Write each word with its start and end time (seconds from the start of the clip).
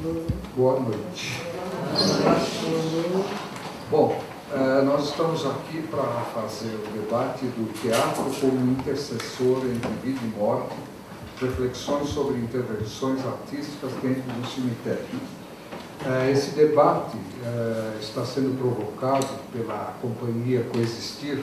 Boa 0.00 0.78
noite. 0.78 1.42
Bom, 3.90 4.22
eh, 4.54 4.82
nós 4.82 5.08
estamos 5.08 5.44
aqui 5.44 5.82
para 5.90 6.04
fazer 6.32 6.68
o 6.68 6.92
debate 6.92 7.46
do 7.46 7.72
teatro 7.80 8.22
como 8.40 8.70
intercessor 8.70 9.66
entre 9.66 9.90
vida 10.04 10.20
e 10.22 10.38
morte, 10.38 10.76
reflexões 11.40 12.10
sobre 12.10 12.38
intervenções 12.38 13.26
artísticas 13.26 13.90
dentro 14.00 14.22
do 14.22 14.46
cemitério. 14.46 15.04
Eh, 16.06 16.30
esse 16.30 16.52
debate 16.52 17.16
eh, 17.44 17.96
está 18.00 18.24
sendo 18.24 18.56
provocado 18.56 19.26
pela 19.52 19.96
companhia 20.00 20.64
Coexistir, 20.72 21.42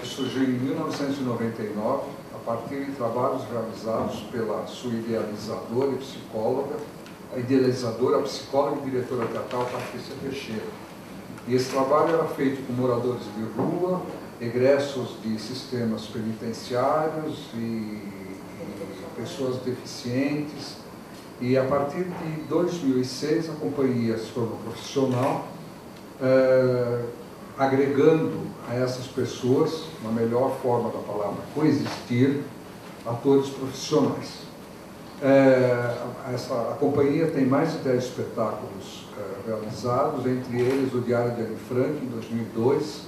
que 0.00 0.06
surgiu 0.06 0.42
em 0.42 0.58
1999 0.58 2.19
a 2.40 2.44
partir 2.44 2.86
de 2.86 2.92
trabalhos 2.92 3.42
realizados 3.44 4.20
pela 4.32 4.66
sua 4.66 4.92
idealizadora 4.92 5.92
e 5.92 5.96
psicóloga, 5.96 6.76
a 7.34 7.38
idealizadora, 7.38 8.18
a 8.18 8.22
psicóloga 8.22 8.80
e 8.80 8.90
diretora 8.90 9.26
teatral 9.26 9.66
Patrícia 9.66 10.14
Teixeira. 10.22 10.66
E 11.46 11.54
esse 11.54 11.70
trabalho 11.70 12.14
era 12.14 12.24
feito 12.24 12.66
com 12.66 12.72
moradores 12.72 13.24
de 13.36 13.42
rua, 13.56 14.02
egressos 14.40 15.16
de 15.22 15.38
sistemas 15.38 16.06
penitenciários 16.06 17.50
e, 17.54 17.58
e 17.58 18.36
pessoas 19.16 19.56
deficientes. 19.58 20.76
E 21.40 21.56
a 21.56 21.64
partir 21.64 22.04
de 22.04 22.42
2006 22.48 23.50
a 23.50 23.52
companhia 23.54 24.16
se 24.18 24.30
tornou 24.32 24.58
profissional, 24.64 25.46
eh, 26.20 27.04
agregando 27.60 28.40
a 28.70 28.74
essas 28.74 29.06
pessoas, 29.06 29.84
na 30.02 30.10
melhor 30.10 30.56
forma 30.62 30.88
da 30.88 30.98
palavra, 31.00 31.42
coexistir, 31.54 32.40
atores 33.04 33.50
profissionais. 33.50 34.48
É, 35.20 35.94
essa, 36.32 36.54
a 36.54 36.76
companhia 36.80 37.26
tem 37.26 37.44
mais 37.44 37.72
de 37.72 37.78
10 37.80 38.02
espetáculos 38.02 39.04
é, 39.14 39.50
realizados, 39.50 40.24
entre 40.24 40.58
eles 40.58 40.94
o 40.94 41.02
Diário 41.02 41.32
de 41.32 41.42
Anne 41.42 41.56
Frank, 41.68 42.02
em 42.02 42.08
2002, 42.08 43.02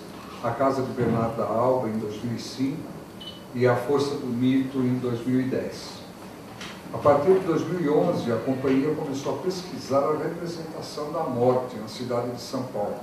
A 0.44 0.50
Casa 0.50 0.82
de 0.82 0.92
Bernarda 0.92 1.44
Alba, 1.44 1.88
em 1.88 1.98
2005, 1.98 2.76
e 3.54 3.66
A 3.66 3.74
Força 3.74 4.16
do 4.16 4.26
Mito, 4.26 4.76
em 4.80 4.98
2010. 4.98 6.02
A 6.92 6.98
partir 6.98 7.32
de 7.38 7.46
2011, 7.46 8.30
a 8.30 8.36
companhia 8.36 8.94
começou 8.94 9.36
a 9.36 9.38
pesquisar 9.38 10.00
a 10.00 10.18
representação 10.18 11.10
da 11.10 11.22
morte 11.22 11.74
na 11.76 11.88
cidade 11.88 12.32
de 12.32 12.40
São 12.42 12.64
Paulo, 12.64 12.96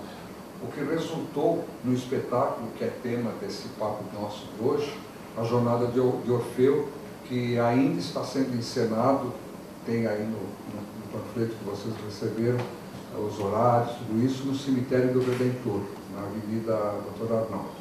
o 0.62 0.68
que 0.68 0.84
resultou 0.84 1.64
no 1.84 1.94
espetáculo 1.94 2.68
que 2.78 2.84
é 2.84 2.92
tema 3.02 3.32
desse 3.42 3.68
papo 3.80 4.04
nosso 4.14 4.46
de 4.58 4.64
hoje, 4.64 4.94
a 5.38 5.44
Jornada 5.44 5.88
de 5.88 6.00
Orfeu, 6.00 6.90
que 7.26 7.58
ainda 7.60 8.00
está 8.00 8.24
sendo 8.24 8.58
encenado, 8.58 9.32
tem 9.86 10.06
aí 10.06 10.24
no, 10.24 10.32
no, 10.32 10.90
panfleto 11.12 11.56
que 11.56 11.64
vocês 11.64 11.94
receberam, 12.06 12.60
os 13.18 13.40
horários, 13.40 13.98
tudo 13.98 14.24
isso, 14.24 14.46
no 14.46 14.56
cemitério 14.56 15.14
do 15.14 15.20
Redentor, 15.20 15.82
na 16.16 16.22
Avenida 16.22 16.96
Doutor 17.18 17.38
Arnaldo. 17.38 17.80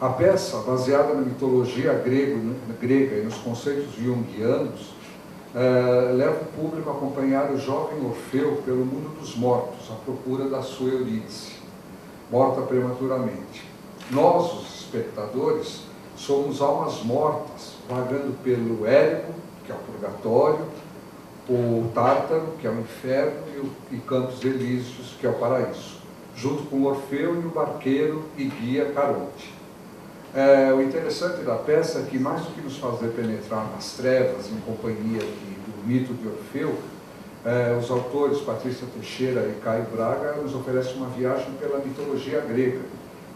A 0.00 0.08
peça, 0.10 0.58
baseada 0.58 1.14
na 1.14 1.22
mitologia 1.22 1.94
grego, 1.94 2.54
grega 2.80 3.16
e 3.16 3.24
nos 3.24 3.36
conceitos 3.36 3.94
junguianos, 3.94 4.94
eh, 5.54 6.12
leva 6.14 6.42
o 6.42 6.44
público 6.60 6.90
a 6.90 6.92
acompanhar 6.92 7.50
o 7.50 7.58
jovem 7.58 8.04
Orfeu 8.04 8.60
pelo 8.64 8.84
mundo 8.84 9.18
dos 9.18 9.34
mortos, 9.36 9.90
à 9.90 9.94
procura 9.94 10.48
da 10.50 10.60
sua 10.60 10.90
Eurídice, 10.90 11.55
morta 12.30 12.62
prematuramente. 12.62 13.64
Nós, 14.10 14.52
os 14.52 14.80
espectadores, 14.80 15.82
somos 16.16 16.60
almas 16.60 17.02
mortas, 17.02 17.74
vagando 17.88 18.34
pelo 18.42 18.86
Érico, 18.86 19.32
que 19.64 19.72
é 19.72 19.74
o 19.74 19.78
purgatório, 19.78 20.64
o 21.48 21.90
Tártaro, 21.94 22.48
que 22.60 22.66
é 22.66 22.70
o 22.70 22.80
inferno, 22.80 23.38
e, 23.54 23.58
o, 23.58 23.70
e 23.92 23.98
Campos 23.98 24.44
Elíseos, 24.44 25.14
que 25.20 25.26
é 25.26 25.30
o 25.30 25.34
paraíso, 25.34 25.96
junto 26.36 26.64
com 26.64 26.82
Orfeu 26.84 27.34
e 27.40 27.46
o 27.46 27.50
barqueiro 27.50 28.24
e 28.36 28.44
guia 28.44 28.86
Caronte. 28.86 29.54
É, 30.34 30.72
o 30.72 30.82
interessante 30.82 31.42
da 31.42 31.54
peça 31.54 32.00
é 32.00 32.02
que, 32.02 32.18
mais 32.18 32.42
do 32.42 32.52
que 32.52 32.60
nos 32.60 32.76
fazer 32.76 33.08
penetrar 33.08 33.70
nas 33.74 33.92
trevas 33.92 34.46
em 34.50 34.60
companhia 34.60 35.20
do 35.20 35.86
mito 35.86 36.12
de 36.14 36.28
Orfeu, 36.28 36.74
é, 37.46 37.78
os 37.80 37.88
autores 37.90 38.40
Patrícia 38.40 38.86
Teixeira 38.92 39.42
e 39.42 39.60
Caio 39.62 39.86
Braga 39.94 40.32
nos 40.42 40.52
oferecem 40.52 40.96
uma 40.96 41.06
viagem 41.10 41.52
pela 41.60 41.78
mitologia 41.78 42.40
grega, 42.40 42.80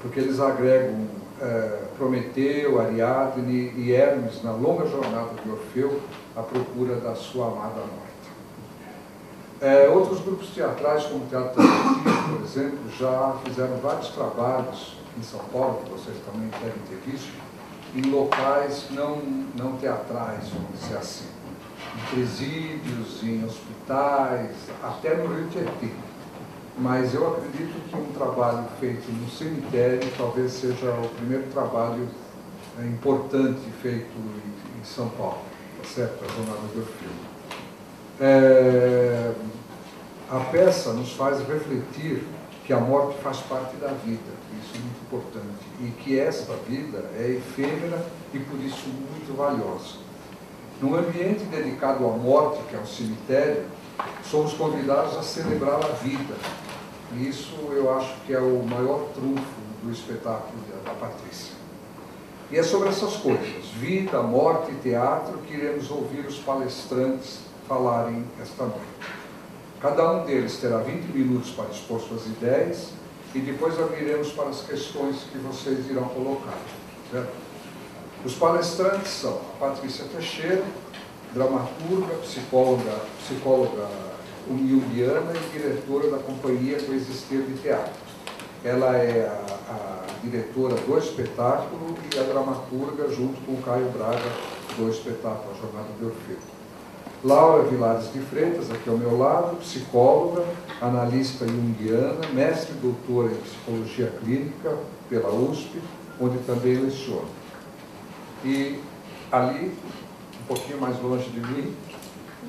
porque 0.02 0.18
eles 0.18 0.40
agregam 0.40 1.06
é, 1.40 1.84
Prometeu, 1.96 2.80
Ariadne 2.80 3.72
e 3.76 3.92
Hermes 3.92 4.42
na 4.42 4.52
longa 4.52 4.86
jornada 4.86 5.30
de 5.42 5.50
Orfeu 5.50 6.00
à 6.36 6.42
procura 6.42 6.96
da 6.96 7.14
sua 7.14 7.46
amada 7.46 7.76
morta. 7.76 8.10
É, 9.60 9.88
outros 9.88 10.20
grupos 10.20 10.48
teatrais, 10.48 11.04
como 11.04 11.24
o 11.24 11.28
Teatro 11.28 11.62
Tarantino, 11.62 12.36
por 12.36 12.44
exemplo, 12.44 12.78
já 12.98 13.36
fizeram 13.44 13.76
vários 13.76 14.08
trabalhos 14.08 14.96
em 15.16 15.22
São 15.22 15.40
Paulo, 15.52 15.82
que 15.84 15.90
vocês 15.90 16.16
também 16.24 16.48
devem 16.48 16.80
ter 16.88 17.10
visto, 17.10 17.30
em 17.94 18.10
locais 18.10 18.86
não, 18.90 19.16
não 19.54 19.76
teatrais, 19.76 20.48
vamos 20.48 20.80
dizer 20.80 20.96
assim, 20.96 21.26
em 21.94 22.14
presídios, 22.14 23.22
em 23.22 23.44
hospitais, 23.44 23.69
até 24.82 25.14
no 25.16 25.34
Rio 25.34 25.48
Tietê 25.48 25.90
mas 26.80 27.12
eu 27.14 27.28
acredito 27.28 27.74
que 27.88 27.96
um 27.96 28.06
trabalho 28.12 28.64
feito 28.80 29.10
no 29.12 29.28
cemitério 29.28 30.00
talvez 30.16 30.52
seja 30.52 30.90
o 30.90 31.08
primeiro 31.10 31.44
trabalho 31.52 32.08
é, 32.78 32.86
importante 32.86 33.60
feito 33.82 34.16
em, 34.16 34.82
São 34.82 35.10
Paulo, 35.10 35.42
tá 35.76 35.86
certo? 35.86 36.24
A 36.24 36.28
Jornada 36.28 36.60
do 36.74 36.86
Filme. 36.86 37.20
É, 38.18 39.34
a 40.30 40.40
peça 40.50 40.94
nos 40.94 41.12
faz 41.12 41.46
refletir 41.46 42.24
que 42.64 42.72
a 42.72 42.80
morte 42.80 43.18
faz 43.22 43.38
parte 43.40 43.76
da 43.76 43.88
vida, 43.88 44.30
isso 44.62 44.76
é 44.76 44.78
muito 44.78 45.02
importante, 45.02 45.66
e 45.80 45.90
que 46.02 46.18
esta 46.18 46.54
vida 46.66 47.10
é 47.18 47.32
efêmera 47.32 48.06
e 48.32 48.38
por 48.38 48.58
isso 48.60 48.88
muito 48.88 49.36
valiosa. 49.36 50.09
Num 50.80 50.94
ambiente 50.94 51.44
dedicado 51.44 52.06
à 52.06 52.12
morte, 52.12 52.62
que 52.68 52.74
é 52.74 52.78
o 52.78 52.86
cemitério, 52.86 53.64
somos 54.24 54.54
convidados 54.54 55.16
a 55.16 55.22
celebrar 55.22 55.84
a 55.84 55.92
vida, 56.02 56.34
isso 57.18 57.54
eu 57.72 57.92
acho 57.94 58.14
que 58.26 58.32
é 58.32 58.38
o 58.38 58.62
maior 58.64 59.08
trunfo 59.14 59.60
do 59.82 59.92
espetáculo 59.92 60.62
da 60.84 60.92
Patrícia. 60.92 61.54
E 62.50 62.58
é 62.58 62.62
sobre 62.62 62.88
essas 62.88 63.16
coisas, 63.16 63.66
vida, 63.74 64.22
morte 64.22 64.72
e 64.72 64.74
teatro, 64.76 65.38
que 65.46 65.54
iremos 65.54 65.90
ouvir 65.90 66.20
os 66.20 66.38
palestrantes 66.38 67.40
falarem 67.68 68.24
esta 68.40 68.64
noite. 68.64 69.20
Cada 69.80 70.12
um 70.12 70.24
deles 70.24 70.56
terá 70.56 70.78
20 70.78 71.12
minutos 71.12 71.50
para 71.50 71.66
expor 71.70 72.00
suas 72.00 72.26
ideias 72.26 72.90
e 73.34 73.38
depois 73.38 73.78
abriremos 73.78 74.32
para 74.32 74.48
as 74.48 74.62
questões 74.62 75.16
que 75.30 75.38
vocês 75.38 75.88
irão 75.88 76.04
colocar. 76.08 76.58
Certo? 77.10 77.49
Os 78.22 78.34
palestrantes 78.34 79.12
são 79.12 79.32
a 79.32 79.58
Patrícia 79.58 80.04
Teixeira, 80.04 80.62
dramaturga, 81.32 82.16
psicóloga, 82.22 83.00
psicóloga 83.18 83.88
junguiana 84.46 85.32
e 85.34 85.58
diretora 85.58 86.10
da 86.10 86.18
companhia 86.18 86.78
Coexistir 86.82 87.40
de 87.42 87.54
Teatro. 87.62 87.92
Ela 88.62 88.94
é 88.96 89.26
a, 89.26 89.72
a, 89.72 90.06
diretora 90.22 90.74
do 90.74 90.98
espetáculo 90.98 91.96
e 92.14 92.18
a 92.18 92.22
dramaturga, 92.22 93.08
junto 93.08 93.40
com 93.46 93.52
o 93.52 93.62
Caio 93.62 93.88
Braga, 93.88 94.30
do 94.76 94.90
espetáculo 94.90 95.54
A 95.54 95.58
Jornada 95.58 95.88
de 95.98 96.04
Orfeu. 96.04 96.36
Laura 97.24 97.62
Vilares 97.62 98.12
de 98.12 98.18
Freitas, 98.18 98.70
aqui 98.70 98.90
ao 98.90 98.98
meu 98.98 99.16
lado, 99.16 99.56
psicóloga, 99.60 100.44
analista 100.82 101.48
junguiana, 101.48 102.20
mestre 102.34 102.74
e 102.74 102.80
doutora 102.80 103.32
em 103.32 103.36
psicologia 103.36 104.12
clínica 104.22 104.76
pela 105.08 105.30
USP, 105.30 105.80
onde 106.20 106.36
também 106.40 106.76
leciona. 106.76 107.39
E 108.44 108.78
ali, 109.30 109.72
um 110.42 110.46
pouquinho 110.46 110.80
mais 110.80 111.00
longe 111.00 111.28
de 111.30 111.40
mim, 111.40 111.74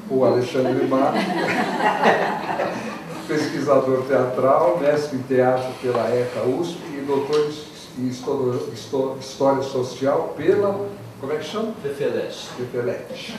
o 0.09 0.23
Alexandre 0.23 0.87
Mar, 0.87 1.13
pesquisador 3.27 4.03
teatral, 4.03 4.79
mestre 4.79 5.17
em 5.17 5.21
teatro 5.23 5.71
pela 5.81 6.09
ECA 6.09 6.43
USP 6.43 6.79
e 6.93 7.03
doutor 7.05 7.51
em 7.97 8.07
História 8.07 9.63
Social 9.63 10.33
pela, 10.37 10.87
como 11.19 11.33
é 11.33 11.37
que 11.37 11.45
chama? 11.45 11.73
Fefelete. 11.83 12.47
Fefelete. 12.57 13.37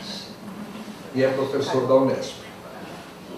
E 1.15 1.23
é 1.23 1.29
professor 1.29 1.87
da 1.87 1.94
Unesp. 1.94 2.43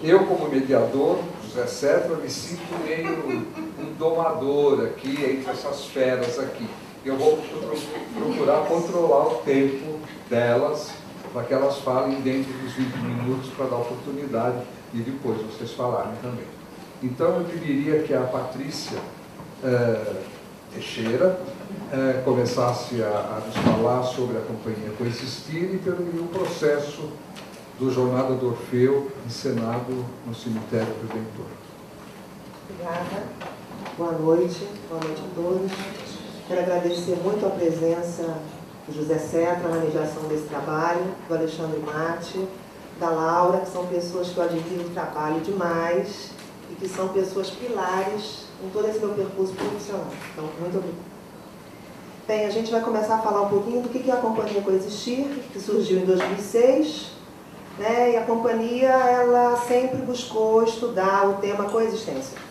Eu, 0.03 0.25
como 0.25 0.49
mediador, 0.49 1.19
José 1.43 1.67
Cetra, 1.67 2.17
me 2.17 2.29
sinto 2.29 2.61
meio 2.85 3.47
um 3.79 3.93
domador 3.97 4.85
aqui, 4.85 5.23
entre 5.23 5.51
essas 5.51 5.85
feras 5.85 6.37
aqui. 6.37 6.67
Eu 7.05 7.17
vou 7.17 7.37
procurar 8.15 8.65
controlar 8.65 9.27
o 9.27 9.35
tempo 9.45 9.99
delas 10.27 10.89
para 11.31 11.43
que 11.43 11.53
elas 11.53 11.77
falem 11.77 12.19
dentro 12.21 12.51
dos 12.53 12.73
20 12.73 12.95
minutos 12.95 13.51
para 13.51 13.67
dar 13.67 13.75
oportunidade 13.75 14.57
e 14.91 14.97
depois 14.97 15.39
vocês 15.43 15.71
falarem 15.73 16.15
também. 16.19 16.47
Então 17.03 17.27
eu 17.27 17.43
diria 17.43 18.01
que 18.01 18.11
a 18.11 18.21
Patrícia 18.21 18.97
é, 19.63 20.13
Teixeira 20.73 21.39
é, 21.91 22.21
começasse 22.23 23.03
a, 23.03 23.07
a, 23.07 23.43
nos 23.45 23.55
falar 23.55 24.01
sobre 24.01 24.37
a 24.37 24.41
companhia 24.41 24.91
Coexistir 24.97 25.75
e, 25.75 25.77
pelo, 25.77 25.97
o 26.23 26.27
processo 26.27 27.11
do 27.77 27.91
Jornada 27.93 28.33
do 28.33 28.47
Orfeu, 28.47 29.11
encenado 29.27 30.05
no 30.25 30.33
Cemitério 30.33 30.95
Redentor. 31.03 31.45
Obrigada. 32.67 33.23
Boa 33.95 34.11
noite. 34.13 34.67
Boa 34.89 35.03
noite 35.03 35.21
a 35.21 35.35
todos. 35.35 36.14
Quero 36.47 36.61
agradecer 36.61 37.17
muito 37.23 37.43
a 37.43 37.49
presença 37.49 38.37
do 38.87 38.93
José 38.93 39.17
Cetra 39.17 39.67
na 39.67 39.77
mediação 39.77 40.21
desse 40.27 40.43
trabalho, 40.43 41.03
do 41.27 41.33
Alexandre 41.33 41.79
Mate, 41.79 42.47
da 42.99 43.09
Laura, 43.09 43.61
que 43.61 43.69
são 43.69 43.87
pessoas 43.87 44.29
que 44.29 44.37
eu 44.37 44.43
admiro 44.43 44.85
o 44.85 44.89
trabalho 44.91 45.41
demais 45.41 46.29
e 46.69 46.75
que 46.75 46.87
são 46.87 47.07
pessoas 47.07 47.49
pilares 47.49 48.45
em 48.63 48.69
todo 48.69 48.87
esse 48.87 48.99
meu 48.99 49.15
percurso 49.15 49.53
profissional. 49.53 50.05
Então, 50.33 50.43
muito 50.59 50.77
obrigada. 50.77 51.15
Bem, 52.27 52.45
a 52.45 52.51
gente 52.51 52.71
vai 52.71 52.81
começar 52.81 53.15
a 53.15 53.21
falar 53.23 53.41
um 53.41 53.49
pouquinho 53.49 53.81
do 53.81 53.89
que 53.89 54.07
é 54.07 54.13
a 54.13 54.17
Companhia 54.17 54.61
Coexistir, 54.61 55.25
que 55.51 55.59
surgiu 55.59 55.97
em 55.97 56.05
2006, 56.05 57.07
né? 57.79 58.11
e 58.11 58.17
a 58.17 58.21
companhia 58.23 58.91
ela 58.91 59.57
sempre 59.67 59.97
buscou 59.97 60.63
estudar 60.63 61.27
o 61.27 61.33
tema 61.41 61.67
coexistência. 61.69 62.44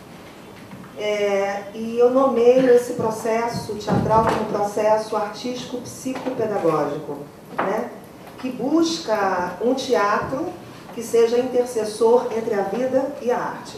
É, 0.97 1.65
e 1.75 1.99
eu 1.99 2.11
nomeio 2.11 2.71
esse 2.71 2.93
processo 2.93 3.75
teatral 3.75 4.25
como 4.27 4.45
processo 4.47 5.17
artístico 5.17 5.79
psicopedagógico, 5.79 7.19
né? 7.57 7.91
que 8.39 8.51
busca 8.51 9.57
um 9.61 9.75
teatro 9.75 10.47
que 10.95 11.03
seja 11.03 11.39
intercessor 11.39 12.29
entre 12.37 12.55
a 12.55 12.63
vida 12.63 13.13
e 13.21 13.31
a 13.31 13.39
arte, 13.39 13.77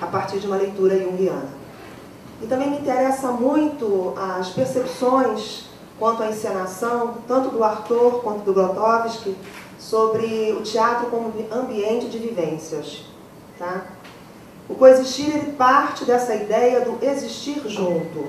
a 0.00 0.06
partir 0.06 0.38
de 0.38 0.46
uma 0.46 0.56
leitura 0.56 0.96
junguiana. 0.98 1.48
E 2.40 2.46
também 2.46 2.70
me 2.70 2.78
interessa 2.78 3.28
muito 3.28 4.14
as 4.16 4.50
percepções 4.50 5.64
quanto 5.98 6.22
à 6.22 6.28
encenação, 6.28 7.18
tanto 7.26 7.50
do 7.50 7.64
Arthur 7.64 8.20
quanto 8.22 8.44
do 8.44 8.52
Grotowski, 8.52 9.36
sobre 9.78 10.52
o 10.52 10.62
teatro 10.62 11.06
como 11.06 11.32
ambiente 11.50 12.08
de 12.08 12.18
vivências. 12.18 13.04
Tá? 13.58 13.84
O 14.68 14.74
coexistir 14.74 15.34
ele 15.34 15.52
parte 15.52 16.04
dessa 16.04 16.34
ideia 16.34 16.80
do 16.80 16.98
existir 17.04 17.62
junto, 17.66 18.26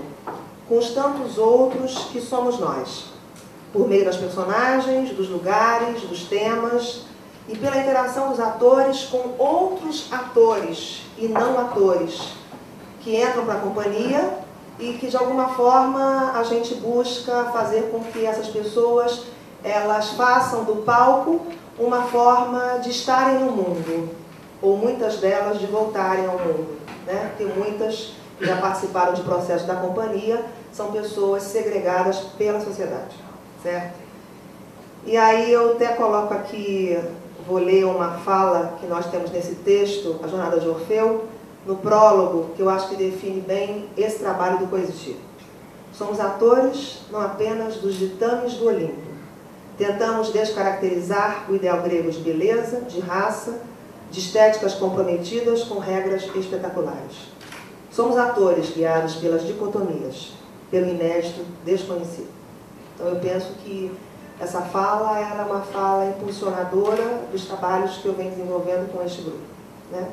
com 0.68 0.78
os 0.78 0.92
tantos 0.92 1.38
outros 1.38 2.06
que 2.12 2.20
somos 2.20 2.60
nós, 2.60 3.06
por 3.72 3.88
meio 3.88 4.06
das 4.06 4.18
personagens, 4.18 5.12
dos 5.12 5.30
lugares, 5.30 6.02
dos 6.02 6.24
temas 6.24 7.06
e 7.48 7.58
pela 7.58 7.78
interação 7.78 8.30
dos 8.30 8.40
atores 8.40 9.04
com 9.04 9.36
outros 9.38 10.08
atores 10.12 11.02
e 11.18 11.28
não 11.28 11.60
atores 11.60 12.34
que 13.02 13.22
entram 13.22 13.46
para 13.46 13.56
a 13.56 13.60
companhia 13.60 14.40
e 14.80 14.94
que 14.94 15.08
de 15.08 15.18
alguma 15.18 15.50
forma 15.50 16.32
a 16.36 16.44
gente 16.44 16.76
busca 16.76 17.46
fazer 17.46 17.92
com 17.92 18.00
que 18.00 18.26
essas 18.26 18.48
pessoas 18.48 19.24
elas 19.64 20.12
façam 20.12 20.64
do 20.64 20.78
palco 20.78 21.42
uma 21.78 22.04
forma 22.04 22.80
de 22.80 22.90
estarem 22.90 23.40
no 23.40 23.52
mundo, 23.52 24.10
ou 24.64 24.78
muitas 24.78 25.18
delas 25.18 25.60
de 25.60 25.68
voltarem 25.68 26.26
ao 26.26 26.40
mundo. 26.40 26.78
Né? 27.06 27.32
Porque 27.36 27.54
muitas 27.54 28.14
que 28.40 28.46
já 28.46 28.56
participaram 28.56 29.14
de 29.14 29.22
processos 29.22 29.68
da 29.68 29.76
companhia 29.76 30.44
são 30.72 30.92
pessoas 30.92 31.44
segregadas 31.44 32.20
pela 32.38 32.62
sociedade. 32.62 33.16
Certo? 33.62 34.02
E 35.06 35.18
aí 35.18 35.52
eu 35.52 35.74
até 35.74 35.90
coloco 35.90 36.34
aqui, 36.34 36.98
vou 37.46 37.60
ler 37.60 37.86
uma 37.86 38.20
fala 38.20 38.78
que 38.80 38.88
nós 38.88 39.06
temos 39.08 39.32
nesse 39.32 39.56
texto, 39.56 40.20
A 40.24 40.28
Jornada 40.28 40.60
de 40.60 40.68
Orfeu, 40.68 41.26
no 41.66 41.76
prólogo, 41.76 42.54
que 42.56 42.62
eu 42.62 42.70
acho 42.70 42.88
que 42.90 42.96
define 42.96 43.42
bem 43.42 43.90
esse 43.98 44.20
trabalho 44.20 44.60
do 44.60 44.68
coexistir. 44.68 45.18
Somos 45.94 46.20
atores 46.20 47.02
não 47.12 47.22
apenas 47.22 47.76
dos 47.76 47.96
ditames 47.96 48.54
do 48.54 48.68
Olimpo. 48.68 49.14
Tentamos 49.78 50.32
descaracterizar 50.32 51.46
o 51.50 51.56
ideal 51.56 51.82
grego 51.82 52.10
de 52.10 52.20
beleza, 52.20 52.82
de 52.82 53.00
raça, 53.00 53.60
de 54.14 54.20
estéticas 54.20 54.76
comprometidas 54.76 55.64
com 55.64 55.80
regras 55.80 56.24
espetaculares. 56.36 57.34
Somos 57.92 58.16
atores 58.16 58.70
guiados 58.70 59.16
pelas 59.16 59.44
dicotomias, 59.44 60.34
pelo 60.70 60.88
inédito 60.88 61.42
desconhecido. 61.66 62.30
Então 62.94 63.08
eu 63.08 63.16
penso 63.16 63.54
que 63.64 63.92
essa 64.40 64.62
fala 64.62 65.18
era 65.18 65.44
uma 65.44 65.62
fala 65.62 66.06
impulsionadora 66.06 67.22
dos 67.32 67.46
trabalhos 67.46 67.98
que 67.98 68.06
eu 68.06 68.14
venho 68.14 68.30
desenvolvendo 68.30 68.92
com 68.94 69.04
este 69.04 69.24
grupo. 69.24 69.40
Né? 69.92 70.08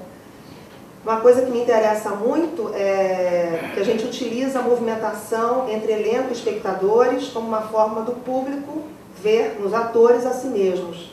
Uma 1.05 1.21
coisa 1.21 1.43
que 1.43 1.51
me 1.51 1.61
interessa 1.61 2.11
muito 2.11 2.71
é 2.75 3.71
que 3.75 3.81
a 3.81 3.85
gente 3.85 4.07
utiliza 4.07 4.61
a 4.61 4.63
movimentação 4.63 5.69
entre 5.69 5.93
elenco 5.93 6.31
e 6.31 6.33
espectadores 6.33 7.29
como 7.29 7.49
uma 7.49 7.63
forma 7.63 8.01
do 8.01 8.13
público 8.13 8.83
ver 9.23 9.59
nos 9.61 9.75
atores 9.75 10.25
a 10.25 10.33
si 10.33 10.47
mesmos, 10.47 11.11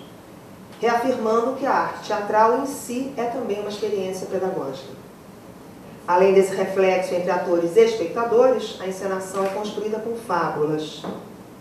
reafirmando 0.79 1.55
que 1.55 1.65
a 1.65 1.73
arte 1.73 2.07
teatral 2.07 2.59
em 2.59 2.65
si 2.65 3.13
é 3.17 3.23
também 3.25 3.59
uma 3.59 3.69
experiência 3.69 4.27
pedagógica. 4.27 4.89
Além 6.07 6.33
desse 6.33 6.55
reflexo 6.55 7.13
entre 7.13 7.29
atores 7.31 7.75
e 7.75 7.81
espectadores, 7.81 8.77
a 8.79 8.87
encenação 8.87 9.45
é 9.45 9.49
construída 9.49 9.99
com 9.99 10.15
fábulas, 10.15 11.03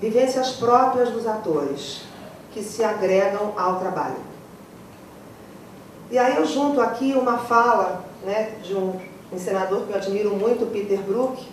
vivências 0.01 0.53
próprias 0.53 1.11
dos 1.11 1.27
atores, 1.27 2.03
que 2.53 2.63
se 2.63 2.85
agregam 2.85 3.55
ao 3.57 3.81
trabalho. 3.81 4.17
E 6.11 6.19
aí 6.19 6.37
eu 6.37 6.47
junto 6.47 6.81
aqui 6.81 7.13
uma 7.15 7.39
fala 7.39 8.05
né, 8.25 8.53
de 8.63 8.75
um 8.75 9.01
encenador 9.33 9.83
que 9.83 9.91
eu 9.91 9.97
admiro 9.97 10.37
muito, 10.37 10.71
Peter 10.71 11.01
Brook, 11.01 11.45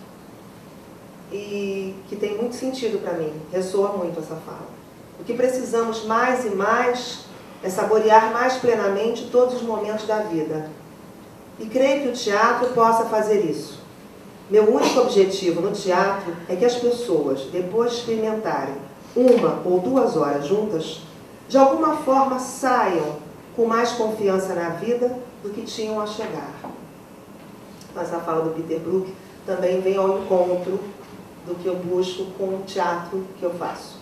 e 1.32 1.96
que 2.08 2.14
tem 2.14 2.36
muito 2.36 2.54
sentido 2.54 3.02
para 3.02 3.14
mim, 3.14 3.32
ressoa 3.52 3.88
muito 3.96 4.20
essa 4.20 4.36
fala. 4.36 4.68
O 5.18 5.24
que 5.24 5.34
precisamos 5.34 6.04
mais 6.04 6.44
e 6.44 6.50
mais 6.50 7.24
é 7.64 7.70
saborear 7.70 8.30
mais 8.30 8.58
plenamente 8.58 9.30
todos 9.32 9.54
os 9.54 9.62
momentos 9.62 10.06
da 10.06 10.18
vida. 10.18 10.68
E 11.58 11.64
creio 11.64 12.02
que 12.02 12.08
o 12.08 12.12
teatro 12.12 12.68
possa 12.74 13.06
fazer 13.06 13.40
isso. 13.40 13.80
Meu 14.50 14.74
único 14.74 15.00
objetivo 15.00 15.62
no 15.62 15.72
teatro 15.72 16.36
é 16.46 16.54
que 16.54 16.64
as 16.64 16.74
pessoas, 16.74 17.44
depois 17.44 17.92
de 17.92 17.96
experimentarem 18.00 18.74
uma 19.16 19.62
ou 19.64 19.80
duas 19.80 20.14
horas 20.14 20.46
juntas, 20.46 21.00
de 21.48 21.56
alguma 21.56 21.96
forma 21.96 22.38
saiam 22.38 23.16
com 23.56 23.64
mais 23.64 23.92
confiança 23.92 24.52
na 24.52 24.70
vida 24.70 25.16
do 25.42 25.48
que 25.48 25.62
tinham 25.62 25.98
a 25.98 26.06
chegar. 26.06 26.52
Mas 27.94 28.12
a 28.12 28.20
fala 28.20 28.44
do 28.44 28.50
Peter 28.50 28.78
Brook 28.78 29.10
também 29.46 29.80
vem 29.80 29.96
ao 29.96 30.18
encontro 30.18 30.80
do 31.46 31.54
que 31.54 31.66
eu 31.66 31.76
busco 31.76 32.26
com 32.36 32.44
o 32.44 32.62
teatro 32.66 33.24
que 33.38 33.42
eu 33.42 33.54
faço. 33.54 33.98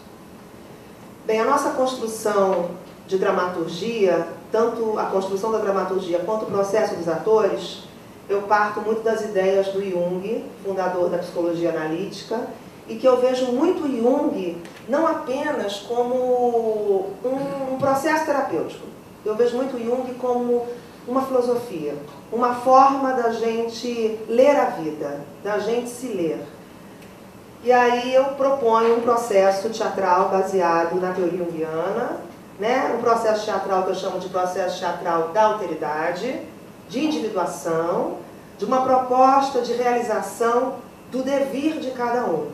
Bem, 1.24 1.38
a 1.38 1.44
nossa 1.44 1.70
construção 1.70 2.70
de 3.12 3.18
dramaturgia, 3.18 4.26
tanto 4.50 4.98
a 4.98 5.04
construção 5.04 5.52
da 5.52 5.58
dramaturgia 5.58 6.20
quanto 6.20 6.44
o 6.44 6.46
processo 6.46 6.94
dos 6.94 7.06
atores, 7.06 7.82
eu 8.26 8.42
parto 8.42 8.80
muito 8.80 9.02
das 9.02 9.20
ideias 9.20 9.68
do 9.68 9.84
Jung, 9.84 10.44
fundador 10.64 11.10
da 11.10 11.18
psicologia 11.18 11.70
analítica, 11.70 12.40
e 12.88 12.96
que 12.96 13.06
eu 13.06 13.20
vejo 13.20 13.52
muito 13.52 13.82
Jung 13.82 14.56
não 14.88 15.06
apenas 15.06 15.80
como 15.80 17.06
um, 17.22 17.74
um 17.74 17.78
processo 17.78 18.24
terapêutico, 18.24 18.86
eu 19.26 19.36
vejo 19.36 19.56
muito 19.56 19.78
Jung 19.78 20.14
como 20.14 20.66
uma 21.06 21.20
filosofia, 21.26 21.94
uma 22.32 22.54
forma 22.54 23.12
da 23.12 23.30
gente 23.30 24.18
ler 24.26 24.56
a 24.56 24.66
vida, 24.70 25.20
da 25.44 25.58
gente 25.58 25.90
se 25.90 26.06
ler. 26.06 26.42
E 27.62 27.70
aí 27.70 28.14
eu 28.14 28.24
proponho 28.36 28.96
um 28.96 29.00
processo 29.02 29.68
teatral 29.68 30.30
baseado 30.30 30.98
na 30.98 31.12
teoria 31.12 31.38
junguiana, 31.38 32.21
né? 32.62 32.94
um 32.96 33.02
processo 33.02 33.44
teatral 33.44 33.82
que 33.82 33.90
eu 33.90 33.94
chamo 33.96 34.20
de 34.20 34.28
processo 34.28 34.78
teatral 34.78 35.30
da 35.30 35.46
alteridade, 35.46 36.42
de 36.88 37.04
individuação, 37.04 38.18
de 38.56 38.64
uma 38.64 38.82
proposta 38.82 39.62
de 39.62 39.72
realização 39.72 40.76
do 41.10 41.24
devir 41.24 41.80
de 41.80 41.90
cada 41.90 42.24
um. 42.24 42.52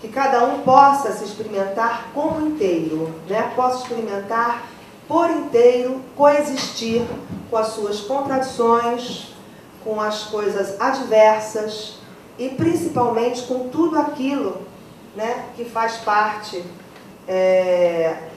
Que 0.00 0.08
cada 0.08 0.42
um 0.44 0.60
possa 0.60 1.12
se 1.12 1.22
experimentar 1.22 2.08
como 2.14 2.46
inteiro, 2.46 3.14
né? 3.28 3.52
possa 3.54 3.82
experimentar 3.82 4.62
por 5.06 5.28
inteiro 5.28 6.00
coexistir 6.16 7.02
com 7.50 7.58
as 7.58 7.68
suas 7.68 8.00
contradições, 8.00 9.34
com 9.84 10.00
as 10.00 10.22
coisas 10.22 10.80
adversas 10.80 11.98
e 12.38 12.48
principalmente 12.48 13.42
com 13.42 13.68
tudo 13.68 13.98
aquilo 13.98 14.62
né, 15.14 15.44
que 15.54 15.66
faz 15.66 15.98
parte 15.98 16.64
é, 17.28 18.31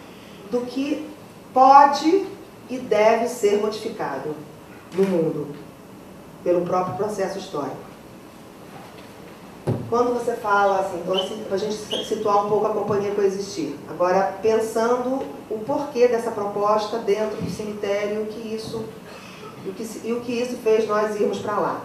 do 0.51 0.61
que 0.65 1.09
pode 1.53 2.27
e 2.69 2.77
deve 2.77 3.27
ser 3.27 3.61
modificado 3.61 4.35
no 4.93 5.03
mundo 5.03 5.55
pelo 6.43 6.61
próprio 6.61 6.95
processo 6.95 7.39
histórico. 7.39 7.85
Quando 9.89 10.13
você 10.13 10.33
fala, 10.35 10.79
assim, 10.79 11.01
para 11.47 11.55
a 11.55 11.57
gente 11.57 11.75
situar 12.05 12.45
um 12.45 12.49
pouco 12.49 12.67
a 12.67 12.73
companhia 12.73 13.11
coexistir, 13.11 13.75
agora 13.89 14.37
pensando 14.41 15.23
o 15.49 15.59
porquê 15.65 16.07
dessa 16.07 16.31
proposta 16.31 16.99
dentro 16.99 17.37
do 17.37 17.49
cemitério 17.49 18.25
que 18.25 18.55
isso, 18.55 18.83
o 19.65 19.73
que, 19.73 20.01
e 20.03 20.13
o 20.13 20.21
que 20.21 20.33
isso 20.33 20.57
fez 20.57 20.87
nós 20.87 21.19
irmos 21.19 21.39
para 21.39 21.57
lá. 21.57 21.81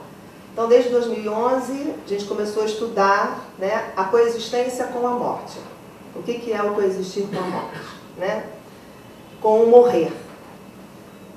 Então, 0.53 0.69
desde 0.69 0.91
2011, 0.91 1.95
a 2.05 2.09
gente 2.09 2.25
começou 2.25 2.63
a 2.63 2.67
estudar 2.67 3.47
né, 3.59 3.93
a 3.97 4.05
coexistência 4.05 4.87
com 4.87 5.07
a 5.07 5.13
morte. 5.13 5.59
O 6.15 6.23
que, 6.23 6.35
que 6.35 6.53
é 6.53 6.63
o 6.63 6.75
coexistir 6.75 7.27
com 7.29 7.39
a 7.39 7.43
morte? 7.43 8.00
Né? 8.17 8.45
com 9.41 9.63
o 9.63 9.71
morrer. 9.71 10.13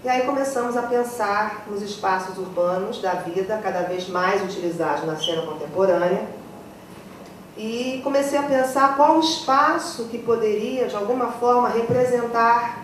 E 0.03 0.09
aí 0.09 0.25
começamos 0.25 0.75
a 0.75 0.83
pensar 0.83 1.63
nos 1.67 1.81
espaços 1.81 2.37
urbanos 2.37 3.01
da 3.01 3.13
vida, 3.13 3.59
cada 3.63 3.83
vez 3.83 4.09
mais 4.09 4.43
utilizados 4.43 5.05
na 5.05 5.15
cena 5.15 5.43
contemporânea. 5.43 6.27
E 7.55 8.01
comecei 8.03 8.37
a 8.37 8.43
pensar 8.43 8.97
qual 8.97 9.17
o 9.17 9.19
espaço 9.21 10.05
que 10.05 10.17
poderia, 10.17 10.87
de 10.87 10.95
alguma 10.95 11.31
forma, 11.31 11.69
representar 11.69 12.83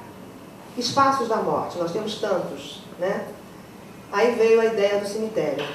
espaços 0.77 1.27
da 1.27 1.37
morte. 1.37 1.77
Nós 1.77 1.91
temos 1.91 2.15
tantos, 2.21 2.81
né? 2.97 3.27
Aí 4.11 4.35
veio 4.35 4.61
a 4.61 4.65
ideia 4.65 4.99
do 4.99 5.07
cemitério, 5.07 5.65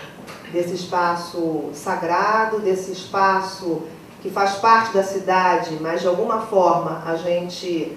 desse 0.50 0.74
espaço 0.74 1.70
sagrado, 1.74 2.60
desse 2.60 2.92
espaço 2.92 3.82
que 4.24 4.30
faz 4.30 4.54
parte 4.54 4.94
da 4.94 5.02
cidade, 5.02 5.76
mas 5.82 6.00
de 6.00 6.08
alguma 6.08 6.40
forma 6.46 7.02
a 7.04 7.14
gente 7.14 7.94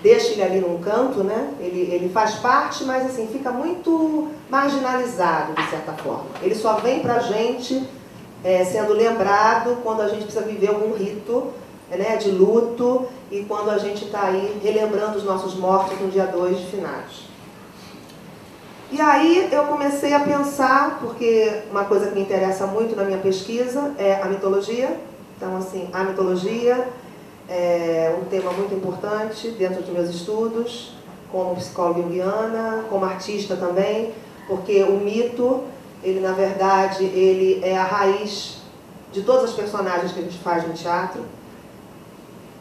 deixa 0.00 0.30
ele 0.30 0.42
ali 0.44 0.60
num 0.60 0.78
canto, 0.78 1.24
né? 1.24 1.54
Ele, 1.58 1.92
ele 1.92 2.08
faz 2.08 2.36
parte, 2.36 2.84
mas 2.84 3.04
assim, 3.04 3.26
fica 3.26 3.50
muito 3.50 4.28
marginalizado, 4.48 5.54
de 5.54 5.68
certa 5.68 5.92
forma. 5.94 6.26
Ele 6.40 6.54
só 6.54 6.74
vem 6.74 7.00
pra 7.00 7.18
gente 7.18 7.84
é, 8.44 8.64
sendo 8.64 8.92
lembrado 8.92 9.78
quando 9.82 10.02
a 10.02 10.08
gente 10.08 10.22
precisa 10.22 10.44
viver 10.44 10.68
algum 10.68 10.94
rito 10.94 11.48
né, 11.90 12.14
de 12.14 12.30
luto 12.30 13.08
e 13.28 13.40
quando 13.42 13.70
a 13.70 13.78
gente 13.78 14.04
está 14.04 14.26
aí 14.26 14.60
relembrando 14.62 15.18
os 15.18 15.24
nossos 15.24 15.56
mortos 15.56 16.00
no 16.00 16.08
dia 16.08 16.26
2 16.26 16.60
de 16.60 16.66
finados. 16.66 17.26
E 18.92 19.00
aí 19.00 19.48
eu 19.50 19.64
comecei 19.64 20.14
a 20.14 20.20
pensar, 20.20 21.00
porque 21.00 21.62
uma 21.72 21.86
coisa 21.86 22.06
que 22.06 22.14
me 22.14 22.20
interessa 22.20 22.68
muito 22.68 22.94
na 22.94 23.02
minha 23.02 23.18
pesquisa 23.18 23.92
é 23.98 24.22
a 24.22 24.26
mitologia. 24.26 24.96
Então, 25.36 25.56
assim, 25.56 25.88
a 25.92 26.04
mitologia 26.04 26.88
é 27.48 28.16
um 28.20 28.24
tema 28.24 28.50
muito 28.52 28.74
importante 28.74 29.50
dentro 29.50 29.82
dos 29.82 29.90
meus 29.90 30.08
estudos, 30.08 30.94
como 31.30 31.56
psicóloga 31.56 32.02
junguiana, 32.02 32.84
como 32.88 33.04
artista 33.04 33.56
também, 33.56 34.12
porque 34.48 34.82
o 34.82 34.92
mito, 34.92 35.64
ele 36.02 36.20
na 36.20 36.32
verdade, 36.32 37.04
ele 37.04 37.60
é 37.62 37.76
a 37.76 37.84
raiz 37.84 38.58
de 39.12 39.22
todas 39.22 39.44
as 39.44 39.52
personagens 39.52 40.12
que 40.12 40.20
a 40.20 40.22
gente 40.22 40.38
faz 40.38 40.66
no 40.66 40.72
teatro. 40.72 41.22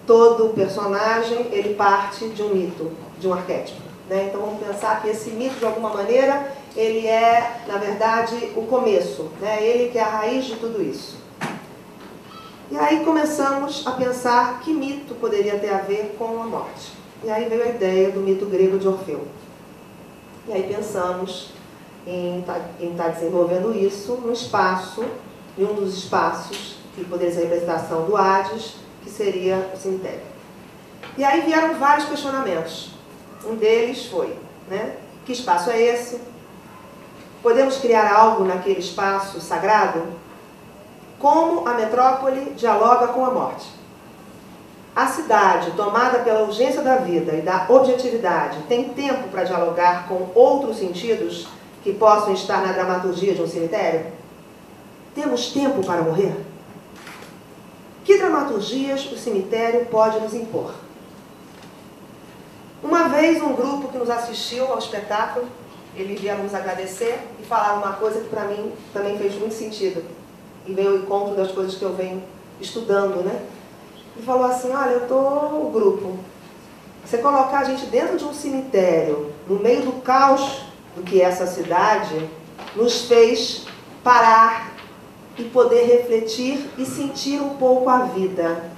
Todo 0.05 0.53
personagem, 0.53 1.48
ele 1.51 1.74
parte 1.75 2.29
de 2.29 2.44
um 2.44 2.50
mito, 2.50 2.91
de 3.20 3.27
um 3.27 3.34
arquétipo. 3.34 3.82
Né? 4.10 4.27
Então 4.29 4.41
vamos 4.41 4.60
pensar 4.60 5.01
que 5.01 5.10
esse 5.10 5.32
mito, 5.32 5.55
de 5.55 5.65
alguma 5.65 5.89
maneira, 5.89 6.51
ele 6.75 7.08
é, 7.08 7.62
na 7.67 7.77
verdade, 7.77 8.51
o 8.55 8.63
começo. 8.63 9.29
Né? 9.39 9.63
Ele 9.63 9.89
que 9.89 9.98
é 9.98 10.03
a 10.03 10.10
raiz 10.10 10.46
de 10.46 10.55
tudo 10.58 10.82
isso. 10.82 11.25
E 12.72 12.78
aí 12.78 13.06
começamos 13.06 13.86
a 13.86 13.92
pensar 13.92 14.60
que 14.62 14.74
mito 14.74 15.14
poderia 15.16 15.60
ter 15.60 15.70
a 15.70 15.78
ver 15.78 16.16
com 16.18 16.42
a 16.42 16.46
morte. 16.46 16.94
E 17.24 17.30
aí 17.30 17.48
veio 17.48 17.64
a 17.64 17.68
ideia 17.68 18.12
do 18.12 18.22
mito 18.22 18.46
grego 18.48 18.80
de 18.80 18.88
Orfeu. 18.88 19.28
E 20.48 20.54
aí 20.54 20.64
pensamos 20.64 21.52
em 22.08 22.40
estar 22.40 22.54
tá, 22.54 22.60
tá 22.98 23.08
desenvolvendo 23.10 23.76
isso 23.76 24.14
no 24.14 24.34
espaço, 24.34 25.06
em 25.58 25.64
um 25.64 25.74
dos 25.74 25.96
espaços 25.96 26.78
que 26.96 27.04
poderia 27.06 27.34
ser 27.34 27.42
a 27.42 27.44
representação 27.44 28.06
do 28.06 28.16
Hades, 28.16 28.76
que 29.04 29.10
seria 29.10 29.72
o 29.74 29.78
cemitério. 29.78 30.22
E 31.18 31.24
aí 31.24 31.42
vieram 31.42 31.76
vários 31.76 32.08
questionamentos. 32.08 32.92
Um 33.46 33.56
deles 33.56 34.08
foi, 34.08 34.36
né? 34.68 34.98
Que 35.24 35.34
espaço 35.34 35.70
é 35.70 35.80
esse? 35.80 36.20
Podemos 37.44 37.78
criar 37.78 38.12
algo 38.12 38.44
naquele 38.44 38.80
espaço 38.80 39.40
sagrado? 39.40 40.02
Como 41.25 41.67
a 41.67 41.74
metrópole 41.74 42.51
dialoga 42.51 43.08
com 43.08 43.25
a 43.25 43.32
morte? 43.32 43.67
A 44.96 45.08
cidade, 45.08 45.72
tomada 45.72 46.20
pela 46.20 46.44
urgência 46.44 46.84
da 46.84 46.98
vida 46.98 47.34
e 47.34 47.41
da 47.41 47.65
objetividade, 47.67 48.60
tem 48.70 48.89
tempo 48.89 49.29
para 49.29 49.44
dialogar 49.44 50.08
com 50.08 50.29
outros 50.36 50.77
sentidos 50.77 51.48
que 51.84 51.91
possam 51.91 52.32
estar 52.32 52.62
na 52.62 52.74
dramaturgia 52.74 53.34
de 53.34 53.41
um 53.41 53.48
cemitério? 53.48 54.05
Temos 55.15 55.51
tempo 55.51 55.84
para 55.84 56.03
morrer? 56.03 56.46
Que 58.03 58.20
dramaturgias 58.20 59.12
o 59.12 59.17
cemitério 59.17 59.88
pode 59.88 60.20
nos 60.20 60.36
impor? 60.36 60.75
Uma 62.84 63.08
vez, 63.08 63.41
um 63.41 63.53
grupo 63.53 63.88
que 63.88 63.98
nos 63.98 64.12
assistiu 64.12 64.72
ao 64.72 64.77
espetáculo, 64.77 65.48
eles 65.96 66.22
vieram 66.22 66.44
nos 66.44 66.53
agradecer 66.53 67.20
e 67.41 67.44
falar 67.44 67.74
uma 67.79 67.94
coisa 67.94 68.20
que 68.20 68.29
para 68.29 68.44
mim 68.44 68.72
também 68.94 69.17
fez 69.17 69.34
muito 69.39 69.55
sentido. 69.55 70.05
E 70.68 70.74
veio 70.74 70.92
ao 70.92 70.96
encontro 70.98 71.36
das 71.36 71.52
coisas 71.52 71.76
que 71.76 71.84
eu 71.84 71.94
venho 71.94 72.24
estudando, 72.60 73.24
né? 73.24 73.42
E 74.18 74.22
falou 74.22 74.46
assim, 74.46 74.72
olha, 74.72 74.92
eu 74.92 75.08
tô 75.08 75.16
o 75.16 75.72
grupo. 75.72 76.18
Você 77.06 77.18
colocar 77.20 77.60
a 77.60 77.64
gente 77.64 77.86
dentro 77.86 78.18
de 78.18 78.26
um 78.26 78.34
cemitério, 78.34 79.32
no 79.48 79.60
meio 79.60 79.84
do 79.84 80.02
caos 80.02 80.64
do 80.96 81.04
que 81.04 81.22
é 81.22 81.26
essa 81.26 81.46
cidade, 81.46 82.28
nos 82.76 83.06
fez 83.06 83.66
parar 84.04 84.74
e 85.38 85.44
poder 85.44 85.86
refletir 85.86 86.70
e 86.78 86.86
sentir 86.86 87.42
um 87.42 87.56
pouco 87.56 87.90
a 87.90 88.04
vida 88.06 88.76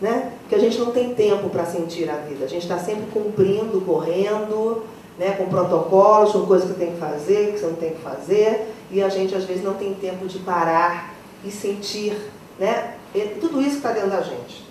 né? 0.00 0.32
Porque 0.40 0.54
a 0.54 0.58
gente 0.58 0.78
não 0.78 0.92
tem 0.92 1.14
tempo 1.14 1.48
para 1.50 1.64
sentir 1.64 2.08
a 2.08 2.16
vida. 2.16 2.44
A 2.44 2.48
gente 2.48 2.62
está 2.62 2.78
sempre 2.78 3.06
cumprindo, 3.12 3.80
correndo, 3.80 4.84
né? 5.18 5.32
com 5.32 5.46
protocolos, 5.46 6.32
com 6.32 6.46
coisas 6.46 6.70
que 6.70 6.78
tem 6.78 6.92
que 6.92 6.98
fazer, 6.98 7.52
que 7.52 7.58
você 7.58 7.66
não 7.66 7.74
tem 7.74 7.90
que 7.90 8.02
fazer, 8.02 8.72
e 8.90 9.02
a 9.02 9.08
gente 9.08 9.34
às 9.34 9.44
vezes 9.44 9.64
não 9.64 9.74
tem 9.74 9.94
tempo 9.94 10.26
de 10.26 10.38
parar 10.38 11.07
e 11.44 11.50
sentir 11.50 12.16
né? 12.58 12.94
Tudo 13.40 13.60
isso 13.60 13.76
está 13.76 13.92
dentro 13.92 14.10
da 14.10 14.20
gente. 14.20 14.66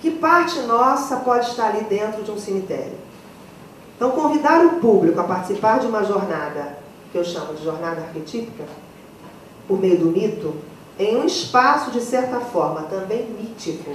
Que 0.00 0.10
parte 0.12 0.60
nossa 0.60 1.16
pode 1.16 1.48
estar 1.50 1.68
ali 1.68 1.84
dentro 1.84 2.22
de 2.22 2.30
um 2.30 2.38
cemitério? 2.38 2.98
Então, 3.96 4.10
convidar 4.10 4.64
o 4.64 4.80
público 4.80 5.18
a 5.18 5.24
participar 5.24 5.80
de 5.80 5.86
uma 5.86 6.04
jornada, 6.04 6.78
que 7.10 7.18
eu 7.18 7.24
chamo 7.24 7.54
de 7.54 7.64
jornada 7.64 8.02
arquetípica, 8.02 8.64
por 9.66 9.80
meio 9.80 9.98
do 9.98 10.06
mito, 10.06 10.54
em 10.98 11.16
um 11.16 11.24
espaço, 11.24 11.90
de 11.90 12.00
certa 12.00 12.40
forma, 12.40 12.82
também 12.82 13.26
mítico, 13.26 13.90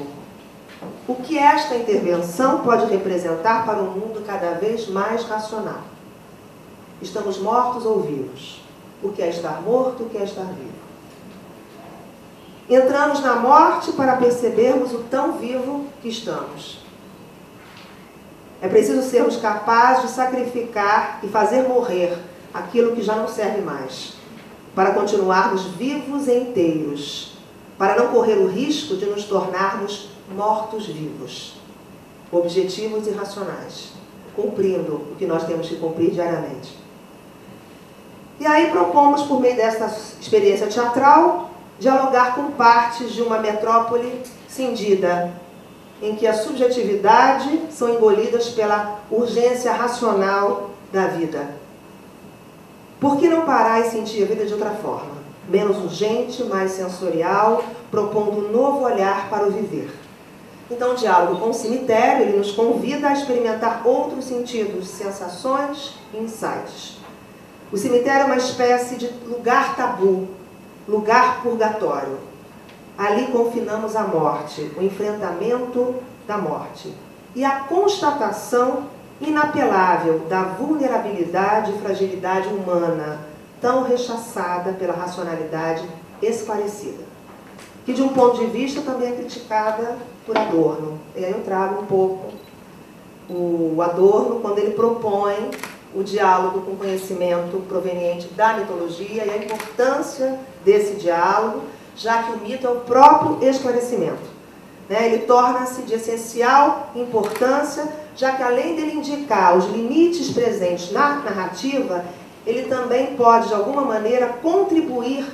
o 1.08 1.16
que 1.16 1.38
esta 1.38 1.76
intervenção 1.76 2.60
pode 2.60 2.88
representar 2.88 3.66
para 3.66 3.80
um 3.80 3.92
mundo 3.92 4.26
cada 4.26 4.54
vez 4.54 4.88
mais 4.88 5.24
racional. 5.24 5.82
Estamos 7.02 7.38
mortos 7.38 7.86
ou 7.86 8.02
vivos? 8.02 8.62
O 9.04 9.10
que 9.10 9.22
é 9.22 9.30
estar 9.30 9.62
morto, 9.62 10.04
o 10.04 10.10
que 10.10 10.18
é 10.18 10.24
estar 10.24 10.44
vivo? 10.44 10.81
Entramos 12.70 13.22
na 13.22 13.36
morte 13.36 13.92
para 13.94 14.16
percebermos 14.16 14.94
o 14.94 15.00
tão 15.00 15.34
vivo 15.34 15.86
que 16.02 16.10
estamos. 16.10 16.80
É 18.62 18.68
preciso 18.68 19.02
sermos 19.02 19.38
capazes 19.38 20.04
de 20.04 20.10
sacrificar 20.10 21.20
e 21.24 21.28
fazer 21.28 21.68
morrer 21.68 22.18
aquilo 22.54 22.96
que 22.96 23.02
já 23.02 23.16
não 23.16 23.28
serve 23.28 23.62
mais 23.62 24.14
para 24.76 24.94
continuarmos 24.94 25.66
vivos 25.66 26.28
e 26.28 26.38
inteiros, 26.38 27.34
para 27.78 27.96
não 27.96 28.08
correr 28.08 28.36
o 28.36 28.48
risco 28.48 28.96
de 28.96 29.06
nos 29.06 29.26
tornarmos 29.26 30.10
mortos-vivos, 30.34 31.56
objetivos 32.32 33.06
e 33.08 33.12
racionais, 33.12 33.92
cumprindo 34.36 34.96
o 35.12 35.16
que 35.18 35.26
nós 35.26 35.44
temos 35.44 35.68
que 35.68 35.76
cumprir 35.76 36.12
diariamente. 36.12 36.78
E 38.40 38.46
aí 38.46 38.72
propomos, 38.72 39.24
por 39.24 39.40
meio 39.40 39.56
dessa 39.56 39.86
experiência 40.20 40.68
teatral, 40.68 41.51
dialogar 41.82 42.36
com 42.36 42.52
partes 42.52 43.12
de 43.12 43.22
uma 43.22 43.40
metrópole 43.40 44.22
cindida, 44.48 45.34
em 46.02 46.16
que 46.16 46.26
a 46.26 46.34
subjetividade 46.34 47.64
são 47.72 47.90
engolidas 47.90 48.48
pela 48.50 49.02
urgência 49.12 49.74
racional 49.74 50.70
da 50.94 51.08
vida 51.08 51.60
por 53.02 53.18
que 53.18 53.28
não 53.28 53.48
parar 53.48 53.80
e 53.80 53.90
sentir 53.90 54.22
a 54.22 54.28
vida 54.28 54.46
de 54.46 54.54
outra 54.54 54.70
forma? 54.70 55.20
Menos 55.50 55.76
urgente, 55.78 56.44
mais 56.44 56.74
sensorial, 56.74 57.64
propondo 57.90 58.46
um 58.46 58.52
novo 58.52 58.86
olhar 58.86 59.28
para 59.28 59.48
o 59.48 59.52
viver. 59.52 59.90
Então, 60.70 60.92
o 60.92 60.96
diálogo 60.96 61.42
com 61.42 61.50
o 61.50 61.54
cemitério, 61.54 62.28
ele 62.28 62.38
nos 62.38 62.52
convida 62.52 63.08
a 63.10 63.14
experimentar 63.14 63.82
outros 63.86 64.26
sentidos, 64.26 64.88
sensações 64.88 65.96
e 66.14 66.18
insights. 66.18 67.00
O 67.72 67.78
cemitério 67.78 68.22
é 68.22 68.26
uma 68.26 68.38
espécie 68.38 68.96
de 68.98 69.08
lugar 69.28 69.76
tabu, 69.76 70.28
lugar 70.92 71.42
purgatório. 71.42 72.18
Ali 72.98 73.28
confinamos 73.28 73.96
a 73.96 74.04
morte, 74.04 74.70
o 74.78 74.84
enfrentamento 74.84 75.96
da 76.28 76.38
morte 76.38 76.94
e 77.34 77.46
a 77.46 77.62
constatação 77.62 78.84
inapelável 79.22 80.20
da 80.28 80.44
vulnerabilidade 80.44 81.72
e 81.72 81.80
fragilidade 81.80 82.50
humana, 82.50 83.20
tão 83.62 83.84
rechaçada 83.84 84.74
pela 84.74 84.94
racionalidade 84.94 85.88
esclarecida. 86.22 87.04
Que, 87.86 87.94
de 87.94 88.02
um 88.02 88.10
ponto 88.10 88.40
de 88.40 88.48
vista, 88.48 88.82
também 88.82 89.10
é 89.10 89.16
criticada 89.16 89.98
por 90.26 90.38
Adorno. 90.38 91.00
E 91.16 91.24
aí 91.24 91.32
eu 91.32 91.44
trago 91.44 91.82
um 91.82 91.86
pouco 91.86 92.34
o 93.30 93.82
Adorno 93.82 94.42
quando 94.42 94.60
ele 94.60 94.72
propõe 94.72 95.52
o 95.96 96.04
diálogo 96.04 96.62
com 96.62 96.76
conhecimento 96.76 97.62
proveniente 97.68 98.28
da 98.30 98.54
mitologia 98.54 99.26
e 99.26 99.30
a 99.30 99.38
importância 99.38 100.40
desse 100.64 100.96
diálogo, 100.96 101.62
já 101.96 102.24
que 102.24 102.34
o 102.34 102.38
mito 102.38 102.66
é 102.66 102.70
o 102.70 102.82
próprio 102.82 103.38
esclarecimento. 103.48 104.32
Né? 104.90 105.08
Ele 105.08 105.20
torna-se 105.20 105.84
de 105.84 105.96
essencial 105.96 106.92
importância 106.96 107.88
já 108.16 108.34
que 108.34 108.44
além 108.44 108.76
dele 108.76 108.96
indicar 108.96 109.58
os 109.58 109.66
limites 109.66 110.32
presentes 110.32 110.92
na 110.92 111.16
narrativa, 111.16 112.06
ele 112.46 112.64
também 112.64 113.16
pode, 113.16 113.48
de 113.48 113.54
alguma 113.54 113.84
maneira, 113.84 114.28
contribuir 114.42 115.26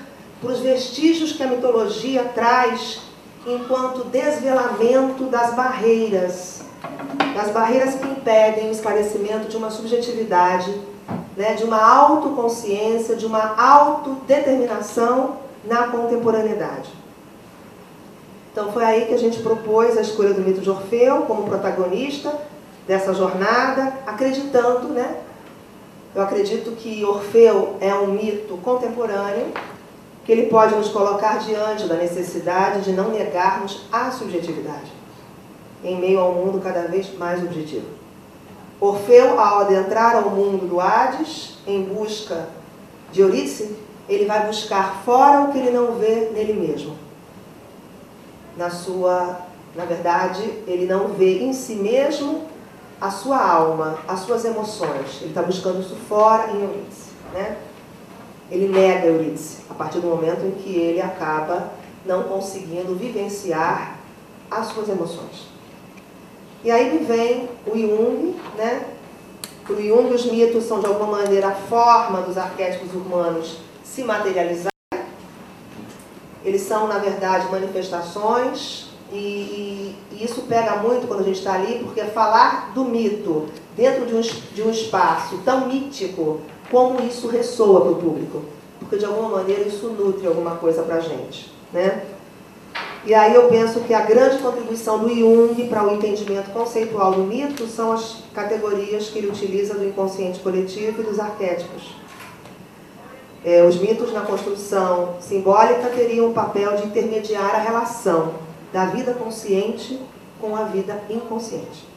para 0.41 0.51
os 0.51 0.59
vestígios 0.59 1.33
que 1.33 1.43
a 1.43 1.47
mitologia 1.47 2.23
traz 2.35 3.01
enquanto 3.45 4.05
desvelamento 4.05 5.23
das 5.25 5.53
barreiras, 5.55 6.61
das 7.33 7.49
barreiras 7.51 7.95
que 7.95 8.05
impedem 8.05 8.69
o 8.69 8.71
esclarecimento 8.71 9.47
de 9.47 9.57
uma 9.57 9.71
subjetividade, 9.71 10.73
né, 11.37 11.53
de 11.53 11.63
uma 11.63 11.79
autoconsciência, 11.79 13.15
de 13.15 13.25
uma 13.25 13.55
autodeterminação 13.61 15.37
na 15.63 15.87
contemporaneidade. 15.87 16.89
Então 18.51 18.71
foi 18.71 18.83
aí 18.83 19.05
que 19.05 19.13
a 19.13 19.19
gente 19.19 19.39
propôs 19.43 19.95
a 19.95 20.01
escolha 20.01 20.33
do 20.33 20.41
mito 20.41 20.61
de 20.61 20.69
Orfeu 20.69 21.21
como 21.27 21.47
protagonista 21.47 22.33
dessa 22.87 23.13
jornada, 23.13 23.93
acreditando, 24.07 24.87
né? 24.87 25.17
Eu 26.15 26.23
acredito 26.23 26.71
que 26.71 27.05
Orfeu 27.05 27.75
é 27.79 27.93
um 27.93 28.07
mito 28.07 28.57
contemporâneo, 28.57 29.53
que 30.25 30.31
ele 30.31 30.47
pode 30.47 30.73
nos 30.73 30.89
colocar 30.89 31.37
diante 31.37 31.87
da 31.87 31.95
necessidade 31.95 32.81
de 32.81 32.93
não 32.93 33.09
negarmos 33.11 33.85
a 33.91 34.09
subjetividade, 34.09 34.91
em 35.83 35.99
meio 35.99 36.19
ao 36.19 36.33
mundo 36.33 36.59
cada 36.59 36.87
vez 36.87 37.15
mais 37.15 37.43
objetivo. 37.43 37.85
Orfeu, 38.79 39.39
ao 39.39 39.61
adentrar 39.61 40.15
ao 40.15 40.29
mundo 40.29 40.67
do 40.67 40.79
Hades, 40.79 41.57
em 41.65 41.83
busca 41.83 42.47
de 43.11 43.21
Eurídice, 43.21 43.75
ele 44.07 44.25
vai 44.25 44.45
buscar 44.45 45.01
fora 45.03 45.41
o 45.41 45.51
que 45.51 45.57
ele 45.57 45.71
não 45.71 45.93
vê 45.95 46.29
nele 46.31 46.53
mesmo. 46.53 46.95
Na 48.55 48.69
sua, 48.69 49.39
na 49.75 49.85
verdade, 49.85 50.43
ele 50.67 50.85
não 50.85 51.09
vê 51.09 51.39
em 51.39 51.53
si 51.53 51.75
mesmo 51.75 52.45
a 53.01 53.09
sua 53.09 53.39
alma, 53.39 53.99
as 54.07 54.21
suas 54.21 54.45
emoções. 54.45 55.21
Ele 55.21 55.29
está 55.29 55.41
buscando 55.41 55.81
isso 55.81 55.95
fora 56.07 56.51
em 56.51 56.61
Eurídice. 56.61 57.09
Né? 57.33 57.57
Ele 58.49 58.67
nega 58.67 59.07
Eurídice 59.07 59.57
a 59.69 59.73
partir 59.73 59.99
do 59.99 60.07
momento 60.07 60.45
em 60.45 60.51
que 60.51 60.75
ele 60.75 61.01
acaba 61.01 61.71
não 62.05 62.23
conseguindo 62.23 62.95
vivenciar 62.95 63.97
as 64.49 64.67
suas 64.67 64.87
emoções. 64.87 65.56
E 66.63 66.71
aí 66.71 66.93
me 66.93 67.05
vem 67.05 67.49
o 67.65 67.77
Jung, 67.77 68.35
né? 68.57 68.85
Para 69.65 69.75
o 69.75 69.81
Jung, 69.81 70.13
os 70.13 70.25
mitos 70.25 70.63
são 70.63 70.79
de 70.79 70.85
alguma 70.85 71.17
maneira 71.17 71.49
a 71.49 71.55
forma 71.55 72.21
dos 72.21 72.37
arquétipos 72.37 72.93
humanos 72.93 73.57
se 73.83 74.03
materializar. 74.03 74.71
Eles 76.43 76.61
são, 76.61 76.87
na 76.87 76.97
verdade, 76.97 77.51
manifestações, 77.51 78.87
e, 79.11 79.95
e, 80.11 80.23
isso 80.23 80.41
pega 80.43 80.77
muito 80.77 81.07
quando 81.07 81.21
a 81.21 81.23
gente 81.23 81.37
está 81.37 81.53
ali, 81.53 81.79
porque 81.83 82.03
falar 82.05 82.71
do 82.73 82.83
mito 82.83 83.45
dentro 83.75 84.05
de 84.05 84.15
um, 84.15 84.21
de 84.21 84.61
um 84.61 84.69
espaço 84.69 85.39
tão 85.45 85.67
mítico, 85.67 86.41
como 86.69 87.01
isso 87.01 87.27
ressoa 87.27 87.81
para 87.81 87.91
o 87.91 87.95
público. 87.95 88.43
Porque, 88.79 88.97
de 88.97 89.05
alguma 89.05 89.29
maneira, 89.29 89.61
isso 89.61 89.87
nutre 89.87 90.27
alguma 90.27 90.55
coisa 90.55 90.83
para 90.83 90.95
a 90.95 90.99
gente. 90.99 91.51
Né? 91.71 92.05
E 93.07 93.13
aí 93.13 93.33
eu 93.33 93.47
penso 93.47 93.79
que 93.79 93.93
a 93.93 94.01
grande 94.01 94.39
contribuição 94.39 94.99
do 94.99 95.07
Jung 95.07 95.65
para 95.69 95.81
o 95.81 95.95
entendimento 95.95 96.49
conceitual 96.49 97.13
do 97.13 97.23
mito 97.23 97.65
são 97.65 97.93
as 97.93 98.21
categorias 98.33 99.07
que 99.07 99.19
ele 99.19 99.29
utiliza 99.29 99.75
do 99.75 99.85
inconsciente 99.85 100.41
coletivo 100.41 101.01
e 101.01 101.05
dos 101.05 101.17
arquétipos. 101.17 101.95
É, 103.45 103.63
os 103.63 103.79
mitos 103.79 104.11
na 104.11 104.23
construção 104.23 105.15
simbólica 105.21 105.89
teriam 105.95 106.31
o 106.31 106.33
papel 106.33 106.75
de 106.75 106.87
intermediar 106.87 107.55
a 107.55 107.59
relação 107.59 108.33
da 108.73 108.87
vida 108.87 109.13
consciente 109.13 110.01
com 110.41 110.53
a 110.53 110.65
vida 110.65 111.01
inconsciente. 111.09 111.87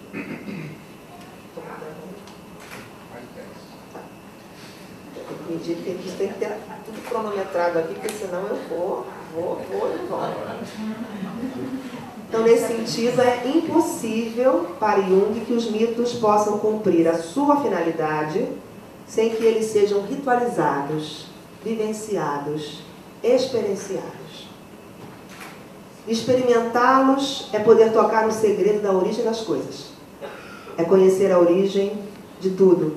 Medir, 5.48 5.74
porque 5.74 5.90
isso 6.06 6.16
tem 6.16 6.28
que 6.28 6.38
ter 6.38 6.56
tudo 6.86 7.08
cronometrado 7.08 7.80
aqui, 7.80 7.94
porque 7.94 8.12
senão 8.12 8.46
eu 8.46 8.56
vou, 8.68 9.06
vou, 9.34 9.60
vou 9.70 9.94
e 9.94 10.06
volto. 10.06 10.36
Então, 12.28 12.42
nesse 12.42 12.68
sentido, 12.68 13.20
é 13.20 13.42
impossível 13.48 14.68
para 14.78 15.02
Jung 15.02 15.40
que 15.40 15.52
os 15.52 15.68
mitos 15.70 16.12
possam 16.14 16.58
cumprir 16.58 17.08
a 17.08 17.18
sua 17.18 17.60
finalidade 17.60 18.46
sem 19.06 19.30
que 19.30 19.44
eles 19.44 19.66
sejam 19.66 20.02
ritualizados, 20.02 21.26
vivenciados, 21.64 22.82
experienciados. 23.22 24.48
Experimentá-los 26.06 27.48
é 27.52 27.58
poder 27.58 27.92
tocar 27.92 28.26
no 28.26 28.32
segredo 28.32 28.80
da 28.80 28.92
origem 28.92 29.24
das 29.24 29.40
coisas. 29.40 29.86
É 30.78 30.84
conhecer 30.84 31.32
a 31.32 31.38
origem 31.38 31.98
de 32.40 32.50
tudo. 32.50 32.96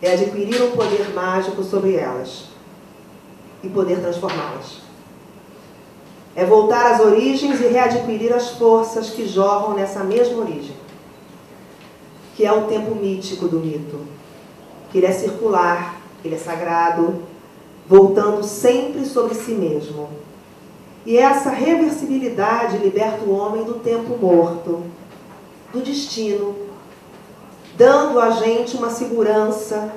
É 0.00 0.12
adquirir 0.12 0.62
um 0.62 0.70
poder 0.70 1.12
mágico 1.12 1.62
sobre 1.64 1.96
elas 1.96 2.44
e 3.62 3.68
poder 3.68 4.00
transformá-las. 4.00 4.89
É 6.34 6.44
voltar 6.44 6.92
às 6.92 7.00
origens 7.00 7.60
e 7.60 7.66
readquirir 7.66 8.32
as 8.32 8.50
forças 8.50 9.10
que 9.10 9.26
jorram 9.26 9.74
nessa 9.74 10.04
mesma 10.04 10.40
origem, 10.40 10.76
que 12.36 12.46
é 12.46 12.52
o 12.52 12.66
tempo 12.66 12.94
mítico 12.94 13.48
do 13.48 13.58
mito, 13.58 13.98
que 14.90 14.98
ele 14.98 15.06
é 15.06 15.12
circular, 15.12 16.00
ele 16.24 16.36
é 16.36 16.38
sagrado, 16.38 17.22
voltando 17.86 18.44
sempre 18.44 19.04
sobre 19.04 19.34
si 19.34 19.52
mesmo. 19.52 20.08
E 21.04 21.16
essa 21.16 21.50
reversibilidade 21.50 22.78
liberta 22.78 23.24
o 23.24 23.34
homem 23.34 23.64
do 23.64 23.74
tempo 23.74 24.16
morto, 24.16 24.84
do 25.72 25.80
destino, 25.80 26.54
dando 27.76 28.20
a 28.20 28.30
gente 28.30 28.76
uma 28.76 28.90
segurança 28.90 29.92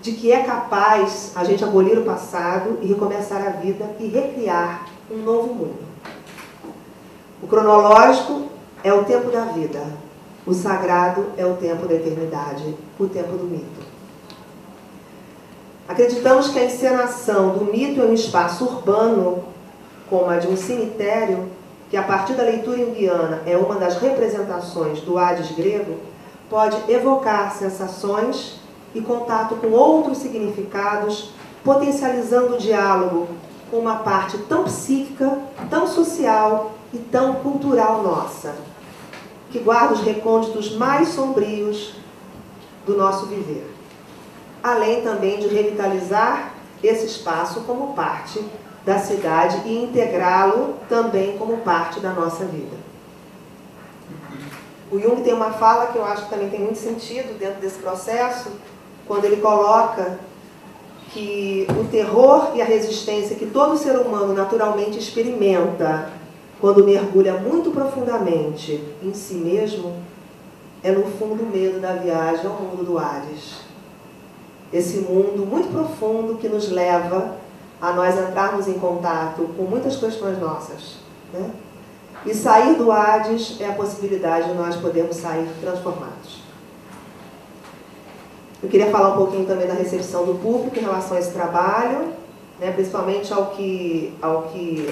de 0.00 0.12
que 0.12 0.32
é 0.32 0.42
capaz 0.42 1.32
a 1.34 1.44
gente 1.44 1.62
abolir 1.64 1.98
o 1.98 2.04
passado 2.04 2.78
e 2.80 2.86
recomeçar 2.86 3.46
a 3.46 3.50
vida 3.50 3.94
e 3.98 4.06
recriar 4.06 4.86
um 5.10 5.18
novo 5.18 5.54
mundo. 5.54 5.78
O 7.42 7.46
cronológico 7.46 8.46
é 8.82 8.92
o 8.92 9.04
tempo 9.04 9.30
da 9.30 9.44
vida, 9.46 9.82
o 10.46 10.52
sagrado 10.52 11.26
é 11.36 11.44
o 11.44 11.54
tempo 11.54 11.86
da 11.86 11.94
eternidade, 11.94 12.74
o 12.98 13.06
tempo 13.06 13.36
do 13.36 13.44
mito. 13.44 13.86
Acreditamos 15.88 16.48
que 16.48 16.58
a 16.58 16.64
encenação 16.64 17.50
do 17.50 17.64
mito 17.66 18.00
em 18.00 18.10
um 18.10 18.14
espaço 18.14 18.64
urbano, 18.64 19.44
como 20.10 20.28
a 20.28 20.38
de 20.38 20.48
um 20.48 20.56
cemitério, 20.56 21.48
que 21.88 21.96
a 21.96 22.02
partir 22.02 22.32
da 22.34 22.42
leitura 22.42 22.80
indiana 22.80 23.42
é 23.46 23.56
uma 23.56 23.76
das 23.76 23.96
representações 23.98 25.00
do 25.00 25.16
Hades 25.16 25.52
grego, 25.52 25.98
pode 26.50 26.76
evocar 26.90 27.54
sensações 27.54 28.60
e 28.94 29.00
contato 29.00 29.54
com 29.56 29.68
outros 29.68 30.18
significados, 30.18 31.30
potencializando 31.62 32.54
o 32.54 32.58
diálogo 32.58 33.28
com 33.70 33.78
uma 33.78 33.96
parte 33.96 34.38
tão 34.38 34.64
psíquica, 34.64 35.38
tão 35.68 35.86
social 35.86 36.72
e 36.92 36.98
tão 36.98 37.34
cultural 37.36 38.02
nossa, 38.02 38.54
que 39.50 39.58
guarda 39.58 39.94
os 39.94 40.00
recônditos 40.00 40.74
mais 40.76 41.08
sombrios 41.08 41.94
do 42.86 42.96
nosso 42.96 43.26
viver 43.26 43.76
além 44.66 45.00
também 45.00 45.38
de 45.38 45.46
revitalizar 45.46 46.52
esse 46.82 47.06
espaço 47.06 47.60
como 47.60 47.94
parte 47.94 48.44
da 48.84 48.98
cidade 48.98 49.62
e 49.64 49.84
integrá-lo 49.84 50.74
também 50.88 51.38
como 51.38 51.58
parte 51.58 52.00
da 52.00 52.10
nossa 52.10 52.44
vida. 52.44 52.76
O 54.90 54.98
Jung 54.98 55.22
tem 55.22 55.32
uma 55.32 55.52
fala 55.52 55.86
que 55.86 55.98
eu 55.98 56.04
acho 56.04 56.24
que 56.24 56.30
também 56.30 56.50
tem 56.50 56.60
muito 56.60 56.78
sentido 56.78 57.38
dentro 57.38 57.60
desse 57.60 57.78
processo, 57.78 58.50
quando 59.06 59.24
ele 59.24 59.36
coloca 59.36 60.18
que 61.16 61.66
o 61.70 61.84
terror 61.84 62.52
e 62.54 62.60
a 62.60 62.64
resistência 62.66 63.36
que 63.36 63.46
todo 63.46 63.78
ser 63.78 63.96
humano 63.96 64.34
naturalmente 64.34 64.98
experimenta 64.98 66.10
quando 66.60 66.84
mergulha 66.84 67.34
muito 67.34 67.70
profundamente 67.70 68.84
em 69.02 69.14
si 69.14 69.34
mesmo 69.34 69.94
é 70.82 70.90
no 70.90 71.04
fundo 71.04 71.42
o 71.42 71.46
medo 71.46 71.80
da 71.80 71.94
viagem 71.94 72.44
ao 72.44 72.52
mundo 72.52 72.84
do 72.84 72.98
Ares 72.98 73.64
esse 74.70 74.98
mundo 74.98 75.46
muito 75.46 75.68
profundo 75.68 76.36
que 76.36 76.48
nos 76.48 76.70
leva 76.70 77.36
a 77.80 77.92
nós 77.92 78.18
entrarmos 78.18 78.68
em 78.68 78.74
contato 78.74 79.48
com 79.56 79.62
muitas 79.62 79.96
questões 79.96 80.38
nossas. 80.38 80.96
Né? 81.32 81.50
E 82.24 82.34
sair 82.34 82.76
do 82.76 82.90
Hades 82.90 83.60
é 83.60 83.68
a 83.68 83.72
possibilidade 83.72 84.48
de 84.48 84.54
nós 84.54 84.76
podermos 84.76 85.16
sair 85.16 85.48
transformados. 85.60 86.45
Eu 88.62 88.70
queria 88.70 88.90
falar 88.90 89.10
um 89.10 89.16
pouquinho 89.18 89.44
também 89.44 89.66
da 89.66 89.74
recepção 89.74 90.24
do 90.24 90.34
público 90.34 90.78
em 90.78 90.82
relação 90.82 91.16
a 91.16 91.20
esse 91.20 91.30
trabalho, 91.30 92.12
né, 92.58 92.72
principalmente 92.72 93.32
ao 93.32 93.50
que, 93.50 94.14
ao 94.22 94.44
que 94.44 94.88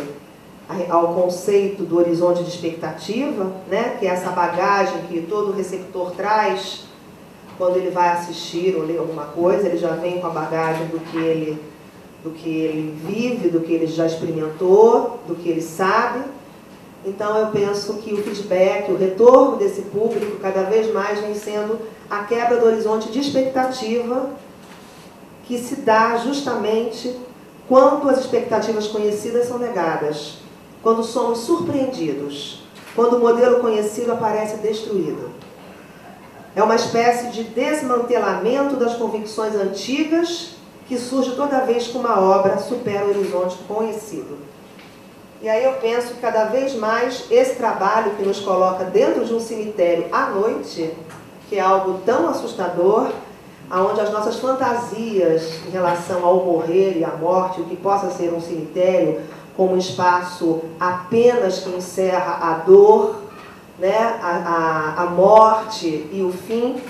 ao 0.90 1.14
conceito 1.14 1.82
do 1.82 1.98
horizonte 1.98 2.42
de 2.42 2.50
expectativa, 2.50 3.52
né, 3.68 3.96
que 3.98 4.06
é 4.06 4.10
essa 4.10 4.30
bagagem 4.30 5.02
que 5.08 5.22
todo 5.22 5.52
receptor 5.52 6.10
traz 6.12 6.84
quando 7.56 7.76
ele 7.76 7.90
vai 7.90 8.08
assistir 8.10 8.74
ou 8.76 8.84
ler 8.84 8.98
alguma 8.98 9.24
coisa, 9.24 9.66
ele 9.66 9.78
já 9.78 9.92
vem 9.92 10.20
com 10.20 10.26
a 10.26 10.30
bagagem 10.30 10.86
do 10.88 11.00
que 11.00 11.16
ele, 11.16 11.62
do 12.22 12.30
que 12.30 12.48
ele 12.48 12.98
vive, 13.06 13.48
do 13.48 13.60
que 13.60 13.72
ele 13.72 13.86
já 13.86 14.06
experimentou, 14.06 15.20
do 15.26 15.34
que 15.34 15.48
ele 15.48 15.62
sabe. 15.62 16.20
Então 17.04 17.38
eu 17.38 17.46
penso 17.48 17.94
que 17.94 18.12
o 18.12 18.22
feedback, 18.22 18.90
o 18.90 18.96
retorno 18.96 19.56
desse 19.56 19.82
público, 19.82 20.38
cada 20.40 20.62
vez 20.62 20.92
mais 20.92 21.20
vem 21.20 21.34
sendo 21.34 21.78
a 22.10 22.24
quebra 22.24 22.58
do 22.58 22.66
horizonte 22.66 23.10
de 23.10 23.20
expectativa 23.20 24.30
que 25.44 25.58
se 25.58 25.76
dá 25.76 26.16
justamente 26.16 27.14
quando 27.68 28.08
as 28.08 28.20
expectativas 28.20 28.86
conhecidas 28.86 29.48
são 29.48 29.58
negadas, 29.58 30.38
quando 30.82 31.02
somos 31.02 31.40
surpreendidos, 31.40 32.62
quando 32.94 33.16
o 33.16 33.20
modelo 33.20 33.60
conhecido 33.60 34.12
aparece 34.12 34.56
destruído. 34.58 35.30
É 36.54 36.62
uma 36.62 36.76
espécie 36.76 37.30
de 37.30 37.44
desmantelamento 37.44 38.76
das 38.76 38.94
convicções 38.94 39.54
antigas 39.54 40.50
que 40.86 40.98
surge 40.98 41.34
toda 41.34 41.64
vez 41.64 41.88
que 41.88 41.96
uma 41.96 42.20
obra 42.20 42.58
supera 42.58 43.06
o 43.06 43.10
horizonte 43.10 43.56
conhecido. 43.66 44.38
E 45.42 45.48
aí 45.48 45.64
eu 45.64 45.74
penso 45.74 46.14
que 46.14 46.20
cada 46.20 46.44
vez 46.44 46.74
mais 46.74 47.24
esse 47.30 47.56
trabalho 47.56 48.12
que 48.12 48.22
nos 48.22 48.40
coloca 48.40 48.84
dentro 48.84 49.24
de 49.24 49.34
um 49.34 49.40
cemitério 49.40 50.06
à 50.12 50.30
noite, 50.30 50.94
que 51.48 51.56
é 51.56 51.60
algo 51.60 52.00
tão 52.04 52.28
assustador, 52.28 53.10
aonde 53.70 54.00
as 54.00 54.10
nossas 54.10 54.36
fantasias 54.36 55.60
em 55.66 55.70
relação 55.70 56.24
ao 56.24 56.44
morrer 56.44 56.98
e 56.98 57.04
à 57.04 57.10
morte, 57.10 57.60
o 57.60 57.64
que 57.64 57.76
possa 57.76 58.10
ser 58.10 58.32
um 58.32 58.40
cemitério, 58.40 59.20
como 59.56 59.74
um 59.74 59.78
espaço 59.78 60.62
apenas 60.78 61.60
que 61.60 61.70
encerra 61.70 62.38
a 62.40 62.54
dor, 62.58 63.22
né, 63.78 64.18
a, 64.22 64.94
a, 64.98 65.02
a 65.02 65.06
morte 65.06 66.08
e 66.12 66.22
o 66.22 66.32
fim, 66.32 66.80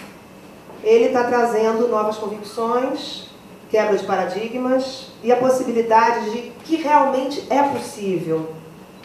ele 0.82 1.06
está 1.06 1.24
trazendo 1.24 1.88
novas 1.88 2.16
convicções, 2.16 3.30
quebra 3.70 3.96
de 3.96 4.04
paradigmas 4.04 5.08
e 5.22 5.32
a 5.32 5.36
possibilidade 5.36 6.30
de 6.30 6.52
que 6.64 6.76
realmente 6.76 7.46
é 7.50 7.62
possível. 7.62 8.50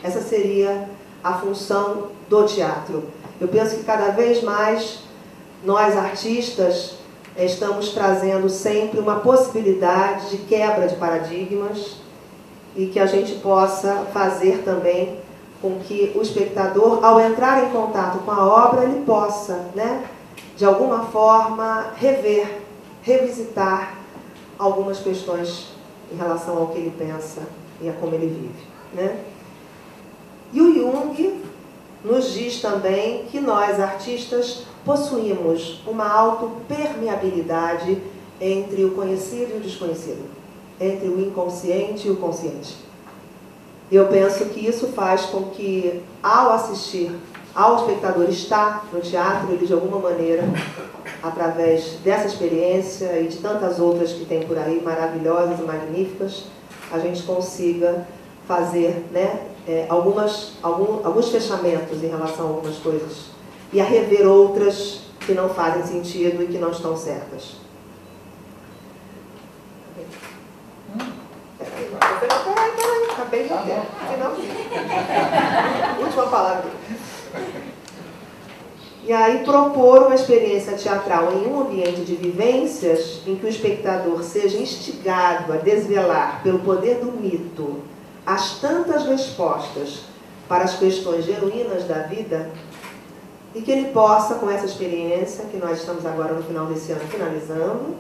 Essa 0.04 0.22
seria 0.22 0.90
a 1.24 1.34
função 1.34 2.08
do 2.30 2.44
teatro. 2.44 3.06
Eu 3.40 3.48
penso 3.48 3.78
que 3.78 3.84
cada 3.84 4.10
vez 4.12 4.44
mais 4.44 5.00
nós 5.64 5.96
artistas 5.96 6.96
estamos 7.38 7.90
trazendo 7.90 8.50
sempre 8.50 9.00
uma 9.00 9.20
possibilidade 9.20 10.30
de 10.30 10.38
quebra 10.40 10.88
de 10.88 10.96
paradigmas 10.96 11.98
e 12.76 12.88
que 12.88 13.00
a 13.00 13.06
gente 13.06 13.36
possa 13.36 14.08
fazer 14.14 14.64
também 14.64 15.20
com 15.62 15.80
que 15.80 16.14
o 16.16 16.22
espectador, 16.22 17.04
ao 17.04 17.20
entrar 17.20 17.66
em 17.66 17.72
contato 17.72 18.20
com 18.20 18.32
a 18.32 18.46
obra, 18.46 18.84
ele 18.84 19.04
possa, 19.06 19.70
né, 19.76 20.06
de 20.56 20.64
alguma 20.64 21.06
forma, 21.06 21.94
rever, 21.96 22.62
revisitar 23.02 23.96
algumas 24.58 25.00
questões 25.00 25.68
em 26.12 26.16
relação 26.16 26.58
ao 26.58 26.68
que 26.68 26.78
ele 26.78 26.94
pensa 26.98 27.42
e 27.82 27.90
a 27.90 27.94
como 27.94 28.16
ele 28.16 28.28
vive. 28.28 28.68
Né? 28.94 29.20
E 30.52 30.62
o 30.62 30.74
Jung 30.74 31.44
nos 32.04 32.34
diz 32.34 32.62
também 32.62 33.26
que 33.26 33.40
nós, 33.40 33.80
artistas, 33.80 34.64
possuímos 34.90 35.84
uma 35.86 36.12
autopermeabilidade 36.12 38.02
entre 38.42 38.84
o 38.86 38.96
conhecido 38.96 39.54
e 39.54 39.58
o 39.58 39.60
desconhecido, 39.60 40.28
entre 40.82 41.08
o 41.08 41.20
inconsciente 41.20 42.08
e 42.08 42.12
o 42.12 42.16
consciente. 42.16 42.76
Eu 43.92 44.08
penso 44.08 44.46
que 44.46 44.68
isso 44.68 44.88
faz 44.88 45.26
com 45.26 45.44
que, 45.52 46.02
ao 46.24 46.54
assistir, 46.54 47.16
ao 47.54 47.76
espectador 47.76 48.28
estar 48.30 48.88
no 48.92 49.00
teatro, 49.00 49.54
ele 49.54 49.68
de 49.68 49.74
alguma 49.74 50.00
maneira, 50.00 50.44
através 51.22 52.00
dessa 52.04 52.26
experiência 52.26 53.22
e 53.22 53.28
de 53.28 53.38
tantas 53.38 53.80
outras 53.80 54.12
que 54.12 54.26
tem 54.26 54.42
por 54.48 54.58
aí, 54.58 54.82
maravilhosas 54.84 55.60
e 55.60 55.64
magníficas, 55.64 56.46
a 56.92 56.98
gente 56.98 57.22
consiga 57.22 58.08
fazer 58.48 59.06
né, 59.12 59.40
é, 59.68 59.86
algumas, 59.88 60.54
algum, 60.64 61.06
alguns 61.06 61.30
fechamentos 61.30 62.04
em 62.04 62.08
relação 62.08 62.48
a 62.48 62.50
algumas 62.50 62.78
coisas 62.78 63.29
e 63.72 63.80
a 63.80 63.84
rever 63.84 64.28
outras 64.28 65.02
que 65.20 65.34
não 65.34 65.50
fazem 65.50 65.84
sentido 65.84 66.44
e 66.44 66.48
que 66.48 66.58
não 66.58 66.72
estão 66.72 66.98
certas. 66.98 67.58
Peraí, 71.58 71.90
peraí, 71.90 72.72
peraí, 72.72 73.10
acabei 73.12 73.44
de 73.44 73.50
ter. 73.50 73.82
Última 76.02 76.28
palavra. 76.28 76.72
E 79.04 79.14
aí 79.14 79.44
propor 79.44 80.04
uma 80.04 80.16
experiência 80.16 80.74
teatral 80.78 81.34
em 81.34 81.48
um 81.48 81.62
ambiente 81.62 82.02
de 82.02 82.16
vivências 82.16 83.22
em 83.26 83.36
que 83.36 83.46
o 83.46 83.50
espectador 83.50 84.22
seja 84.24 84.58
instigado 84.58 85.52
a 85.52 85.58
desvelar 85.58 86.42
pelo 86.44 86.60
poder 86.60 87.00
do 87.00 87.12
mito 87.12 87.82
as 88.26 88.60
tantas 88.60 89.08
respostas 89.08 90.02
para 90.48 90.64
as 90.64 90.78
questões 90.78 91.26
genuínas 91.26 91.86
da 91.86 92.04
vida 92.04 92.52
e 93.54 93.62
que 93.62 93.72
ele 93.72 93.92
possa, 93.92 94.36
com 94.36 94.50
essa 94.50 94.66
experiência, 94.66 95.46
que 95.46 95.58
nós 95.58 95.80
estamos 95.80 96.06
agora 96.06 96.34
no 96.34 96.44
final 96.44 96.68
desse 96.68 96.92
ano 96.92 97.02
finalizando, 97.10 97.96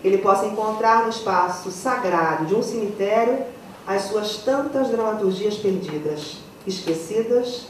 que 0.00 0.08
ele 0.08 0.18
possa 0.18 0.46
encontrar 0.46 1.02
no 1.04 1.10
espaço 1.10 1.70
sagrado 1.70 2.46
de 2.46 2.54
um 2.54 2.62
cemitério 2.62 3.44
as 3.86 4.02
suas 4.02 4.38
tantas 4.38 4.88
dramaturgias 4.88 5.56
perdidas, 5.56 6.38
esquecidas 6.66 7.66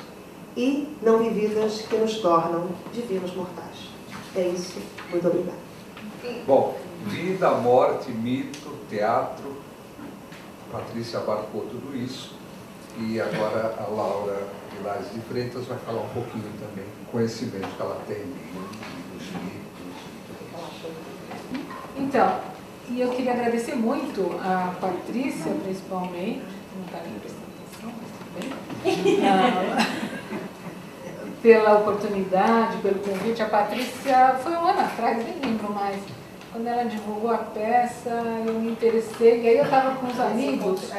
e 0.57 0.89
não 1.01 1.19
vividas 1.19 1.83
que 1.83 1.97
nos 1.97 2.19
tornam 2.19 2.69
divinos 2.93 3.35
mortais. 3.35 3.89
É 4.35 4.43
isso. 4.49 4.79
Muito 5.11 5.27
obrigada. 5.27 5.59
Bom, 6.47 6.77
vida, 7.07 7.51
morte, 7.53 8.11
mito, 8.11 8.75
teatro. 8.91 9.57
Patrícia 10.71 11.21
abarcou 11.21 11.63
tudo 11.63 11.97
isso. 11.97 12.33
E 12.99 13.21
agora 13.21 13.77
a 13.79 13.89
Laura 13.89 14.49
Vilares 14.79 15.13
de 15.13 15.21
Freitas 15.21 15.67
vai 15.67 15.79
falar 15.79 16.03
um 16.03 16.09
pouquinho 16.09 16.51
também 16.61 16.85
do 16.85 17.11
conhecimento 17.11 17.69
que 17.77 17.83
ela 17.83 18.01
tem 18.07 18.19
dos 19.13 19.27
mitos. 19.43 19.69
Então, 21.97 22.41
e 22.89 23.01
eu 23.01 23.11
queria 23.11 23.33
agradecer 23.33 23.75
muito 23.75 24.39
a 24.43 24.75
Patrícia, 24.81 25.53
principalmente, 25.63 26.43
não 26.77 26.85
está 26.87 27.01
nem 27.05 27.19
prestando 27.19 27.47
atenção, 27.59 27.93
mas 28.01 28.11
tudo 28.17 28.31
bem. 28.39 29.19
Ah, 29.29 30.09
pela 31.43 31.79
oportunidade, 31.79 32.79
pelo 32.79 32.99
convite. 33.01 33.43
A 33.43 33.47
Patrícia 33.47 34.37
foi 34.43 34.53
um 34.53 34.67
ano 34.67 34.81
atrás, 34.81 35.19
nem 35.25 35.41
lembro 35.41 35.73
mais. 35.73 36.01
Quando 36.51 36.67
ela 36.67 36.85
divulgou 36.85 37.31
a 37.31 37.39
peça, 37.39 38.11
eu 38.47 38.55
me 38.55 38.71
interessei. 38.71 39.43
E 39.43 39.49
aí 39.49 39.59
eu 39.59 39.65
estava 39.65 39.97
com 39.97 40.07
os 40.07 40.19
amigos. 40.19 40.91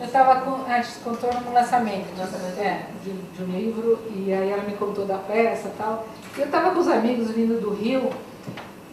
Eu 0.00 0.06
estava 0.06 0.40
com. 0.40 0.70
A 0.70 0.80
gente 0.80 0.98
contou 1.04 1.32
no 1.32 1.52
lançamento 1.52 2.06
é, 2.58 2.86
de, 3.02 3.12
de, 3.12 3.42
um 3.44 3.56
livro. 3.56 3.98
E 4.14 4.32
aí 4.32 4.50
ela 4.50 4.64
me 4.64 4.72
contou 4.72 5.06
da 5.06 5.18
peça 5.18 5.68
e 5.68 5.78
tal. 5.78 6.06
E 6.36 6.40
eu 6.40 6.46
estava 6.46 6.72
com 6.72 6.80
os 6.80 6.88
amigos 6.88 7.30
vindo 7.30 7.60
do 7.60 7.74
Rio. 7.74 8.10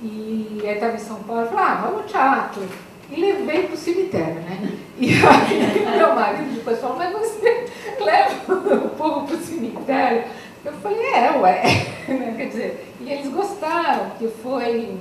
E 0.02 0.62
aí 0.64 0.76
estava 0.76 0.96
em 0.96 1.00
São 1.00 1.18
Paulo. 1.24 1.42
Eu 1.42 1.48
falei, 1.48 1.66
ah, 1.66 1.82
vamos 1.84 2.02
ao 2.02 2.08
teatro. 2.08 2.64
E 3.10 3.20
levei 3.20 3.64
para 3.64 3.74
o 3.74 3.78
cemitério, 3.78 4.42
né? 4.42 4.78
E 4.98 5.10
aí 5.26 5.98
meu 5.98 6.16
marido 6.16 6.56
depois 6.56 6.80
falou, 6.80 6.98
mas 6.98 7.12
você 7.14 7.66
leva 8.00 8.54
o 8.54 8.90
povo 8.90 9.28
para 9.28 9.36
o 9.36 9.40
cemitério? 9.40 10.24
Eu 10.64 10.74
falei, 10.74 11.06
é, 11.14 11.32
ué. 11.38 11.64
Né, 12.08 12.34
quer 12.38 12.48
dizer, 12.48 12.94
e 13.02 13.12
eles 13.12 13.28
gostaram, 13.32 14.12
que 14.18 14.28
foi. 14.28 14.98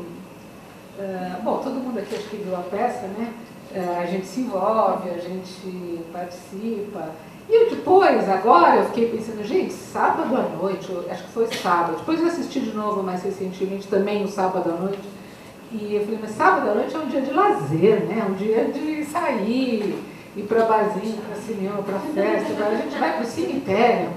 Uh, 0.98 1.42
bom, 1.42 1.58
todo 1.58 1.74
mundo 1.74 1.98
aqui 1.98 2.14
acho 2.14 2.28
que 2.28 2.36
viu 2.36 2.54
a 2.54 2.60
peça, 2.60 3.06
né? 3.18 3.32
Uh, 3.74 4.00
a 4.02 4.04
gente 4.04 4.26
se 4.26 4.40
envolve, 4.42 5.08
a 5.08 5.18
gente 5.18 6.00
participa. 6.12 7.10
E 7.48 7.70
depois, 7.70 8.28
agora, 8.28 8.76
eu 8.76 8.84
fiquei 8.86 9.08
pensando, 9.08 9.42
gente, 9.42 9.72
sábado 9.72 10.36
à 10.36 10.42
noite, 10.42 10.92
acho 11.10 11.24
que 11.24 11.30
foi 11.30 11.46
sábado, 11.46 11.96
depois 11.98 12.20
eu 12.20 12.26
assisti 12.26 12.60
de 12.60 12.72
novo 12.72 13.02
mais 13.02 13.22
recentemente, 13.22 13.88
também 13.88 14.24
o 14.24 14.28
sábado 14.28 14.70
à 14.70 14.74
noite. 14.74 15.02
E 15.72 15.94
eu 15.94 16.04
falei, 16.04 16.18
mas 16.20 16.32
sábado 16.32 16.70
à 16.70 16.74
noite 16.74 16.94
é 16.94 16.98
um 16.98 17.06
dia 17.06 17.22
de 17.22 17.30
lazer, 17.32 18.04
né? 18.04 18.26
Um 18.28 18.34
dia 18.34 18.66
de 18.66 19.04
sair, 19.06 19.98
ir 20.36 20.42
para 20.42 20.66
barzinho, 20.66 21.16
para 21.22 21.36
cinema, 21.36 21.82
para 21.82 21.98
festa, 21.98 22.64
a 22.64 22.74
gente 22.76 22.98
vai 22.98 23.12
para 23.14 23.22
o 23.22 23.26
cemitério, 23.26 24.10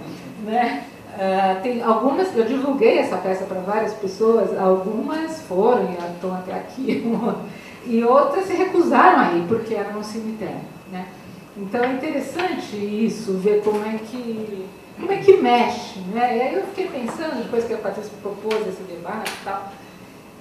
né? 0.44 0.86
Uh, 1.16 1.62
tem 1.62 1.82
algumas, 1.82 2.36
eu 2.36 2.44
divulguei 2.44 2.98
essa 2.98 3.16
peça 3.16 3.46
para 3.46 3.62
várias 3.62 3.94
pessoas, 3.94 4.58
algumas 4.58 5.42
foram 5.44 5.90
e 5.90 6.14
estão 6.14 6.36
até 6.36 6.54
aqui, 6.54 7.06
e 7.88 8.04
outras 8.04 8.46
se 8.46 8.54
recusaram 8.54 9.20
a 9.20 9.32
ir 9.32 9.48
porque 9.48 9.76
era 9.76 9.98
um 9.98 10.04
cemitério. 10.04 10.60
Né? 10.92 11.08
Então 11.56 11.82
é 11.82 11.94
interessante 11.94 12.76
isso, 12.76 13.38
ver 13.38 13.64
como 13.64 13.86
é 13.86 13.98
que, 13.98 14.66
como 15.00 15.10
é 15.10 15.18
que 15.18 15.38
mexe. 15.38 16.00
Né? 16.14 16.38
E 16.38 16.42
aí 16.42 16.56
eu 16.56 16.64
fiquei 16.64 16.88
pensando, 16.88 17.44
depois 17.44 17.64
que 17.64 17.74
a 17.74 17.78
Patrícia 17.78 18.12
propôs 18.22 18.68
esse 18.68 18.84
debate 18.84 19.32
e 19.32 19.46
tal, 19.46 19.72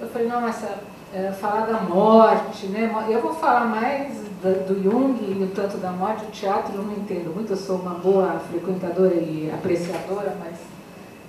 eu 0.01 0.09
falei, 0.09 0.27
não, 0.27 0.45
essa, 0.45 0.77
é, 1.13 1.31
falar 1.31 1.65
da 1.65 1.81
morte, 1.81 2.67
né? 2.67 2.91
eu 3.09 3.21
vou 3.21 3.33
falar 3.33 3.65
mais 3.65 4.25
do, 4.41 4.83
Jung 4.83 5.17
e 5.21 5.43
o 5.43 5.47
tanto 5.47 5.77
da 5.77 5.91
morte, 5.91 6.25
o 6.25 6.31
teatro 6.31 6.75
eu 6.75 6.83
não 6.83 6.93
entendo 6.93 7.33
muito, 7.33 7.53
eu 7.53 7.57
sou 7.57 7.77
uma 7.77 7.95
boa 7.95 8.39
frequentadora 8.51 9.15
e 9.15 9.51
apreciadora, 9.53 10.35
mas 10.39 10.57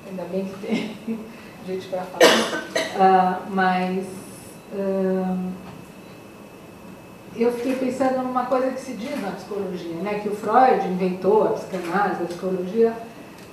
ainda 0.08 0.24
bem 0.24 0.44
que 0.44 0.66
tem 0.66 1.18
gente 1.66 1.88
para 1.88 2.02
falar. 2.02 2.62
Uh, 2.96 3.54
mas 3.54 4.04
uh, 4.72 5.52
eu 7.36 7.52
fiquei 7.52 7.76
pensando 7.76 8.22
numa 8.22 8.46
coisa 8.46 8.70
que 8.70 8.80
se 8.80 8.92
diz 8.92 9.20
na 9.20 9.32
psicologia, 9.32 9.96
né? 9.96 10.20
que 10.22 10.28
o 10.28 10.36
Freud 10.36 10.86
inventou 10.88 11.44
a 11.44 11.50
psicanálise, 11.50 12.22
a 12.22 12.26
psicologia, 12.26 12.92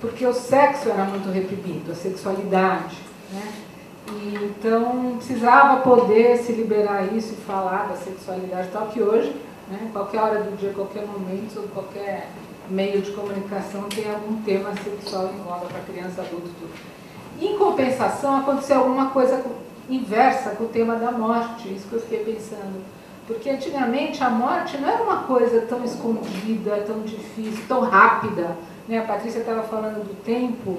porque 0.00 0.26
o 0.26 0.34
sexo 0.34 0.90
era 0.90 1.04
muito 1.04 1.30
reprimido, 1.30 1.92
a 1.92 1.94
sexualidade. 1.94 2.96
Né? 3.32 3.63
E, 4.08 4.34
então 4.44 5.16
precisava 5.16 5.80
poder 5.80 6.38
se 6.38 6.52
liberar 6.52 7.12
isso 7.14 7.32
e 7.32 7.36
falar 7.36 7.88
da 7.88 7.96
sexualidade 7.96 8.68
tal, 8.72 8.86
que 8.88 9.02
hoje, 9.02 9.34
né, 9.68 9.90
qualquer 9.92 10.20
hora 10.20 10.42
do 10.42 10.56
dia, 10.56 10.72
qualquer 10.72 11.06
momento, 11.06 11.68
qualquer 11.72 12.28
meio 12.68 13.00
de 13.00 13.12
comunicação 13.12 13.84
tem 13.84 14.10
algum 14.10 14.40
tema 14.42 14.72
sexual 14.82 15.30
em 15.32 15.38
voga 15.42 15.66
para 15.66 15.80
criança, 15.80 16.22
adulto, 16.22 16.48
tudo. 16.58 16.72
Em 17.40 17.58
compensação, 17.58 18.36
aconteceu 18.38 18.78
alguma 18.78 19.10
coisa 19.10 19.42
inversa 19.88 20.50
com 20.50 20.64
o 20.64 20.68
tema 20.68 20.96
da 20.96 21.10
morte, 21.10 21.72
isso 21.72 21.88
que 21.88 21.94
eu 21.94 22.00
fiquei 22.00 22.24
pensando. 22.24 22.82
Porque 23.26 23.48
antigamente 23.48 24.22
a 24.22 24.28
morte 24.28 24.76
não 24.76 24.88
era 24.88 25.02
uma 25.02 25.22
coisa 25.22 25.62
tão 25.62 25.82
escondida, 25.84 26.84
tão 26.86 27.00
difícil, 27.00 27.64
tão 27.66 27.80
rápida. 27.80 28.56
Né? 28.86 28.98
A 28.98 29.02
Patrícia 29.02 29.38
estava 29.38 29.62
falando 29.62 30.04
do 30.04 30.14
tempo. 30.22 30.78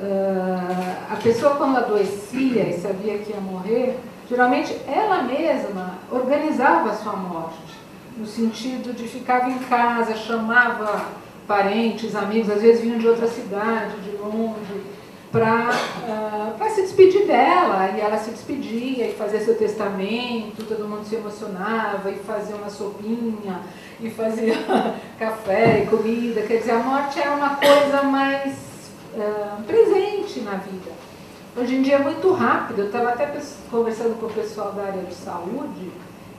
Uh, 0.00 1.12
a 1.12 1.16
pessoa 1.22 1.56
quando 1.56 1.76
adoecia 1.76 2.62
e 2.62 2.80
sabia 2.80 3.18
que 3.18 3.32
ia 3.32 3.40
morrer, 3.40 3.98
geralmente 4.26 4.74
ela 4.88 5.24
mesma 5.24 5.98
organizava 6.10 6.88
a 6.88 6.94
sua 6.94 7.12
morte, 7.12 7.58
no 8.16 8.24
sentido 8.24 8.94
de 8.94 9.06
ficava 9.06 9.50
em 9.50 9.58
casa, 9.58 10.16
chamava 10.16 11.04
parentes, 11.46 12.16
amigos, 12.16 12.48
às 12.48 12.62
vezes 12.62 12.80
vinham 12.80 12.96
de 12.96 13.06
outra 13.06 13.26
cidade, 13.26 14.00
de 14.00 14.16
longe, 14.16 14.80
para 15.30 15.68
uh, 15.68 16.70
se 16.70 16.80
despedir 16.80 17.26
dela. 17.26 17.90
E 17.94 18.00
ela 18.00 18.16
se 18.16 18.30
despedia 18.30 19.06
e 19.06 19.12
fazia 19.12 19.40
seu 19.40 19.54
testamento, 19.56 20.64
todo 20.64 20.88
mundo 20.88 21.04
se 21.04 21.16
emocionava 21.16 22.10
e 22.10 22.16
fazia 22.16 22.56
uma 22.56 22.70
sopinha 22.70 23.60
e 24.00 24.08
fazia 24.08 24.54
café 25.18 25.82
e 25.82 25.86
comida. 25.86 26.40
Quer 26.42 26.58
dizer, 26.58 26.72
a 26.72 26.78
morte 26.78 27.20
era 27.20 27.32
uma 27.32 27.56
coisa 27.56 28.02
mais 28.04 28.69
uh, 29.14 29.62
presente 29.64 30.40
na 30.40 30.52
vida. 30.52 30.90
Hoje 31.56 31.74
em 31.74 31.82
dia 31.82 31.96
é 31.96 31.98
muito 31.98 32.32
rápido. 32.32 32.80
Eu 32.80 32.86
estava 32.86 33.10
até 33.10 33.26
conversando 33.70 34.18
com 34.20 34.26
o 34.26 34.30
pessoal 34.30 34.72
da 34.72 34.84
área 34.84 35.02
de 35.02 35.14
saúde. 35.14 35.90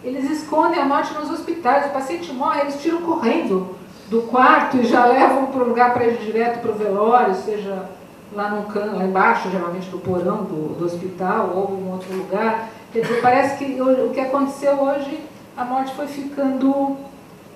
Eles 0.04 0.30
escondem 0.30 0.80
a 0.80 0.86
morte 0.86 1.14
nos 1.14 1.30
hospitais. 1.30 1.88
O 1.88 1.90
paciente 1.90 2.32
morre, 2.32 2.62
eles 2.62 2.82
tiram 2.82 3.02
correndo 3.02 3.76
do 4.10 4.24
quarto 4.24 4.78
e 4.78 4.86
já 4.86 5.06
levam 5.08 5.48
para 5.48 5.64
o 5.64 5.68
lugar 5.68 5.94
para 5.94 6.06
ir 6.06 6.18
direto 6.18 6.62
para 6.62 6.72
o 6.72 6.76
velório, 6.76 7.36
seja 7.36 7.90
lá, 8.34 8.50
no 8.50 8.68
lá 8.98 9.06
embaixo, 9.06 9.50
geralmente 9.50 9.90
do 9.90 10.00
porão 10.00 10.44
do, 10.44 10.76
do 10.76 10.86
hospital 10.86 11.52
ou 11.56 11.78
em 11.78 11.92
outro 11.92 12.16
lugar. 12.16 12.70
Quer 12.92 13.02
dizer, 13.02 13.22
parece 13.22 13.58
que 13.58 13.82
o 13.82 14.10
que 14.10 14.20
aconteceu 14.20 14.82
hoje, 14.82 15.20
a 15.56 15.64
morte 15.64 15.94
foi 15.96 16.08
ficando 16.08 16.98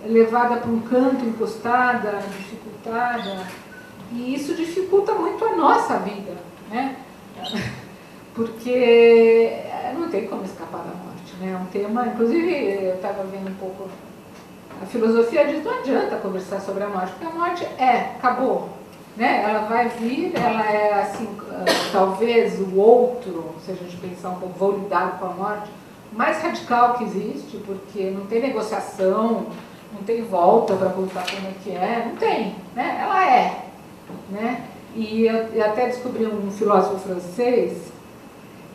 levada 0.05 0.57
para 0.57 0.69
um 0.69 0.79
canto, 0.79 1.25
encostada, 1.25 2.19
dificultada. 2.37 3.64
E 4.15 4.33
isso 4.33 4.55
dificulta 4.55 5.13
muito 5.13 5.43
a 5.43 5.55
nossa 5.55 5.99
vida, 5.99 6.31
né? 6.71 6.95
Porque 8.33 9.61
não 9.97 10.09
tem 10.09 10.27
como 10.27 10.43
escapar 10.43 10.79
da 10.79 10.93
morte, 11.03 11.35
né? 11.39 11.53
É 11.53 11.57
um 11.57 11.65
tema, 11.65 12.07
inclusive, 12.07 12.51
eu 12.51 12.95
estava 12.95 13.23
vendo 13.23 13.49
um 13.49 13.55
pouco. 13.55 13.89
A 14.81 14.85
filosofia 14.85 15.45
diz: 15.45 15.63
não 15.63 15.79
adianta 15.79 16.15
conversar 16.17 16.61
sobre 16.61 16.83
a 16.83 16.89
morte, 16.89 17.11
porque 17.11 17.25
a 17.25 17.37
morte 17.37 17.65
é, 17.77 18.15
acabou, 18.17 18.69
né? 19.17 19.43
Ela 19.43 19.59
vai 19.67 19.89
vir, 19.89 20.33
ela 20.35 20.69
é 20.69 21.01
assim, 21.01 21.27
ah, 21.49 21.65
talvez 21.91 22.59
o 22.59 22.77
outro, 22.77 23.55
se 23.65 23.71
a 23.71 23.75
gente 23.75 23.97
pensar 23.97 24.29
um 24.29 24.39
pouco, 24.39 24.57
vou 24.57 24.71
lidar 24.79 25.17
com 25.19 25.25
a 25.25 25.29
morte, 25.29 25.69
mais 26.11 26.41
radical 26.41 26.95
que 26.95 27.03
existe, 27.03 27.57
porque 27.65 28.11
não 28.11 28.25
tem 28.25 28.41
negociação, 28.41 29.47
não 29.93 30.03
tem 30.05 30.23
volta 30.23 30.75
para 30.75 30.89
voltar 30.89 31.25
como 31.25 31.47
é 31.47 31.53
que 31.63 31.71
é, 31.71 32.05
não 32.05 32.15
tem, 32.15 32.55
né? 32.75 32.99
Ela 33.01 33.29
é, 33.29 33.64
né? 34.29 34.67
E 34.95 35.25
eu, 35.25 35.35
eu 35.53 35.65
até 35.65 35.87
descobri 35.87 36.25
um 36.25 36.49
filósofo 36.51 36.99
francês 36.99 37.91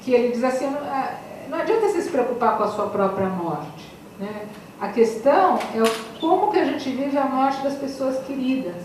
que 0.00 0.12
ele 0.12 0.33
diz 0.33 0.44
assim, 0.44 0.66
não, 0.66 0.81
ah, 0.81 1.14
não 1.48 1.59
adianta 1.59 1.88
você 1.88 2.03
se 2.03 2.11
preocupar 2.11 2.57
com 2.57 2.64
a 2.64 2.68
sua 2.68 2.87
própria 2.88 3.26
morte, 3.26 3.92
né? 4.18 4.46
A 4.81 4.88
questão 4.88 5.57
é 5.57 6.18
como 6.18 6.50
que 6.50 6.59
a 6.59 6.64
gente 6.64 6.88
vive 6.90 7.16
a 7.18 7.26
morte 7.26 7.62
das 7.62 7.74
pessoas 7.74 8.18
queridas. 8.24 8.76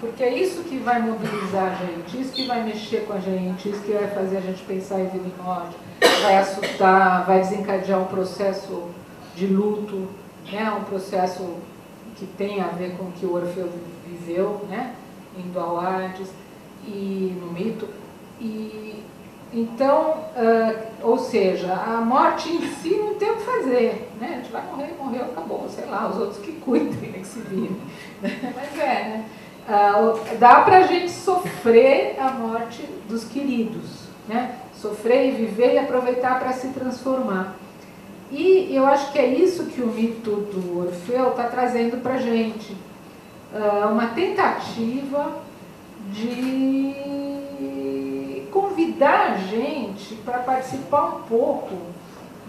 Porque 0.00 0.22
é 0.22 0.34
isso 0.34 0.62
que 0.64 0.76
vai 0.76 1.00
mobilizar 1.00 1.72
a 1.72 1.74
gente, 1.76 2.20
isso 2.20 2.32
que 2.32 2.46
vai 2.46 2.62
mexer 2.62 3.06
com 3.06 3.14
a 3.14 3.18
gente, 3.18 3.70
isso 3.70 3.80
que 3.80 3.92
vai 3.92 4.06
fazer 4.08 4.36
a 4.36 4.40
gente 4.40 4.62
pensar 4.64 5.00
em 5.00 5.06
vida 5.06 5.24
e 5.26 5.42
morte, 5.42 5.74
vai 6.22 6.36
assustar, 6.36 7.24
vai 7.24 7.40
desencadear 7.40 8.00
um 8.00 8.04
processo 8.04 8.82
de 9.34 9.46
luto, 9.46 10.08
né? 10.52 10.70
um 10.78 10.84
processo 10.84 11.54
que 12.16 12.26
tem 12.26 12.60
a 12.60 12.66
ver 12.66 12.98
com 12.98 13.04
o 13.04 13.12
que 13.12 13.24
o 13.24 13.34
Orfeu 13.34 13.70
viveu, 14.06 14.60
né? 14.68 14.94
Indo 15.38 15.58
ao 15.58 15.82
e 16.86 17.36
no 17.40 17.52
mito. 17.52 17.88
E, 18.40 19.02
então, 19.52 20.16
uh, 20.36 20.84
ou 21.02 21.18
seja, 21.18 21.72
a 21.72 22.00
morte 22.00 22.50
em 22.50 22.60
si 22.74 22.96
não 22.96 23.14
tem 23.14 23.30
o 23.30 23.36
que 23.36 23.42
fazer. 23.42 24.10
Né? 24.20 24.28
A 24.32 24.36
gente 24.36 24.50
vai 24.50 24.62
morrer, 24.66 24.94
morreu, 24.98 25.24
acabou, 25.24 25.68
sei 25.68 25.86
lá, 25.86 26.08
os 26.08 26.18
outros 26.18 26.38
que 26.38 26.52
cuidem, 26.60 27.10
né, 27.10 27.18
que 27.18 27.26
se 27.26 27.40
virem. 27.40 27.76
Mas 28.20 28.78
é, 28.78 29.04
né? 29.04 29.24
Uh, 29.66 30.36
dá 30.38 30.60
para 30.60 30.78
a 30.78 30.82
gente 30.82 31.10
sofrer 31.10 32.16
a 32.20 32.30
morte 32.32 32.82
dos 33.08 33.24
queridos, 33.24 34.08
né? 34.28 34.58
sofrer 34.84 35.28
e 35.28 35.30
viver 35.30 35.72
e 35.72 35.78
aproveitar 35.78 36.38
para 36.38 36.52
se 36.52 36.68
transformar. 36.68 37.56
E 38.30 38.74
eu 38.74 38.84
acho 38.86 39.10
que 39.12 39.18
é 39.18 39.26
isso 39.26 39.64
que 39.66 39.80
o 39.80 39.86
mito 39.86 40.30
do 40.30 40.80
Orfeu 40.80 41.30
está 41.30 41.44
trazendo 41.44 42.02
para 42.02 42.14
a 42.14 42.18
gente. 42.18 42.76
Uh, 43.54 43.92
uma 43.92 44.08
tentativa 44.08 45.44
de 46.10 46.94
convidar 48.50 49.32
a 49.32 49.36
gente 49.36 50.16
para 50.24 50.38
participar 50.38 51.04
um 51.04 51.22
pouco 51.22 51.76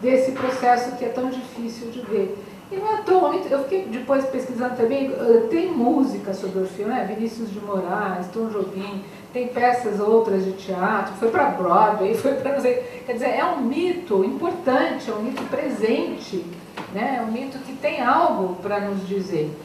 desse 0.01 0.31
processo 0.31 0.95
que 0.95 1.05
é 1.05 1.09
tão 1.09 1.29
difícil 1.29 1.91
de 1.91 2.01
ver. 2.01 2.37
E 2.71 2.77
não 2.77 2.97
é 2.97 3.01
tão, 3.03 3.33
eu 3.33 3.63
fiquei 3.63 3.85
depois 3.85 4.25
pesquisando 4.25 4.75
também, 4.75 5.11
eh, 5.11 5.47
tem 5.51 5.71
música 5.71 6.33
sobre 6.33 6.63
o 6.63 6.65
filme, 6.65 6.91
né? 6.91 7.05
Vinícius 7.05 7.51
de 7.51 7.59
Moraes, 7.59 8.27
Tom 8.33 8.47
Jobim, 8.47 9.03
tem 9.31 9.47
peças 9.47 9.99
outras 9.99 10.43
de 10.43 10.53
teatro, 10.53 11.13
foi 11.19 11.29
para 11.29 11.45
Broadway, 11.51 12.15
foi 12.17 12.33
para 12.33 12.53
não 12.53 12.61
sei. 12.61 13.03
Quer 13.05 13.13
dizer, 13.13 13.29
é 13.29 13.45
um 13.45 13.61
mito 13.61 14.23
importante, 14.23 15.11
é 15.11 15.13
um 15.13 15.21
mito 15.21 15.43
presente, 15.43 16.43
né? 16.91 17.17
é 17.19 17.21
um 17.21 17.31
mito 17.31 17.59
que 17.59 17.73
tem 17.73 18.01
algo 18.01 18.55
para 18.55 18.79
nos 18.79 19.07
dizer. 19.07 19.55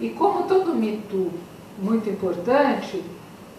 E 0.00 0.10
como 0.10 0.44
todo 0.44 0.74
mito 0.74 1.30
muito 1.78 2.08
importante, 2.08 3.04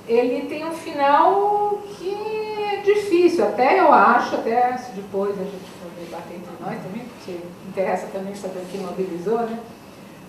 ele 0.08 0.48
tem 0.48 0.66
um 0.66 0.72
final 0.72 1.82
que 1.98 2.14
é 2.14 2.78
difícil, 2.78 3.46
até 3.46 3.80
eu 3.80 3.94
acho, 3.94 4.36
até 4.36 4.76
se 4.78 4.92
depois 4.94 5.40
a 5.40 5.44
gente 5.44 5.70
for 5.80 5.92
debater 6.04 6.38
entre 6.38 6.52
nós 6.60 6.82
também, 6.82 7.06
porque 7.06 7.40
interessa 7.68 8.08
também 8.08 8.34
saber 8.34 8.66
quem 8.72 8.82
mobilizou, 8.82 9.42
né? 9.42 9.60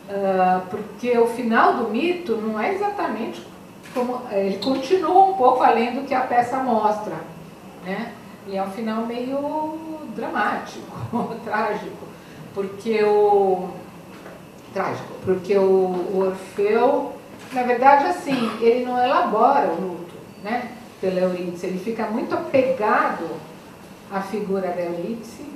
Uh, 0.08 0.66
porque 0.68 1.16
o 1.16 1.26
final 1.26 1.74
do 1.74 1.88
mito 1.88 2.36
não 2.36 2.60
é 2.60 2.74
exatamente 2.74 3.42
como. 3.94 4.22
Ele 4.30 4.58
continua 4.58 5.30
um 5.30 5.34
pouco 5.34 5.62
além 5.62 5.94
do 5.94 6.06
que 6.06 6.14
a 6.14 6.20
peça 6.20 6.58
mostra, 6.58 7.16
né? 7.84 8.12
E 8.46 8.56
é 8.56 8.62
um 8.62 8.70
final 8.70 9.06
meio 9.06 10.08
dramático, 10.14 10.84
trágico, 11.44 12.08
porque 12.54 13.02
o. 13.04 13.68
Trágico, 14.72 15.12
porque 15.24 15.56
o, 15.56 15.62
o 15.62 16.26
Orfeu, 16.26 17.12
na 17.52 17.62
verdade, 17.62 18.06
assim, 18.06 18.50
ele 18.60 18.84
não 18.84 19.02
elabora 19.02 19.68
o 19.68 19.80
luto, 19.80 20.14
né? 20.42 20.72
Pela 21.00 21.20
Eurídice, 21.20 21.66
ele 21.66 21.78
fica 21.78 22.06
muito 22.06 22.34
apegado 22.34 23.28
à 24.10 24.20
figura 24.20 24.68
da 24.68 24.82
Eurídice 24.82 25.52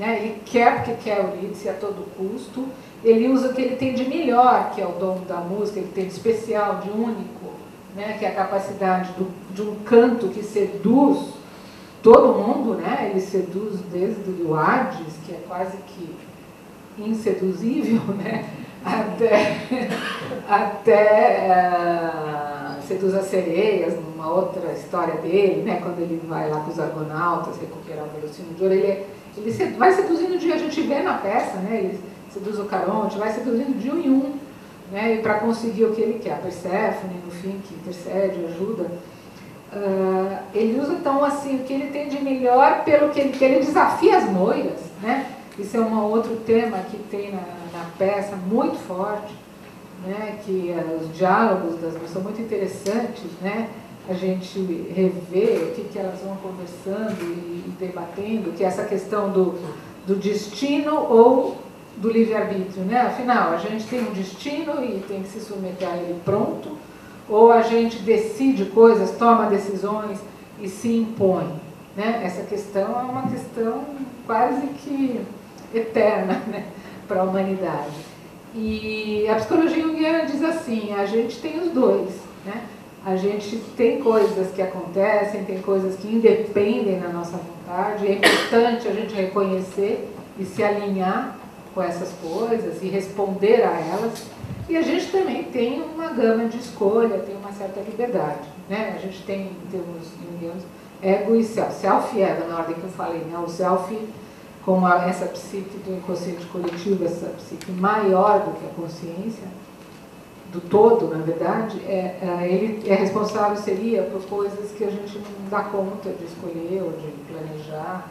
né? 0.00 0.18
Ele 0.18 0.40
quer 0.46 0.76
porque 0.76 0.94
quer 0.94 1.18
Eurídice 1.18 1.68
a 1.68 1.74
todo 1.74 2.10
custo. 2.16 2.66
Ele 3.04 3.28
usa 3.28 3.48
o 3.48 3.54
que 3.54 3.60
ele 3.60 3.76
tem 3.76 3.94
de 3.94 4.08
melhor, 4.08 4.70
que 4.74 4.80
é 4.80 4.86
o 4.86 4.92
dom 4.92 5.20
da 5.28 5.36
música, 5.36 5.78
ele 5.78 5.92
tem 5.94 6.06
de 6.06 6.12
especial, 6.12 6.78
de 6.78 6.90
único, 6.90 7.52
né? 7.94 8.16
que 8.18 8.24
é 8.24 8.28
a 8.28 8.34
capacidade 8.34 9.12
do, 9.12 9.30
de 9.54 9.62
um 9.62 9.76
canto 9.84 10.28
que 10.28 10.42
seduz 10.42 11.34
todo 12.02 12.38
mundo, 12.38 12.74
né? 12.74 13.10
ele 13.10 13.20
seduz 13.20 13.80
desde 13.92 14.42
o 14.42 14.54
Hades, 14.54 15.14
que 15.24 15.32
é 15.32 15.40
quase 15.46 15.76
que 15.86 16.14
inseduzível, 16.98 18.00
né? 18.16 18.48
Até, 18.84 19.88
até 20.48 21.48
uh, 22.78 22.82
seduz 22.86 23.14
as 23.14 23.26
sereias, 23.26 23.94
numa 23.94 24.32
outra 24.32 24.72
história 24.72 25.14
dele, 25.14 25.62
né? 25.62 25.80
quando 25.82 26.00
ele 26.00 26.20
vai 26.26 26.48
lá 26.48 26.60
com 26.60 26.70
os 26.70 26.78
argonautas 26.78 27.58
recuperar 27.60 28.04
o 28.04 28.08
velocino 28.08 28.54
de 28.54 28.62
ouro, 28.62 28.74
ele 28.74 28.86
é 28.86 29.06
ele 29.36 29.76
vai 29.76 29.92
seduzindo 29.92 30.38
de 30.38 30.52
a 30.52 30.58
gente 30.58 30.80
vê 30.82 31.00
na 31.02 31.14
peça, 31.14 31.56
né? 31.58 31.78
Ele 31.78 32.00
seduz 32.32 32.58
o 32.58 32.64
Caronte, 32.64 33.18
vai 33.18 33.32
seduzindo 33.32 33.78
de 33.78 33.90
um 33.90 33.98
em 33.98 34.10
um, 34.10 34.34
né? 34.90 35.18
para 35.22 35.34
conseguir 35.34 35.84
o 35.84 35.94
que 35.94 36.00
ele 36.00 36.18
quer. 36.18 36.32
A 36.32 36.36
no 36.36 37.30
fim, 37.30 37.60
que 37.66 37.74
intercede, 37.74 38.44
ajuda. 38.46 38.90
Uh, 39.72 40.38
ele 40.52 40.80
usa 40.80 40.94
então 40.94 41.24
assim 41.24 41.56
o 41.56 41.58
que 41.60 41.72
ele 41.72 41.92
tem 41.92 42.08
de 42.08 42.20
melhor 42.20 42.82
pelo 42.84 43.10
que 43.10 43.20
ele 43.20 43.38
quer, 43.38 43.52
ele 43.52 43.64
desafia 43.64 44.18
as 44.18 44.24
moiras, 44.24 44.80
né? 45.00 45.26
Isso 45.60 45.76
é 45.76 45.80
um 45.80 46.02
outro 46.04 46.36
tema 46.46 46.78
que 46.90 46.96
tem 47.10 47.32
na, 47.32 47.42
na 47.72 47.84
peça, 47.98 48.34
muito 48.34 48.76
forte, 48.78 49.34
né? 50.06 50.38
que 50.44 50.74
uh, 50.74 51.02
os 51.02 51.14
diálogos 51.16 51.74
das 51.80 51.92
mulheres 51.92 52.10
são 52.10 52.22
muito 52.22 52.40
interessantes, 52.40 53.24
né? 53.42 53.68
a 54.08 54.14
gente 54.14 54.58
rever 54.94 55.64
o 55.64 55.74
que, 55.74 55.84
que 55.84 55.98
elas 55.98 56.20
vão 56.20 56.36
conversando 56.36 57.22
e, 57.22 57.68
e 57.68 57.74
debatendo, 57.78 58.52
que 58.52 58.64
é 58.64 58.66
essa 58.66 58.84
questão 58.84 59.30
do, 59.30 59.54
do 60.06 60.16
destino 60.16 60.94
ou 60.94 61.58
do 61.98 62.10
livre-arbítrio. 62.10 62.82
Né? 62.84 62.98
Afinal, 62.98 63.52
a 63.52 63.58
gente 63.58 63.86
tem 63.86 64.00
um 64.00 64.12
destino 64.12 64.82
e 64.82 65.04
tem 65.06 65.22
que 65.22 65.28
se 65.28 65.40
submeter 65.40 65.88
a 65.88 65.96
ele 65.96 66.18
pronto, 66.24 66.78
ou 67.28 67.52
a 67.52 67.60
gente 67.60 67.98
decide 67.98 68.64
coisas, 68.64 69.10
toma 69.18 69.46
decisões 69.46 70.18
e 70.58 70.68
se 70.68 70.96
impõe. 70.96 71.46
Né? 71.94 72.22
Essa 72.24 72.42
questão 72.44 72.98
é 72.98 73.02
uma 73.02 73.28
questão 73.28 73.84
quase 74.26 74.66
que 74.82 75.20
eterna 75.74 76.34
né? 76.46 76.64
para 77.06 77.20
a 77.20 77.24
humanidade. 77.24 78.10
E 78.54 79.26
a 79.28 79.36
psicologia 79.36 79.82
junguiana 79.82 80.26
diz 80.26 80.42
assim, 80.42 80.92
a 80.94 81.06
gente 81.06 81.40
tem 81.40 81.60
os 81.60 81.70
dois. 81.70 82.10
Né? 82.44 82.64
A 83.04 83.16
gente 83.16 83.56
tem 83.76 84.00
coisas 84.00 84.52
que 84.52 84.60
acontecem, 84.60 85.44
tem 85.44 85.62
coisas 85.62 85.96
que 85.96 86.08
independem 86.08 86.98
da 87.00 87.08
nossa 87.08 87.38
vontade, 87.38 88.06
é 88.06 88.12
importante 88.14 88.88
a 88.88 88.92
gente 88.92 89.14
reconhecer 89.14 90.08
e 90.38 90.44
se 90.44 90.62
alinhar 90.62 91.36
com 91.74 91.82
essas 91.82 92.12
coisas 92.20 92.82
e 92.82 92.88
responder 92.88 93.62
a 93.62 93.80
elas. 93.80 94.26
E 94.68 94.76
a 94.76 94.82
gente 94.82 95.06
também 95.10 95.44
tem 95.44 95.80
uma 95.82 96.08
gama 96.08 96.46
de 96.46 96.58
escolha, 96.58 97.18
tem 97.18 97.36
uma 97.36 97.52
certa 97.52 97.80
liberdade. 97.80 98.48
Né? 98.68 98.94
A 98.96 98.98
gente 98.98 99.22
tem, 99.22 99.46
em 99.46 99.70
termos 99.70 100.08
junguianos, 100.22 100.62
ego 101.02 101.34
e 101.34 101.42
self. 101.42 101.74
Self 101.74 102.16
e 102.16 102.22
ego, 102.22 102.46
na 102.48 102.58
ordem 102.58 102.76
que 102.76 102.84
eu 102.84 102.90
falei. 102.90 103.20
Né? 103.20 103.38
O 103.38 103.48
self, 103.48 103.96
como 104.64 104.86
a, 104.86 105.06
essa 105.08 105.26
psique 105.26 105.78
do 105.78 105.96
inconsciente 105.96 106.44
coletivo, 106.46 107.04
essa 107.04 107.26
psique 107.28 107.70
maior 107.72 108.40
do 108.40 108.52
que 108.52 108.66
a 108.66 108.70
consciência, 108.70 109.48
do 110.52 110.60
todo, 110.60 111.08
na 111.08 111.22
verdade, 111.22 111.80
é, 111.86 112.18
é, 112.20 112.48
ele 112.50 112.88
é 112.88 112.94
responsável, 112.94 113.56
seria, 113.56 114.02
por 114.02 114.22
coisas 114.22 114.72
que 114.72 114.84
a 114.84 114.90
gente 114.90 115.16
não 115.18 115.48
dá 115.48 115.62
conta 115.62 116.10
de 116.10 116.24
escolher 116.24 116.82
ou 116.82 116.92
de 116.92 117.12
planejar. 117.32 118.08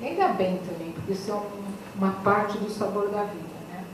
E 0.00 0.06
ainda 0.06 0.28
bem 0.28 0.58
também, 0.68 0.92
porque 0.92 1.12
isso 1.12 1.30
é 1.30 1.34
um, 1.34 1.42
uma 1.96 2.12
parte 2.24 2.58
do 2.58 2.68
sabor 2.68 3.08
da 3.08 3.22
vida. 3.22 3.58
Né? 3.72 3.84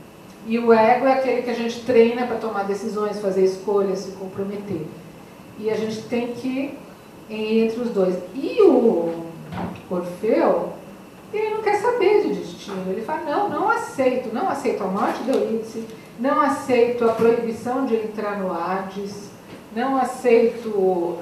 E 0.47 0.57
o 0.57 0.73
ego 0.73 1.05
é 1.05 1.13
aquele 1.13 1.43
que 1.43 1.49
a 1.49 1.55
gente 1.55 1.85
treina 1.85 2.25
para 2.25 2.37
tomar 2.37 2.63
decisões, 2.63 3.19
fazer 3.19 3.43
escolhas, 3.43 3.99
se 3.99 4.11
comprometer. 4.13 4.87
E 5.59 5.69
a 5.69 5.75
gente 5.75 6.01
tem 6.03 6.33
que 6.33 6.77
ir 7.29 7.59
entre 7.63 7.81
os 7.81 7.89
dois. 7.91 8.17
E 8.33 8.61
o 8.63 9.25
Orfeu, 9.89 10.73
ele 11.33 11.55
não 11.55 11.61
quer 11.61 11.75
saber 11.75 12.21
de 12.23 12.35
destino. 12.35 12.91
Ele 12.91 13.01
fala, 13.01 13.21
não, 13.21 13.49
não 13.49 13.69
aceito, 13.69 14.33
não 14.33 14.49
aceito 14.49 14.83
a 14.83 14.87
morte 14.87 15.23
de 15.23 15.31
Eurídice, 15.31 15.85
não 16.19 16.39
aceito 16.41 17.03
a 17.05 17.13
proibição 17.13 17.85
de 17.85 17.95
entrar 17.95 18.37
no 18.37 18.51
Hades, 18.51 19.29
não 19.75 19.97
aceito, 19.97 21.17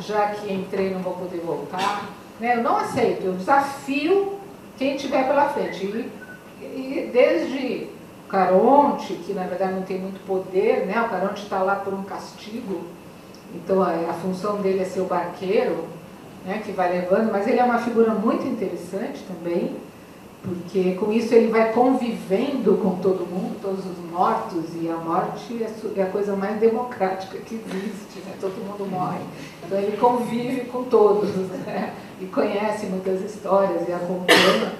já 0.00 0.28
que 0.28 0.52
entrei 0.52 0.90
não 0.90 1.00
vou 1.00 1.14
poder 1.14 1.40
voltar, 1.40 2.08
né? 2.38 2.56
eu 2.56 2.62
não 2.62 2.76
aceito, 2.76 3.24
eu 3.24 3.32
desafio 3.32 4.38
quem 4.78 4.96
tiver 4.96 5.26
pela 5.26 5.48
frente. 5.48 5.84
E, 5.84 6.12
e 6.62 7.10
desde 7.12 7.88
Caronte, 8.28 9.14
que 9.14 9.32
na 9.32 9.44
verdade 9.44 9.74
não 9.74 9.82
tem 9.82 9.98
muito 9.98 10.24
poder, 10.24 10.86
né? 10.86 11.00
o 11.00 11.08
Caronte 11.08 11.42
está 11.42 11.58
lá 11.58 11.76
por 11.76 11.92
um 11.92 12.04
castigo, 12.04 12.84
então 13.54 13.82
a, 13.82 13.90
a 13.90 14.12
função 14.14 14.60
dele 14.60 14.80
é 14.80 14.84
ser 14.84 15.00
o 15.00 15.06
barqueiro, 15.06 15.86
né? 16.46 16.62
que 16.64 16.72
vai 16.72 16.92
levando, 16.92 17.30
mas 17.32 17.46
ele 17.46 17.58
é 17.58 17.64
uma 17.64 17.78
figura 17.78 18.14
muito 18.14 18.46
interessante 18.46 19.24
também, 19.24 19.76
porque 20.42 20.92
com 20.92 21.12
isso 21.12 21.34
ele 21.34 21.48
vai 21.48 21.72
convivendo 21.72 22.76
com 22.76 22.96
todo 23.00 23.26
mundo, 23.26 23.60
todos 23.60 23.84
os 23.84 24.10
mortos, 24.10 24.64
e 24.80 24.88
a 24.88 24.96
morte 24.96 25.60
é, 25.60 26.00
é 26.00 26.02
a 26.04 26.06
coisa 26.06 26.36
mais 26.36 26.60
democrática 26.60 27.36
que 27.38 27.56
existe, 27.56 28.20
né? 28.24 28.34
todo 28.40 28.54
mundo 28.64 28.88
morre. 28.88 29.18
Então 29.66 29.76
ele 29.76 29.96
convive 29.96 30.60
com 30.66 30.84
todos, 30.84 31.30
né? 31.66 31.92
e 32.20 32.26
conhece 32.26 32.86
muitas 32.86 33.20
histórias 33.22 33.88
e 33.88 33.92
acompanha. 33.92 34.72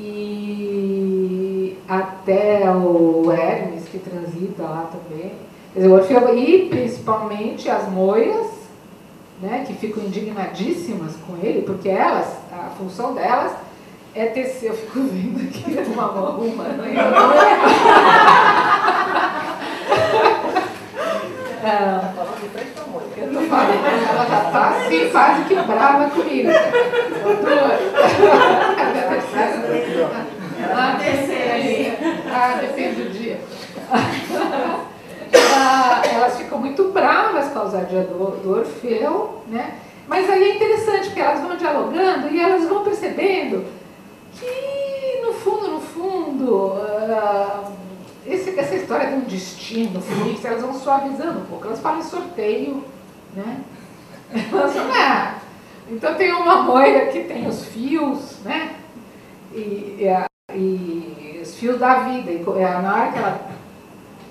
E 0.00 1.76
até 1.86 2.70
o 2.70 3.30
Hermes, 3.30 3.84
que 3.88 3.98
transita 3.98 4.62
lá 4.62 4.90
também. 4.90 5.32
Quer 5.74 5.80
dizer, 5.80 5.92
Orfeu, 5.92 6.38
e 6.38 6.68
principalmente 6.68 7.68
as 7.68 7.90
moiras, 7.90 8.57
né, 9.40 9.64
que 9.66 9.74
ficam 9.74 10.04
indignadíssimas 10.04 11.12
com 11.26 11.36
ele, 11.36 11.62
porque 11.62 11.88
elas, 11.88 12.26
a 12.52 12.70
função 12.76 13.14
delas 13.14 13.52
é 14.14 14.26
tecer, 14.26 14.70
eu 14.70 14.76
fico 14.76 15.00
vendo 15.02 15.48
aqui 15.48 15.90
uma 15.92 16.12
mão 16.12 16.40
humana. 16.40 16.84
Ah, 21.70 22.12
eu 23.16 23.32
tô 23.32 23.40
falando, 23.42 23.86
ela 24.08 24.26
já 24.26 24.44
está 24.46 24.68
assim, 24.68 25.10
quase 25.10 25.44
que 25.44 25.54
brava 25.56 26.08
comigo. 26.10 26.48
Doutora. 27.22 27.78
Ah, 30.72 30.96
terceira 30.98 31.54
aí. 31.54 31.98
Ah, 32.32 32.58
depende 32.60 33.02
do 33.02 33.10
dia. 33.10 33.40
Ah, 35.34 36.02
elas 36.04 36.36
ficam 36.36 36.58
muito 36.58 36.90
bravas 36.92 37.48
com 37.48 37.58
a 37.58 37.62
ousadia 37.62 38.02
do, 38.02 38.42
do 38.42 38.58
Orfeu, 38.58 39.42
né? 39.48 39.78
Mas 40.06 40.28
aí 40.30 40.42
é 40.42 40.56
interessante, 40.56 41.06
porque 41.06 41.20
elas 41.20 41.40
vão 41.40 41.56
dialogando 41.56 42.28
e 42.30 42.40
elas 42.40 42.66
vão 42.66 42.82
percebendo 42.82 43.66
que, 44.32 45.20
no 45.22 45.32
fundo, 45.34 45.68
no 45.68 45.80
fundo, 45.80 46.68
uh, 46.68 47.72
esse, 48.26 48.58
essa 48.58 48.74
história 48.74 49.08
de 49.08 49.14
um 49.14 49.20
destino 49.20 50.00
fixo, 50.00 50.46
elas 50.46 50.62
vão 50.62 50.74
suavizando 50.74 51.40
um 51.40 51.44
pouco. 51.44 51.66
Elas 51.66 51.80
falam 51.80 51.98
em 51.98 52.04
sorteio, 52.04 52.84
né? 53.34 53.60
Elas 54.52 54.72
falam, 54.72 54.92
ah, 54.94 55.34
então 55.90 56.14
tem 56.14 56.32
uma 56.32 56.62
moira 56.62 57.06
que 57.06 57.24
tem 57.24 57.46
os 57.46 57.64
fios, 57.66 58.38
né? 58.44 58.76
E, 59.52 60.08
e, 60.54 60.56
e 60.56 61.40
os 61.42 61.54
fios 61.54 61.78
da 61.78 62.00
vida. 62.00 62.30
E 62.30 62.42
na 62.42 62.94
hora 62.94 63.12
que 63.12 63.18
ela 63.18 63.57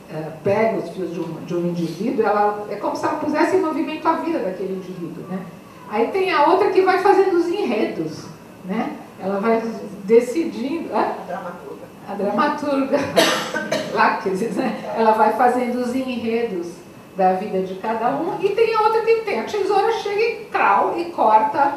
é, 0.10 0.32
pega 0.44 0.78
os 0.78 0.90
fios 0.92 1.14
de 1.14 1.20
um, 1.20 1.34
de 1.46 1.56
um 1.56 1.68
indivíduo, 1.68 2.26
ela, 2.26 2.66
é 2.70 2.76
como 2.76 2.96
se 2.96 3.06
ela 3.06 3.18
pusesse 3.18 3.58
em 3.58 3.62
movimento 3.62 4.08
a 4.08 4.14
vida 4.14 4.40
daquele 4.40 4.76
indivíduo, 4.76 5.24
né? 5.30 5.46
Aí 5.90 6.08
tem 6.08 6.32
a 6.32 6.48
outra 6.48 6.70
que 6.70 6.82
vai 6.82 7.00
fazendo 7.00 7.38
os 7.38 7.48
enredos, 7.48 8.26
né? 8.66 8.98
Ela 9.20 9.40
vai 9.40 9.62
decidindo. 10.04 10.96
A 10.96 11.16
dramaturga. 11.26 11.86
A 12.08 12.14
dramaturga. 12.14 12.98
Lácteos, 13.94 14.42
né? 14.56 14.94
Ela 14.96 15.12
vai 15.12 15.34
fazendo 15.34 15.80
os 15.80 15.96
enredos 15.96 16.68
da 17.16 17.34
vida 17.34 17.62
de 17.62 17.76
cada 17.76 18.10
um. 18.16 18.38
E 18.42 18.50
tem 18.50 18.76
a 18.76 18.82
outra 18.82 19.02
que 19.02 19.16
tem. 19.22 19.40
A 19.40 19.44
tesoura 19.44 19.92
chega 19.94 20.22
e 20.22 20.46
crau 20.46 20.98
e 20.98 21.06
corta. 21.06 21.76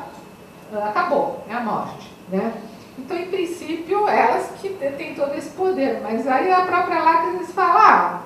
Acabou, 0.84 1.42
é 1.48 1.54
a 1.54 1.60
morte. 1.60 2.10
Né? 2.30 2.52
Então, 3.00 3.16
em 3.16 3.30
princípio, 3.30 4.06
elas 4.06 4.50
que 4.60 4.68
têm 4.68 5.14
todo 5.14 5.34
esse 5.34 5.50
poder. 5.50 6.00
Mas 6.02 6.26
aí 6.26 6.52
a 6.52 6.62
própria 6.62 7.02
Lácteos 7.02 7.50
fala. 7.52 8.22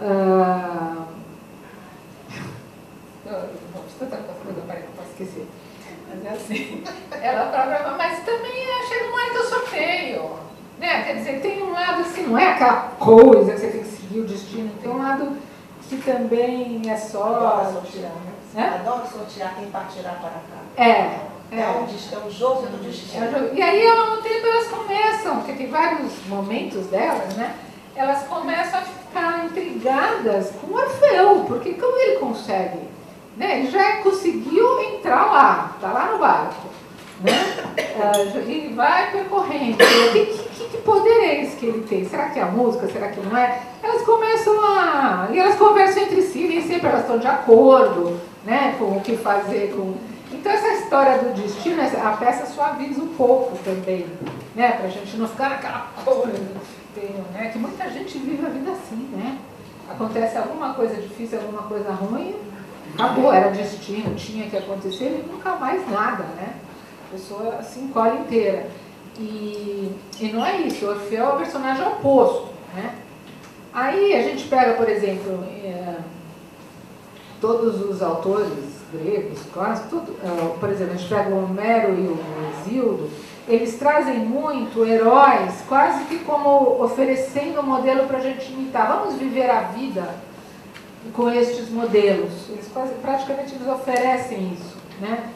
Ah, 0.00 1.06
ah, 3.26 3.46
tanta 3.98 4.16
coisa 4.16 4.60
eu 4.60 4.66
não 4.66 4.92
posso 4.96 5.10
esquecer. 5.10 5.46
Mas 6.08 6.24
é 6.24 6.30
assim. 6.30 6.84
Ela 7.20 7.46
própria, 7.46 7.96
mas 7.96 8.24
também 8.24 8.52
é, 8.52 8.86
chega 8.88 9.04
uma 9.06 9.14
hora 9.14 9.30
que 9.30 9.36
eu 9.36 9.44
sorteio. 9.44 10.30
Né? 10.78 11.04
Quer 11.04 11.16
dizer, 11.16 11.40
tem 11.40 11.62
um 11.62 11.72
lado 11.72 12.00
assim, 12.00 12.26
não 12.26 12.38
é 12.38 12.52
aquela 12.52 12.92
coisa 12.98 13.52
que 13.52 13.58
você 13.58 13.68
tem 13.68 13.82
que 13.82 13.88
seguir 13.88 14.20
o 14.20 14.26
destino, 14.26 14.70
tem 14.80 14.90
um 14.90 14.98
lado 14.98 15.36
que 15.88 15.96
também 15.98 16.82
é 16.88 16.96
só. 16.96 17.34
Adoro 17.34 17.72
sortear, 17.72 18.12
né? 18.54 18.80
Adoro 18.80 19.06
sortear 19.06 19.54
quem 19.56 19.70
partirá 19.70 20.12
para 20.12 20.30
cá. 20.30 20.82
É. 20.82 21.30
É, 21.52 21.60
é, 21.60 21.68
um, 21.68 21.86
é 21.86 22.26
um 22.26 22.30
jogo 22.30 22.66
do 22.66 22.82
destino. 22.82 23.24
É 23.24 23.50
e 23.54 23.62
aí, 23.62 23.86
ao 23.88 24.06
mesmo 24.06 24.22
tempo, 24.22 24.46
elas 24.46 24.68
começam, 24.68 25.36
porque 25.36 25.52
tem 25.52 25.68
vários 25.68 26.12
momentos 26.26 26.86
delas, 26.86 27.34
né? 27.36 27.54
Elas 27.96 28.22
começam 28.24 28.80
a 28.80 28.82
ficar 28.82 29.44
intrigadas 29.46 30.52
com 30.60 30.68
o 30.68 30.76
Orfeu, 30.76 31.44
porque 31.46 31.74
como 31.74 31.96
ele 31.98 32.18
consegue 32.18 32.90
né? 33.40 33.60
Ele 33.60 33.70
já 33.70 33.96
conseguiu 34.02 34.80
entrar 34.82 35.24
lá, 35.32 35.72
está 35.74 35.90
lá 35.90 36.12
no 36.12 36.18
barco. 36.18 36.68
Né? 37.22 37.32
Uh, 37.78 38.38
ele 38.38 38.74
vai 38.74 39.10
percorrendo. 39.10 39.78
Que, 39.78 40.26
que, 40.26 40.64
que, 40.68 40.76
poder 40.78 41.10
é 41.10 41.42
esse 41.42 41.56
que 41.56 41.66
ele 41.66 41.86
tem? 41.86 42.04
Será 42.06 42.28
que 42.28 42.38
é 42.38 42.42
a 42.42 42.46
música? 42.46 42.86
Será 42.88 43.08
que 43.08 43.20
não 43.20 43.36
é? 43.36 43.62
Elas 43.82 44.02
começam 44.02 44.54
a. 44.62 45.28
E 45.30 45.38
elas 45.38 45.56
conversam 45.56 46.02
entre 46.02 46.20
si, 46.22 46.40
nem 46.40 46.60
sempre 46.66 46.88
elas 46.88 47.00
estão 47.00 47.18
de 47.18 47.26
acordo 47.26 48.20
né? 48.44 48.74
com 48.78 48.96
o 48.96 49.00
que 49.00 49.16
fazer. 49.16 49.74
Com... 49.74 49.94
Então, 50.32 50.52
essa 50.52 50.68
história 50.74 51.18
do 51.18 51.34
destino, 51.34 51.82
a 51.82 52.16
peça 52.16 52.46
suaviza 52.46 53.02
um 53.02 53.14
pouco 53.14 53.58
também, 53.64 54.06
né? 54.54 54.72
para 54.72 54.86
a 54.86 54.90
gente 54.90 55.16
não 55.16 55.26
ficar 55.26 55.50
naquela 55.50 55.88
coisa. 56.04 56.38
Né? 57.32 57.50
Que 57.52 57.58
muita 57.58 57.90
gente 57.90 58.18
vive 58.18 58.44
a 58.44 58.48
vida 58.48 58.70
assim, 58.72 59.08
né? 59.12 59.38
Acontece 59.88 60.36
alguma 60.36 60.74
coisa 60.74 60.94
difícil, 61.00 61.38
alguma 61.40 61.62
coisa 61.62 61.90
ruim, 61.90 62.36
acabou, 62.94 63.32
era 63.32 63.50
destino, 63.50 64.14
tinha 64.14 64.48
que 64.48 64.56
acontecer 64.56 65.24
e 65.24 65.32
nunca 65.32 65.56
mais 65.56 65.88
nada, 65.90 66.24
né? 66.36 66.54
A 67.08 67.12
pessoa 67.12 67.62
se 67.62 67.80
encolhe 67.80 68.20
inteira. 68.20 68.68
E, 69.18 69.92
e 70.20 70.32
não 70.32 70.44
é 70.44 70.58
isso, 70.62 70.86
Orfeu 70.86 71.24
é 71.24 71.28
o 71.28 71.36
personagem 71.36 71.86
oposto. 71.86 72.48
Né? 72.74 72.94
Aí 73.72 74.14
a 74.14 74.22
gente 74.22 74.48
pega, 74.48 74.74
por 74.74 74.88
exemplo, 74.88 75.44
é, 75.64 75.96
todos 77.40 77.80
os 77.82 78.02
autores 78.02 78.79
gregos, 78.92 79.40
clássicos, 79.52 79.90
tudo, 79.90 80.16
é, 80.22 80.58
por 80.58 80.68
exemplo, 80.68 80.94
a 80.94 80.96
gente 80.96 81.08
pega 81.08 81.30
o 81.30 81.44
Homero 81.44 81.94
e 81.94 82.06
o 82.06 82.18
Exildo, 82.60 83.10
eles 83.48 83.78
trazem 83.78 84.18
muito 84.18 84.84
heróis, 84.84 85.54
quase 85.68 86.04
que 86.04 86.18
como 86.20 86.82
oferecendo 86.82 87.60
um 87.60 87.64
modelo 87.64 88.06
para 88.06 88.18
a 88.18 88.20
gente 88.20 88.52
imitar. 88.52 88.86
Vamos 88.86 89.14
viver 89.14 89.50
a 89.50 89.62
vida 89.62 90.08
com 91.14 91.28
estes 91.30 91.68
modelos. 91.68 92.30
Eles 92.48 92.68
quase, 92.72 92.94
praticamente 92.94 93.56
nos 93.56 93.66
oferecem 93.68 94.52
isso. 94.52 94.76
Né? 95.00 95.30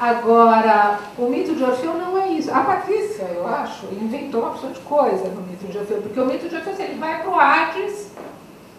Agora, 0.00 0.98
o 1.16 1.28
mito 1.28 1.54
de 1.54 1.62
Orfeu 1.62 1.94
não 1.94 2.20
é 2.20 2.30
isso. 2.30 2.50
A 2.52 2.60
Patrícia, 2.60 3.24
eu 3.24 3.46
acho, 3.46 3.86
inventou 3.92 4.40
uma 4.40 4.50
opção 4.50 4.72
de 4.72 4.80
coisa 4.80 5.28
no 5.28 5.42
mito 5.42 5.66
de 5.66 5.78
Orfeu, 5.78 6.02
porque 6.02 6.18
o 6.18 6.26
mito 6.26 6.48
de 6.48 6.56
Orfeu, 6.56 6.74
ele 6.78 6.98
vai 6.98 7.22
para 7.22 7.30
o 7.30 7.38
Hades, 7.38 8.10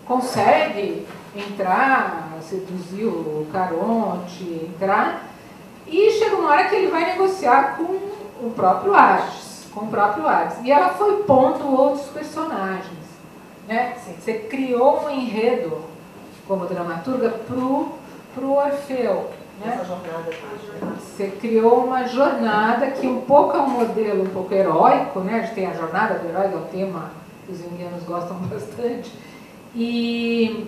consegue 0.05 1.07
entrar, 1.35 2.37
seduzir 2.41 3.05
o 3.05 3.47
Caronte, 3.51 4.43
entrar, 4.43 5.23
e 5.87 6.11
chega 6.11 6.35
uma 6.35 6.49
hora 6.51 6.69
que 6.69 6.75
ele 6.75 6.87
vai 6.87 7.05
negociar 7.11 7.77
com 7.77 7.83
o 8.45 8.51
próprio 8.55 8.93
Hades, 8.93 9.67
com 9.73 9.81
o 9.81 9.87
próprio 9.87 10.27
Hades. 10.27 10.57
E 10.63 10.71
ela 10.71 10.89
foi 10.89 11.23
pondo 11.23 11.67
outros 11.67 12.07
personagens. 12.07 13.03
Né? 13.67 13.95
Você 14.19 14.33
criou 14.33 15.05
um 15.05 15.09
enredo 15.09 15.81
como 16.47 16.65
dramaturga 16.65 17.29
para 17.29 17.55
o 17.55 18.55
Orfeu. 18.55 19.29
Né? 19.63 19.81
Você 20.99 21.27
criou 21.27 21.85
uma 21.85 22.05
jornada 22.07 22.91
que 22.91 23.07
um 23.07 23.21
pouco 23.21 23.55
é 23.55 23.61
um 23.61 23.69
modelo 23.69 24.23
um 24.23 24.29
pouco 24.29 24.53
heróico, 24.53 25.19
né? 25.19 25.35
A 25.35 25.41
gente 25.43 25.55
tem 25.55 25.67
a 25.67 25.73
jornada 25.73 26.15
do 26.15 26.27
herói, 26.27 26.49
que 26.49 26.55
é 26.55 26.57
um 26.57 26.65
tema 26.65 27.11
que 27.45 27.51
os 27.51 27.61
indianos 27.61 28.03
gostam 28.03 28.37
bastante. 28.49 29.11
E, 29.75 30.67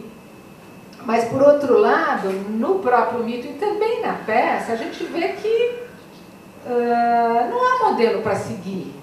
mas 1.06 1.26
por 1.26 1.42
outro 1.42 1.78
lado, 1.80 2.30
no 2.30 2.80
próprio 2.80 3.24
mito 3.24 3.48
e 3.48 3.54
também 3.54 4.02
na 4.02 4.14
peça, 4.14 4.74
a 4.74 4.76
gente 4.76 5.04
vê 5.06 5.30
que 5.34 5.76
uh, 6.66 7.50
não 7.50 7.64
há 7.64 7.92
modelo 7.92 8.22
para 8.22 8.36
seguir. 8.36 8.94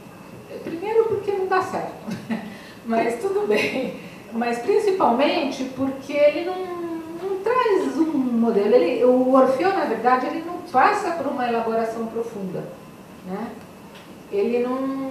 Primeiro 0.65 1.05
porque 1.05 1.33
não 1.33 1.47
dá 1.47 1.63
certo, 1.63 1.93
mas 2.87 3.21
tudo 3.21 3.47
bem. 3.47 4.01
Mas 4.33 4.59
principalmente 4.59 5.65
porque 5.77 6.13
ele 6.13 6.45
não 6.47 6.73
traz 7.43 7.97
um 7.99 8.13
modelo. 8.13 8.75
Ele, 8.75 9.05
o 9.05 9.35
Orfeu, 9.35 9.73
na 9.73 9.85
verdade, 9.85 10.27
ele 10.27 10.43
não 10.47 10.59
passa 10.71 11.13
por 11.13 11.27
uma 11.27 11.47
elaboração 11.47 12.07
profunda. 12.07 12.65
Né? 13.27 13.47
Ele 14.31 14.61
não, 14.61 15.11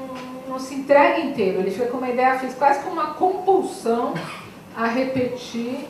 não 0.49 0.59
se 0.59 0.73
entrega 0.75 1.19
inteiro, 1.19 1.59
ele 1.59 1.71
fica 1.71 1.87
com 1.87 1.97
uma 1.97 2.09
ideia, 2.09 2.39
quase 2.57 2.79
como 2.79 2.93
uma 2.93 3.13
compulsão 3.13 4.13
a 4.75 4.87
repetir 4.87 5.87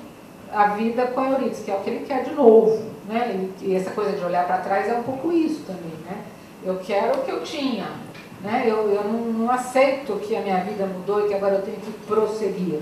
a 0.52 0.68
vida 0.68 1.08
com 1.08 1.24
Eurídice, 1.26 1.64
que 1.64 1.72
é 1.72 1.76
o 1.76 1.80
que 1.80 1.90
ele 1.90 2.06
quer 2.06 2.24
de 2.24 2.34
novo. 2.34 2.84
Né? 3.08 3.50
E 3.62 3.76
essa 3.76 3.92
coisa 3.92 4.12
de 4.12 4.24
olhar 4.24 4.46
para 4.46 4.58
trás 4.58 4.88
é 4.88 4.94
um 4.94 5.04
pouco 5.04 5.32
isso 5.32 5.64
também. 5.66 5.94
Né? 6.06 6.24
Eu 6.64 6.80
quero 6.80 7.20
o 7.20 7.24
que 7.24 7.32
eu 7.32 7.42
tinha. 7.44 7.88
Né? 8.42 8.66
Eu, 8.66 8.90
eu 8.92 9.04
não, 9.04 9.20
não 9.20 9.52
aceito 9.52 10.20
que 10.20 10.36
a 10.36 10.42
minha 10.42 10.64
vida 10.64 10.86
mudou 10.86 11.26
e 11.26 11.28
que 11.28 11.34
agora 11.34 11.56
eu 11.56 11.62
tenho 11.62 11.78
que 11.78 11.92
prosseguir. 12.06 12.80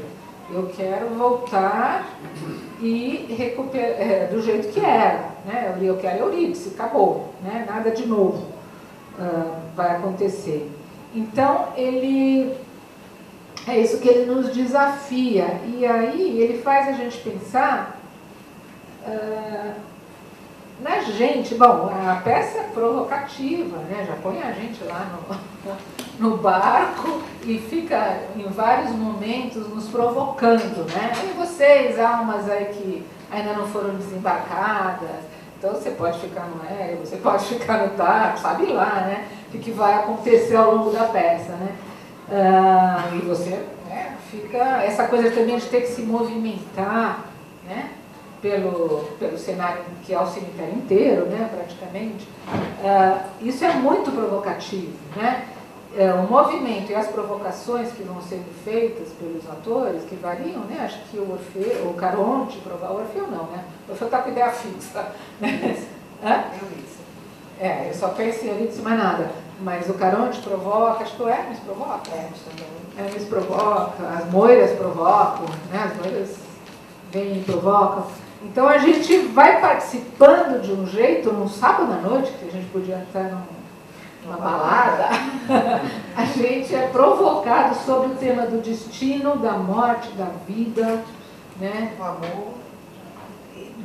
Eu 0.51 0.71
quero 0.75 1.09
voltar 1.09 2.17
e 2.81 3.35
recuperar 3.37 4.01
é, 4.01 4.27
do 4.31 4.41
jeito 4.41 4.69
que 4.69 4.79
era. 4.79 5.29
Né? 5.45 5.77
Eu 5.79 5.97
quero 5.97 6.25
Eurídice, 6.25 6.69
acabou. 6.73 7.33
Né? 7.43 7.65
Nada 7.69 7.91
de 7.91 8.07
novo 8.07 8.47
uh, 9.19 9.51
vai 9.75 9.95
acontecer. 9.97 10.71
Então, 11.13 11.67
ele 11.75 12.55
é 13.69 13.79
isso 13.79 13.99
que 13.99 14.09
ele 14.09 14.31
nos 14.31 14.53
desafia. 14.53 15.59
E 15.65 15.85
aí 15.85 16.41
ele 16.41 16.61
faz 16.61 16.87
a 16.87 16.91
gente 16.93 17.17
pensar 17.19 17.99
uh, 19.07 19.73
na 20.81 21.01
gente. 21.01 21.55
Bom, 21.55 21.89
a 21.89 22.15
peça 22.23 22.59
é 22.59 22.63
provocativa, 22.73 23.77
né? 23.77 24.05
já 24.07 24.15
põe 24.15 24.41
a 24.41 24.51
gente 24.51 24.83
lá 24.83 25.07
no, 26.19 26.19
no 26.29 26.37
barco 26.37 27.21
e 27.43 27.59
fica 27.59 28.19
em 28.35 28.47
vários 28.47 28.91
momentos 28.91 29.67
nos 29.69 29.87
provocando, 29.89 30.85
né? 30.91 31.11
E 31.23 31.37
vocês, 31.37 31.99
almas 31.99 32.49
aí 32.49 32.65
que 32.65 33.05
ainda 33.31 33.53
não 33.53 33.67
foram 33.67 33.95
desembarcadas, 33.95 35.29
então 35.57 35.71
você 35.71 35.91
pode 35.91 36.19
ficar 36.19 36.47
no 36.47 36.61
aéreo, 36.63 36.99
você 36.99 37.17
pode 37.17 37.45
ficar 37.59 37.85
no 37.85 37.89
táxi, 37.89 38.41
sabe 38.41 38.65
lá, 38.67 39.01
né? 39.01 39.27
O 39.53 39.57
que 39.57 39.71
vai 39.71 39.95
acontecer 39.95 40.55
ao 40.55 40.75
longo 40.75 40.91
da 40.91 41.05
peça, 41.05 41.51
né? 41.53 41.75
Ah, 42.31 43.09
e 43.13 43.19
você 43.25 43.49
né, 43.87 44.17
fica, 44.29 44.83
essa 44.83 45.07
coisa 45.07 45.31
também 45.31 45.57
de 45.57 45.65
ter 45.67 45.81
que 45.81 45.87
se 45.87 46.01
movimentar, 46.01 47.25
né? 47.67 47.91
Pelo, 48.41 49.09
pelo 49.19 49.37
cenário 49.37 49.83
que 50.05 50.13
é 50.13 50.19
o 50.19 50.25
cemitério 50.25 50.73
inteiro, 50.73 51.25
né, 51.25 51.49
praticamente, 51.53 52.25
ah, 52.85 53.25
isso 53.41 53.65
é 53.65 53.73
muito 53.73 54.11
provocativo, 54.11 54.93
né? 55.15 55.45
é, 55.97 56.13
o 56.13 56.23
movimento 56.23 56.91
e 56.91 56.95
as 56.95 57.07
provocações 57.07 57.91
que 57.91 58.03
vão 58.03 58.21
sendo 58.21 58.45
feitas 58.63 59.09
pelos 59.13 59.49
atores, 59.49 60.03
que 60.03 60.15
variam, 60.15 60.61
né? 60.65 60.81
Acho 60.81 60.99
que 61.09 61.17
o 61.17 61.31
Orfeu, 61.31 61.89
o 61.89 61.93
Caronte, 61.95 62.61
o 62.63 62.93
Orfeu 62.93 63.27
não, 63.27 63.45
né? 63.45 63.63
O 63.87 63.91
Orfeu 63.91 64.07
está 64.07 64.21
com 64.21 64.29
ideia 64.29 64.51
fixa. 64.51 65.11
Né? 65.41 65.77
Hã? 66.21 66.43
É, 67.61 67.89
eu 67.89 67.93
só 67.93 68.09
penso 68.09 68.45
em 68.45 68.49
Eurídice, 68.49 68.81
mais 68.81 68.97
nada. 68.99 69.31
Mas 69.61 69.89
o 69.89 69.93
Caronte 69.93 70.39
provoca, 70.41 71.03
acho 71.03 71.15
que 71.15 71.23
o 71.23 71.27
Hermes 71.27 71.59
provoca. 71.59 72.09
Hermes 72.11 72.39
também. 72.49 73.05
Hermes 73.05 73.23
provoca, 73.25 74.07
as 74.17 74.31
moiras 74.31 74.71
provocam, 74.77 75.45
né? 75.71 75.91
As 75.91 75.97
moiras 75.97 76.37
vêm 77.11 77.39
e 77.39 77.43
provocam. 77.43 78.07
Então 78.41 78.67
a 78.67 78.77
gente 78.77 79.17
vai 79.27 79.59
participando 79.59 80.61
de 80.61 80.71
um 80.71 80.85
jeito, 80.85 81.31
num 81.33 81.49
sábado 81.49 81.91
à 81.91 81.97
noite, 81.97 82.31
que 82.33 82.47
a 82.47 82.51
gente 82.51 82.69
podia 82.69 82.99
estar 82.99 83.23
num 83.23 83.59
uma 84.25 84.37
balada, 84.37 85.09
a 86.15 86.25
gente 86.25 86.75
é 86.75 86.87
provocado 86.87 87.75
sobre 87.75 88.11
o 88.11 88.15
tema 88.15 88.45
do 88.45 88.61
destino, 88.61 89.37
da 89.37 89.53
morte, 89.53 90.09
da 90.11 90.27
vida, 90.47 91.03
né? 91.59 91.93
O 91.99 92.03
amor. 92.03 92.53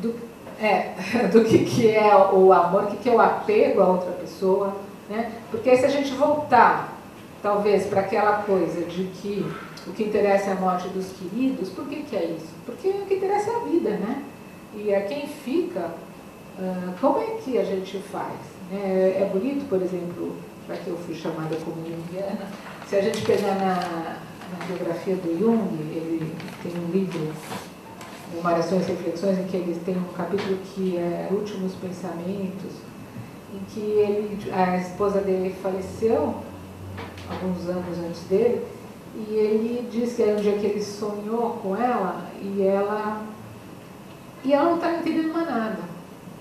Do, 0.01 0.15
é, 0.61 0.95
do 1.33 1.45
que, 1.45 1.65
que 1.65 1.91
é 1.91 2.15
o 2.15 2.53
amor, 2.53 2.85
o 2.85 2.87
que, 2.89 2.97
que 2.99 3.09
é 3.09 3.13
o 3.13 3.21
apego 3.21 3.81
a 3.81 3.87
outra 3.87 4.13
pessoa, 4.13 4.75
né? 5.15 5.33
Porque 5.51 5.77
se 5.77 5.85
a 5.85 5.89
gente 5.89 6.13
voltar, 6.15 6.99
talvez, 7.43 7.87
para 7.87 8.01
aquela 8.01 8.39
coisa 8.43 8.85
de 8.85 9.05
que 9.05 9.47
o 9.87 9.93
que 9.93 10.05
interessa 10.05 10.51
é 10.51 10.53
a 10.53 10.57
morte 10.57 10.89
dos 10.89 11.13
queridos, 11.13 11.69
por 11.71 11.87
que, 11.87 12.03
que 12.03 12.17
é 12.17 12.25
isso? 12.25 12.49
Porque 12.67 12.89
o 12.89 13.07
que 13.07 13.15
interessa 13.15 13.51
é 13.51 13.57
a 13.57 13.59
vida, 13.61 13.91
né? 13.91 14.23
E 14.75 14.95
a 14.95 15.03
quem 15.03 15.27
fica, 15.27 15.91
como 17.01 17.19
é 17.19 17.37
que 17.43 17.59
a 17.59 17.65
gente 17.65 17.99
faz? 17.99 18.35
É, 18.73 19.23
é 19.23 19.31
bonito, 19.33 19.69
por 19.69 19.81
exemplo, 19.81 20.35
já 20.67 20.75
que 20.75 20.89
eu 20.89 20.97
fui 20.97 21.15
chamada 21.15 21.55
como 21.57 21.77
junguiana, 21.77 22.49
se 22.89 22.97
a 22.97 23.03
gente 23.03 23.23
pegar 23.23 23.55
na, 23.55 24.19
na 24.51 24.67
biografia 24.67 25.17
do 25.17 25.39
Jung, 25.39 25.79
ele 25.81 26.35
tem 26.63 26.73
um 26.81 26.91
livro, 26.91 27.33
Variações 28.43 28.89
e 28.89 28.93
Reflexões, 28.93 29.39
em 29.39 29.45
que 29.45 29.57
ele 29.57 29.81
tem 29.85 29.97
um 29.97 30.13
capítulo 30.17 30.59
que 30.75 30.97
é 30.97 31.29
Últimos 31.31 31.75
Pensamentos, 31.75 32.73
em 33.55 33.65
que 33.73 33.81
ele, 33.81 34.53
a 34.53 34.77
esposa 34.77 35.21
dele 35.21 35.55
faleceu, 35.63 36.35
alguns 37.31 37.69
anos 37.69 37.99
antes 37.99 38.23
dele, 38.25 38.67
e 39.15 39.35
ele 39.35 39.89
diz 39.91 40.15
que 40.15 40.23
é 40.23 40.35
um 40.35 40.37
dia 40.37 40.59
que 40.59 40.67
ele 40.67 40.83
sonhou 40.83 41.61
com 41.63 41.77
ela 41.77 42.25
e 42.43 42.63
ela, 42.63 43.23
e 44.45 44.53
ela 44.53 44.65
não 44.65 44.75
estava 44.75 44.97
entendendo 44.97 45.33
mais 45.33 45.49
nada. 45.49 45.79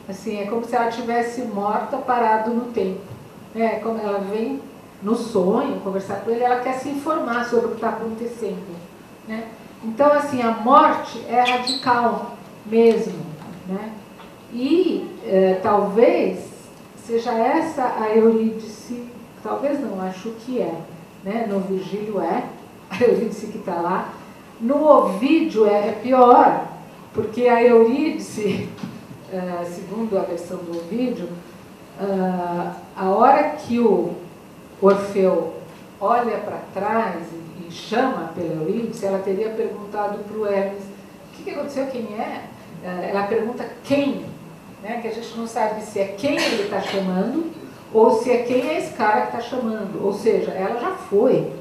Assim, 0.09 0.39
é 0.39 0.47
como 0.47 0.65
se 0.65 0.75
ela 0.75 0.89
tivesse 0.89 1.41
morta, 1.41 1.97
parado 1.97 2.51
no 2.51 2.71
tempo. 2.71 3.01
É 3.55 3.79
como 3.79 3.99
ela 3.99 4.19
vem 4.19 4.59
no 5.01 5.15
sonho 5.15 5.79
conversar 5.81 6.21
com 6.21 6.31
ele, 6.31 6.43
ela 6.43 6.61
quer 6.61 6.73
se 6.79 6.89
informar 6.89 7.45
sobre 7.45 7.67
o 7.67 7.69
que 7.69 7.75
está 7.75 7.89
acontecendo. 7.89 8.75
Né? 9.27 9.47
Então, 9.83 10.11
assim, 10.11 10.41
a 10.41 10.51
morte 10.51 11.23
é 11.27 11.41
radical 11.41 12.37
mesmo. 12.65 13.19
Né? 13.67 13.93
E 14.51 15.09
é, 15.25 15.59
talvez 15.61 16.52
seja 17.05 17.31
essa 17.31 17.83
a 17.99 18.15
Eurídice, 18.15 19.07
talvez 19.41 19.79
não, 19.79 20.01
acho 20.01 20.29
que 20.45 20.61
é. 20.61 20.73
Né? 21.23 21.45
No 21.49 21.59
Virgílio 21.59 22.21
é, 22.21 22.43
a 22.89 23.03
Eurídice 23.03 23.47
que 23.47 23.57
está 23.57 23.75
lá. 23.75 24.13
No 24.59 24.85
Ovídio 24.85 25.67
é, 25.67 25.89
é 25.89 25.99
pior, 26.01 26.67
porque 27.13 27.47
a 27.47 27.61
Eurídice 27.61 28.69
uh, 29.33 29.65
segundo 29.67 30.17
a 30.17 30.21
versão 30.21 30.57
do 30.57 30.87
vídeo, 30.89 31.27
uh, 31.99 32.73
a 32.95 33.09
hora 33.09 33.49
que 33.49 33.79
o 33.79 34.13
Orfeu 34.81 35.53
olha 35.99 36.37
para 36.37 36.59
trás 36.73 37.21
e, 37.31 37.67
e, 37.67 37.71
chama 37.71 38.31
pela 38.35 38.53
Eurídice, 38.53 39.05
ela 39.05 39.19
teria 39.19 39.49
perguntado 39.49 40.19
para 40.19 40.37
o 40.37 40.45
Hermes, 40.45 40.83
o 40.83 41.37
que, 41.37 41.43
que, 41.43 41.49
aconteceu, 41.51 41.87
quem 41.87 42.07
é? 42.17 42.43
Uh, 42.83 43.03
ela 43.09 43.23
pergunta 43.23 43.65
quem, 43.83 44.25
né, 44.83 44.99
que 45.01 45.07
a 45.07 45.11
gente 45.11 45.35
não 45.37 45.47
sabe 45.47 45.81
se 45.81 45.97
é 45.97 46.07
quem 46.17 46.35
ele 46.35 46.63
está 46.63 46.81
chamando 46.81 47.51
ou 47.93 48.21
se 48.21 48.29
é 48.29 48.43
quem 48.43 48.69
é 48.69 48.79
esse 48.79 48.93
cara 48.93 49.27
que 49.27 49.37
está 49.37 49.41
chamando. 49.41 50.03
Ou 50.03 50.13
seja, 50.13 50.51
ela 50.51 50.79
já 50.79 50.91
foi. 50.91 51.51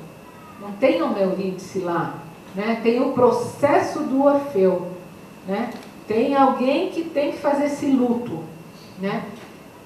Não 0.60 0.72
tem 0.72 1.02
uma 1.02 1.18
Eurídice 1.18 1.80
lá. 1.80 2.14
Né? 2.54 2.80
Tem 2.82 3.00
o 3.00 3.12
processo 3.12 4.00
do 4.00 4.24
Orfeu. 4.24 4.88
Né? 5.46 5.70
Tem 6.08 6.34
alguém 6.34 6.90
que 6.90 7.04
tem 7.04 7.32
que 7.32 7.38
fazer 7.38 7.66
esse 7.66 7.86
luto. 7.86 8.42
Né? 8.98 9.24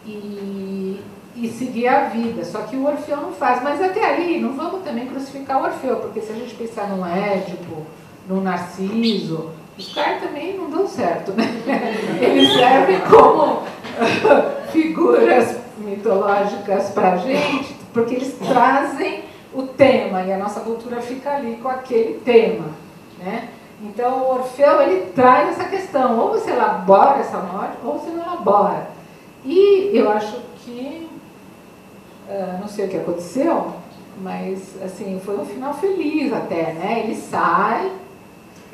E, 0.07 1.01
e 1.35 1.49
seguir 1.49 1.89
a 1.89 2.05
vida. 2.05 2.45
Só 2.45 2.61
que 2.61 2.77
o 2.77 2.87
Orfeu 2.87 3.17
não 3.17 3.33
faz. 3.33 3.61
Mas 3.63 3.83
até 3.83 4.05
aí, 4.05 4.41
não 4.41 4.55
vamos 4.55 4.85
também 4.85 5.07
crucificar 5.07 5.61
o 5.61 5.65
Orfeu, 5.65 5.97
porque 5.97 6.21
se 6.21 6.31
a 6.31 6.37
gente 6.37 6.55
pensar 6.55 6.89
num 6.89 7.05
Édipo, 7.05 7.83
num 8.29 8.41
Narciso, 8.41 9.51
os 9.79 9.93
caras 9.93 10.23
também 10.23 10.57
não 10.57 10.71
dão 10.71 10.87
certo, 10.87 11.33
né? 11.33 11.45
Eles 12.21 12.53
servem 12.53 13.01
como 13.01 13.63
figuras 14.73 15.59
mitológicas 15.79 16.91
para 16.91 17.17
gente, 17.19 17.75
porque 17.93 18.15
eles 18.15 18.35
trazem 18.39 19.25
o 19.55 19.63
tema 19.63 20.23
e 20.23 20.33
a 20.33 20.39
nossa 20.39 20.61
cultura 20.61 21.01
fica 21.01 21.31
ali 21.31 21.57
com 21.63 21.69
aquele 21.69 22.21
tema, 22.21 22.71
né? 23.19 23.49
Então 23.83 24.23
o 24.23 24.35
Orfeu 24.35 24.81
ele 24.83 25.13
traz 25.15 25.51
essa 25.51 25.69
questão, 25.69 26.19
ou 26.19 26.31
você 26.31 26.51
elabora 26.51 27.21
essa 27.21 27.39
morte, 27.39 27.77
ou 27.85 27.99
você 27.99 28.11
não 28.11 28.23
elabora. 28.23 28.89
E 29.45 29.91
eu 29.93 30.11
acho 30.11 30.41
que, 30.65 31.09
uh, 32.29 32.61
não 32.61 32.69
sei 32.69 32.87
o 32.87 32.89
que 32.89 32.97
aconteceu, 32.97 33.75
mas 34.21 34.83
assim, 34.83 35.21
foi 35.25 35.39
um 35.39 35.45
final 35.45 35.75
feliz 35.75 36.33
até, 36.33 36.73
né? 36.73 37.03
Ele 37.05 37.15
sai, 37.15 37.93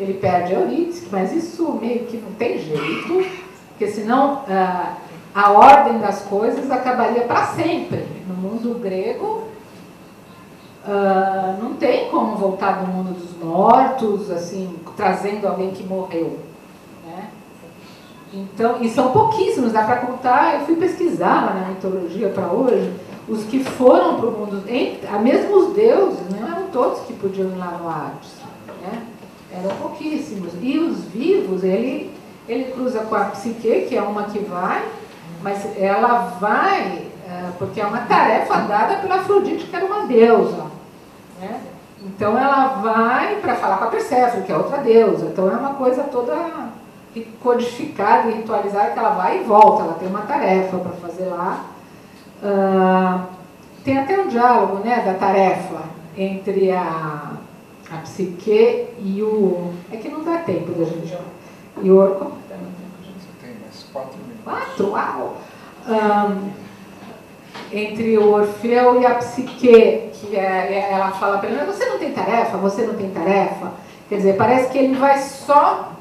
ele 0.03 0.15
perde 0.15 0.55
a 0.55 0.61
Eurídice, 0.61 1.07
mas 1.11 1.33
isso 1.33 1.79
meio 1.81 2.07
que 2.07 2.17
não 2.17 2.33
tem 2.33 2.59
jeito, 2.59 3.27
porque 3.69 3.87
senão 3.89 4.43
uh, 4.43 4.97
a 5.35 5.51
ordem 5.53 5.99
das 5.99 6.23
coisas 6.23 6.71
acabaria 6.71 7.23
para 7.23 7.47
sempre. 7.49 8.07
No 8.27 8.35
mundo 8.35 8.79
grego, 8.81 9.45
uh, 10.85 11.63
não 11.63 11.75
tem 11.75 12.11
como 12.11 12.37
voltar 12.37 12.85
do 12.85 12.87
mundo 12.91 13.15
dos 13.15 13.37
mortos, 13.37 14.31
assim, 14.31 14.77
trazendo 14.97 15.47
alguém 15.47 15.71
que 15.71 15.85
morreu. 15.85 16.39
Né? 17.07 17.29
Então, 18.35 18.83
e 18.83 18.89
são 18.91 19.13
pouquíssimos, 19.13 19.73
dá 19.73 19.85
para 19.85 19.97
contar, 19.97 20.55
eu 20.55 20.67
fui 20.67 20.77
pesquisar 20.77 21.47
lá 21.47 21.55
na 21.55 21.69
mitologia 21.69 22.29
para 22.29 22.47
hoje, 22.49 22.93
os 23.29 23.45
que 23.45 23.63
foram 23.63 24.17
para 24.17 24.29
o 24.29 24.33
mundo, 24.33 24.65
mesmo 25.23 25.57
os 25.57 25.75
deuses, 25.75 26.19
não 26.31 26.49
eram 26.49 26.67
todos 26.73 27.01
que 27.01 27.13
podiam 27.13 27.49
ir 27.51 27.57
lá 27.57 27.79
no 27.81 27.89
Hades. 27.89 28.42
Eram 29.55 29.77
pouquíssimos. 29.77 30.53
E 30.61 30.79
os 30.79 31.05
vivos, 31.05 31.63
ele, 31.63 32.13
ele 32.49 32.73
cruza 32.73 33.01
com 33.01 33.15
a 33.15 33.25
psique, 33.27 33.87
que 33.89 33.97
é 33.97 34.03
uma 34.03 34.25
que 34.25 34.39
vai, 34.41 34.83
mas 35.43 35.77
ela 35.77 36.37
vai, 36.41 37.07
é, 37.29 37.51
porque 37.59 37.81
é 37.81 37.87
uma 37.87 38.03
tarefa 38.03 38.57
dada 38.61 38.97
pela 38.97 39.17
Afrodite, 39.17 39.67
que 39.67 39.77
era 39.77 39.85
uma 39.85 40.07
deusa. 40.07 40.67
Né? 41.41 41.61
Então 42.05 42.37
ela 42.37 42.81
vai 42.83 43.37
para 43.37 43.55
falar 43.55 43.79
com 43.79 43.85
a 43.85 43.89
Perséfone, 43.89 44.45
que 44.45 44.53
é 44.53 44.57
outra 44.57 44.79
deusa. 44.79 45.27
Então 45.27 45.51
é 45.51 45.57
uma 45.57 45.75
coisa 45.75 46.05
toda 46.05 46.73
codificada 47.43 48.31
e 48.31 48.37
ritualizada 48.37 48.93
que 48.93 48.99
ela 48.99 49.11
vai 49.11 49.41
e 49.41 49.45
volta, 49.45 49.83
ela 49.83 49.95
tem 49.95 50.09
uma 50.09 50.23
tarefa 50.23 50.79
para 50.79 50.93
fazer 50.93 51.27
lá. 51.27 51.67
Uh, 52.43 53.27
tem 53.85 53.99
até 53.99 54.19
um 54.19 54.29
diálogo 54.29 54.77
né, 54.79 55.03
da 55.05 55.15
tarefa 55.15 55.83
entre 56.17 56.71
a, 56.73 57.32
a 57.93 57.99
psique 57.99 58.89
e 58.99 59.23
o. 59.23 59.73
É 59.93 59.97
que 59.97 60.09
não 60.09 60.25
dá 60.25 60.39
tempo 60.39 60.73
da 60.73 60.85
gente. 60.85 61.17
E 61.83 61.91
o. 61.91 62.15
Como? 62.15 62.31
Você 62.31 63.29
tem 63.41 63.55
mais 63.61 63.87
quatro 63.93 64.19
minutos. 64.19 64.45
Quatro? 64.45 64.91
Uau! 64.91 65.37
Um, 65.89 66.51
entre 67.73 68.19
o 68.19 68.33
Orfeu 68.33 69.01
e 69.01 69.07
a 69.07 69.15
Psique, 69.15 70.11
que 70.13 70.37
é, 70.37 70.41
é 70.41 70.89
ela 70.93 71.11
fala 71.11 71.39
para 71.39 71.49
ele, 71.49 71.65
você 71.65 71.87
não 71.87 71.99
tem 71.99 72.13
tarefa, 72.13 72.57
você 72.59 72.87
não 72.87 72.95
tem 72.95 73.11
tarefa. 73.11 73.73
Quer 74.09 74.17
dizer, 74.17 74.37
parece 74.37 74.71
que 74.71 74.79
ele 74.79 74.95
vai 74.95 75.19
só 75.19 75.93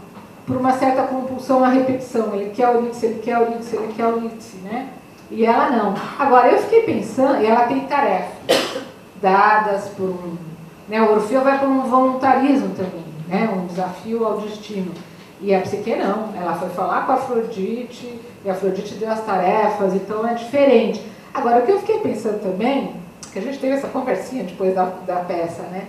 por 0.46 0.58
uma 0.58 0.74
certa 0.74 1.04
compulsão 1.04 1.64
à 1.64 1.70
repetição. 1.70 2.36
Ele 2.36 2.52
quer 2.52 2.74
Eurídice, 2.74 3.06
ele 3.06 3.20
quer 3.20 3.40
Eurídice, 3.40 3.76
ele 3.76 3.94
quer 3.94 4.04
Eurídice, 4.04 4.58
né? 4.58 4.90
E 5.30 5.46
ela 5.46 5.70
não. 5.70 5.96
Agora, 6.20 6.50
eu 6.50 6.60
fiquei 6.60 6.82
pensando, 6.82 7.42
e 7.42 7.46
ela 7.46 7.66
tem 7.68 7.82
tarefas 7.82 8.84
dadas 9.22 9.90
por 9.96 10.10
um... 10.10 10.51
Né, 10.92 11.02
o 11.02 11.14
Orfeu 11.14 11.40
vai 11.42 11.58
para 11.58 11.70
um 11.70 11.84
voluntarismo 11.84 12.76
também, 12.76 13.06
né? 13.26 13.50
um 13.56 13.66
desafio 13.66 14.26
ao 14.28 14.42
destino. 14.42 14.92
E 15.40 15.56
a 15.56 15.62
Psique 15.62 15.96
não, 15.96 16.34
ela 16.36 16.54
foi 16.56 16.68
falar 16.72 17.06
com 17.06 17.14
a 17.14 17.16
Afrodite, 17.16 18.20
e 18.44 18.50
a 18.50 18.52
Afrodite 18.52 18.96
deu 18.96 19.10
as 19.10 19.26
tarefas, 19.26 19.96
então 19.96 20.28
é 20.28 20.34
diferente. 20.34 21.02
Agora, 21.34 21.60
o 21.60 21.66
que 21.66 21.72
eu 21.72 21.80
fiquei 21.80 22.00
pensando 22.00 22.42
também, 22.42 22.94
que 23.32 23.40
a 23.40 23.42
gente 23.42 23.58
teve 23.58 23.76
essa 23.76 23.88
conversinha 23.88 24.44
depois 24.44 24.76
da, 24.76 24.84
da 25.08 25.16
peça, 25.22 25.62
né? 25.62 25.88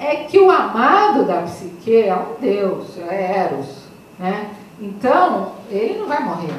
É 0.00 0.16
que 0.24 0.40
o 0.40 0.50
amado 0.50 1.24
da 1.24 1.42
psique 1.42 2.02
é 2.02 2.16
um 2.16 2.34
Deus, 2.40 2.98
é 3.08 3.38
Eros, 3.38 3.84
né? 4.18 4.50
Então, 4.80 5.52
ele 5.70 6.00
não 6.00 6.08
vai 6.08 6.20
morrer. 6.24 6.54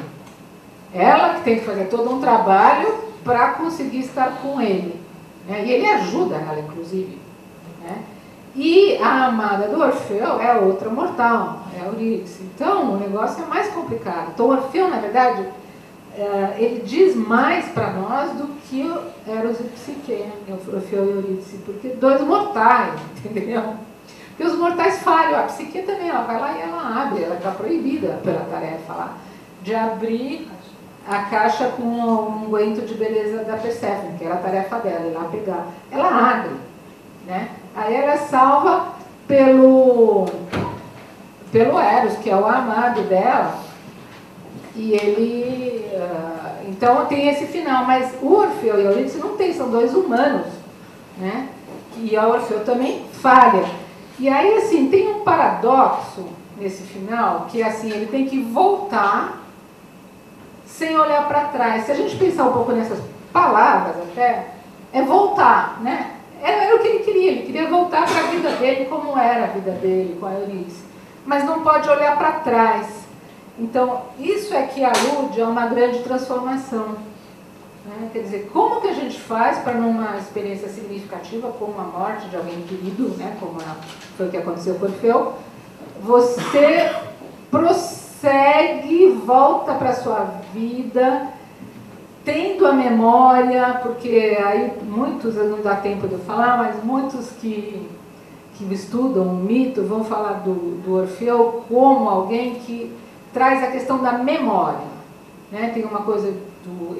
Ela 0.94 1.34
que 1.34 1.42
tem 1.42 1.58
que 1.58 1.66
fazer 1.66 1.88
todo 1.90 2.10
um 2.10 2.22
trabalho 2.22 2.88
para 3.22 3.50
conseguir 3.50 4.00
estar 4.00 4.40
com 4.40 4.62
ele. 4.62 4.98
Né? 5.46 5.62
E 5.66 5.72
ele 5.72 5.86
ajuda 5.86 6.36
ela, 6.36 6.58
inclusive. 6.58 7.25
Né? 7.86 8.02
E 8.54 8.96
a 8.96 9.26
amada 9.26 9.68
do 9.68 9.80
Orfeu 9.80 10.40
é 10.40 10.58
outra 10.58 10.88
mortal, 10.88 11.60
é 11.76 11.86
Eurídice. 11.86 12.42
Então, 12.42 12.94
o 12.94 12.96
negócio 12.96 13.44
é 13.44 13.46
mais 13.46 13.68
complicado. 13.68 14.30
Então, 14.34 14.46
o 14.46 14.50
Orfeu, 14.50 14.88
na 14.88 14.98
verdade, 14.98 15.46
é, 16.16 16.56
ele 16.58 16.80
diz 16.80 17.14
mais 17.14 17.66
para 17.66 17.90
nós 17.90 18.30
do 18.32 18.46
que 18.62 18.82
Eros 19.28 19.60
e 19.60 19.64
Psique, 19.64 20.24
Orfeu 20.72 21.04
e 21.04 21.10
Eurídice, 21.10 21.58
porque 21.66 21.88
dois 21.88 22.22
mortais, 22.22 22.94
entendeu? 23.24 23.74
Porque 24.28 24.50
os 24.50 24.58
mortais 24.58 24.98
falham, 25.00 25.40
a 25.40 25.42
Psique 25.44 25.82
também, 25.82 26.08
ela 26.08 26.22
vai 26.22 26.40
lá 26.40 26.56
e 26.56 26.60
ela 26.62 27.02
abre, 27.02 27.22
ela 27.22 27.36
está 27.36 27.50
proibida 27.50 28.20
pela 28.24 28.40
tarefa 28.40 28.92
lá, 28.92 29.14
de 29.62 29.74
abrir 29.74 30.48
a 31.06 31.22
caixa 31.24 31.68
com 31.68 31.82
um 31.82 32.44
unguento 32.46 32.86
de 32.86 32.94
beleza 32.94 33.44
da 33.44 33.56
Persephone, 33.58 34.18
que 34.18 34.24
era 34.24 34.34
a 34.34 34.38
tarefa 34.38 34.78
dela, 34.78 35.06
ir 35.06 35.12
lá 35.12 35.24
pegar. 35.24 35.66
Ela 35.90 36.08
abre, 36.08 36.56
né? 37.26 37.50
Aí 37.76 37.94
ela 37.94 38.12
é 38.12 38.16
salva 38.16 38.94
pelo, 39.28 40.24
pelo 41.52 41.78
Eros, 41.78 42.16
que 42.16 42.30
é 42.30 42.36
o 42.36 42.46
amado 42.46 43.02
dela, 43.02 43.58
e 44.74 44.94
ele. 44.94 45.86
Uh, 45.92 46.68
então 46.68 47.04
tem 47.04 47.28
esse 47.28 47.46
final, 47.46 47.84
mas 47.84 48.14
o 48.22 48.32
Orfeu 48.32 48.80
e 48.80 48.84
Eurídice 48.84 49.18
não 49.18 49.36
tem, 49.36 49.52
são 49.52 49.70
dois 49.70 49.94
humanos. 49.94 50.46
Né? 51.18 51.48
E 51.98 52.16
a 52.16 52.26
Orfeu 52.26 52.64
também 52.64 53.04
falha. 53.12 53.64
E 54.18 54.28
aí, 54.28 54.56
assim, 54.56 54.88
tem 54.88 55.14
um 55.14 55.20
paradoxo 55.20 56.24
nesse 56.58 56.82
final, 56.82 57.46
que 57.50 57.62
assim, 57.62 57.90
ele 57.90 58.06
tem 58.06 58.26
que 58.26 58.40
voltar 58.40 59.42
sem 60.66 60.98
olhar 60.98 61.28
para 61.28 61.48
trás. 61.48 61.84
Se 61.84 61.92
a 61.92 61.94
gente 61.94 62.16
pensar 62.16 62.44
um 62.44 62.52
pouco 62.52 62.72
nessas 62.72 62.98
palavras 63.32 63.96
até, 63.96 64.46
é 64.92 65.02
voltar, 65.02 65.78
né? 65.82 66.15
Era, 66.42 66.64
era 66.64 66.76
o 66.76 66.78
que 66.78 66.88
ele 66.88 66.98
queria, 67.00 67.30
ele 67.32 67.42
queria 67.42 67.68
voltar 67.68 68.06
para 68.06 68.20
a 68.20 68.30
vida 68.30 68.50
dele 68.52 68.86
como 68.86 69.18
era 69.18 69.44
a 69.44 69.48
vida 69.48 69.72
dele 69.72 70.16
com 70.18 70.26
a 70.26 70.32
Euridice. 70.32 70.84
Mas 71.24 71.44
não 71.44 71.62
pode 71.62 71.88
olhar 71.88 72.16
para 72.16 72.32
trás. 72.40 73.06
Então, 73.58 74.02
isso 74.18 74.54
é 74.54 74.62
que 74.66 74.84
alude 74.84 75.40
a 75.40 75.48
uma 75.48 75.66
grande 75.66 76.00
transformação. 76.00 76.96
Né? 77.86 78.10
Quer 78.12 78.20
dizer, 78.20 78.50
como 78.52 78.80
que 78.80 78.88
a 78.88 78.92
gente 78.92 79.18
faz 79.18 79.58
para 79.58 79.74
numa 79.74 80.16
experiência 80.18 80.68
significativa, 80.68 81.48
como 81.52 81.80
a 81.80 81.84
morte 81.84 82.28
de 82.28 82.36
alguém 82.36 82.62
querido, 82.62 83.16
né? 83.16 83.36
como 83.40 83.58
foi 84.16 84.26
o 84.26 84.30
que 84.30 84.36
aconteceu 84.36 84.74
com 84.74 84.86
o 84.86 84.88
Orfeu, 84.88 85.34
você 86.02 86.94
prossegue, 87.50 89.08
volta 89.24 89.74
para 89.74 89.90
a 89.90 89.94
sua 89.94 90.24
vida, 90.52 91.28
tendo 92.26 92.66
a 92.66 92.72
memória, 92.72 93.78
porque 93.84 94.36
aí 94.44 94.72
muitos, 94.82 95.36
não 95.36 95.62
dá 95.62 95.76
tempo 95.76 96.08
de 96.08 96.14
eu 96.14 96.18
falar, 96.18 96.58
mas 96.58 96.82
muitos 96.82 97.30
que, 97.40 97.88
que 98.54 98.64
estudam 98.74 99.22
o 99.22 99.36
mito 99.36 99.84
vão 99.84 100.02
falar 100.02 100.40
do, 100.40 100.82
do 100.82 100.96
Orfeu 100.96 101.62
como 101.68 102.08
alguém 102.08 102.56
que 102.56 102.92
traz 103.32 103.62
a 103.62 103.68
questão 103.68 104.02
da 104.02 104.14
memória. 104.14 104.96
Né? 105.52 105.70
Tem 105.72 105.84
uma 105.84 106.02
coisa, 106.02 106.34
do, 106.64 106.98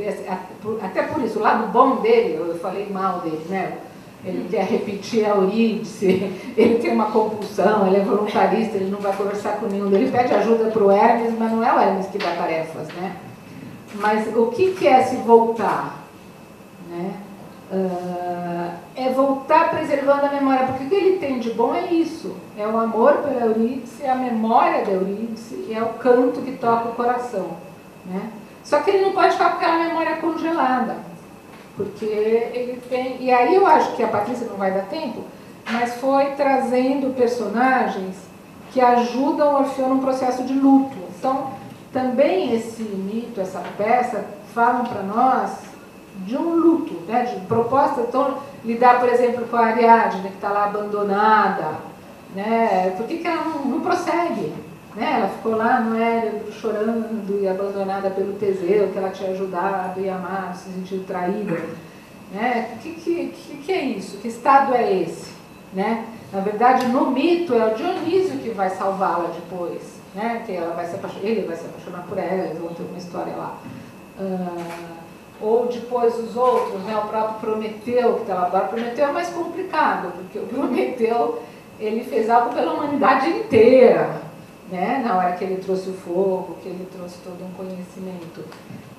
até 0.80 1.02
por 1.02 1.20
isso, 1.24 1.40
o 1.40 1.42
lado 1.42 1.72
bom 1.72 1.96
dele, 1.96 2.36
eu 2.38 2.56
falei 2.60 2.88
mal 2.88 3.18
dele, 3.18 3.44
né? 3.48 3.78
ele 4.24 4.46
quer 4.48 4.64
repetir 4.64 5.24
a 5.24 5.30
Eurídice, 5.30 6.30
ele 6.56 6.78
tem 6.78 6.92
uma 6.92 7.10
compulsão, 7.10 7.88
ele 7.88 7.96
é 7.96 8.00
voluntarista, 8.00 8.76
ele 8.76 8.90
não 8.90 9.00
vai 9.00 9.12
conversar 9.12 9.58
com 9.58 9.66
nenhum, 9.66 9.92
ele 9.92 10.08
pede 10.08 10.32
ajuda 10.34 10.70
para 10.70 10.84
o 10.84 10.90
Hermes, 10.90 11.34
mas 11.36 11.50
não 11.50 11.66
é 11.66 11.74
o 11.74 11.80
Hermes 11.80 12.06
que 12.06 12.18
dá 12.18 12.30
tarefas, 12.30 12.86
né? 12.94 13.16
Mas 13.94 14.34
o 14.36 14.46
que, 14.46 14.86
é 14.86 15.02
se 15.02 15.16
voltar? 15.16 16.02
Né? 16.88 17.14
Uh, 17.72 18.70
é 18.94 19.10
voltar 19.10 19.70
preservando 19.70 20.26
a 20.26 20.30
memória, 20.30 20.66
porque 20.66 20.84
o 20.84 20.88
que 20.88 20.94
ele 20.94 21.18
tem 21.18 21.38
de 21.38 21.50
bom 21.50 21.74
é 21.74 21.86
isso, 21.92 22.36
é 22.56 22.66
o 22.66 22.78
amor 22.78 23.14
pela 23.14 23.46
Eurídice, 23.46 24.04
é 24.04 24.10
a 24.10 24.14
memória 24.14 24.84
da 24.84 24.92
Eurídice, 24.92 25.66
é 25.72 25.82
o 25.82 25.94
canto 25.94 26.42
que 26.42 26.52
toca 26.52 26.90
o 26.90 26.94
coração. 26.94 27.56
Né? 28.04 28.30
Só 28.62 28.80
que 28.80 28.90
ele 28.90 29.04
não 29.04 29.12
pode 29.12 29.32
ficar 29.32 29.50
com 29.50 29.56
aquela 29.56 29.84
memória 29.84 30.16
congelada. 30.16 30.96
Porque 31.76 32.04
ele 32.04 32.80
tem. 32.88 33.22
E 33.22 33.30
aí 33.30 33.54
eu 33.54 33.66
acho 33.66 33.94
que 33.94 34.02
a 34.02 34.08
Patrícia 34.08 34.46
não 34.46 34.56
vai 34.56 34.72
dar 34.72 34.86
tempo, 34.86 35.24
mas 35.70 35.94
foi 35.96 36.32
trazendo 36.32 37.14
personagens 37.14 38.16
que 38.72 38.80
ajudam 38.80 39.54
o 39.54 39.58
Orfeu 39.58 39.88
num 39.88 40.00
processo 40.00 40.42
de 40.44 40.54
luto. 40.54 40.96
Então, 41.18 41.50
também 41.96 42.54
esse 42.54 42.82
mito, 42.82 43.40
essa 43.40 43.62
peça, 43.78 44.26
falam 44.54 44.84
para 44.84 45.02
nós 45.02 45.50
de 46.26 46.36
um 46.36 46.54
luto, 46.54 46.92
né? 47.08 47.24
de 47.24 47.40
proposta. 47.46 48.02
Então, 48.02 48.36
lidar, 48.62 49.00
por 49.00 49.08
exemplo, 49.08 49.46
com 49.46 49.56
a 49.56 49.64
Ariadne, 49.68 50.28
que 50.28 50.34
está 50.34 50.50
lá 50.50 50.64
abandonada, 50.64 51.78
né? 52.34 52.92
por 52.98 53.06
que, 53.06 53.16
que 53.16 53.26
ela 53.26 53.44
não, 53.44 53.64
não 53.64 53.80
prossegue? 53.80 54.52
Né? 54.94 55.14
Ela 55.20 55.28
ficou 55.28 55.56
lá 55.56 55.80
no 55.80 55.98
Érebro 55.98 56.52
chorando 56.52 57.40
e 57.40 57.48
abandonada 57.48 58.10
pelo 58.10 58.34
Teseu, 58.34 58.88
que 58.92 58.98
ela 58.98 59.08
tinha 59.08 59.30
ajudado 59.30 59.98
e 59.98 60.10
amado, 60.10 60.54
se 60.54 60.70
sentiu 60.70 61.02
traída. 61.04 61.58
Né? 62.30 62.74
O 62.74 62.78
que, 62.82 62.92
que, 62.92 63.28
que, 63.28 63.56
que 63.56 63.72
é 63.72 63.84
isso? 63.84 64.18
Que 64.18 64.28
estado 64.28 64.74
é 64.74 64.92
esse? 64.92 65.30
Né? 65.72 66.04
Na 66.30 66.40
verdade, 66.40 66.88
no 66.88 67.10
mito, 67.10 67.54
é 67.54 67.72
o 67.72 67.74
Dionísio 67.74 68.38
que 68.38 68.50
vai 68.50 68.68
salvá-la 68.68 69.30
depois. 69.34 69.95
Né? 70.16 70.42
Que 70.46 70.52
ela 70.52 70.74
vai 70.74 70.86
se 70.86 70.94
apaixonar, 70.94 71.26
ele 71.26 71.46
vai 71.46 71.56
se 71.56 71.66
apaixonar 71.66 72.06
por 72.08 72.16
ela, 72.16 72.46
eles 72.46 72.58
vão 72.58 72.72
ter 72.72 72.82
uma 72.82 72.96
história 72.96 73.36
lá. 73.36 73.58
Uh, 74.18 74.96
ou 75.42 75.66
depois 75.66 76.18
os 76.18 76.34
outros, 76.34 76.82
né? 76.84 76.96
o 76.96 77.06
próprio 77.06 77.40
Prometeu, 77.40 78.14
que 78.14 78.22
estava 78.22 78.46
agora. 78.46 78.68
Prometeu 78.68 79.08
é 79.08 79.12
mais 79.12 79.28
complicado, 79.28 80.12
porque 80.12 80.38
o 80.38 80.46
Prometeu 80.46 81.42
ele 81.78 82.02
fez 82.02 82.30
algo 82.30 82.54
pela 82.54 82.72
humanidade 82.72 83.28
inteira 83.28 84.22
né? 84.70 85.02
na 85.04 85.18
hora 85.18 85.32
que 85.32 85.44
ele 85.44 85.56
trouxe 85.56 85.90
o 85.90 85.92
fogo, 85.92 86.56
que 86.62 86.68
ele 86.70 86.88
trouxe 86.96 87.18
todo 87.22 87.44
um 87.44 87.52
conhecimento. 87.52 88.42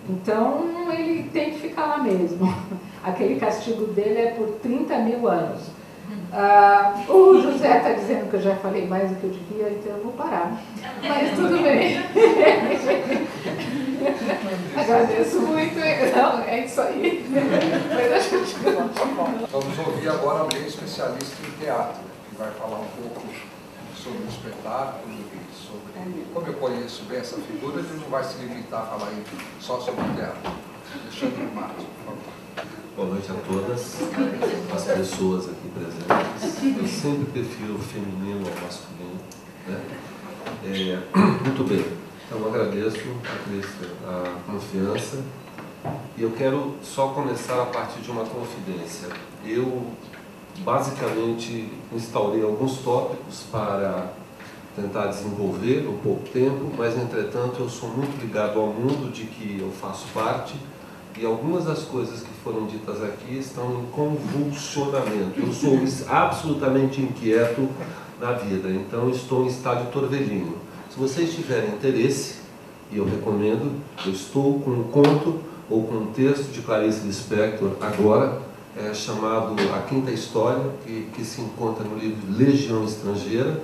Então, 0.08 0.92
ele 0.92 1.24
tem 1.34 1.52
que 1.52 1.60
ficar 1.60 1.86
lá 1.88 1.98
mesmo. 1.98 2.48
Aquele 3.04 3.40
castigo 3.40 3.88
dele 3.88 4.20
é 4.20 4.32
por 4.32 4.48
30 4.62 5.00
mil 5.00 5.28
anos. 5.28 5.64
Ah, 6.32 6.94
o 7.08 7.42
José 7.42 7.78
está 7.78 7.94
dizendo 7.94 8.30
que 8.30 8.36
eu 8.36 8.42
já 8.42 8.56
falei 8.58 8.86
mais 8.86 9.10
do 9.10 9.16
que 9.16 9.24
eu 9.26 9.30
devia, 9.32 9.70
então 9.70 9.98
eu 9.98 10.04
vou 10.04 10.14
parar. 10.14 10.62
Mas 11.02 11.36
tudo 11.36 11.62
bem. 11.62 11.98
Agradeço 14.78 15.42
muito. 15.42 15.76
Não, 15.76 16.44
é 16.44 16.66
isso 16.66 16.82
aí. 16.82 17.26
Vamos 19.52 19.80
ouvir 19.80 20.10
agora 20.10 20.40
alguém 20.40 20.66
especialista 20.68 21.48
em 21.48 21.52
teatro, 21.64 22.02
que 22.30 22.36
vai 22.36 22.52
falar 22.52 22.80
um 22.80 22.88
pouco 23.02 23.22
sobre 23.96 24.20
o 24.20 24.28
espetáculo 24.28 25.18
sobre. 25.68 26.26
Como 26.34 26.48
eu 26.48 26.54
conheço 26.54 27.04
bem 27.04 27.20
essa 27.20 27.38
figura, 27.38 27.80
ele 27.80 28.00
não 28.00 28.10
vai 28.10 28.24
se 28.24 28.38
limitar 28.38 28.84
a 28.84 28.86
falar 28.86 29.12
só 29.60 29.80
sobre 29.80 30.02
o 30.02 30.14
teatro. 30.16 30.52
Alexandre 30.94 31.44
Matos, 31.54 31.84
por 31.84 32.06
favor. 32.06 32.37
Boa 32.98 33.10
noite 33.10 33.32
a 33.32 33.36
todas 33.48 34.02
as 34.74 34.84
pessoas 34.86 35.46
aqui 35.46 35.70
presentes. 35.70 36.80
Eu 36.82 36.88
sempre 36.88 37.26
prefiro 37.32 37.76
o 37.76 37.78
feminino 37.78 38.40
ao 38.40 38.64
masculino. 38.64 39.20
Né? 39.68 39.80
É, 40.64 41.46
muito 41.46 41.64
bem. 41.64 41.86
Então 42.26 42.48
agradeço, 42.48 42.98
Patrícia, 43.22 43.88
a 44.04 44.52
confiança. 44.52 45.24
E 46.18 46.24
eu 46.24 46.32
quero 46.32 46.74
só 46.82 47.10
começar 47.10 47.62
a 47.62 47.66
partir 47.68 48.00
de 48.00 48.10
uma 48.10 48.26
confidência. 48.26 49.10
Eu 49.46 49.92
basicamente 50.62 51.72
instaurei 51.94 52.42
alguns 52.42 52.80
tópicos 52.80 53.44
para 53.52 54.12
tentar 54.76 55.06
desenvolver 55.06 55.84
no 55.84 56.00
pouco 56.00 56.28
tempo, 56.30 56.72
mas 56.76 56.98
entretanto 56.98 57.60
eu 57.60 57.70
sou 57.70 57.90
muito 57.90 58.20
ligado 58.20 58.60
ao 58.60 58.70
mundo 58.70 59.12
de 59.14 59.26
que 59.26 59.60
eu 59.62 59.72
faço 59.72 60.08
parte 60.16 60.56
e 61.20 61.26
algumas 61.26 61.66
das 61.66 61.84
coisas 61.84 62.22
que 62.22 62.37
foram 62.48 62.66
ditas 62.66 63.04
aqui 63.04 63.38
estão 63.38 63.82
em 63.82 63.86
convulsionamento. 63.92 65.38
Eu 65.38 65.52
sou 65.52 65.78
absolutamente 66.08 67.02
inquieto 67.02 67.68
na 68.22 68.32
vida, 68.32 68.70
então 68.70 69.10
estou 69.10 69.44
em 69.44 69.48
estado 69.48 69.92
torvelinho. 69.92 70.56
Se 70.90 70.98
vocês 70.98 71.34
tiverem 71.36 71.72
interesse, 71.72 72.36
e 72.90 72.98
eu 72.98 73.06
recomendo, 73.06 73.70
eu 74.06 74.14
estou 74.14 74.62
com 74.62 74.72
um 74.72 74.84
conto 74.84 75.42
ou 75.70 75.84
com 75.84 75.96
um 75.96 76.06
texto 76.14 76.50
de 76.54 76.62
Clarice 76.62 77.06
Lispector 77.06 77.72
agora, 77.82 78.42
é, 78.78 78.94
chamado 78.94 79.54
A 79.76 79.82
Quinta 79.82 80.10
História, 80.12 80.72
que, 80.86 81.10
que 81.14 81.26
se 81.26 81.42
encontra 81.42 81.84
no 81.84 81.98
livro 81.98 82.22
Legião 82.30 82.86
Estrangeira, 82.86 83.62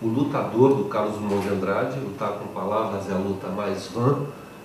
o 0.00 0.06
lutador 0.06 0.74
do 0.74 0.84
Carlos 0.86 1.16
Drummond 1.16 1.42
de 1.42 1.52
Andrade, 1.52 2.00
lutar 2.00 2.30
com 2.38 2.46
palavras 2.46 3.10
é 3.10 3.12
a 3.12 3.18
luta 3.18 3.48
mais 3.48 3.88
vã, 3.88 4.20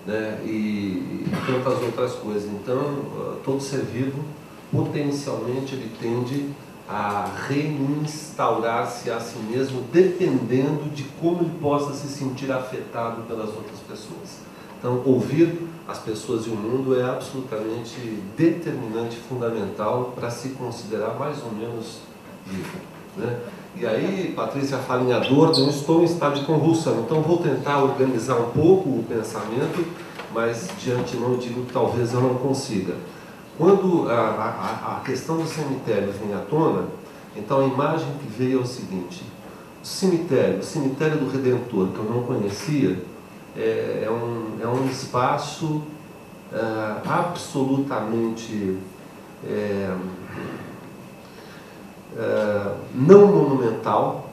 né, 0.08 0.42
e, 0.46 1.26
e 1.26 1.32
tantas 1.46 1.84
outras 1.84 2.14
coisas. 2.14 2.46
Então, 2.46 3.38
todo 3.44 3.62
ser 3.62 3.82
vivo, 3.82 4.24
potencialmente, 4.72 5.76
ele 5.76 5.92
tende 6.00 6.50
a 6.90 7.30
reinstaurar-se 7.48 9.12
a 9.12 9.20
si 9.20 9.38
mesmo, 9.40 9.84
dependendo 9.92 10.90
de 10.90 11.04
como 11.20 11.42
ele 11.42 11.60
possa 11.60 11.94
se 11.94 12.08
sentir 12.08 12.50
afetado 12.50 13.24
pelas 13.24 13.50
outras 13.50 13.80
pessoas. 13.86 14.40
Então, 14.80 15.02
ouvir 15.06 15.68
as 15.86 16.00
pessoas 16.00 16.46
e 16.46 16.50
o 16.50 16.56
mundo 16.56 16.98
é 17.00 17.04
absolutamente 17.04 18.00
determinante, 18.38 19.18
fundamental 19.18 20.14
para 20.16 20.30
se 20.30 20.50
considerar 20.50 21.18
mais 21.20 21.44
ou 21.44 21.52
menos 21.52 22.00
vivo. 22.46 22.78
Né? 23.18 23.40
E 23.76 23.86
aí, 23.86 24.34
Patrícia 24.36 24.78
fala 24.78 25.04
em 25.04 25.30
dor, 25.30 25.54
eu 25.58 25.70
estou 25.70 26.02
em 26.02 26.06
estado 26.06 26.40
de 26.40 26.46
convulsão, 26.46 27.02
então 27.02 27.22
vou 27.22 27.38
tentar 27.38 27.84
organizar 27.84 28.36
um 28.36 28.50
pouco 28.52 28.90
o 28.90 29.06
pensamento, 29.08 29.86
mas 30.34 30.68
de 30.80 30.92
antemão 30.92 31.38
digo 31.38 31.66
que 31.66 31.74
talvez 31.74 32.14
eu 32.14 32.22
não 32.22 32.36
consiga. 32.36 32.96
Quando 33.58 34.10
a, 34.10 34.14
a, 34.14 34.98
a 34.98 35.00
questão 35.02 35.38
do 35.38 35.48
cemitério 35.48 36.12
vem 36.14 36.34
à 36.34 36.40
tona, 36.40 36.86
então 37.36 37.62
a 37.62 37.66
imagem 37.66 38.08
que 38.20 38.28
veio 38.28 38.60
é 38.60 38.62
o 38.62 38.66
seguinte: 38.66 39.24
o 39.84 39.86
cemitério, 39.86 40.60
o 40.60 40.64
cemitério 40.64 41.18
do 41.18 41.30
Redentor, 41.30 41.88
que 41.88 41.98
eu 41.98 42.06
não 42.06 42.24
conhecia, 42.24 43.00
é, 43.56 44.04
é 44.06 44.12
um, 44.12 44.58
é 44.62 44.68
um 44.68 44.88
espaço 44.88 45.82
é, 46.52 47.10
absolutamente. 47.10 48.78
É, 49.44 49.96
eh, 52.20 52.72
não 52.96 53.28
monumental, 53.28 54.32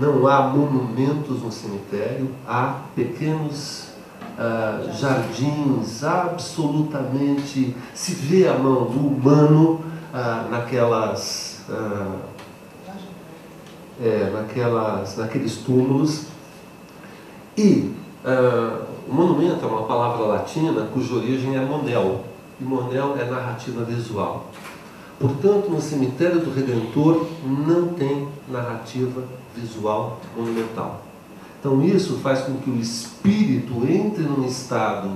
não 0.00 0.26
há 0.26 0.40
monumentos 0.40 1.42
no 1.42 1.52
cemitério, 1.52 2.30
há 2.48 2.80
pequenos 2.96 3.90
uh, 4.38 4.90
jardins 4.90 6.02
absolutamente. 6.02 7.76
se 7.92 8.14
vê 8.14 8.48
a 8.48 8.54
mão 8.54 8.86
do 8.86 9.06
humano 9.06 9.84
uh, 10.14 10.50
naquelas. 10.50 11.62
É, 14.00 14.30
naquelas, 14.32 15.16
naqueles 15.16 15.58
túmulos. 15.58 16.26
E 17.56 17.94
o 19.08 19.14
monumento 19.14 19.64
é 19.64 19.68
uma 19.68 19.84
palavra 19.84 20.26
latina 20.26 20.88
cuja 20.92 21.14
origem 21.14 21.56
é 21.56 21.60
monel, 21.60 22.24
e 22.60 22.64
monel 22.64 23.16
é 23.16 23.24
narrativa 23.24 23.84
visual. 23.84 24.50
Portanto, 25.18 25.70
no 25.70 25.80
cemitério 25.80 26.40
do 26.40 26.52
Redentor 26.52 27.26
não 27.44 27.88
tem 27.94 28.26
narrativa 28.48 29.22
visual 29.54 30.20
monumental. 30.36 31.02
Então, 31.60 31.82
isso 31.82 32.18
faz 32.18 32.40
com 32.40 32.54
que 32.56 32.68
o 32.68 32.76
espírito 32.76 33.74
entre 33.88 34.24
num 34.24 34.44
estado 34.44 35.10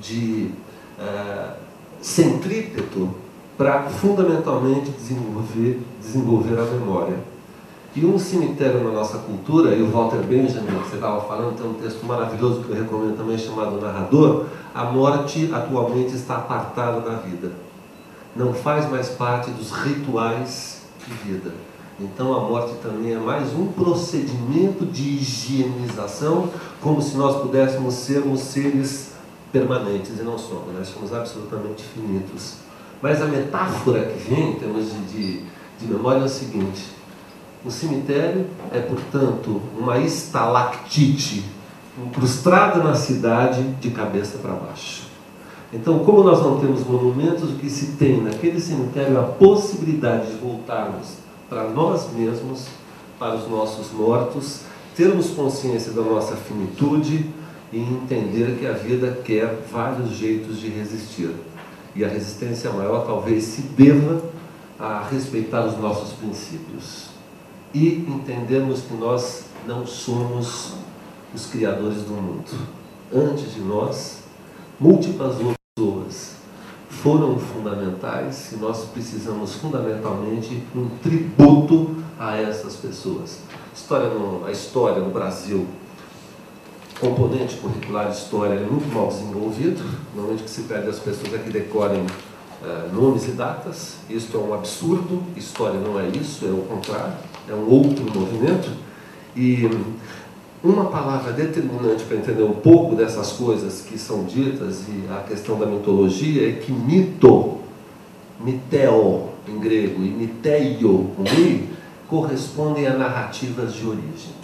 de 0.00 0.50
uh, 0.98 1.54
centrípeto 2.00 3.10
para 3.56 3.82
fundamentalmente 3.84 4.90
desenvolver, 4.90 5.80
desenvolver 6.00 6.58
a 6.58 6.64
memória. 6.64 7.16
E 7.96 8.04
um 8.04 8.18
cemitério 8.18 8.84
na 8.84 8.92
nossa 8.92 9.18
cultura, 9.18 9.74
e 9.74 9.82
o 9.82 9.90
Walter 9.90 10.22
Benjamin, 10.22 10.66
que 10.66 10.88
você 10.88 10.94
estava 10.94 11.22
falando, 11.22 11.56
tem 11.56 11.68
um 11.68 11.74
texto 11.74 12.06
maravilhoso 12.06 12.62
que 12.62 12.70
eu 12.70 12.76
recomendo 12.76 13.16
também, 13.16 13.36
chamado 13.36 13.80
Narrador, 13.80 14.46
a 14.72 14.84
morte 14.84 15.50
atualmente 15.52 16.14
está 16.14 16.36
apartada 16.36 17.00
da 17.00 17.16
vida 17.16 17.50
não 18.40 18.54
faz 18.54 18.90
mais 18.90 19.10
parte 19.10 19.50
dos 19.50 19.70
rituais 19.70 20.80
de 21.06 21.12
vida. 21.12 21.52
Então 22.00 22.34
a 22.34 22.40
morte 22.40 22.74
também 22.82 23.12
é 23.12 23.18
mais 23.18 23.52
um 23.52 23.66
procedimento 23.66 24.86
de 24.86 25.02
higienização, 25.02 26.48
como 26.80 27.02
se 27.02 27.16
nós 27.16 27.42
pudéssemos 27.42 27.94
sermos 27.94 28.40
seres 28.40 29.12
permanentes 29.52 30.18
e 30.18 30.22
não 30.22 30.38
somos, 30.38 30.74
nós 30.74 30.88
somos 30.88 31.12
absolutamente 31.12 31.82
finitos. 31.82 32.54
Mas 33.02 33.20
a 33.20 33.26
metáfora 33.26 34.06
que 34.06 34.30
vem 34.30 34.52
em 34.52 34.54
termos 34.54 34.86
de, 34.86 35.02
de, 35.02 35.44
de 35.78 35.86
memória 35.86 36.20
é 36.20 36.24
o 36.24 36.28
seguinte: 36.28 36.86
o 37.62 37.70
cemitério 37.70 38.46
é, 38.72 38.80
portanto, 38.80 39.60
uma 39.78 39.98
estalactite 39.98 41.44
incrustada 41.98 42.82
na 42.82 42.94
cidade 42.94 43.62
de 43.62 43.90
cabeça 43.90 44.38
para 44.38 44.52
baixo. 44.52 45.09
Então, 45.72 46.00
como 46.00 46.24
nós 46.24 46.42
não 46.42 46.58
temos 46.58 46.84
monumentos, 46.84 47.50
o 47.50 47.54
que 47.54 47.70
se 47.70 47.92
tem 47.92 48.20
naquele 48.20 48.60
cemitério 48.60 49.16
é 49.16 49.20
a 49.20 49.22
possibilidade 49.22 50.32
de 50.32 50.38
voltarmos 50.38 51.18
para 51.48 51.68
nós 51.68 52.12
mesmos, 52.12 52.66
para 53.18 53.36
os 53.36 53.48
nossos 53.48 53.92
mortos, 53.92 54.62
termos 54.96 55.30
consciência 55.30 55.92
da 55.92 56.02
nossa 56.02 56.34
finitude 56.34 57.30
e 57.72 57.78
entender 57.78 58.58
que 58.58 58.66
a 58.66 58.72
vida 58.72 59.20
quer 59.24 59.62
vários 59.70 60.10
jeitos 60.10 60.58
de 60.58 60.68
resistir. 60.68 61.30
E 61.94 62.04
a 62.04 62.08
resistência 62.08 62.70
maior 62.70 63.06
talvez 63.06 63.44
se 63.44 63.62
deva 63.62 64.22
a 64.78 65.06
respeitar 65.08 65.66
os 65.66 65.78
nossos 65.78 66.12
princípios 66.14 67.10
e 67.72 68.04
entendermos 68.08 68.82
que 68.82 68.94
nós 68.94 69.44
não 69.66 69.86
somos 69.86 70.74
os 71.32 71.46
criadores 71.46 72.02
do 72.02 72.12
mundo. 72.14 72.50
Antes 73.14 73.54
de 73.54 73.60
nós, 73.60 74.20
múltiplas 74.80 75.36
outras 75.36 75.59
pessoas 75.80 76.36
foram 76.90 77.38
fundamentais 77.38 78.52
e 78.52 78.56
nós 78.56 78.84
precisamos 78.86 79.54
fundamentalmente 79.54 80.62
um 80.76 80.88
tributo 81.02 81.96
a 82.18 82.36
essas 82.36 82.76
pessoas. 82.76 83.38
História 83.74 84.08
no, 84.08 84.44
a 84.44 84.50
história 84.50 85.00
no 85.00 85.10
Brasil, 85.10 85.66
componente 87.00 87.56
curricular 87.56 88.10
de 88.10 88.16
história 88.16 88.54
é 88.54 88.66
muito 88.66 88.92
mal 88.92 89.08
desenvolvido. 89.08 89.82
Normalmente 90.14 90.42
que 90.42 90.50
se 90.50 90.62
pede 90.62 90.88
às 90.88 90.98
pessoas 90.98 91.32
é 91.32 91.38
que 91.38 91.50
decorem 91.50 92.02
uh, 92.02 92.94
nomes 92.94 93.26
e 93.28 93.30
datas. 93.30 93.96
Isso 94.10 94.36
é 94.36 94.40
um 94.40 94.52
absurdo. 94.52 95.22
História 95.36 95.80
não 95.80 95.98
é 95.98 96.08
isso, 96.08 96.44
é 96.44 96.50
o 96.50 96.62
contrário. 96.62 97.14
É 97.48 97.54
um 97.54 97.66
outro 97.70 98.04
movimento. 98.04 98.70
E 99.34 99.64
uma 100.62 100.86
palavra 100.86 101.32
determinante 101.32 102.04
para 102.04 102.16
entender 102.18 102.42
um 102.42 102.52
pouco 102.52 102.94
dessas 102.94 103.32
coisas 103.32 103.80
que 103.80 103.98
são 103.98 104.24
ditas 104.24 104.84
e 104.88 105.10
a 105.10 105.22
questão 105.22 105.58
da 105.58 105.64
mitologia 105.64 106.48
é 106.50 106.52
que 106.52 106.70
mito, 106.70 107.58
miteo 108.38 109.30
em 109.48 109.58
grego 109.58 110.02
e 110.02 110.08
miteio 110.08 111.10
com 111.16 111.24
i, 111.24 111.68
correspondem 112.08 112.86
a 112.86 112.94
narrativas 112.94 113.72
de 113.72 113.86
origem. 113.86 114.34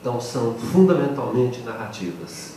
Então 0.00 0.20
são 0.20 0.54
fundamentalmente 0.54 1.60
narrativas. 1.62 2.54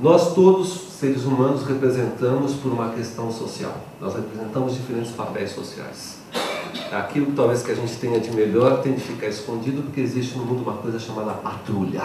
Nós 0.00 0.34
todos, 0.34 0.98
seres 0.98 1.24
humanos, 1.24 1.62
representamos 1.62 2.54
por 2.54 2.72
uma 2.72 2.90
questão 2.90 3.30
social. 3.30 3.76
Nós 4.00 4.14
representamos 4.14 4.74
diferentes 4.74 5.12
papéis 5.12 5.52
sociais 5.52 6.15
aquilo 6.92 7.32
talvez 7.34 7.62
que 7.62 7.70
a 7.70 7.74
gente 7.74 7.96
tenha 7.96 8.20
de 8.20 8.30
melhor 8.30 8.80
tem 8.80 8.94
de 8.94 9.00
ficar 9.00 9.28
escondido 9.28 9.82
porque 9.82 10.00
existe 10.00 10.36
no 10.36 10.44
mundo 10.44 10.62
uma 10.62 10.74
coisa 10.74 10.98
chamada 10.98 11.32
patrulha. 11.32 12.02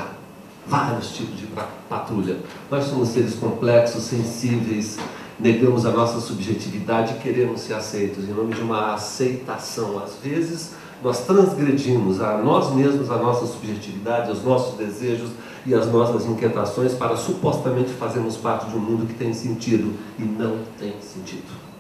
Vários 0.68 1.12
tipos 1.12 1.40
de 1.40 1.48
patrulha. 1.90 2.38
Nós 2.70 2.86
somos 2.86 3.10
seres 3.10 3.34
complexos, 3.36 4.04
sensíveis, 4.04 4.98
negamos 5.40 5.86
a 5.86 5.92
nossa 5.92 6.20
subjetividade 6.20 7.16
e 7.16 7.18
queremos 7.20 7.62
ser 7.62 7.74
aceitos 7.74 8.24
em 8.26 8.34
nome 8.34 8.54
de 8.54 8.62
uma 8.62 8.94
aceitação. 8.94 10.02
Às 10.04 10.16
vezes 10.24 10.74
nós 11.04 11.26
transgredimos 11.26 12.22
a 12.22 12.38
nós 12.38 12.74
mesmos, 12.76 13.10
a 13.10 13.18
nossa 13.18 13.48
subjetividade, 13.48 14.32
os 14.32 14.44
nossos 14.44 14.78
desejos 14.78 15.32
e 15.66 15.74
as 15.74 15.92
nossas 15.92 16.26
inquietações 16.28 16.94
para 16.94 17.18
supostamente 17.18 17.90
fazermos 17.90 18.38
parte 18.38 18.70
de 18.70 18.76
um 18.76 18.80
mundo 18.80 19.08
que 19.08 19.14
tem 19.16 19.34
sentido 19.34 19.94
e 20.20 20.22
não 20.22 20.60
tem 20.78 20.94
sentido. 21.02 21.71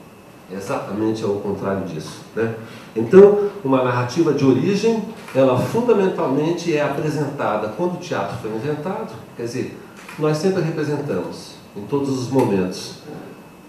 Exatamente 0.54 1.24
ao 1.24 1.36
contrário 1.36 1.86
disso. 1.86 2.22
Né? 2.36 2.54
Então, 2.96 3.50
uma 3.64 3.84
narrativa 3.84 4.34
de 4.34 4.46
origem, 4.46 5.04
ela 5.34 5.58
fundamentalmente 5.58 6.76
é 6.76 6.82
apresentada 6.82 7.70
quando 7.78 7.94
o 7.94 7.98
teatro 7.98 8.38
foi 8.42 8.52
inventado, 8.52 9.14
quer 9.38 9.44
dizer, 9.44 9.80
nós 10.20 10.38
sempre 10.38 10.62
representamos, 10.62 11.56
em 11.76 11.82
todos 11.84 12.10
os 12.10 12.30
momentos, 12.30 12.96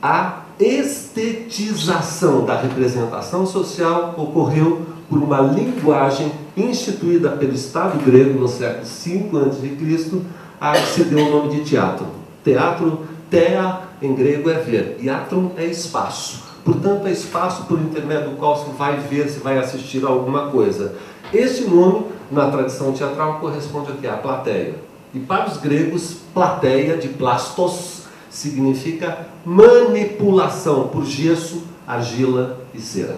a 0.03 0.43
estetização 0.59 2.45
da 2.45 2.61
representação 2.61 3.47
social 3.47 4.15
ocorreu 4.17 4.83
por 5.09 5.19
uma 5.23 5.41
linguagem 5.41 6.33
instituída 6.57 7.31
pelo 7.31 7.53
Estado 7.53 8.03
grego 8.05 8.39
no 8.39 8.49
século 8.49 8.85
V 8.85 9.95
a.C., 9.95 10.23
a 10.61 10.73
que 10.73 10.87
se 10.87 11.05
deu 11.05 11.27
o 11.27 11.31
nome 11.31 11.57
de 11.57 11.65
teatro. 11.65 12.07
Teatro, 12.45 13.01
thea, 13.31 13.81
em 14.01 14.15
grego 14.15 14.51
é 14.51 14.55
ver, 14.55 14.97
iatron 15.01 15.53
é 15.57 15.65
espaço. 15.65 16.42
Portanto, 16.65 17.07
é 17.07 17.11
espaço 17.11 17.65
por 17.65 17.81
intermédio 17.81 18.31
do 18.31 18.37
qual 18.37 18.57
se 18.57 18.71
vai 18.73 18.97
ver, 18.97 19.29
se 19.29 19.41
vai 19.41 19.59
assistir 19.59 20.05
a 20.05 20.09
alguma 20.09 20.49
coisa. 20.49 20.95
Este 21.33 21.65
nome, 21.65 22.07
na 22.31 22.51
tradição 22.51 22.93
teatral, 22.93 23.41
corresponde 23.41 23.93
aqui 23.93 24.07
à 24.07 24.15
plateia. 24.15 24.77
E 25.15 25.19
para 25.19 25.49
os 25.49 25.57
gregos, 25.57 26.19
plateia 26.33 26.97
de 26.97 27.09
plastos 27.09 28.03
significa 28.31 29.27
manipulação 29.45 30.89
por 30.89 31.05
gesso, 31.05 31.65
argila 31.87 32.61
e 32.73 32.81
cera. 32.81 33.17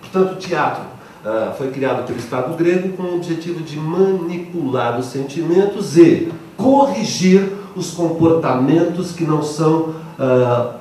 Portanto, 0.00 0.34
o 0.34 0.36
teatro 0.36 0.82
uh, 1.24 1.56
foi 1.56 1.70
criado 1.70 2.06
pelo 2.06 2.18
Estado 2.18 2.56
grego 2.56 2.96
com 2.96 3.02
o 3.02 3.16
objetivo 3.16 3.60
de 3.60 3.76
manipular 3.76 4.98
os 5.00 5.06
sentimentos 5.06 5.96
e 5.96 6.32
corrigir 6.56 7.52
os 7.74 7.90
comportamentos 7.90 9.12
que 9.12 9.24
não 9.24 9.42
são 9.42 9.94
uh, 10.18 10.74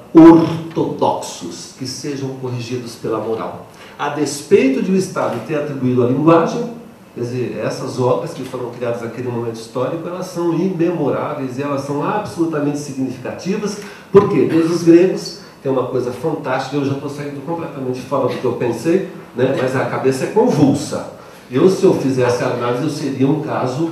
ortodoxos, 0.76 1.74
que 1.78 1.88
sejam 1.88 2.30
corrigidos 2.42 2.96
pela 2.96 3.20
moral. 3.20 3.68
A 3.98 4.10
despeito 4.10 4.82
de 4.82 4.92
o 4.92 4.96
Estado 4.96 5.40
ter 5.48 5.56
atribuído 5.56 6.04
a 6.04 6.08
linguagem, 6.08 6.72
quer 7.14 7.22
dizer, 7.22 7.62
essas 7.64 8.00
obras 8.00 8.34
que 8.34 8.44
foram 8.44 8.72
criadas 8.72 9.02
naquele 9.02 9.30
momento 9.30 9.56
histórico, 9.56 10.08
elas 10.08 10.28
são 10.28 10.54
imemoráveis 10.54 11.58
e 11.58 11.64
elas 11.64 11.82
são 11.82 12.04
absolutamente 12.04 12.78
significativas, 12.78 13.80
porque 14.12 14.46
desde 14.46 14.74
os 14.74 14.84
gregos 14.84 15.40
tem 15.64 15.72
uma 15.72 15.88
coisa 15.88 16.12
fantástica, 16.12 16.76
eu 16.76 16.86
já 16.86 16.94
estou 16.94 17.10
saindo 17.10 17.44
completamente 17.46 18.02
fora 18.02 18.28
do 18.28 18.40
que 18.40 18.46
eu 18.46 18.54
pensei, 18.54 19.10
né? 19.36 19.56
mas 19.60 19.76
a 19.76 19.86
cabeça 19.86 20.26
é 20.26 20.28
convulsa. 20.28 21.14
Eu, 21.50 21.70
se 21.70 21.84
eu 21.84 21.94
fizesse 21.94 22.44
a 22.44 22.48
análise, 22.48 22.84
eu 22.84 22.90
seria 22.90 23.28
um 23.28 23.42
caso 23.42 23.92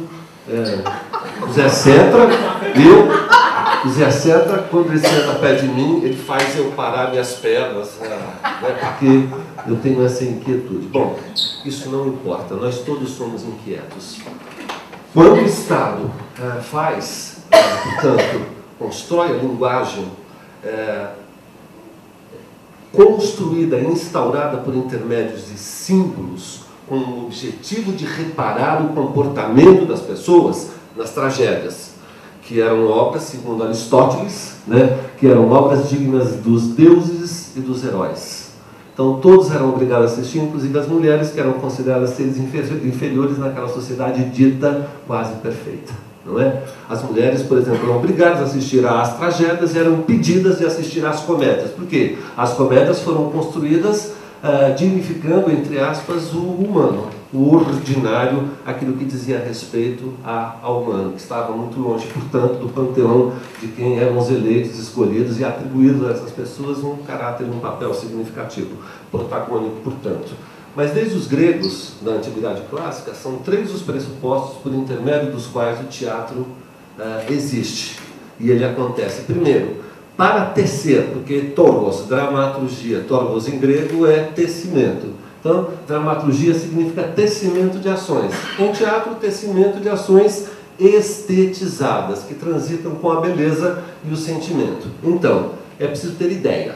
é, 0.49 0.84
Zé 1.51 1.69
Cetra, 1.69 2.27
eu 2.75 3.32
Zé 3.89 4.09
Seta, 4.11 4.65
quando 4.71 4.91
ele 4.91 4.99
senta 4.99 5.36
perto 5.36 5.61
de 5.61 5.67
mim, 5.67 6.01
ele 6.03 6.15
faz 6.15 6.57
eu 6.57 6.71
parar 6.71 7.11
minhas 7.11 7.34
pernas, 7.34 7.97
né, 7.99 8.17
porque 8.61 9.27
eu 9.69 9.75
tenho 9.77 10.05
essa 10.05 10.23
inquietude. 10.23 10.88
Bom, 10.88 11.19
isso 11.65 11.89
não 11.89 12.07
importa, 12.07 12.55
nós 12.55 12.79
todos 12.79 13.09
somos 13.09 13.43
inquietos. 13.43 14.19
Quando 15.13 15.34
o 15.34 15.45
Estado 15.45 16.09
é, 16.39 16.61
faz, 16.61 17.39
é, 17.51 17.57
portanto, 17.59 18.45
constrói 18.79 19.31
a 19.31 19.34
linguagem 19.34 20.05
é, 20.63 21.07
construída 22.93 23.79
instaurada 23.79 24.57
por 24.57 24.73
intermédios 24.73 25.47
de 25.47 25.57
símbolos, 25.57 26.61
com 26.88 26.95
o 26.95 27.25
objetivo 27.25 27.91
de 27.91 28.05
reparar 28.05 28.81
o 28.81 28.89
comportamento 28.89 29.86
das 29.86 30.01
pessoas 30.01 30.71
nas 30.95 31.11
tragédias 31.11 31.92
que 32.45 32.61
eram 32.61 32.87
obras, 32.87 33.23
segundo 33.23 33.63
Aristóteles, 33.63 34.55
né, 34.67 34.99
que 35.17 35.27
eram 35.27 35.49
obras 35.51 35.89
dignas 35.89 36.35
dos 36.35 36.67
deuses 36.69 37.55
e 37.55 37.59
dos 37.59 37.83
heróis. 37.83 38.51
Então 38.93 39.19
todos 39.19 39.51
eram 39.51 39.69
obrigados 39.69 40.11
a 40.11 40.13
assistir, 40.13 40.39
inclusive 40.39 40.77
as 40.77 40.87
mulheres, 40.87 41.31
que 41.31 41.39
eram 41.39 41.53
consideradas 41.53 42.11
seres 42.11 42.37
inferiores 42.37 43.39
naquela 43.39 43.67
sociedade 43.67 44.23
dita 44.25 44.87
quase 45.07 45.33
perfeita. 45.35 45.93
Não 46.25 46.39
é? 46.39 46.61
As 46.87 47.03
mulheres, 47.03 47.41
por 47.41 47.57
exemplo, 47.57 47.83
eram 47.83 47.97
obrigadas 47.97 48.39
a 48.39 48.43
assistir 48.43 48.85
às 48.85 49.17
tragédias 49.17 49.75
e 49.75 49.79
eram 49.79 50.01
pedidas 50.03 50.59
de 50.59 50.65
assistir 50.65 51.05
às 51.05 51.21
comédias. 51.21 51.71
Por 51.71 51.85
quê? 51.85 52.17
As 52.37 52.53
comédias 52.53 53.01
foram 53.01 53.29
construídas 53.29 54.13
uh, 54.41 54.73
dignificando, 54.77 55.51
entre 55.51 55.79
aspas, 55.79 56.31
o 56.33 56.39
humano 56.39 57.07
o 57.34 57.55
ordinário, 57.55 58.49
aquilo 58.63 58.93
que 58.93 59.05
dizia 59.05 59.39
respeito 59.39 60.13
a, 60.23 60.57
ao 60.61 60.84
humano, 60.84 61.13
que 61.13 61.19
estava 61.19 61.51
muito 61.51 61.79
longe, 61.79 62.05
portanto, 62.13 62.59
do 62.59 62.69
panteão 62.69 63.34
de 63.59 63.67
quem 63.69 63.97
eram 63.97 64.17
os 64.19 64.29
eleitos, 64.29 64.77
escolhidos 64.77 65.39
e 65.39 65.43
atribuídos 65.43 66.07
a 66.07 66.11
essas 66.11 66.31
pessoas 66.31 66.84
um 66.84 66.97
caráter, 66.97 67.45
um 67.45 67.59
papel 67.59 67.93
significativo, 67.93 68.77
protagônico, 69.11 69.77
portanto. 69.84 70.31
Mas 70.75 70.91
desde 70.91 71.15
os 71.15 71.27
gregos, 71.27 71.93
da 72.01 72.11
Antiguidade 72.11 72.61
Clássica, 72.69 73.13
são 73.13 73.38
três 73.38 73.73
os 73.73 73.81
pressupostos 73.81 74.57
por 74.61 74.73
intermédio 74.73 75.31
dos 75.31 75.47
quais 75.47 75.79
o 75.79 75.84
teatro 75.86 76.39
uh, 76.39 77.31
existe. 77.31 77.99
E 78.39 78.49
ele 78.49 78.65
acontece. 78.65 79.21
Primeiro, 79.21 79.84
para 80.17 80.45
tecer, 80.45 81.09
porque 81.13 81.41
torgos, 81.55 82.07
dramaturgia, 82.07 83.03
torgos 83.07 83.47
em 83.47 83.59
grego 83.59 84.07
é 84.07 84.23
tecimento. 84.23 85.12
Então, 85.43 85.71
dramaturgia 85.85 86.53
significa 86.53 87.03
tecimento 87.03 87.77
de 87.77 87.89
ações. 87.89 88.31
Em 88.57 88.71
teatro, 88.71 89.15
tecimento 89.15 89.81
de 89.81 89.89
ações 89.89 90.47
estetizadas, 90.79 92.23
que 92.23 92.33
transitam 92.33 92.95
com 92.95 93.11
a 93.11 93.19
beleza 93.19 93.83
e 94.07 94.13
o 94.13 94.15
sentimento. 94.15 94.87
Então, 95.03 95.51
é 95.77 95.85
preciso 95.85 96.13
ter 96.13 96.31
ideia. 96.31 96.75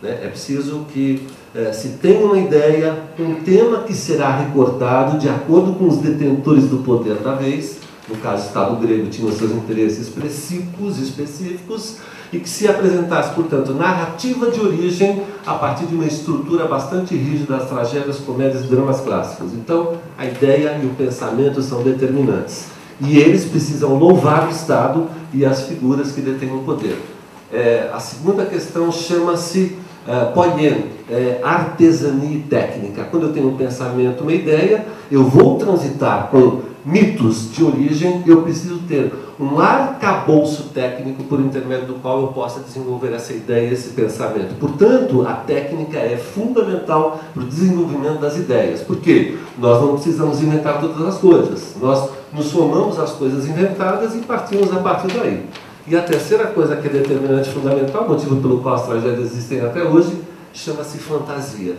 Né? 0.00 0.20
É 0.22 0.28
preciso 0.28 0.86
que 0.92 1.26
é, 1.52 1.72
se 1.72 1.88
tenha 2.00 2.24
uma 2.24 2.38
ideia, 2.38 3.02
um 3.18 3.34
tema 3.42 3.80
que 3.80 3.94
será 3.94 4.36
recortado 4.36 5.18
de 5.18 5.28
acordo 5.28 5.72
com 5.74 5.88
os 5.88 5.98
detentores 5.98 6.68
do 6.68 6.78
poder 6.84 7.16
da 7.16 7.34
vez. 7.34 7.78
No 8.08 8.16
caso, 8.18 8.44
o 8.44 8.46
Estado 8.46 8.76
grego 8.76 9.08
tinha 9.08 9.26
os 9.28 9.36
seus 9.36 9.50
interesses 9.50 10.06
específicos, 10.06 11.00
específicos 11.00 11.96
e 12.32 12.38
que 12.38 12.48
se 12.48 12.66
apresentasse, 12.68 13.34
portanto, 13.34 13.72
narrativa 13.72 14.50
de 14.50 14.60
origem 14.60 15.22
a 15.46 15.54
partir 15.54 15.86
de 15.86 15.94
uma 15.94 16.06
estrutura 16.06 16.66
bastante 16.66 17.14
rígida 17.14 17.56
das 17.56 17.68
tragédias, 17.68 18.18
comédias 18.18 18.64
e 18.64 18.66
dramas 18.68 19.00
clássicos. 19.00 19.52
Então, 19.54 19.94
a 20.18 20.26
ideia 20.26 20.78
e 20.82 20.86
o 20.86 20.90
pensamento 20.90 21.62
são 21.62 21.82
determinantes. 21.82 22.66
E 23.00 23.18
eles 23.18 23.44
precisam 23.44 23.94
louvar 23.94 24.48
o 24.48 24.50
Estado 24.50 25.06
e 25.32 25.44
as 25.44 25.62
figuras 25.62 26.12
que 26.12 26.20
detêm 26.20 26.52
o 26.52 26.60
poder. 26.60 26.98
É, 27.52 27.90
a 27.92 28.00
segunda 28.00 28.44
questão 28.44 28.90
chama-se 28.90 29.76
uh, 30.06 30.32
poien, 30.32 30.86
é, 31.08 31.40
artesania 31.42 32.38
e 32.38 32.40
técnica. 32.40 33.04
Quando 33.04 33.26
eu 33.26 33.32
tenho 33.32 33.48
um 33.48 33.56
pensamento, 33.56 34.22
uma 34.22 34.32
ideia, 34.32 34.84
eu 35.10 35.24
vou 35.24 35.56
transitar 35.58 36.28
com 36.28 36.62
mitos 36.86 37.52
de 37.52 37.64
origem, 37.64 38.22
eu 38.24 38.42
preciso 38.42 38.78
ter 38.86 39.12
um 39.40 39.58
arcabouço 39.58 40.68
técnico 40.72 41.24
por 41.24 41.40
intermédio 41.40 41.88
do 41.88 41.94
qual 41.94 42.20
eu 42.20 42.28
possa 42.28 42.60
desenvolver 42.60 43.12
essa 43.12 43.32
ideia, 43.32 43.72
esse 43.72 43.90
pensamento. 43.90 44.54
Portanto, 44.60 45.26
a 45.26 45.32
técnica 45.32 45.98
é 45.98 46.16
fundamental 46.16 47.20
para 47.34 47.42
o 47.42 47.46
desenvolvimento 47.46 48.20
das 48.20 48.36
ideias. 48.36 48.82
Por 48.82 49.00
quê? 49.00 49.36
Nós 49.58 49.82
não 49.82 49.94
precisamos 49.94 50.40
inventar 50.40 50.80
todas 50.80 51.04
as 51.04 51.18
coisas. 51.18 51.74
Nós 51.82 52.08
nos 52.32 52.46
somamos 52.46 53.00
às 53.00 53.10
coisas 53.10 53.48
inventadas 53.48 54.14
e 54.14 54.18
partimos 54.18 54.72
a 54.72 54.78
partir 54.78 55.08
daí. 55.08 55.44
E 55.88 55.96
a 55.96 56.02
terceira 56.02 56.46
coisa 56.46 56.76
que 56.76 56.86
é 56.86 56.90
determinante 56.90 57.50
fundamental, 57.50 58.08
motivo 58.08 58.36
pelo 58.36 58.60
qual 58.60 58.76
as 58.76 58.86
tragédias 58.86 59.32
existem 59.32 59.60
até 59.60 59.82
hoje, 59.82 60.12
chama-se 60.52 60.98
fantasia. 60.98 61.74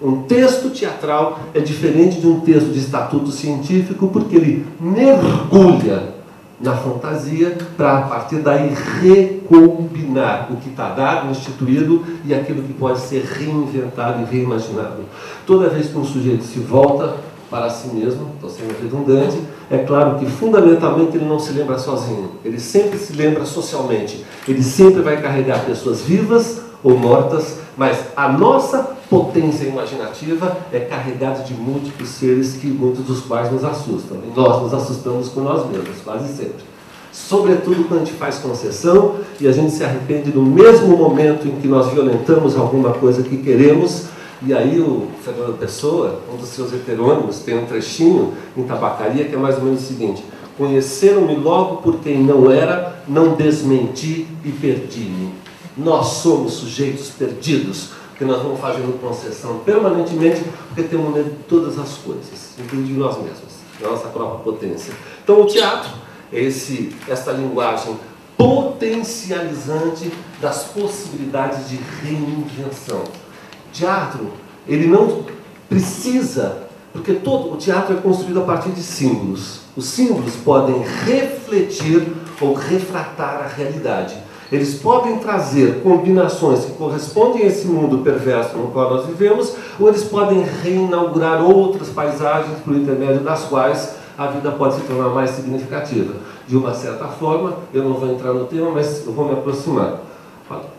Um 0.00 0.22
texto 0.22 0.70
teatral 0.70 1.40
é 1.54 1.60
diferente 1.60 2.20
de 2.20 2.26
um 2.26 2.40
texto 2.40 2.70
de 2.70 2.78
estatuto 2.78 3.30
científico 3.30 4.08
porque 4.08 4.36
ele 4.36 4.66
mergulha 4.78 6.16
na 6.60 6.74
fantasia 6.74 7.56
para 7.76 7.98
a 7.98 8.02
partir 8.02 8.36
daí 8.36 8.74
recombinar 9.00 10.48
o 10.50 10.56
que 10.56 10.70
está 10.70 10.90
dado, 10.90 11.30
instituído 11.30 12.04
e 12.24 12.34
aquilo 12.34 12.62
que 12.62 12.72
pode 12.74 13.00
ser 13.00 13.24
reinventado 13.24 14.22
e 14.22 14.24
reimaginado. 14.24 15.04
Toda 15.46 15.68
vez 15.68 15.88
que 15.88 15.98
um 15.98 16.04
sujeito 16.04 16.44
se 16.44 16.58
volta 16.60 17.16
para 17.50 17.70
si 17.70 17.88
mesmo, 17.88 18.32
estou 18.34 18.50
sendo 18.50 18.76
redundante, 18.82 19.38
é 19.70 19.78
claro 19.78 20.18
que 20.18 20.26
fundamentalmente 20.26 21.16
ele 21.16 21.26
não 21.26 21.38
se 21.38 21.52
lembra 21.52 21.78
sozinho, 21.78 22.32
ele 22.44 22.58
sempre 22.58 22.98
se 22.98 23.12
lembra 23.12 23.44
socialmente, 23.44 24.24
ele 24.48 24.62
sempre 24.62 25.00
vai 25.00 25.20
carregar 25.20 25.64
pessoas 25.64 26.02
vivas 26.02 26.60
ou 26.82 26.98
mortas, 26.98 27.58
mas 27.76 27.98
a 28.16 28.28
nossa 28.28 28.95
potência 29.08 29.64
imaginativa 29.64 30.56
é 30.72 30.80
carregada 30.80 31.42
de 31.42 31.54
múltiplos 31.54 32.08
seres 32.08 32.54
que 32.54 32.66
muitos 32.66 33.04
dos 33.04 33.20
quais 33.20 33.50
nos 33.50 33.64
assustam. 33.64 34.18
E 34.24 34.36
nós 34.36 34.62
nos 34.62 34.74
assustamos 34.74 35.28
com 35.28 35.40
nós 35.40 35.68
mesmos, 35.70 36.00
quase 36.04 36.34
sempre. 36.34 36.64
Sobretudo 37.12 37.88
quando 37.88 38.02
a 38.02 38.04
gente 38.04 38.16
faz 38.18 38.38
concessão 38.38 39.16
e 39.40 39.48
a 39.48 39.52
gente 39.52 39.72
se 39.72 39.82
arrepende 39.82 40.30
no 40.30 40.42
mesmo 40.42 40.96
momento 40.96 41.48
em 41.48 41.52
que 41.60 41.66
nós 41.66 41.90
violentamos 41.90 42.56
alguma 42.56 42.92
coisa 42.92 43.22
que 43.22 43.38
queremos. 43.38 44.06
E 44.46 44.52
aí 44.52 44.78
o 44.80 45.08
Fernando 45.24 45.58
Pessoa, 45.58 46.20
um 46.32 46.36
dos 46.36 46.50
seus 46.50 46.72
heterônimos, 46.74 47.38
tem 47.38 47.58
um 47.58 47.64
trechinho 47.64 48.34
em 48.54 48.64
tabacaria 48.64 49.24
que 49.24 49.34
é 49.34 49.38
mais 49.38 49.56
ou 49.56 49.64
menos 49.64 49.82
o 49.82 49.86
seguinte: 49.86 50.22
Conheceram-me 50.58 51.36
logo 51.36 51.76
por 51.76 52.00
quem 52.00 52.22
não 52.22 52.50
era, 52.50 53.02
não 53.08 53.34
desmenti 53.34 54.26
e 54.44 54.50
perdi-me. 54.50 55.32
Nós 55.76 56.06
somos 56.06 56.54
sujeitos 56.54 57.10
perdidos, 57.10 57.90
porque 58.16 58.24
nós 58.24 58.42
vamos 58.42 58.58
fazendo 58.58 58.98
concessão 58.98 59.58
permanentemente, 59.58 60.42
porque 60.68 60.84
temos 60.84 61.14
medo 61.14 61.28
de 61.28 61.42
todas 61.44 61.78
as 61.78 61.98
coisas, 61.98 62.54
inclusive 62.58 62.94
de 62.94 62.98
nós 62.98 63.18
mesmos, 63.18 63.56
da 63.78 63.90
nossa 63.90 64.08
própria 64.08 64.38
potência. 64.40 64.94
Então, 65.22 65.42
o 65.42 65.46
teatro 65.46 65.90
é 66.32 66.40
esse, 66.40 66.96
essa 67.06 67.32
linguagem 67.32 67.94
potencializante 68.34 70.10
das 70.40 70.64
possibilidades 70.64 71.68
de 71.68 71.78
reinvenção. 72.02 73.04
Teatro, 73.70 74.32
ele 74.66 74.86
não 74.86 75.26
precisa, 75.68 76.68
porque 76.94 77.12
todo 77.12 77.52
o 77.52 77.58
teatro 77.58 77.98
é 77.98 78.00
construído 78.00 78.40
a 78.40 78.44
partir 78.44 78.70
de 78.70 78.82
símbolos. 78.82 79.60
Os 79.76 79.84
símbolos 79.88 80.36
podem 80.36 80.82
refletir 81.04 82.14
ou 82.40 82.54
refratar 82.54 83.42
a 83.44 83.46
realidade. 83.46 84.16
Eles 84.50 84.74
podem 84.74 85.18
trazer 85.18 85.82
combinações 85.82 86.64
que 86.64 86.72
correspondem 86.72 87.42
a 87.42 87.46
esse 87.46 87.66
mundo 87.66 87.98
perverso 87.98 88.56
no 88.56 88.68
qual 88.68 88.90
nós 88.90 89.06
vivemos, 89.06 89.54
ou 89.78 89.88
eles 89.88 90.04
podem 90.04 90.44
reinaugurar 90.62 91.42
outras 91.42 91.88
paisagens 91.88 92.58
por 92.64 92.74
intermédio 92.74 93.20
das 93.20 93.44
quais 93.44 93.96
a 94.16 94.28
vida 94.28 94.50
pode 94.52 94.76
se 94.76 94.80
tornar 94.82 95.08
mais 95.08 95.30
significativa. 95.30 96.14
De 96.46 96.56
uma 96.56 96.72
certa 96.72 97.06
forma, 97.06 97.54
eu 97.74 97.82
não 97.82 97.94
vou 97.94 98.08
entrar 98.08 98.32
no 98.32 98.44
tema, 98.44 98.70
mas 98.70 99.04
eu 99.04 99.12
vou 99.12 99.26
me 99.26 99.32
aproximar. 99.32 100.00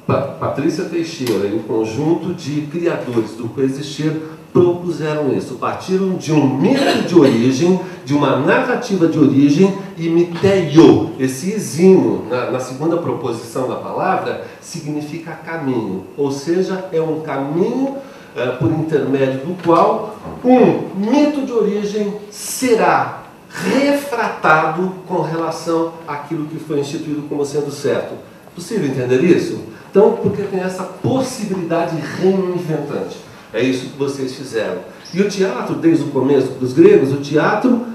Patrícia 0.08 0.86
Teixeira 0.86 1.48
e 1.48 1.56
o 1.58 1.64
conjunto 1.64 2.34
de 2.34 2.62
criadores 2.62 3.32
do 3.32 3.50
Coexistir 3.50 4.14
propuseram 4.54 5.36
isso. 5.38 5.56
Partiram 5.56 6.14
de 6.14 6.32
um 6.32 6.58
mito 6.58 7.04
de 7.06 7.20
origem, 7.20 7.78
de 8.06 8.14
uma 8.14 8.38
narrativa 8.38 9.06
de 9.08 9.20
origem, 9.20 9.78
e 9.98 10.08
miteio, 10.08 11.12
esse 11.20 11.54
izinho, 11.54 12.26
na, 12.30 12.52
na 12.52 12.60
segunda 12.60 12.96
proposição 12.96 13.68
da 13.68 13.76
palavra, 13.76 14.46
significa 14.62 15.32
caminho. 15.32 16.06
Ou 16.16 16.32
seja, 16.32 16.86
é 16.94 17.02
um 17.02 17.20
caminho 17.20 17.98
é, 18.34 18.46
por 18.52 18.72
intermédio 18.72 19.42
do 19.42 19.62
qual 19.62 20.18
um 20.42 20.90
mito 20.96 21.46
de 21.46 21.52
origem 21.52 22.14
será 22.32 23.24
refratado 23.50 24.94
com 25.06 25.22
relação 25.22 25.94
àquilo 26.08 26.46
que 26.46 26.60
foi 26.60 26.80
instituído 26.80 27.24
como 27.24 27.46
sendo 27.46 27.72
certo. 27.72 28.14
Possível 28.56 28.88
entender 28.88 29.24
isso? 29.24 29.77
Então, 29.90 30.18
porque 30.22 30.44
tem 30.44 30.60
essa 30.60 30.84
possibilidade 30.84 31.96
reinventante. 32.22 33.18
É 33.54 33.62
isso 33.62 33.90
que 33.90 33.98
vocês 33.98 34.36
fizeram. 34.36 34.80
E 35.14 35.22
o 35.22 35.30
teatro, 35.30 35.76
desde 35.76 36.04
o 36.04 36.08
começo 36.08 36.52
dos 36.60 36.74
gregos, 36.74 37.14
o 37.14 37.18
teatro 37.18 37.86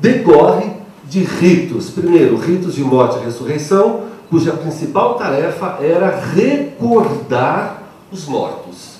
decorre 0.00 0.70
de 1.04 1.20
ritos. 1.20 1.90
Primeiro, 1.90 2.36
ritos 2.36 2.74
de 2.74 2.82
morte 2.82 3.18
e 3.18 3.24
ressurreição, 3.24 4.02
cuja 4.28 4.52
principal 4.52 5.14
tarefa 5.14 5.78
era 5.80 6.18
recordar 6.34 7.82
os 8.10 8.26
mortos. 8.26 8.96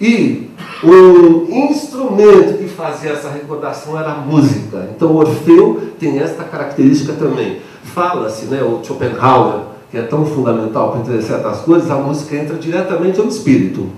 E 0.00 0.50
o 0.82 1.46
instrumento 1.48 2.58
que 2.58 2.66
fazia 2.66 3.12
essa 3.12 3.30
recordação 3.30 3.98
era 3.98 4.12
a 4.12 4.16
música. 4.16 4.88
Então, 4.96 5.14
Orfeu 5.14 5.92
tem 6.00 6.18
esta 6.18 6.42
característica 6.42 7.12
também. 7.12 7.60
Fala-se, 7.84 8.46
né, 8.46 8.62
o 8.62 8.82
Schopenhauer, 8.82 9.71
que 9.92 9.98
é 9.98 10.02
tão 10.02 10.24
fundamental 10.24 10.90
para 10.90 11.00
entender 11.02 11.20
certas 11.20 11.58
coisas, 11.58 11.90
a 11.90 11.96
música 11.96 12.34
entra 12.34 12.56
diretamente 12.56 13.18
no 13.18 13.28
espírito. 13.28 13.88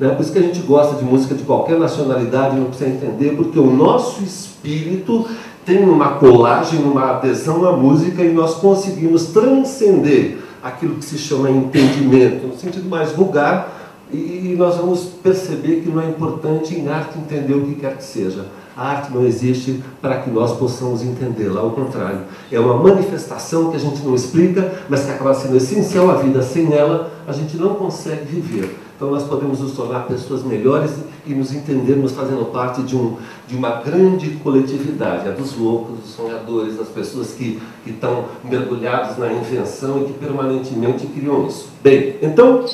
Né? 0.00 0.08
Por 0.08 0.22
isso 0.22 0.32
que 0.32 0.38
a 0.38 0.42
gente 0.42 0.60
gosta 0.60 0.96
de 0.96 1.04
música 1.04 1.34
de 1.34 1.42
qualquer 1.42 1.78
nacionalidade, 1.78 2.56
não 2.56 2.64
precisa 2.64 2.88
entender, 2.88 3.36
porque 3.36 3.58
o 3.58 3.70
nosso 3.70 4.24
espírito 4.24 5.26
tem 5.66 5.84
uma 5.84 6.14
colagem, 6.14 6.82
uma 6.82 7.10
adesão 7.10 7.68
à 7.68 7.76
música 7.76 8.22
e 8.22 8.32
nós 8.32 8.54
conseguimos 8.54 9.26
transcender 9.26 10.38
aquilo 10.62 10.94
que 10.94 11.04
se 11.04 11.18
chama 11.18 11.50
entendimento, 11.50 12.46
no 12.46 12.56
sentido 12.56 12.88
mais 12.88 13.12
vulgar, 13.12 13.80
e 14.10 14.54
nós 14.58 14.76
vamos 14.76 15.04
perceber 15.22 15.82
que 15.82 15.90
não 15.90 16.00
é 16.00 16.08
importante 16.08 16.74
em 16.74 16.88
arte 16.88 17.18
entender 17.18 17.54
o 17.54 17.66
que 17.66 17.74
quer 17.74 17.96
que 17.96 18.04
seja. 18.04 18.46
A 18.76 18.88
arte 18.88 19.12
não 19.12 19.24
existe 19.24 19.82
para 20.00 20.18
que 20.20 20.30
nós 20.30 20.56
possamos 20.56 21.02
entendê-la, 21.02 21.60
ao 21.60 21.72
contrário, 21.72 22.20
é 22.50 22.58
uma 22.58 22.74
manifestação 22.74 23.70
que 23.70 23.76
a 23.76 23.80
gente 23.80 24.02
não 24.02 24.14
explica, 24.14 24.72
mas 24.88 25.04
que 25.04 25.10
acaba 25.10 25.34
sendo 25.34 25.56
essencial 25.56 26.10
à 26.10 26.14
vida. 26.14 26.42
Sem 26.42 26.72
ela, 26.72 27.12
a 27.26 27.32
gente 27.32 27.56
não 27.56 27.74
consegue 27.74 28.24
viver. 28.24 28.78
Então 28.96 29.10
nós 29.10 29.24
podemos 29.24 29.58
nos 29.58 29.72
tornar 29.72 30.06
pessoas 30.06 30.44
melhores 30.44 30.92
e 31.26 31.34
nos 31.34 31.52
entendermos 31.52 32.12
fazendo 32.12 32.52
parte 32.52 32.82
de, 32.82 32.96
um, 32.96 33.16
de 33.48 33.56
uma 33.56 33.82
grande 33.82 34.30
coletividade, 34.44 35.28
a 35.28 35.32
dos 35.32 35.56
loucos, 35.58 35.98
dos 35.98 36.10
sonhadores, 36.14 36.76
das 36.76 36.88
pessoas 36.88 37.32
que, 37.32 37.60
que 37.82 37.90
estão 37.90 38.26
mergulhados 38.44 39.18
na 39.18 39.32
invenção 39.32 40.02
e 40.02 40.04
que 40.04 40.12
permanentemente 40.12 41.06
criam 41.08 41.48
isso. 41.48 41.68
Bem, 41.82 42.16
então, 42.22 42.64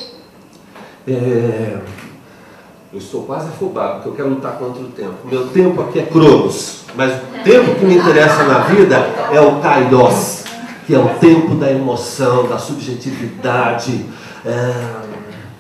é, 1.07 1.79
eu 2.93 2.99
estou 2.99 3.25
quase 3.25 3.49
afobado, 3.49 3.95
porque 3.95 4.09
eu 4.09 4.15
quero 4.15 4.29
lutar 4.31 4.59
contra 4.59 4.83
o 4.83 4.89
tempo. 4.89 5.15
Meu 5.25 5.49
tempo 5.49 5.83
aqui 5.83 5.99
é 6.01 6.07
Cronos, 6.07 6.85
mas 6.95 7.13
o 7.13 7.45
tempo 7.45 7.75
que 7.75 7.85
me 7.85 7.97
interessa 7.97 8.45
na 8.45 8.61
vida 8.61 8.97
é 9.31 9.41
o 9.41 9.61
Kairos, 9.61 10.45
que 10.87 10.95
é 10.95 10.99
o 10.99 11.09
tempo 11.19 11.55
da 11.55 11.71
emoção, 11.71 12.49
da 12.49 12.57
subjetividade. 12.59 14.07
É, 14.45 14.95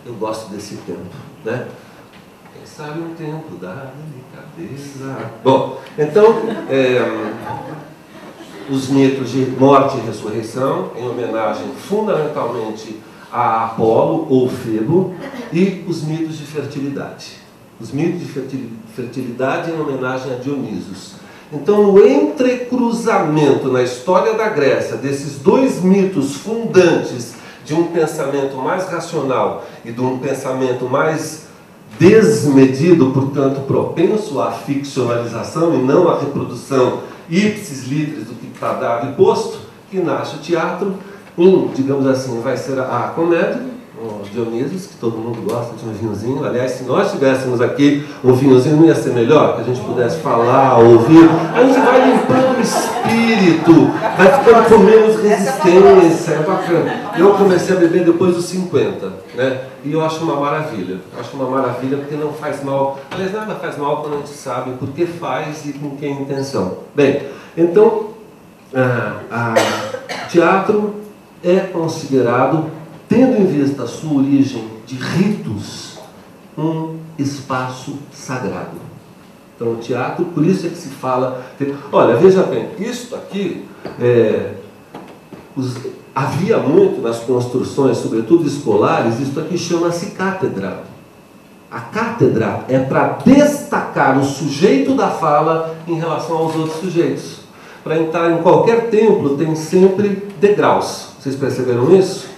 eu 0.06 0.14
gosto 0.14 0.50
desse 0.50 0.76
tempo, 0.76 1.04
né? 1.44 1.66
Quem 2.54 2.64
sabe 2.64 3.00
um 3.00 3.14
tempo 3.14 3.56
da 3.56 3.90
delicadeza. 3.94 5.16
Bom, 5.44 5.78
então, 5.98 6.42
é, 6.70 7.30
os 8.70 8.88
mitos 8.88 9.30
de 9.30 9.44
morte 9.58 9.98
e 9.98 10.00
ressurreição, 10.00 10.92
em 10.96 11.06
homenagem 11.06 11.66
fundamentalmente 11.76 12.98
a 13.32 13.66
Apolo 13.66 14.26
ou 14.28 14.48
Febo, 14.48 15.14
e 15.52 15.84
os 15.86 16.02
mitos 16.02 16.38
de 16.38 16.44
fertilidade. 16.44 17.36
Os 17.80 17.92
mitos 17.92 18.20
de 18.20 18.70
fertilidade 18.94 19.70
em 19.70 19.80
homenagem 19.80 20.32
a 20.32 20.36
Dionisos. 20.36 21.14
Então, 21.52 21.92
no 21.92 22.06
entrecruzamento 22.06 23.68
na 23.68 23.82
história 23.82 24.34
da 24.34 24.48
Grécia 24.48 24.96
desses 24.96 25.38
dois 25.38 25.82
mitos 25.82 26.36
fundantes 26.36 27.34
de 27.64 27.74
um 27.74 27.84
pensamento 27.84 28.56
mais 28.56 28.86
racional 28.88 29.64
e 29.84 29.92
de 29.92 30.00
um 30.00 30.18
pensamento 30.18 30.86
mais 30.86 31.46
desmedido, 31.98 33.10
portanto 33.10 33.66
propenso 33.66 34.40
à 34.40 34.52
ficcionalização 34.52 35.74
e 35.74 35.78
não 35.78 36.08
à 36.08 36.18
reprodução 36.18 37.00
ipsis 37.28 37.84
litteris 37.84 38.26
do 38.26 38.34
que 38.34 38.46
está 38.54 38.74
dado 38.74 39.10
e 39.10 39.12
posto, 39.14 39.58
que 39.90 39.98
nasce 39.98 40.36
o 40.36 40.38
teatro 40.38 40.94
Um, 41.38 41.68
digamos 41.68 42.04
assim, 42.06 42.40
vai 42.40 42.56
ser 42.56 42.80
a 42.80 43.12
comédia, 43.14 43.62
o 44.00 44.22
Dionísio, 44.30 44.88
que 44.88 44.96
todo 44.96 45.18
mundo 45.18 45.42
gosta 45.42 45.74
de 45.76 45.88
um 45.88 45.92
vinhozinho. 45.92 46.44
Aliás, 46.44 46.72
se 46.72 46.84
nós 46.84 47.12
tivéssemos 47.12 47.60
aqui 47.60 48.06
um 48.24 48.32
vinhozinho, 48.32 48.76
não 48.76 48.86
ia 48.86 48.94
ser 48.94 49.12
melhor? 49.12 49.54
Que 49.54 49.62
a 49.62 49.64
gente 49.64 49.80
pudesse 49.80 50.18
falar, 50.18 50.78
ouvir. 50.78 51.28
A 51.54 51.64
gente 51.64 51.80
vai 51.80 52.10
limpando 52.10 52.58
o 52.58 52.60
espírito, 52.60 53.90
vai 54.16 54.38
ficando 54.38 54.68
com 54.68 54.78
menos 54.78 55.22
resistência, 55.22 56.32
é 56.32 56.42
bacana. 56.42 57.12
Eu 57.16 57.34
comecei 57.34 57.76
a 57.76 57.78
beber 57.80 58.04
depois 58.04 58.34
dos 58.34 58.44
50, 58.46 59.12
né? 59.36 59.60
E 59.84 59.92
eu 59.92 60.04
acho 60.04 60.24
uma 60.24 60.36
maravilha. 60.36 60.98
Acho 61.18 61.36
uma 61.36 61.48
maravilha 61.48 61.98
porque 61.98 62.14
não 62.14 62.32
faz 62.32 62.62
mal. 62.64 62.98
Aliás, 63.10 63.32
nada 63.32 63.54
faz 63.56 63.76
mal 63.76 64.02
quando 64.02 64.14
a 64.14 64.16
gente 64.18 64.30
sabe 64.30 64.72
por 64.72 64.88
que 64.88 65.06
faz 65.06 65.64
e 65.66 65.72
com 65.72 65.96
que 65.96 66.08
intenção. 66.08 66.78
Bem, 66.94 67.22
então, 67.56 68.08
a, 68.74 69.14
a 69.30 69.54
teatro 70.28 71.07
é 71.42 71.60
considerado 71.60 72.70
tendo 73.08 73.40
em 73.40 73.46
vista 73.46 73.84
a 73.84 73.86
sua 73.86 74.18
origem 74.18 74.64
de 74.86 74.96
ritos, 74.96 75.98
um 76.56 76.98
espaço 77.18 77.98
sagrado. 78.12 78.88
Então, 79.56 79.72
o 79.72 79.76
teatro, 79.76 80.26
por 80.26 80.44
isso 80.44 80.66
é 80.66 80.70
que 80.70 80.76
se 80.76 80.88
fala. 80.88 81.44
Olha, 81.90 82.16
veja 82.16 82.42
bem, 82.44 82.68
isso 82.78 83.14
aqui 83.16 83.64
é, 84.00 84.54
os, 85.56 85.76
havia 86.14 86.58
muito 86.58 87.00
nas 87.00 87.18
construções, 87.20 87.98
sobretudo 87.98 88.46
escolares, 88.46 89.18
isso 89.18 89.38
aqui 89.40 89.58
chama-se 89.58 90.10
cátedra. 90.12 90.84
A 91.70 91.80
cátedra 91.80 92.64
é 92.68 92.78
para 92.78 93.18
destacar 93.24 94.18
o 94.18 94.24
sujeito 94.24 94.94
da 94.94 95.08
fala 95.08 95.76
em 95.86 95.94
relação 95.94 96.38
aos 96.38 96.54
outros 96.54 96.80
sujeitos. 96.80 97.37
Para 97.88 98.00
entrar 98.00 98.30
em 98.30 98.42
qualquer 98.42 98.90
templo 98.90 99.38
tem 99.38 99.56
sempre 99.56 100.10
degraus. 100.38 101.12
Vocês 101.18 101.34
perceberam 101.36 101.98
isso? 101.98 102.28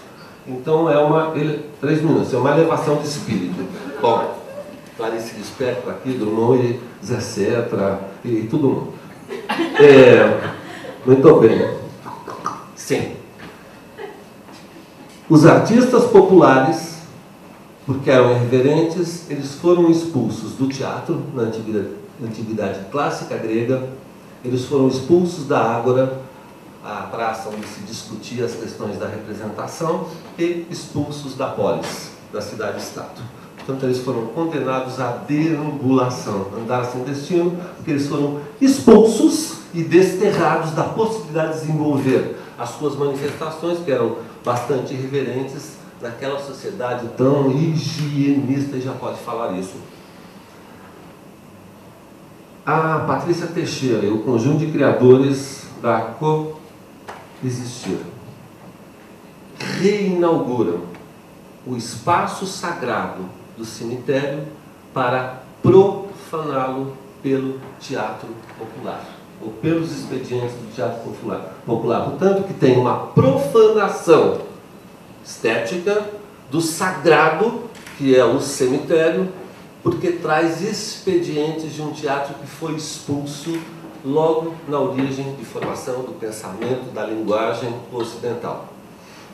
Então 0.47 0.89
é 0.89 0.97
uma. 0.97 1.37
Ele, 1.37 1.65
três 1.81 2.01
minutos, 2.01 2.33
é 2.33 2.37
uma 2.37 2.53
elevação 2.53 2.99
de 2.99 3.09
espírito. 3.09 3.65
Bom, 4.01 4.33
Clarice 4.97 5.35
Lispector 5.37 5.93
aqui, 5.93 6.13
Drummond 6.13 6.63
e 6.65 7.05
Zé 7.05 7.19
Cetra 7.19 7.99
e 8.25 8.43
todo 8.49 8.69
mundo. 8.69 8.93
É, 9.81 10.53
muito 11.05 11.41
bem. 11.41 11.69
Sim. 12.77 13.17
Os 15.29 15.45
artistas 15.45 16.05
populares, 16.05 16.99
porque 17.85 18.09
eram 18.09 18.37
irreverentes, 18.37 19.29
eles 19.29 19.57
foram 19.57 19.91
expulsos 19.91 20.53
do 20.53 20.69
teatro 20.69 21.21
na 21.35 21.43
antiguidade, 21.43 21.89
na 22.21 22.29
antiguidade 22.29 22.79
clássica 22.93 23.37
grega, 23.37 23.89
eles 24.45 24.65
foram 24.65 24.89
expulsos 24.89 25.47
da 25.47 25.61
ágora 25.61 26.21
a 26.83 27.03
praça 27.03 27.51
onde 27.51 27.67
se 27.67 27.81
discutia 27.81 28.45
as 28.45 28.55
questões 28.55 28.99
da 28.99 29.07
representação 29.07 30.09
e 30.39 30.67
expulsos 30.71 31.35
da 31.35 31.49
polis, 31.49 32.13
da 32.33 32.41
cidade-estado. 32.41 33.21
Portanto, 33.57 33.85
eles 33.85 33.99
foram 33.99 34.29
condenados 34.29 34.99
à 34.99 35.11
deambulação, 35.11 36.47
andar 36.57 36.87
sem 36.87 37.05
destino, 37.05 37.59
porque 37.77 37.91
eles 37.91 38.07
foram 38.07 38.41
expulsos 38.61 39.59
e 39.75 39.83
desterrados 39.83 40.73
da 40.73 40.85
possibilidade 40.85 41.55
de 41.55 41.61
desenvolver 41.61 42.37
as 42.59 42.71
suas 42.71 42.97
manifestações, 42.97 43.79
que 43.85 43.93
eram 43.93 44.17
bastante 44.45 44.95
irreverentes, 44.95 45.79
naquela 46.01 46.41
sociedade 46.41 47.07
tão 47.17 47.51
higienista, 47.51 48.81
já 48.81 48.93
pode 48.93 49.19
falar 49.19 49.53
isso. 49.59 49.75
A 52.65 53.01
Patrícia 53.07 53.47
Teixeira 53.47 54.05
e 54.05 54.11
o 54.11 54.19
conjunto 54.19 54.59
de 54.59 54.71
criadores 54.71 55.67
da 55.81 56.01
Co 56.01 56.61
existiram. 57.43 58.05
Reinauguram 59.59 60.81
o 61.67 61.77
espaço 61.77 62.47
sagrado 62.47 63.25
do 63.57 63.65
cemitério 63.65 64.45
para 64.93 65.43
profaná-lo 65.63 66.97
pelo 67.23 67.59
teatro 67.79 68.29
popular, 68.59 69.05
ou 69.43 69.51
pelos 69.53 69.91
expedientes 69.93 70.53
do 70.53 70.75
teatro 70.75 71.01
popular. 71.01 71.55
popular. 71.65 72.05
Portanto, 72.05 72.47
que 72.47 72.55
tem 72.55 72.79
uma 72.79 73.07
profanação 73.09 74.43
estética 75.25 76.11
do 76.51 76.61
sagrado, 76.61 77.63
que 77.97 78.15
é 78.15 78.25
o 78.25 78.41
cemitério, 78.41 79.29
porque 79.83 80.13
traz 80.13 80.63
expedientes 80.63 81.75
de 81.75 81.83
um 81.83 81.91
teatro 81.91 82.35
que 82.35 82.47
foi 82.47 82.75
expulso 82.75 83.59
logo 84.05 84.55
na 84.69 84.79
origem 84.79 85.35
de 85.39 85.45
formação 85.45 86.03
do 86.03 86.13
pensamento, 86.19 86.93
da 86.95 87.05
linguagem 87.05 87.73
ocidental. 87.93 88.69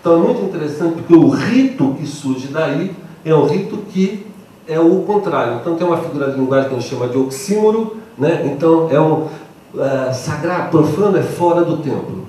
Então 0.01 0.15
é 0.15 0.19
muito 0.19 0.45
interessante 0.45 0.95
porque 0.95 1.15
o 1.15 1.29
rito 1.29 1.95
que 1.95 2.07
surge 2.07 2.49
daí 2.49 2.95
é 3.25 3.35
um 3.35 3.47
rito 3.47 3.79
que 3.91 4.27
é 4.69 4.79
o 4.79 5.03
contrário. 5.03 5.59
Então 5.61 5.77
tem 5.77 5.87
uma 5.87 5.99
figura 5.99 6.31
de 6.31 6.39
linguagem 6.39 6.69
que 6.69 6.77
a 6.77 6.79
gente 6.79 6.91
chama 6.91 7.09
de 7.09 7.19
oxímoro, 7.19 7.97
né? 8.17 8.43
então 8.47 8.89
é 8.91 9.01
um 9.01 9.25
uh, 9.25 10.15
sagrado, 10.15 10.71
profano 10.71 11.17
é 11.17 11.23
fora 11.23 11.65
do 11.65 11.79
templo. 11.79 12.25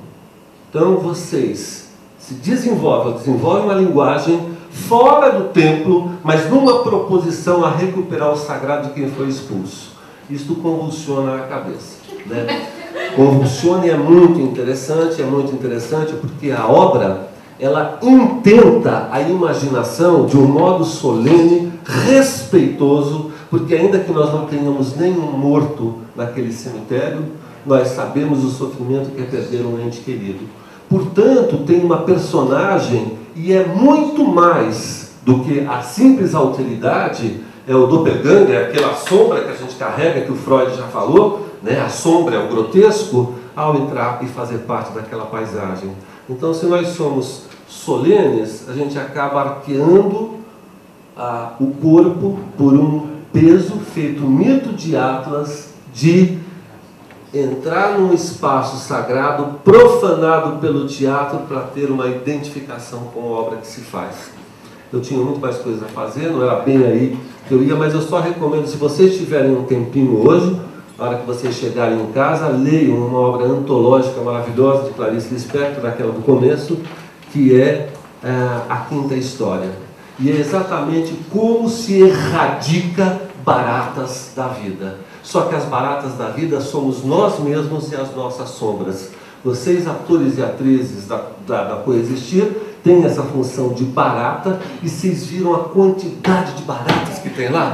Então 0.70 0.98
vocês 0.98 1.90
se 2.20 2.34
desenvolvem, 2.36 3.14
desenvolvem 3.14 3.64
uma 3.64 3.74
linguagem 3.74 4.57
fora 4.88 5.32
do 5.32 5.50
templo, 5.50 6.12
mas 6.24 6.50
numa 6.50 6.84
proposição 6.84 7.66
a 7.66 7.72
recuperar 7.72 8.32
o 8.32 8.38
sagrado 8.38 8.88
de 8.88 8.94
quem 8.94 9.10
foi 9.10 9.28
expulso. 9.28 9.98
Isto 10.30 10.56
convulsiona 10.56 11.36
a 11.36 11.40
cabeça. 11.40 11.98
Né? 12.26 12.68
Convulsione 13.16 13.90
é 13.90 13.98
muito 13.98 14.40
interessante, 14.40 15.22
é 15.22 15.26
muito 15.26 15.54
interessante 15.54 16.14
porque 16.14 16.52
a 16.52 16.68
obra 16.68 17.30
ela 17.60 17.98
intenta 18.04 19.10
a 19.12 19.20
imaginação 19.22 20.26
de 20.26 20.38
um 20.38 20.46
modo 20.46 20.84
solene, 20.84 21.72
respeitoso, 21.84 23.32
porque 23.50 23.74
ainda 23.74 24.00
que 24.00 24.12
nós 24.12 24.32
não 24.32 24.46
tenhamos 24.46 24.96
nenhum 24.96 25.32
morto 25.32 25.96
naquele 26.16 26.52
cemitério, 26.52 27.26
nós 27.66 27.90
sabemos 27.90 28.44
o 28.44 28.50
sofrimento 28.50 29.10
que 29.12 29.22
é 29.22 29.26
perder 29.26 29.66
um 29.66 29.80
ente 29.80 30.02
querido. 30.02 30.46
Portanto, 30.90 31.64
tem 31.66 31.84
uma 31.84 31.98
personagem 31.98 33.18
e 33.38 33.54
é 33.54 33.64
muito 33.66 34.26
mais 34.26 35.12
do 35.24 35.40
que 35.40 35.60
a 35.60 35.82
simples 35.82 36.34
alteridade, 36.34 37.42
é 37.68 37.76
o 37.76 37.86
doppelganger, 37.86 38.70
aquela 38.70 38.96
sombra 38.96 39.44
que 39.44 39.52
a 39.52 39.56
gente 39.56 39.76
carrega, 39.76 40.22
que 40.22 40.32
o 40.32 40.36
Freud 40.36 40.76
já 40.76 40.88
falou, 40.88 41.48
né, 41.62 41.80
a 41.80 41.90
sombra 41.90 42.36
é 42.36 42.40
o 42.40 42.48
grotesco, 42.48 43.36
ao 43.56 43.76
entrar 43.76 44.20
e 44.24 44.28
fazer 44.28 44.60
parte 44.60 44.92
daquela 44.94 45.26
paisagem. 45.26 45.92
Então, 46.30 46.54
se 46.54 46.66
nós 46.68 46.90
somos 46.90 47.44
solenes, 47.68 48.70
a 48.70 48.74
gente 48.74 48.98
acaba 48.98 49.42
arqueando 49.42 50.36
ah, 51.16 51.54
o 51.60 51.72
corpo 51.72 52.40
por 52.58 52.74
um 52.74 53.08
peso 53.34 53.80
feito 53.94 54.22
mito 54.22 54.74
de 54.74 54.96
Atlas 54.96 55.74
de 55.94 56.38
entrar 57.34 57.98
num 57.98 58.14
espaço 58.14 58.78
sagrado 58.78 59.60
profanado 59.64 60.58
pelo 60.60 60.88
teatro 60.88 61.40
para 61.40 61.62
ter 61.62 61.92
uma 61.92 62.08
identificação 62.08 63.00
com 63.14 63.22
a 63.22 63.40
obra 63.40 63.58
que 63.58 63.68
se 63.68 63.82
faz. 63.82 64.32
Eu 64.92 65.02
tinha 65.02 65.20
muito 65.20 65.40
mais 65.40 65.58
coisas 65.58 65.84
a 65.84 65.88
fazer, 65.88 66.30
não 66.30 66.42
era 66.42 66.56
bem 66.62 66.78
aí 66.86 67.18
que 67.48 67.54
eu 67.54 67.64
ia, 67.64 67.76
mas 67.76 67.94
eu 67.94 68.02
só 68.02 68.20
recomendo, 68.20 68.68
se 68.68 68.78
vocês 68.78 69.18
tiverem 69.18 69.56
um 69.56 69.64
tempinho 69.64 70.26
hoje, 70.26 70.60
na 70.98 71.06
hora 71.06 71.18
que 71.18 71.26
vocês 71.26 71.56
chegarem 71.56 72.02
em 72.02 72.12
casa, 72.12 72.48
leiam 72.48 72.98
uma 72.98 73.20
obra 73.20 73.46
antológica 73.46 74.20
maravilhosa 74.22 74.86
de 74.86 74.94
Clarice 74.94 75.34
Lispector, 75.34 75.82
daquela 75.82 76.12
do 76.12 76.22
começo, 76.22 76.78
que 77.32 77.60
é 77.60 77.90
uh, 78.24 78.64
A 78.70 78.78
Quinta 78.90 79.16
História. 79.16 79.70
E 80.20 80.32
é 80.32 80.36
exatamente 80.36 81.14
como 81.30 81.70
se 81.70 82.02
erradica 82.02 83.22
baratas 83.46 84.32
da 84.36 84.48
vida. 84.48 84.98
Só 85.28 85.42
que 85.42 85.56
as 85.56 85.66
baratas 85.66 86.14
da 86.14 86.30
vida 86.30 86.62
somos 86.62 87.04
nós 87.04 87.38
mesmos 87.40 87.92
e 87.92 87.96
as 87.98 88.16
nossas 88.16 88.48
sombras. 88.48 89.12
Vocês, 89.44 89.86
atores 89.86 90.38
e 90.38 90.42
atrizes 90.42 91.06
da, 91.06 91.22
da, 91.46 91.64
da 91.66 91.76
Coexistir, 91.76 92.46
têm 92.82 93.04
essa 93.04 93.22
função 93.24 93.74
de 93.74 93.84
barata 93.84 94.58
e 94.82 94.88
vocês 94.88 95.26
viram 95.26 95.54
a 95.54 95.60
quantidade 95.66 96.54
de 96.54 96.64
baratas 96.64 97.20
que 97.20 97.30
tem 97.30 97.50
lá? 97.50 97.74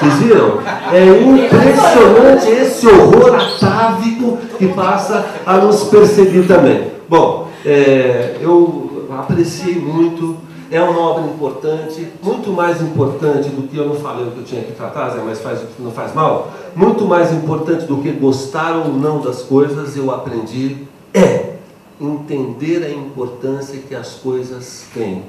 Vocês 0.00 0.14
viram? 0.14 0.58
É 0.92 1.06
impressionante 1.22 2.50
esse 2.50 2.88
horror 2.88 3.36
atávico 3.36 4.38
que 4.58 4.66
passa 4.68 5.24
a 5.46 5.58
nos 5.58 5.84
perseguir 5.84 6.48
também. 6.48 6.90
Bom, 7.08 7.48
é, 7.64 8.38
eu 8.40 9.08
apreciei 9.16 9.76
muito, 9.76 10.36
é 10.70 10.80
uma 10.82 11.00
obra 11.00 11.24
importante, 11.24 12.08
muito 12.22 12.50
mais 12.50 12.82
importante 12.82 13.48
do 13.48 13.66
que 13.68 13.76
eu 13.76 13.86
não 13.86 13.94
falei 13.94 14.26
o 14.26 14.30
que 14.32 14.38
eu 14.38 14.44
tinha 14.44 14.62
que 14.62 14.72
tratar, 14.72 15.10
Zé, 15.10 15.22
mas 15.24 15.40
faz, 15.40 15.60
não 15.78 15.90
faz 15.90 16.14
mal. 16.14 16.52
Muito 16.76 17.04
mais 17.04 17.32
importante 17.32 17.86
do 17.86 17.98
que 17.98 18.10
gostar 18.12 18.76
ou 18.76 18.88
não 18.88 19.20
das 19.20 19.42
coisas, 19.42 19.96
eu 19.96 20.10
aprendi 20.10 20.86
é 21.14 21.54
entender 22.00 22.84
a 22.84 22.90
importância 22.90 23.78
que 23.78 23.94
as 23.94 24.14
coisas 24.14 24.84
têm. 24.92 25.24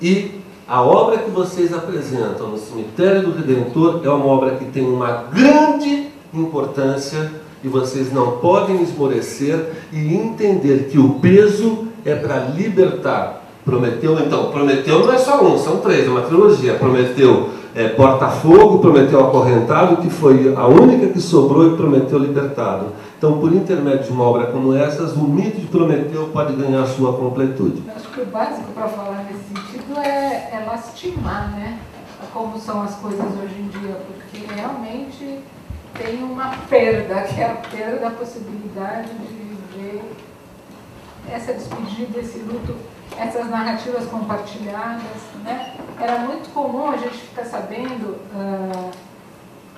E 0.00 0.40
a 0.66 0.82
obra 0.82 1.18
que 1.18 1.30
vocês 1.30 1.74
apresentam 1.74 2.48
no 2.48 2.58
Cemitério 2.58 3.22
do 3.22 3.36
Redentor 3.36 4.00
é 4.02 4.08
uma 4.08 4.26
obra 4.26 4.56
que 4.56 4.64
tem 4.66 4.84
uma 4.84 5.24
grande 5.24 6.08
importância 6.32 7.30
e 7.62 7.68
vocês 7.68 8.12
não 8.12 8.38
podem 8.38 8.80
esmorecer 8.82 9.72
e 9.92 10.14
entender 10.14 10.88
que 10.90 10.98
o 10.98 11.14
peso 11.20 11.88
é 12.04 12.14
para 12.14 12.38
libertar. 12.46 13.39
Prometeu, 13.70 14.18
então, 14.18 14.50
Prometeu 14.50 14.98
não 14.98 15.12
é 15.12 15.18
só 15.18 15.44
um, 15.44 15.56
são 15.56 15.78
três, 15.78 16.04
é 16.04 16.10
uma 16.10 16.22
trilogia. 16.22 16.74
Prometeu 16.74 17.50
é, 17.72 17.88
Porta-Fogo, 17.90 18.80
Prometeu 18.80 19.24
Acorrentado, 19.24 19.98
que 19.98 20.10
foi 20.10 20.52
a 20.56 20.66
única 20.66 21.06
que 21.06 21.20
sobrou 21.20 21.72
e 21.72 21.76
Prometeu 21.76 22.18
Libertado. 22.18 22.86
Então, 23.16 23.38
por 23.38 23.52
intermédio 23.52 24.04
de 24.04 24.10
uma 24.10 24.24
obra 24.24 24.46
como 24.46 24.74
essa, 24.74 25.04
o 25.04 25.22
mito 25.22 25.60
de 25.60 25.68
Prometeu 25.68 26.30
pode 26.32 26.54
ganhar 26.54 26.84
sua 26.86 27.12
completude. 27.12 27.82
Acho 27.94 28.08
que 28.08 28.20
o 28.22 28.26
básico 28.26 28.72
para 28.74 28.88
falar 28.88 29.24
nesse 29.30 29.44
sentido 29.44 30.00
é, 30.00 30.50
é 30.52 30.64
lastimar, 30.66 31.52
né? 31.52 31.78
Como 32.32 32.58
são 32.58 32.82
as 32.82 32.96
coisas 32.96 33.20
hoje 33.20 33.54
em 33.60 33.68
dia, 33.68 33.96
porque 34.06 34.52
realmente 34.52 35.40
tem 35.96 36.22
uma 36.24 36.50
perda, 36.68 37.22
que 37.22 37.40
é 37.40 37.44
a 37.44 37.54
perda 37.54 37.98
da 37.98 38.10
possibilidade 38.10 39.10
de 39.10 39.34
viver 39.76 40.02
essa 41.28 41.52
despedida, 41.52 42.18
esse 42.18 42.38
luto, 42.38 42.74
essas 43.18 43.48
narrativas 43.48 44.06
compartilhadas. 44.06 45.22
Né? 45.44 45.74
Era 45.98 46.18
muito 46.18 46.52
comum 46.52 46.90
a 46.90 46.96
gente 46.96 47.16
ficar 47.16 47.44
sabendo 47.44 48.18
uh, 48.34 48.90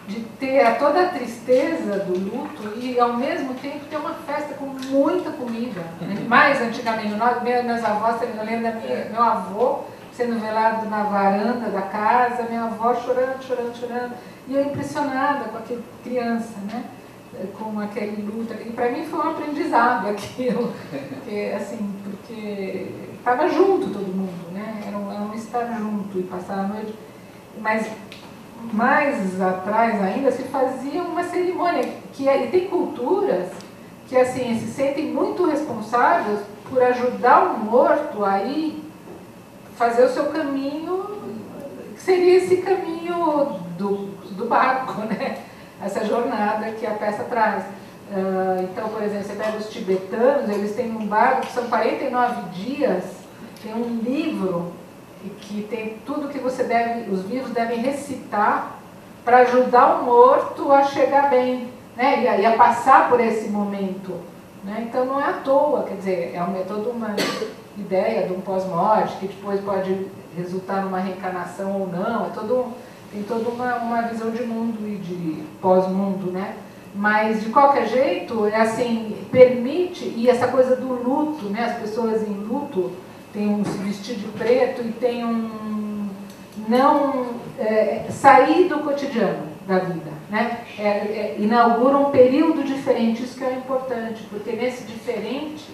de 0.07 0.21
ter 0.39 0.79
toda 0.79 1.03
a 1.03 1.09
tristeza 1.09 1.99
do 2.01 2.19
luto 2.19 2.79
e, 2.79 2.99
ao 2.99 3.15
mesmo 3.15 3.55
tempo, 3.55 3.85
ter 3.89 3.97
uma 3.97 4.15
festa 4.27 4.55
com 4.55 4.67
muita 4.67 5.31
comida. 5.31 5.81
Né? 6.01 6.25
Mais 6.29 6.61
antigamente, 6.61 7.15
nós, 7.15 7.43
meus 7.43 7.85
avós, 7.85 8.21
eu 8.23 8.45
lembro 8.45 8.63
da 8.63 8.73
minha, 8.73 9.05
meu 9.11 9.23
avô 9.23 9.81
sendo 10.13 10.39
velado 10.39 10.89
na 10.91 11.05
varanda 11.05 11.71
da 11.71 11.83
casa, 11.83 12.43
minha 12.43 12.65
avó 12.65 12.95
chorando, 12.95 13.43
chorando, 13.43 13.75
chorando. 13.75 14.13
E 14.47 14.55
eu 14.55 14.65
impressionada 14.67 15.45
com 15.45 15.57
aquela 15.57 15.83
criança, 16.03 16.59
né? 16.71 16.85
com 17.59 17.81
aquele 17.81 18.23
luto. 18.23 18.53
E 18.55 18.71
para 18.73 18.91
mim 18.91 19.05
foi 19.05 19.19
um 19.19 19.31
aprendizado 19.31 20.09
aquilo, 20.11 20.73
porque, 20.91 21.53
assim, 21.57 21.95
porque 22.05 23.12
estava 23.23 23.49
junto 23.49 23.89
todo 23.89 24.07
mundo, 24.07 24.53
né? 24.53 24.83
Era 24.85 24.99
um, 24.99 25.13
era 25.13 25.23
um 25.23 25.33
estar 25.35 25.79
junto 25.79 26.19
e 26.19 26.25
passar 26.25 26.59
a 26.59 26.63
noite. 26.65 26.93
Mas 27.61 27.89
mais 28.73 29.41
atrás 29.41 30.03
ainda 30.03 30.31
se 30.33 30.43
fazia 30.45 31.03
uma 31.03 31.23
cerimônia, 31.23 31.89
que 32.13 32.29
e 32.29 32.47
tem 32.49 32.69
culturas 32.69 33.49
que 34.09 34.17
assim 34.17 34.59
se 34.59 34.73
sentem 34.73 35.13
muito 35.13 35.47
responsáveis 35.47 36.41
por 36.69 36.83
ajudar 36.83 37.55
o 37.55 37.59
morto 37.59 38.25
a 38.25 38.43
ir 38.43 38.83
fazer 39.77 40.05
o 40.05 40.09
seu 40.09 40.27
caminho, 40.27 41.07
que 41.95 42.01
seria 42.01 42.37
esse 42.39 42.59
caminho 42.59 43.61
do, 43.79 44.09
do 44.33 44.47
barco, 44.47 45.01
né? 45.07 45.39
essa 45.81 46.05
jornada 46.05 46.73
que 46.73 46.87
a 46.87 46.93
peça 46.93 47.25
traz. 47.25 47.65
Uh, 48.11 48.63
então, 48.65 48.89
por 48.89 49.03
exemplo, 49.03 49.25
você 49.25 49.35
pega 49.35 49.57
os 49.57 49.71
tibetanos, 49.71 50.51
eles 50.51 50.75
têm 50.75 50.91
um 50.91 51.07
barco 51.07 51.47
que 51.47 51.53
são 51.53 51.65
49 51.65 52.51
dias, 52.51 53.05
tem 53.63 53.75
um 53.75 54.01
livro 54.03 54.73
que 55.41 55.63
tem 55.63 55.99
tudo 56.05 56.29
que 56.29 56.39
você 56.39 56.65
deve, 56.65 57.11
os 57.11 57.23
vivos 57.23 57.53
devem 57.53 57.79
recitar 57.79 58.77
para 59.25 59.39
ajudar 59.39 60.01
o 60.01 60.05
morto 60.05 60.71
a 60.73 60.83
chegar 60.83 61.31
bem, 61.31 61.69
né? 61.97 62.23
e, 62.23 62.29
a, 62.29 62.39
e 62.39 62.47
a 62.47 62.57
passar 62.57 63.09
por 63.09 63.21
esse 63.21 63.49
momento. 63.49 64.21
Né? 64.65 64.87
Então 64.89 65.05
não 65.05 65.21
é 65.21 65.25
à 65.25 65.33
toa, 65.35 65.85
quer 65.85 65.95
dizer, 65.95 66.33
é, 66.35 66.43
uma, 66.43 66.59
toda 66.65 66.91
uma 66.91 67.15
ideia 67.79 68.27
de 68.27 68.35
um 68.35 68.41
pós-morte 68.41 69.17
que 69.17 69.29
depois 69.29 69.61
pode 69.61 70.07
resultar 70.37 70.83
numa 70.83 70.99
reencarnação 70.99 71.81
ou 71.81 71.87
não, 71.87 72.27
é 72.27 72.31
todo 72.31 72.73
tem 73.13 73.23
toda 73.25 73.51
uma, 73.51 73.77
uma 73.77 74.03
visão 74.03 74.31
de 74.31 74.43
mundo 74.43 74.89
e 74.89 74.97
de 74.97 75.43
pós-mundo, 75.61 76.33
né? 76.33 76.57
Mas 76.95 77.43
de 77.43 77.49
qualquer 77.51 77.89
jeito, 77.89 78.47
é 78.47 78.61
assim, 78.61 79.17
permite, 79.31 80.05
e 80.17 80.29
essa 80.29 80.49
coisa 80.49 80.77
do 80.77 80.89
luto, 80.89 81.47
né? 81.47 81.65
As 81.65 81.79
pessoas 81.79 82.23
em 82.29 82.35
luto 82.35 82.93
têm 83.33 83.49
um 83.49 83.63
vestido 83.63 84.31
preto 84.37 84.83
e 84.83 84.93
tem 84.93 85.25
um 85.25 86.09
não 86.69 87.27
é, 87.59 88.07
sair 88.11 88.69
do 88.69 88.81
cotidiano 88.81 89.53
da 89.67 89.79
vida, 89.79 90.11
né? 90.29 90.59
É, 90.79 90.83
é, 90.83 91.37
inaugura 91.39 91.97
um 91.97 92.11
período 92.11 92.63
diferente, 92.63 93.23
isso 93.23 93.39
que 93.39 93.45
é 93.45 93.53
importante, 93.53 94.23
porque 94.29 94.53
nesse 94.53 94.85
diferente 94.85 95.65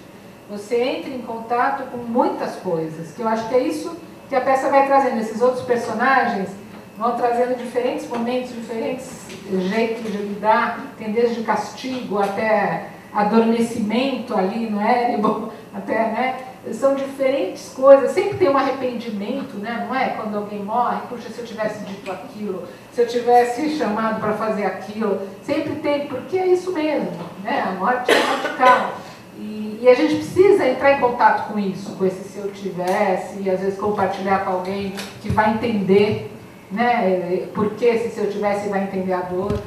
você 0.48 0.80
entra 0.80 1.10
em 1.10 1.20
contato 1.22 1.90
com 1.90 1.98
muitas 1.98 2.56
coisas, 2.56 3.12
que 3.12 3.20
eu 3.20 3.28
acho 3.28 3.48
que 3.48 3.54
é 3.54 3.60
isso 3.60 3.96
que 4.28 4.36
a 4.36 4.40
peça 4.40 4.68
vai 4.68 4.86
trazendo, 4.86 5.20
esses 5.20 5.40
outros 5.40 5.64
personagens 5.64 6.48
vão 6.96 7.16
trazendo 7.16 7.56
diferentes 7.56 8.08
momentos, 8.08 8.54
diferentes 8.54 9.27
jeitos 9.50 10.10
de 10.10 10.18
lidar, 10.18 10.94
tem 10.98 11.12
desde 11.12 11.42
castigo 11.42 12.18
até 12.18 12.88
adormecimento 13.12 14.36
ali 14.36 14.68
no 14.68 14.80
Érebo, 14.80 15.52
até, 15.74 15.94
né? 15.94 16.36
São 16.72 16.94
diferentes 16.94 17.70
coisas, 17.70 18.10
sempre 18.10 18.36
tem 18.36 18.50
um 18.50 18.56
arrependimento, 18.56 19.56
né? 19.56 19.86
não 19.88 19.94
é? 19.94 20.10
Quando 20.10 20.36
alguém 20.36 20.62
morre, 20.62 20.98
puxa, 21.08 21.30
se 21.30 21.38
eu 21.38 21.46
tivesse 21.46 21.82
dito 21.84 22.10
aquilo, 22.10 22.64
se 22.92 23.00
eu 23.00 23.08
tivesse 23.08 23.78
chamado 23.78 24.20
para 24.20 24.34
fazer 24.34 24.66
aquilo, 24.66 25.20
sempre 25.42 25.76
tem, 25.76 26.06
porque 26.08 26.36
é 26.36 26.48
isso 26.48 26.72
mesmo, 26.72 27.10
né? 27.42 27.64
A 27.66 27.72
morte 27.72 28.10
é 28.10 28.18
radical. 28.18 28.96
E, 29.38 29.78
e, 29.82 29.88
a 29.88 29.94
gente 29.94 30.16
precisa 30.16 30.66
entrar 30.66 30.94
em 30.94 31.00
contato 31.00 31.52
com 31.52 31.58
isso, 31.58 31.92
com 31.92 32.04
esse 32.04 32.28
se 32.28 32.38
eu 32.38 32.50
tivesse, 32.50 33.40
e 33.40 33.48
às 33.48 33.60
vezes 33.60 33.78
compartilhar 33.78 34.44
com 34.44 34.50
alguém 34.50 34.92
que 35.22 35.30
vai 35.30 35.54
entender 35.54 36.30
né? 36.70 37.48
Porque 37.54 37.98
se 37.98 38.20
eu 38.20 38.30
tivesse 38.30 38.68
vai 38.68 38.84
entender 38.84 39.12
a 39.12 39.20
dor. 39.20 39.58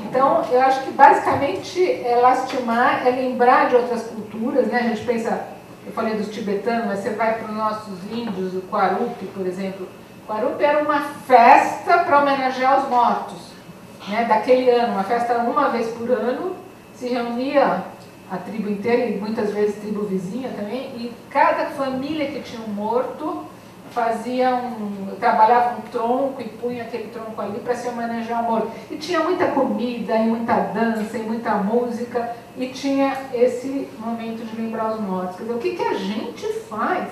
Então, 0.00 0.44
eu 0.50 0.60
acho 0.60 0.82
que 0.84 0.90
basicamente 0.92 1.82
é 1.82 2.16
lastimar, 2.16 3.06
é 3.06 3.10
lembrar 3.10 3.68
de 3.68 3.76
outras 3.76 4.02
culturas, 4.04 4.68
né? 4.68 4.78
A 4.78 4.88
gente 4.88 5.04
pensa, 5.04 5.48
eu 5.84 5.92
falei 5.92 6.14
dos 6.16 6.28
tibetanos, 6.28 6.86
mas 6.86 7.00
você 7.00 7.10
vai 7.10 7.34
para 7.38 7.48
os 7.50 7.56
nossos 7.56 7.98
índios, 8.10 8.54
o 8.54 8.60
Quarupi, 8.62 9.26
por 9.26 9.46
exemplo. 9.46 9.88
Quarupi 10.26 10.62
era 10.62 10.82
uma 10.82 11.00
festa 11.00 11.98
para 11.98 12.20
homenagear 12.20 12.82
os 12.82 12.88
mortos, 12.88 13.38
né? 14.06 14.24
Daquele 14.28 14.70
ano, 14.70 14.92
uma 14.92 15.04
festa 15.04 15.38
uma 15.38 15.68
vez 15.70 15.88
por 15.88 16.10
ano, 16.10 16.54
se 16.94 17.08
reunia 17.08 17.82
a 18.30 18.36
tribo 18.36 18.68
inteira 18.68 19.06
e 19.06 19.18
muitas 19.18 19.52
vezes 19.52 19.76
tribo 19.76 20.04
vizinha 20.04 20.50
também, 20.56 20.92
e 20.96 21.12
cada 21.30 21.66
família 21.66 22.26
que 22.30 22.40
tinha 22.40 22.60
um 22.62 22.70
morto 22.70 23.44
fazia 23.98 24.54
um, 24.54 25.16
trabalhava 25.18 25.76
um 25.76 25.80
tronco 25.90 26.40
e 26.40 26.44
punha 26.44 26.84
aquele 26.84 27.08
tronco 27.08 27.40
ali 27.40 27.58
para 27.58 27.74
se 27.74 27.88
homenagear 27.88 28.38
ao 28.38 28.44
morto. 28.44 28.70
E 28.88 28.96
tinha 28.96 29.18
muita 29.18 29.48
comida, 29.48 30.14
e 30.14 30.26
muita 30.28 30.54
dança, 30.54 31.18
e 31.18 31.22
muita 31.22 31.56
música, 31.56 32.36
e 32.56 32.68
tinha 32.68 33.16
esse 33.34 33.88
momento 33.98 34.46
de 34.46 34.56
lembrar 34.56 34.92
os 34.92 35.00
mortos. 35.00 35.36
Quer 35.36 35.42
dizer, 35.42 35.54
o 35.54 35.58
que, 35.58 35.74
que 35.74 35.82
a 35.82 35.94
gente 35.94 36.46
faz? 36.68 37.08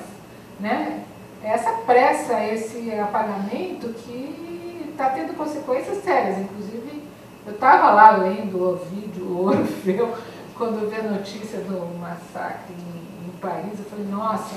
Né? 0.61 1.03
Essa 1.43 1.73
pressa, 1.85 2.41
esse 2.45 2.93
apagamento 2.95 3.89
que 3.89 4.87
está 4.91 5.11
tendo 5.11 5.37
consequências 5.37 6.05
sérias. 6.05 6.39
Inclusive, 6.39 7.03
eu 7.45 7.53
estava 7.53 7.91
lá 7.91 8.13
lendo 8.13 8.63
o 8.63 8.77
vídeo, 8.77 9.25
o 9.27 9.47
Orfeu, 9.47 10.15
quando 10.57 10.85
eu 10.85 10.89
vi 10.89 11.01
a 11.01 11.03
notícia 11.03 11.59
do 11.59 11.99
massacre 11.99 12.73
em, 12.73 13.29
em 13.29 13.31
Paris, 13.41 13.79
eu 13.79 13.85
falei, 13.85 14.07
nossa, 14.07 14.55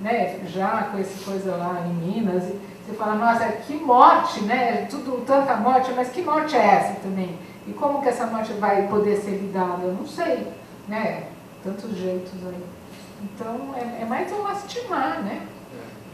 né, 0.00 0.40
já 0.48 0.84
com 0.84 0.98
essa 0.98 1.24
coisa 1.24 1.56
lá 1.56 1.84
em 1.86 1.92
Minas, 1.92 2.44
você 2.44 2.96
fala, 2.96 3.14
nossa, 3.16 3.46
que 3.66 3.74
morte, 3.74 4.40
né, 4.42 4.86
tudo, 4.90 5.24
tanta 5.26 5.56
morte, 5.56 5.92
mas 5.94 6.08
que 6.08 6.22
morte 6.22 6.56
é 6.56 6.64
essa 6.64 7.00
também? 7.00 7.38
E 7.66 7.72
como 7.72 8.00
que 8.00 8.08
essa 8.08 8.26
morte 8.26 8.52
vai 8.54 8.86
poder 8.88 9.16
ser 9.16 9.32
lidada? 9.32 9.82
Eu 9.84 9.92
não 9.92 10.06
sei, 10.06 10.46
né, 10.88 11.24
tantos 11.62 11.96
jeitos 11.96 12.32
aí. 12.46 12.64
Então, 13.22 13.74
é, 13.76 14.02
é 14.02 14.04
mais 14.04 14.32
um 14.32 14.42
lastimar, 14.42 15.22
né? 15.22 15.42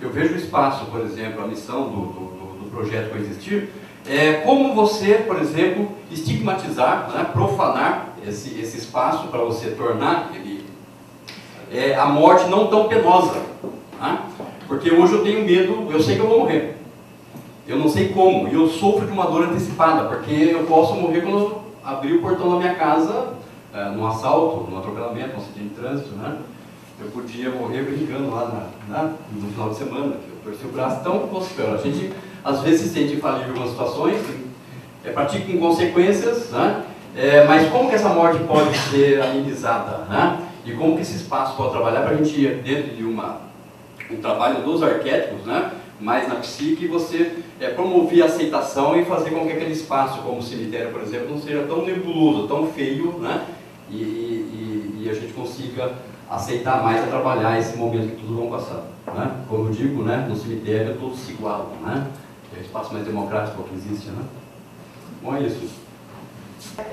Eu 0.01 0.11
vejo 0.11 0.35
o 0.35 0.37
espaço, 0.37 0.87
por 0.87 1.01
exemplo, 1.01 1.45
a 1.45 1.47
missão 1.47 1.85
do, 1.85 2.07
do, 2.07 2.65
do 2.65 2.71
projeto 2.71 3.11
Coexistir, 3.11 3.71
é 4.07 4.43
como 4.45 4.75
você, 4.75 5.15
por 5.27 5.41
exemplo, 5.41 5.91
estigmatizar, 6.11 7.11
né, 7.11 7.25
profanar 7.33 8.15
esse, 8.27 8.59
esse 8.61 8.79
espaço 8.79 9.29
para 9.29 9.41
você 9.41 9.71
tornar 9.71 10.31
ele, 10.35 10.54
é, 11.73 11.95
a 11.95 12.07
morte 12.07 12.49
não 12.49 12.69
tão 12.69 12.89
penosa. 12.89 13.41
Né? 14.01 14.19
Porque 14.67 14.91
hoje 14.91 15.13
eu 15.13 15.23
tenho 15.23 15.45
medo, 15.45 15.89
eu 15.91 16.03
sei 16.03 16.17
que 16.17 16.23
eu 16.23 16.29
vou 16.29 16.41
morrer. 16.41 16.77
Eu 17.67 17.79
não 17.79 17.89
sei 17.89 18.09
como, 18.09 18.49
e 18.49 18.55
eu 18.55 18.69
sofro 18.69 19.07
de 19.07 19.13
uma 19.13 19.25
dor 19.25 19.45
antecipada, 19.45 20.05
porque 20.05 20.51
eu 20.53 20.65
posso 20.65 20.95
morrer 20.95 21.23
quando 21.23 21.63
abrir 21.83 22.15
o 22.15 22.21
portão 22.21 22.51
da 22.51 22.57
minha 22.57 22.75
casa, 22.75 23.35
é, 23.73 23.91
num 23.91 24.07
assalto, 24.07 24.71
num 24.71 24.79
atropelamento, 24.79 25.35
num 25.35 25.39
acidente 25.39 25.69
de 25.69 25.75
trânsito, 25.75 26.15
né? 26.15 26.37
Eu 27.01 27.09
podia 27.11 27.51
morrer 27.51 27.83
brincando 27.83 28.31
lá 28.31 28.71
na, 28.89 28.97
na, 28.97 29.13
no 29.33 29.51
final 29.51 29.71
de 29.71 29.77
semana, 29.77 30.13
que 30.13 30.31
eu 30.31 30.53
torci 30.53 30.65
o 30.65 30.69
braço, 30.69 31.01
então, 31.01 31.29
a 31.75 31.77
gente 31.79 32.13
às 32.45 32.61
vezes 32.61 32.83
se 32.83 32.89
sente 32.91 33.15
infalível 33.15 33.47
em 33.47 33.51
algumas 33.51 33.71
situações, 33.71 34.21
é, 35.05 35.11
pratica 35.11 35.51
com 35.51 35.59
consequências, 35.59 36.51
né? 36.51 36.85
É, 37.17 37.45
mas 37.47 37.71
como 37.71 37.89
que 37.89 37.95
essa 37.95 38.09
morte 38.11 38.43
pode 38.45 38.77
ser 38.77 39.23
amenizada, 39.23 40.05
né? 40.09 40.39
E 40.65 40.73
como 40.73 40.97
que 40.97 41.03
esse 41.03 41.17
espaço 41.17 41.57
pode 41.57 41.73
trabalhar 41.73 42.03
para 42.03 42.11
a 42.13 42.17
gente 42.17 42.41
ir 42.41 42.63
dentro 42.63 42.95
de 42.95 43.05
uma 43.05 43.45
um 44.11 44.17
trabalho 44.17 44.63
dos 44.63 44.83
arquétipos, 44.83 45.47
né? 45.47 45.73
mais 46.01 46.29
na 46.29 46.37
psique, 46.37 46.87
você 46.87 47.39
é, 47.61 47.69
promover 47.69 48.23
a 48.23 48.27
aceitação 48.27 48.99
e 48.99 49.05
fazer 49.05 49.31
com 49.31 49.47
que 49.47 49.53
aquele 49.53 49.73
espaço, 49.73 50.21
como 50.23 50.39
o 50.39 50.43
cemitério, 50.43 50.91
por 50.91 51.01
exemplo, 51.01 51.31
não 51.31 51.41
seja 51.41 51.63
tão 51.63 51.85
nebuloso, 51.85 52.49
tão 52.49 52.67
feio, 52.67 53.19
né? 53.19 53.47
e, 53.91 53.95
e, 53.95 55.03
e 55.05 55.11
a 55.11 55.15
gente 55.15 55.33
consiga 55.33 55.93
aceitar 56.29 56.83
mais 56.83 57.05
a 57.05 57.07
trabalhar 57.07 57.59
esse 57.59 57.77
momento 57.77 58.17
que 58.17 58.23
todos 58.23 58.37
vão 58.37 58.51
passar. 58.51 58.83
Né? 59.15 59.31
Como 59.49 59.69
eu 59.69 59.73
digo, 59.73 60.03
né, 60.03 60.27
no 60.29 60.37
cemitério 60.37 60.97
todos 60.99 61.21
se 61.21 61.33
igualam, 61.33 61.69
né? 61.83 62.07
é 62.55 62.59
o 62.59 62.63
espaço 62.63 62.93
mais 62.93 63.07
democrático 63.07 63.63
que 63.63 63.75
existe. 63.75 64.11
Né? 64.11 64.23
Bom, 65.23 65.37
é 65.37 65.43
isso. 65.43 65.85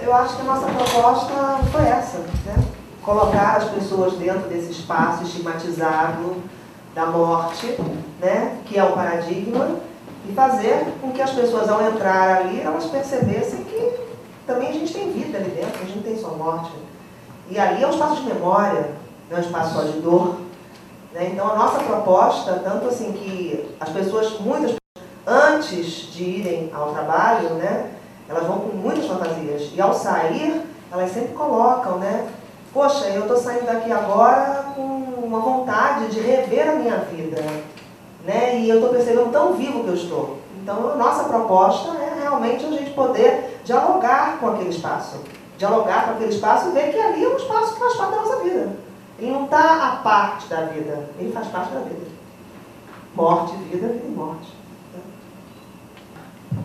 Eu 0.02 0.14
acho 0.14 0.36
que 0.36 0.42
a 0.42 0.46
nossa 0.46 0.68
proposta 0.68 1.34
foi 1.72 1.84
essa, 1.84 2.20
né? 2.20 2.81
Colocar 3.04 3.58
as 3.58 3.66
pessoas 3.66 4.14
dentro 4.14 4.48
desse 4.50 4.72
espaço 4.72 5.24
estigmatizado 5.24 6.36
da 6.94 7.06
morte, 7.06 7.78
né? 8.20 8.58
que 8.66 8.78
é 8.78 8.84
o 8.84 8.94
paradigma, 8.94 9.80
e 10.30 10.34
fazer 10.34 10.94
com 11.02 11.12
que 11.12 11.22
as 11.22 11.32
pessoas, 11.32 11.68
ao 11.68 11.82
entrar 11.82 12.38
ali, 12.38 12.62
elas 12.62 12.86
percebessem 12.86 13.64
que 13.64 13.94
também 14.46 14.70
a 14.70 14.74
gente 14.74 14.94
tem 14.94 15.12
vida 15.12 15.38
ali 15.38 15.50
dentro, 15.50 15.82
a 15.82 15.86
gente 15.86 15.96
não 15.96 16.04
tem 16.04 16.18
só 16.18 16.30
morte. 16.30 16.72
E 17.50 17.58
ali 17.58 17.84
é 17.84 17.88
um 17.88 17.92
espaço 17.92 18.22
de 18.22 18.34
memória, 18.34 18.92
não 19.30 19.38
é 19.38 19.40
um 19.42 19.44
espaço 19.44 19.74
só 19.74 19.84
de 19.84 20.00
dor. 20.00 20.38
Né? 21.12 21.32
Então 21.34 21.50
a 21.50 21.56
nossa 21.56 21.80
proposta, 21.80 22.62
tanto 22.64 22.88
assim 22.88 23.12
que 23.14 23.76
as 23.80 23.90
pessoas, 23.90 24.40
muitas 24.40 24.76
antes 25.26 26.12
de 26.12 26.24
irem 26.24 26.72
ao 26.74 26.94
trabalho, 26.94 27.50
né, 27.56 27.92
elas 28.28 28.46
vão 28.46 28.60
com 28.60 28.78
muitas 28.78 29.06
fantasias. 29.06 29.72
E 29.74 29.82
ao 29.82 29.94
sair, 29.94 30.62
elas 30.92 31.12
sempre 31.12 31.34
colocam, 31.34 31.98
né? 31.98 32.28
Poxa, 32.74 33.06
eu 33.10 33.24
estou 33.24 33.38
saindo 33.38 33.66
daqui 33.66 33.92
agora 33.92 34.66
com 34.76 34.82
uma 34.82 35.40
vontade 35.40 36.08
de 36.08 36.22
rever 36.22 36.70
a 36.70 36.76
minha 36.76 36.98
vida. 37.00 37.42
Né? 38.24 38.60
E 38.60 38.70
eu 38.70 38.76
estou 38.76 38.92
percebendo 38.92 39.32
tão 39.32 39.54
vivo 39.54 39.84
que 39.84 39.90
eu 39.90 39.96
estou. 39.96 40.38
Então, 40.62 40.92
a 40.92 40.96
nossa 40.96 41.26
proposta 41.26 41.90
é 41.98 42.20
realmente 42.22 42.66
a 42.66 42.70
gente 42.70 42.92
poder 42.92 43.60
dialogar 43.66 44.38
com 44.40 44.50
aquele 44.50 44.70
espaço. 44.70 45.18
Dialogar 45.58 46.06
com 46.06 46.12
aquele 46.12 46.30
espaço 46.30 46.70
e 46.70 46.72
ver 46.72 46.92
que 46.92 47.00
ali 47.00 47.26
é 47.26 47.28
um 47.28 47.36
espaço 47.36 47.74
que 47.74 47.80
faz 47.80 47.96
parte 47.96 48.12
da 48.12 48.22
nossa 48.22 48.38
vida. 48.38 48.70
Ele 49.20 49.32
não 49.32 49.46
está 49.46 49.88
a 49.88 49.96
parte 49.98 50.48
da 50.48 50.62
vida, 50.62 51.10
ele 51.20 51.32
faz 51.32 51.48
parte 51.48 51.74
da 51.74 51.82
vida. 51.82 52.08
Morte, 53.16 53.56
vida, 53.58 53.88
vida 53.88 54.06
e 54.06 54.12
morte. 54.12 54.61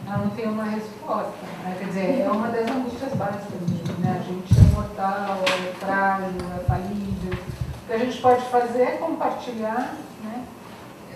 Ela 0.06 0.18
não 0.18 0.30
tem 0.30 0.48
uma 0.48 0.64
resposta. 0.64 1.46
Né? 1.62 1.76
Quer 1.78 1.86
dizer, 1.86 2.20
é 2.20 2.30
uma 2.30 2.48
das 2.48 2.70
angústias 2.70 3.12
básicas 3.14 3.60
mesmo. 3.68 3.98
Né? 3.98 4.20
A 4.20 4.22
gente 4.22 4.54
é 4.58 4.74
mortal, 4.74 5.38
é 5.44 5.72
frágil, 5.74 6.38
é 6.56 6.64
falível. 6.64 7.32
O 7.32 7.86
que 7.86 7.92
a 7.92 7.98
gente 7.98 8.20
pode 8.20 8.44
fazer 8.46 8.82
é 8.82 8.96
compartilhar 8.96 9.96
né? 10.22 10.44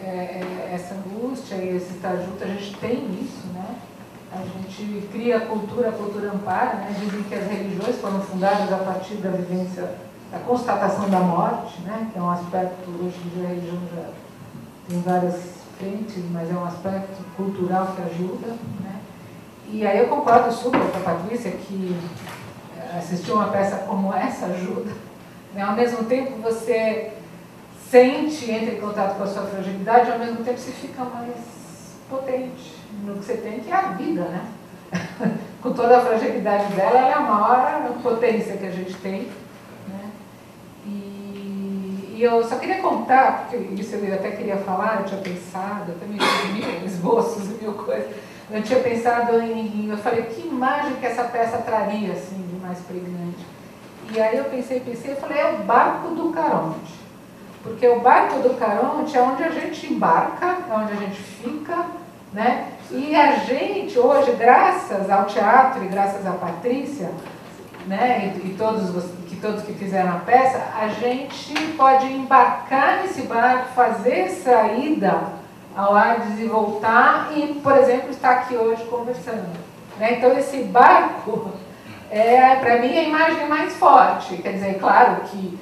É, 0.02 0.06
é, 0.06 0.70
essa 0.74 0.94
angústia 0.94 1.56
e 1.56 1.76
esse 1.76 1.94
estar 1.94 2.16
junto. 2.16 2.42
A 2.42 2.46
gente 2.46 2.76
tem 2.76 2.94
isso, 3.20 3.46
né? 3.52 3.76
A 4.32 4.38
gente 4.38 5.08
cria 5.08 5.38
a 5.38 5.40
cultura, 5.40 5.88
a 5.88 5.92
cultura 5.92 6.32
ampara, 6.32 6.76
né? 6.76 6.96
Dizem 6.98 7.22
que 7.24 7.34
as 7.34 7.46
religiões 7.48 7.96
foram 7.96 8.20
fundadas 8.20 8.72
a 8.72 8.76
partir 8.78 9.14
da 9.14 9.30
vivência, 9.30 9.94
da 10.30 10.38
constatação 10.38 11.10
da 11.10 11.18
morte, 11.18 11.80
né? 11.82 12.08
Que 12.12 12.18
é 12.18 12.22
um 12.22 12.30
aspecto, 12.30 12.88
hoje 12.90 13.18
em 13.24 13.28
dia 13.30 13.44
a 13.44 13.48
religião 13.48 13.78
já 13.94 14.10
tem 14.88 15.00
várias 15.02 15.59
mas 16.30 16.50
é 16.50 16.54
um 16.54 16.64
aspecto 16.64 17.22
cultural 17.36 17.94
que 17.94 18.02
ajuda, 18.02 18.48
né? 18.82 19.00
E 19.72 19.86
aí 19.86 19.98
eu 19.98 20.08
concordo 20.08 20.52
super 20.52 20.80
com 20.80 20.98
a 20.98 21.14
Patrícia 21.14 21.52
que 21.52 21.96
eh, 22.76 22.98
assistir 22.98 23.30
uma 23.32 23.48
peça 23.48 23.76
como 23.86 24.12
essa 24.12 24.46
ajuda. 24.46 24.90
Né? 25.54 25.62
Ao 25.62 25.74
mesmo 25.74 26.04
tempo 26.04 26.42
você 26.42 27.12
sente, 27.88 28.50
entra 28.50 28.74
em 28.74 28.80
contato 28.80 29.16
com 29.16 29.22
a 29.22 29.26
sua 29.26 29.42
fragilidade, 29.42 30.10
ao 30.10 30.18
mesmo 30.18 30.44
tempo 30.44 30.58
você 30.58 30.72
fica 30.72 31.04
mais 31.04 31.36
potente 32.08 32.76
no 33.04 33.14
que 33.14 33.24
você 33.24 33.34
tem, 33.34 33.60
que 33.60 33.70
é 33.70 33.76
a 33.76 33.92
vida, 33.92 34.22
né? 34.22 34.44
com 35.62 35.72
toda 35.72 35.98
a 35.98 36.00
fragilidade 36.00 36.72
dela, 36.74 36.98
ela 36.98 37.08
é 37.08 37.12
a 37.12 37.20
maior 37.20 37.92
potência 38.02 38.56
que 38.56 38.66
a 38.66 38.70
gente 38.70 38.94
tem. 38.96 39.28
E, 42.20 42.22
eu 42.22 42.44
só 42.46 42.56
queria 42.56 42.82
contar, 42.82 43.46
porque 43.48 43.56
isso 43.80 43.96
eu 43.96 44.14
até 44.14 44.32
queria 44.32 44.58
falar, 44.58 45.00
eu 45.00 45.06
tinha 45.06 45.20
pensado, 45.22 45.92
eu 45.92 45.98
também 45.98 46.18
tinha 46.18 46.84
esboços 46.84 47.48
e 47.48 47.62
mil 47.62 47.72
coisas. 47.72 48.14
Eu 48.50 48.62
tinha 48.62 48.78
pensado 48.80 49.40
em, 49.40 49.88
eu 49.88 49.96
falei, 49.96 50.24
que 50.24 50.46
imagem 50.46 50.96
que 50.96 51.06
essa 51.06 51.24
peça 51.24 51.56
traria, 51.58 52.12
assim, 52.12 52.36
de 52.42 52.60
mais 52.60 52.78
pregnante. 52.80 53.46
E 54.12 54.20
aí 54.20 54.36
eu 54.36 54.44
pensei, 54.44 54.80
pensei, 54.80 55.12
eu 55.12 55.16
falei, 55.16 55.38
é 55.38 55.50
o 55.50 55.64
barco 55.64 56.14
do 56.14 56.30
Caronte. 56.30 56.92
Porque 57.62 57.88
o 57.88 58.00
barco 58.00 58.40
do 58.40 58.50
Caronte 58.58 59.16
é 59.16 59.22
onde 59.22 59.42
a 59.42 59.50
gente 59.50 59.90
embarca, 59.90 60.58
é 60.70 60.74
onde 60.74 60.92
a 60.92 60.96
gente 60.96 61.22
fica, 61.22 61.86
né? 62.34 62.72
E 62.90 63.16
a 63.16 63.36
gente 63.36 63.98
hoje, 63.98 64.32
graças 64.32 65.08
ao 65.08 65.24
teatro 65.24 65.82
e 65.84 65.88
graças 65.88 66.26
à 66.26 66.32
Patrícia, 66.32 67.10
né, 67.86 68.34
e, 68.36 68.48
e 68.48 68.54
todos 68.58 68.94
que 68.94 69.19
todos 69.40 69.62
que 69.62 69.72
fizeram 69.72 70.10
a 70.10 70.20
peça, 70.20 70.62
a 70.78 70.88
gente 70.88 71.54
pode 71.76 72.06
embarcar 72.06 73.02
nesse 73.02 73.22
barco, 73.22 73.74
fazer 73.74 74.28
saída 74.28 75.40
ao 75.76 75.94
Ardes 75.94 76.38
e 76.38 76.46
voltar 76.46 77.30
e, 77.36 77.54
por 77.62 77.76
exemplo, 77.76 78.10
estar 78.10 78.30
aqui 78.30 78.56
hoje 78.56 78.84
conversando. 78.84 79.48
Né? 79.98 80.18
Então 80.18 80.36
esse 80.38 80.58
barco 80.64 81.52
é, 82.10 82.56
para 82.56 82.78
mim, 82.78 82.96
a 82.96 83.02
imagem 83.02 83.48
mais 83.48 83.74
forte. 83.74 84.36
Quer 84.38 84.54
dizer, 84.54 84.78
claro 84.78 85.22
que 85.26 85.58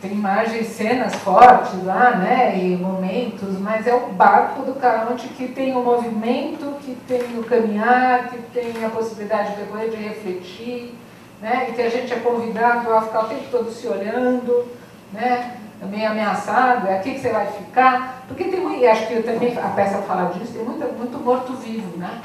tem 0.00 0.12
imagens, 0.12 0.68
cenas 0.68 1.14
fortes 1.16 1.84
lá, 1.84 2.16
né, 2.16 2.58
e 2.58 2.74
momentos, 2.74 3.58
mas 3.58 3.86
é 3.86 3.94
o 3.94 4.08
barco 4.12 4.62
do 4.62 4.74
Caronte 4.80 5.28
que 5.28 5.48
tem 5.48 5.76
o 5.76 5.82
movimento, 5.82 6.74
que 6.80 6.96
tem 7.06 7.38
o 7.38 7.44
caminhar, 7.44 8.30
que 8.30 8.38
tem 8.38 8.82
a 8.82 8.88
possibilidade 8.88 9.50
de 9.50 9.56
depois 9.56 9.90
de 9.90 9.98
refletir, 9.98 10.94
né, 11.40 11.66
e 11.68 11.72
que 11.72 11.82
a 11.82 11.88
gente 11.88 12.12
é 12.12 12.16
convidado 12.16 12.92
a 12.92 13.02
ficar 13.02 13.24
o 13.24 13.28
tempo 13.28 13.44
todo 13.50 13.70
se 13.70 13.86
olhando, 13.86 14.66
né, 15.12 15.56
meio 15.82 16.10
ameaçado, 16.10 16.86
é 16.86 16.98
aqui 16.98 17.14
que 17.14 17.20
você 17.20 17.30
vai 17.30 17.46
ficar, 17.46 18.24
porque 18.28 18.44
tem 18.44 18.60
muito, 18.60 18.80
e 18.80 18.86
acho 18.86 19.06
que 19.06 19.22
também 19.22 19.56
a 19.58 19.68
peça 19.68 19.98
fala 20.02 20.30
disso, 20.30 20.52
tem 20.52 20.62
muito, 20.62 20.84
muito 20.96 21.18
morto-vivo, 21.18 21.96
né, 21.96 22.20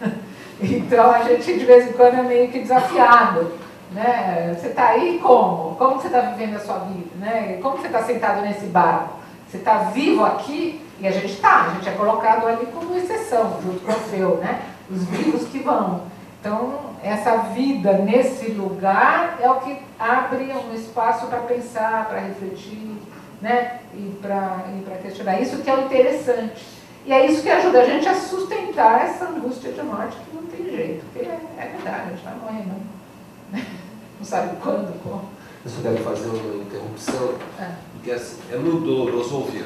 então 0.60 1.10
a 1.10 1.22
gente 1.22 1.58
de 1.58 1.64
vez 1.64 1.88
em 1.88 1.92
quando 1.92 2.14
é 2.14 2.22
meio 2.22 2.50
que 2.50 2.60
desafiado, 2.60 3.52
né? 3.90 4.54
Você 4.58 4.68
está 4.68 4.88
aí 4.88 5.18
como? 5.22 5.74
Como 5.76 5.96
você 5.96 6.08
está 6.08 6.20
vivendo 6.20 6.56
a 6.56 6.60
sua 6.60 6.78
vida? 6.80 7.08
Né? 7.16 7.58
Como 7.62 7.78
você 7.78 7.86
está 7.86 8.02
sentado 8.02 8.42
nesse 8.42 8.66
barco? 8.66 9.14
Você 9.48 9.56
está 9.56 9.78
vivo 9.78 10.24
aqui? 10.24 10.84
E 11.00 11.06
a 11.06 11.10
gente 11.10 11.32
está, 11.32 11.66
a 11.66 11.70
gente 11.70 11.88
é 11.88 11.92
colocado 11.92 12.46
ali 12.46 12.66
como 12.66 12.94
exceção, 12.96 13.56
junto 13.62 13.80
com 13.80 13.92
o 13.92 14.10
seu, 14.10 14.36
né? 14.38 14.60
Os 14.90 15.04
vivos 15.04 15.48
que 15.48 15.60
vão. 15.60 16.02
Então, 16.40 16.78
essa 17.02 17.36
vida 17.54 17.92
nesse 17.94 18.50
lugar 18.52 19.38
é 19.40 19.50
o 19.50 19.56
que 19.60 19.76
abre 19.98 20.52
um 20.52 20.74
espaço 20.74 21.26
para 21.26 21.40
pensar, 21.40 22.06
para 22.08 22.20
refletir, 22.20 22.96
né? 23.42 23.80
E 23.94 24.16
para 24.22 24.62
questionar. 25.02 25.40
Isso 25.40 25.58
que 25.58 25.68
é 25.70 25.74
o 25.74 25.84
interessante. 25.84 26.64
E 27.04 27.12
é 27.12 27.26
isso 27.26 27.42
que 27.42 27.48
ajuda 27.48 27.80
a 27.80 27.84
gente 27.84 28.08
a 28.08 28.14
sustentar 28.14 29.04
essa 29.04 29.24
angústia 29.26 29.72
de 29.72 29.82
morte 29.82 30.16
que 30.16 30.36
não 30.36 30.42
tem 30.44 30.64
jeito, 30.64 31.04
porque 31.06 31.26
é, 31.26 31.38
é 31.58 31.72
verdade, 31.74 32.02
a 32.02 32.10
gente 32.10 32.24
vai 32.24 32.34
morrer 32.34 32.66
não. 32.66 33.60
Não 34.18 34.26
sabe 34.26 34.56
quando, 34.60 35.00
como. 35.04 35.22
Eu 35.64 35.70
só 35.70 35.80
quero 35.80 35.98
fazer 35.98 36.28
uma 36.28 36.62
interrupção, 36.62 37.34
É. 37.60 37.68
porque 37.92 38.10
assim, 38.10 38.36
é 38.52 38.56
muito 38.56 38.80
doloroso 38.84 39.36
ouvir. 39.36 39.64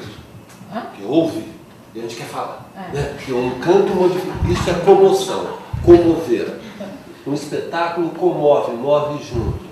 Hã? 0.71 0.81
Porque 0.81 1.03
ouve 1.03 1.51
e 1.95 1.99
a 1.99 2.01
gente 2.03 2.15
quer 2.15 2.27
falar. 2.27 2.65
É. 2.77 2.95
Né? 2.95 3.13
Porque 3.15 3.33
um 3.33 3.59
canto 3.59 3.93
modifica. 3.95 4.31
Isso 4.51 4.69
é 4.69 4.73
comoção, 4.85 5.57
comover. 5.83 6.59
Um 7.25 7.33
espetáculo 7.33 8.09
comove, 8.09 8.73
morre 8.73 9.23
junto. 9.23 9.63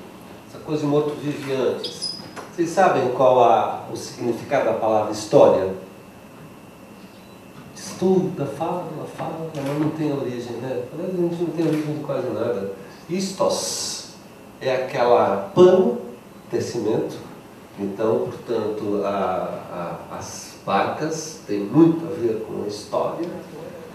Essa 0.48 0.60
coisa 0.60 0.82
de 0.82 0.88
morto 0.88 1.16
vive 1.22 1.54
antes. 1.54 2.16
Vocês 2.54 2.70
sabem 2.70 3.10
qual 3.10 3.44
a, 3.44 3.88
o 3.92 3.96
significado 3.96 4.66
da 4.66 4.74
palavra 4.74 5.12
história? 5.12 5.74
Estuda, 7.76 8.46
fala, 8.46 8.86
fala, 9.18 9.52
mas 9.54 9.80
não 9.80 9.90
tem 9.90 10.14
origem, 10.14 10.54
né? 10.58 10.84
A 10.98 11.02
gente 11.08 11.42
não 11.42 11.50
tem 11.50 11.68
origem 11.68 11.98
de 11.98 12.04
quase 12.04 12.28
nada. 12.30 12.72
Istos 13.10 14.12
é 14.62 14.86
aquela 14.86 15.52
pano, 15.54 16.00
tecimento. 16.50 17.18
Então, 17.78 18.30
portanto, 18.30 19.02
a, 19.04 19.98
a, 20.12 20.18
as 20.18 20.56
barcas 20.66 21.42
têm 21.46 21.60
muito 21.60 22.06
a 22.06 22.16
ver 22.16 22.46
com 22.48 22.64
a 22.64 22.68
história. 22.68 23.28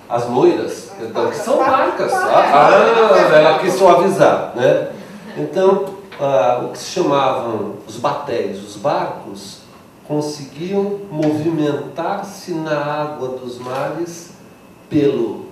As 0.09 0.29
moiras, 0.29 0.93
perdão, 0.97 1.29
que 1.31 1.37
são 1.37 1.59
barcas. 1.59 2.13
Ah, 2.13 2.71
ah, 2.71 3.37
ela 3.37 3.59
quis 3.59 3.75
suavizar, 3.75 4.53
né? 4.55 4.93
Então, 5.37 5.97
ah, 6.21 6.63
o 6.65 6.69
que 6.69 6.79
se 6.79 6.93
chamavam 6.93 7.75
os 7.87 7.97
batéis, 7.97 8.63
os 8.63 8.77
barcos, 8.77 9.63
conseguiam 10.07 11.01
movimentar-se 11.11 12.53
na 12.53 12.79
água 12.79 13.31
dos 13.31 13.59
mares 13.59 14.31
pelo 14.89 15.47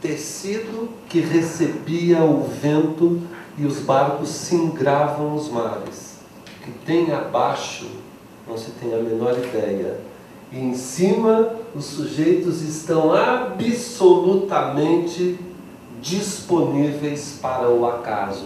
tecido 0.00 0.88
que 1.08 1.20
recebia 1.20 2.22
o 2.22 2.42
vento 2.42 3.20
e 3.58 3.66
os 3.66 3.80
barcos 3.80 4.30
singravam 4.30 5.34
os 5.34 5.50
mares. 5.50 6.16
O 6.46 6.64
que 6.64 6.70
tem 6.86 7.12
abaixo 7.12 7.86
não 8.48 8.56
se 8.56 8.70
tem 8.72 8.94
a 8.94 8.98
menor 8.98 9.36
ideia. 9.38 10.00
Em 10.52 10.74
cima 10.74 11.54
os 11.74 11.86
sujeitos 11.86 12.60
estão 12.60 13.14
absolutamente 13.14 15.38
disponíveis 16.02 17.38
para 17.40 17.70
o 17.70 17.86
acaso. 17.86 18.44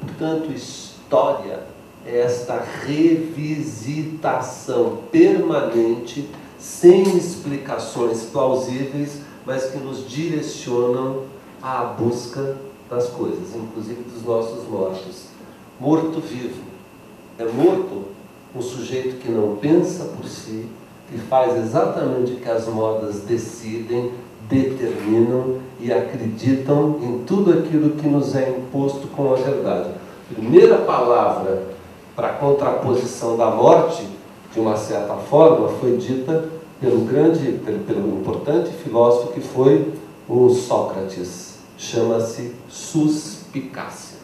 Portanto, 0.00 0.52
história 0.52 1.64
é 2.04 2.20
esta 2.20 2.62
revisitação 2.84 4.98
permanente, 5.10 6.28
sem 6.58 7.16
explicações 7.16 8.24
plausíveis, 8.24 9.22
mas 9.46 9.70
que 9.70 9.78
nos 9.78 10.06
direcionam 10.06 11.22
à 11.62 11.84
busca 11.84 12.58
das 12.90 13.08
coisas, 13.08 13.54
inclusive 13.54 14.02
dos 14.02 14.22
nossos 14.22 14.68
mortos. 14.68 15.30
Morto-vivo. 15.78 16.68
É 17.38 17.46
morto 17.46 18.08
um 18.54 18.60
sujeito 18.60 19.16
que 19.18 19.30
não 19.30 19.56
pensa 19.56 20.04
por 20.04 20.28
si, 20.28 20.68
que 21.10 21.18
faz 21.18 21.56
exatamente 21.56 22.32
o 22.32 22.36
que 22.36 22.48
as 22.48 22.68
modas 22.68 23.20
decidem, 23.20 24.12
determinam 24.48 25.58
e 25.80 25.92
acreditam 25.92 26.98
em 27.02 27.24
tudo 27.24 27.52
aquilo 27.52 27.90
que 27.90 28.06
nos 28.06 28.34
é 28.36 28.50
imposto 28.50 29.08
com 29.08 29.32
a 29.32 29.36
verdade. 29.36 29.90
Primeira 30.32 30.78
palavra 30.78 31.64
para 32.14 32.28
a 32.28 32.32
contraposição 32.34 33.36
da 33.36 33.50
morte, 33.50 34.06
de 34.52 34.60
uma 34.60 34.76
certa 34.76 35.14
forma, 35.14 35.68
foi 35.80 35.96
dita 35.96 36.48
pelo 36.80 37.00
grande, 37.00 37.52
pelo, 37.64 37.80
pelo 37.80 38.20
importante 38.20 38.70
filósofo 38.70 39.32
que 39.32 39.40
foi 39.40 39.92
o 40.28 40.48
Sócrates. 40.50 41.58
Chama-se 41.76 42.54
suspicácia. 42.68 44.18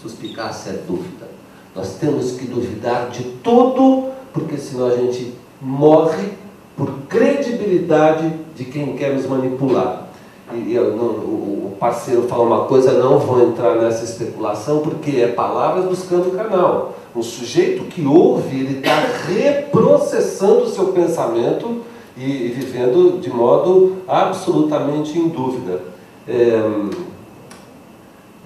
Suspicácia 0.00 0.70
é 0.70 0.82
dúvida. 0.86 1.28
Nós 1.74 1.96
temos 1.96 2.32
que 2.32 2.46
duvidar 2.46 3.10
de 3.10 3.24
tudo, 3.42 4.10
porque 4.32 4.56
senão 4.56 4.86
a 4.86 4.96
gente 4.96 5.34
morre 5.64 6.28
por 6.76 6.90
credibilidade 7.08 8.30
de 8.54 8.66
quem 8.66 8.94
quer 8.96 9.14
nos 9.14 9.26
manipular. 9.26 10.04
E 10.52 10.74
eu, 10.74 10.94
não, 10.94 11.06
o 11.06 11.76
parceiro 11.80 12.28
fala 12.28 12.42
uma 12.42 12.64
coisa, 12.66 12.92
não 12.92 13.18
vou 13.18 13.48
entrar 13.48 13.76
nessa 13.76 14.04
especulação, 14.04 14.80
porque 14.80 15.22
é 15.22 15.28
palavras 15.28 15.86
buscando 15.86 16.28
o 16.28 16.36
canal. 16.36 16.94
Um 17.16 17.22
sujeito 17.22 17.84
que 17.84 18.04
ouve, 18.04 18.60
ele 18.60 18.78
está 18.78 19.00
reprocessando 19.26 20.64
o 20.64 20.68
seu 20.68 20.88
pensamento 20.88 21.82
e, 22.16 22.46
e, 22.46 22.48
vivendo 22.48 23.18
de 23.20 23.30
modo 23.30 24.02
absolutamente 24.06 25.18
em 25.18 25.28
dúvida. 25.28 25.80
É, 26.28 26.32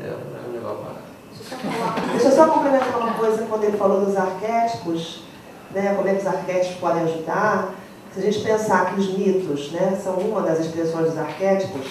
é, 0.01 0.05
é 0.05 0.53
melhor 0.53 0.77
parar. 0.77 1.03
Deixa 2.13 2.29
eu 2.29 2.33
só 2.33 2.47
complementar 2.47 2.97
uma 2.97 3.15
coisa 3.15 3.45
quando 3.49 3.65
ele 3.65 3.77
falou 3.77 4.05
dos 4.05 4.17
arquétipos, 4.17 5.23
né, 5.71 5.95
como 5.97 6.09
é 6.09 6.15
que 6.15 6.21
os 6.21 6.27
arquétipos 6.27 6.77
podem 6.79 7.03
ajudar. 7.05 7.75
Se 8.13 8.21
a 8.21 8.23
gente 8.23 8.41
pensar 8.41 8.87
que 8.87 9.01
os 9.01 9.17
mitos 9.17 9.71
né, 9.73 9.99
são 10.03 10.15
uma 10.15 10.41
das 10.43 10.61
expressões 10.61 11.11
dos 11.11 11.19
arquétipos, 11.19 11.87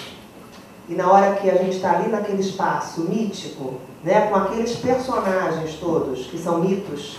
e 0.88 0.94
na 0.94 1.10
hora 1.10 1.34
que 1.34 1.50
a 1.50 1.54
gente 1.54 1.76
está 1.76 1.96
ali 1.96 2.08
naquele 2.08 2.40
espaço 2.40 3.02
mítico, 3.02 3.74
né, 4.02 4.28
com 4.28 4.36
aqueles 4.36 4.76
personagens 4.76 5.74
todos 5.74 6.26
que 6.26 6.38
são 6.38 6.60
mitos, 6.60 7.18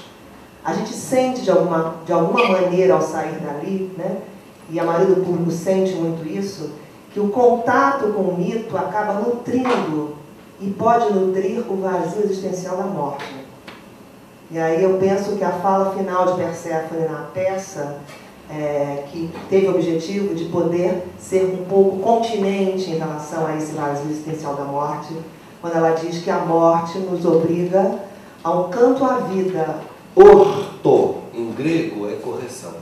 a 0.63 0.73
gente 0.73 0.93
sente 0.93 1.41
de 1.41 1.51
alguma, 1.51 1.95
de 2.05 2.11
alguma 2.11 2.47
maneira 2.47 2.95
ao 2.95 3.01
sair 3.01 3.39
dali, 3.39 3.93
né, 3.97 4.17
e 4.69 4.79
a 4.79 4.83
maioria 4.83 5.15
do 5.15 5.23
público 5.23 5.51
sente 5.51 5.93
muito 5.93 6.27
isso, 6.27 6.71
que 7.13 7.19
o 7.19 7.29
contato 7.29 8.13
com 8.13 8.21
o 8.21 8.37
mito 8.37 8.77
acaba 8.77 9.13
nutrindo 9.13 10.15
e 10.59 10.69
pode 10.71 11.11
nutrir 11.13 11.63
o 11.69 11.77
vazio 11.77 12.23
existencial 12.23 12.77
da 12.77 12.83
morte. 12.83 13.38
E 14.51 14.57
aí 14.57 14.83
eu 14.83 14.97
penso 14.97 15.35
que 15.35 15.43
a 15.43 15.51
fala 15.51 15.95
final 15.95 16.25
de 16.25 16.41
Perséfone 16.41 17.07
na 17.07 17.27
peça 17.33 17.99
é, 18.49 19.03
que 19.11 19.29
teve 19.47 19.67
o 19.67 19.75
objetivo 19.75 20.33
de 20.33 20.45
poder 20.45 21.03
ser 21.19 21.45
um 21.45 21.65
pouco 21.65 21.99
continente 21.99 22.89
em 22.89 22.97
relação 22.97 23.45
a 23.45 23.55
esse 23.55 23.73
vazio 23.73 24.09
existencial 24.09 24.55
da 24.55 24.63
morte, 24.63 25.15
quando 25.61 25.75
ela 25.75 25.91
diz 25.91 26.23
que 26.23 26.31
a 26.31 26.39
morte 26.39 26.97
nos 26.97 27.23
obriga 27.25 27.99
a 28.43 28.51
um 28.51 28.69
canto 28.69 29.05
à 29.05 29.19
vida. 29.19 29.81
Orto, 30.15 31.17
em 31.33 31.51
grego, 31.51 32.09
é 32.09 32.13
correção. 32.13 32.73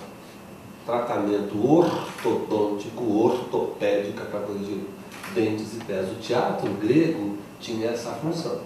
Tratamento 0.86 1.70
ortodôntico, 1.70 3.04
ortopédica 3.04 4.24
para 4.24 4.40
corrigir 4.40 4.88
dentes 5.36 5.76
e 5.76 5.84
pés. 5.84 6.10
O 6.10 6.16
teatro 6.16 6.70
grego 6.76 7.38
tinha 7.60 7.90
essa 7.90 8.12
função, 8.12 8.60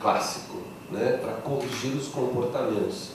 clássico, 0.00 0.65
né, 0.90 1.18
para 1.20 1.32
corrigir 1.34 1.92
os 1.96 2.08
comportamentos. 2.08 3.10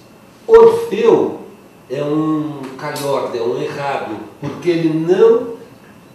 Orfeu 0.48 1.42
é 1.90 2.04
um 2.04 2.62
calhorda, 2.78 3.38
é 3.38 3.42
um 3.42 3.62
errado, 3.62 4.18
porque 4.40 4.70
ele 4.70 4.90
não 4.94 5.52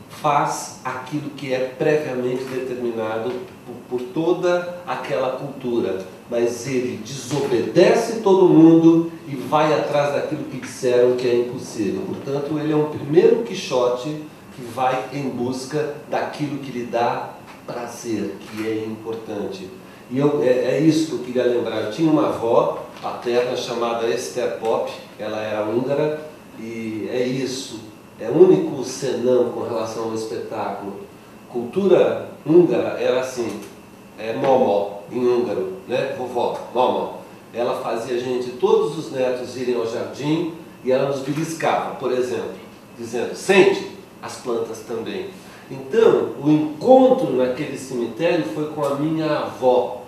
faz 0.08 0.80
aquilo 0.84 1.30
que 1.30 1.52
é 1.52 1.74
previamente 1.78 2.44
determinado 2.44 3.30
por, 3.66 3.98
por 3.98 4.06
toda 4.08 4.80
aquela 4.86 5.36
cultura, 5.36 6.04
mas 6.30 6.66
ele 6.66 6.96
desobedece 7.04 8.20
todo 8.20 8.48
mundo 8.48 9.12
e 9.28 9.36
vai 9.36 9.72
atrás 9.78 10.14
daquilo 10.14 10.44
que 10.44 10.58
disseram 10.58 11.16
que 11.16 11.28
é 11.28 11.36
impossível. 11.36 12.02
Portanto, 12.06 12.58
ele 12.58 12.72
é 12.72 12.76
um 12.76 12.90
primeiro 12.90 13.42
Quixote 13.42 14.24
que 14.54 14.62
vai 14.74 15.04
em 15.12 15.28
busca 15.28 15.94
daquilo 16.10 16.58
que 16.58 16.72
lhe 16.72 16.86
dá 16.86 17.34
prazer, 17.66 18.36
que 18.40 18.66
é 18.66 18.84
importante. 18.86 19.68
E 20.10 20.18
eu, 20.18 20.42
é, 20.42 20.76
é 20.76 20.80
isso 20.80 21.08
que 21.08 21.12
eu 21.12 21.18
queria 21.20 21.44
lembrar. 21.44 21.82
Eu 21.82 21.90
tinha 21.90 22.10
uma 22.10 22.28
avó 22.28 22.86
paterna 23.02 23.56
chamada 23.56 24.08
Esther 24.08 24.58
Pop, 24.58 24.90
ela 25.18 25.40
era 25.40 25.64
húngara, 25.64 26.20
e 26.58 27.08
é 27.12 27.26
isso, 27.26 27.80
é 28.18 28.28
o 28.28 28.36
único 28.36 28.82
senão 28.84 29.50
com 29.50 29.62
relação 29.62 30.04
ao 30.04 30.14
espetáculo. 30.14 31.00
Cultura 31.50 32.30
húngara 32.46 33.00
era 33.00 33.20
assim, 33.20 33.60
é 34.18 34.32
momó 34.32 35.00
em 35.10 35.18
húngaro, 35.18 35.74
né? 35.86 36.14
Vovó, 36.16 36.58
momó. 36.74 37.16
Ela 37.52 37.80
fazia 37.80 38.16
a 38.16 38.18
gente, 38.18 38.52
todos 38.52 38.98
os 38.98 39.12
netos 39.12 39.56
irem 39.56 39.76
ao 39.76 39.86
jardim 39.86 40.54
e 40.84 40.92
ela 40.92 41.08
nos 41.08 41.20
beliscava, 41.20 41.94
por 41.96 42.12
exemplo, 42.12 42.54
dizendo, 42.98 43.34
sente, 43.34 43.92
as 44.22 44.36
plantas 44.36 44.80
também. 44.80 45.30
Então, 45.70 46.34
o 46.40 46.48
encontro 46.48 47.32
naquele 47.32 47.76
cemitério 47.76 48.44
foi 48.54 48.66
com 48.70 48.84
a 48.84 48.94
minha 48.94 49.26
avó. 49.26 50.04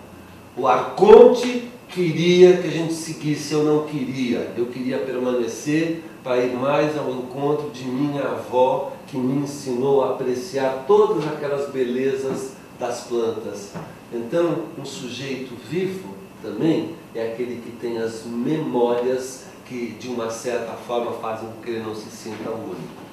O 0.57 0.67
arconte 0.67 1.69
queria 1.89 2.59
que 2.59 2.69
a 2.69 2.71
gente 2.71 2.93
seguisse, 2.93 3.55
eu 3.55 3.65
não 3.65 3.85
queria. 3.85 4.53
Eu 4.57 4.67
queria 4.67 4.99
permanecer 4.99 6.05
para 6.23 6.39
ir 6.39 6.55
mais 6.55 6.97
ao 6.97 7.11
encontro 7.11 7.71
de 7.71 7.85
minha 7.85 8.23
avó, 8.23 8.93
que 9.07 9.17
me 9.17 9.43
ensinou 9.43 10.05
a 10.05 10.11
apreciar 10.11 10.85
todas 10.87 11.27
aquelas 11.27 11.71
belezas 11.71 12.53
das 12.79 13.01
plantas. 13.03 13.73
Então, 14.13 14.65
um 14.79 14.85
sujeito 14.85 15.55
vivo 15.69 16.15
também 16.43 16.95
é 17.15 17.33
aquele 17.33 17.61
que 17.61 17.73
tem 17.73 17.99
as 17.99 18.25
memórias 18.25 19.47
que, 19.67 19.97
de 19.99 20.09
uma 20.09 20.31
certa 20.31 20.73
forma, 20.73 21.13
fazem 21.13 21.49
com 21.49 21.63
que 21.63 21.71
ele 21.71 21.81
não 21.83 21.95
se 21.95 22.11
sinta 22.11 22.51
único. 22.51 23.08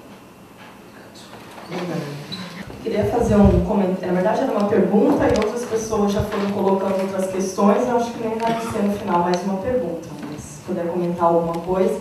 Queria 2.84 3.06
fazer 3.06 3.36
um 3.36 3.66
comentário, 3.66 4.14
na 4.14 4.22
verdade 4.22 4.42
era 4.42 4.52
uma 4.52 4.68
pergunta 4.68 5.26
e 5.26 5.44
outras 5.44 5.66
pessoas 5.66 6.12
já 6.12 6.22
foram 6.22 6.52
colocando 6.52 7.02
outras 7.02 7.32
questões, 7.32 7.88
eu 7.88 7.98
acho 7.98 8.12
que 8.12 8.28
nem 8.28 8.38
vai 8.38 8.62
ser 8.62 8.84
no 8.84 8.94
final 8.94 9.22
mais 9.22 9.42
uma 9.44 9.58
pergunta, 9.58 10.08
mas 10.30 10.42
se 10.42 10.62
puder 10.62 10.86
comentar 10.86 11.26
alguma 11.26 11.56
coisa. 11.62 12.00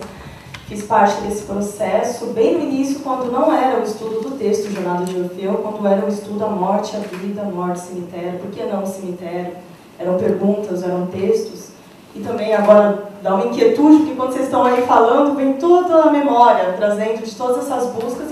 Fiz 0.66 0.82
parte 0.82 1.20
desse 1.22 1.44
processo 1.44 2.26
bem 2.26 2.58
no 2.58 2.64
início, 2.64 3.00
quando 3.00 3.32
não 3.32 3.54
era 3.54 3.80
o 3.80 3.84
estudo 3.84 4.20
do 4.20 4.36
texto 4.36 4.70
Jornada 4.70 5.04
de 5.04 5.18
Orfeu, 5.18 5.54
quando 5.54 5.86
era 5.86 6.04
o 6.04 6.08
estudo 6.08 6.44
a 6.44 6.48
morte, 6.48 6.96
a 6.96 7.00
vida, 7.00 7.42
morte, 7.44 7.80
cemitério, 7.80 8.38
por 8.40 8.50
que 8.50 8.62
não 8.64 8.84
cemitério? 8.84 9.52
Eram 9.98 10.18
perguntas, 10.18 10.82
eram 10.82 11.06
textos. 11.06 11.68
E 12.14 12.20
também 12.20 12.54
agora 12.54 13.10
dá 13.22 13.34
uma 13.34 13.46
inquietude, 13.46 13.98
porque 13.98 14.14
quando 14.14 14.32
vocês 14.32 14.44
estão 14.44 14.64
aí 14.64 14.82
falando, 14.86 15.34
vem 15.34 15.54
toda 15.54 16.02
a 16.02 16.10
memória, 16.10 16.74
trazendo 16.76 17.24
de 17.24 17.34
todas 17.34 17.64
essas 17.64 17.90
buscas, 17.92 18.30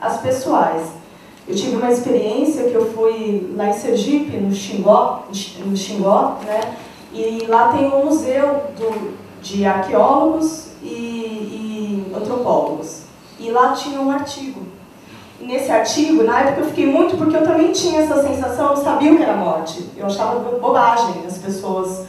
as 0.00 0.20
pessoais. 0.20 0.82
Eu 1.46 1.54
tive 1.54 1.76
uma 1.76 1.90
experiência 1.90 2.64
que 2.64 2.74
eu 2.74 2.92
fui 2.92 3.52
lá 3.54 3.68
em 3.68 3.72
Sergipe, 3.74 4.36
no 4.38 4.54
Xingó, 4.54 5.26
no 5.66 5.76
Xingó 5.76 6.38
né? 6.44 6.76
e 7.12 7.44
lá 7.46 7.68
tem 7.68 7.86
um 7.86 8.06
museu 8.06 8.64
do, 8.78 9.14
de 9.42 9.66
arqueólogos 9.66 10.68
e, 10.82 10.86
e 10.86 12.12
antropólogos. 12.16 13.02
E 13.38 13.50
lá 13.50 13.72
tinha 13.72 14.00
um 14.00 14.10
artigo. 14.10 14.62
E 15.38 15.44
nesse 15.44 15.70
artigo, 15.70 16.22
na 16.22 16.40
época 16.40 16.60
eu 16.62 16.66
fiquei 16.68 16.86
muito, 16.86 17.18
porque 17.18 17.36
eu 17.36 17.42
também 17.42 17.72
tinha 17.72 18.00
essa 18.00 18.22
sensação, 18.22 18.70
eu 18.70 18.76
sabia 18.78 19.12
o 19.12 19.16
que 19.16 19.22
era 19.22 19.36
morte. 19.36 19.84
Eu 19.96 20.06
achava 20.06 20.38
bobagem 20.58 21.26
as 21.26 21.36
pessoas 21.36 22.06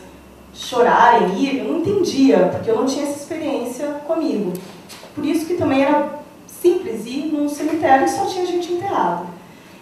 chorarem, 0.54 1.38
ir, 1.38 1.58
eu 1.58 1.66
não 1.66 1.80
entendia, 1.80 2.50
porque 2.54 2.72
eu 2.72 2.78
não 2.78 2.86
tinha 2.86 3.04
essa 3.04 3.20
experiência 3.20 3.88
comigo. 4.08 4.54
Por 5.14 5.26
isso 5.26 5.46
que 5.46 5.56
também 5.56 5.84
era 5.84 6.25
simples 6.66 7.06
ir 7.06 7.32
num 7.32 7.48
cemitério 7.48 8.06
e 8.06 8.10
só 8.10 8.26
tinha 8.26 8.46
gente 8.46 8.74
enterrada. 8.74 9.26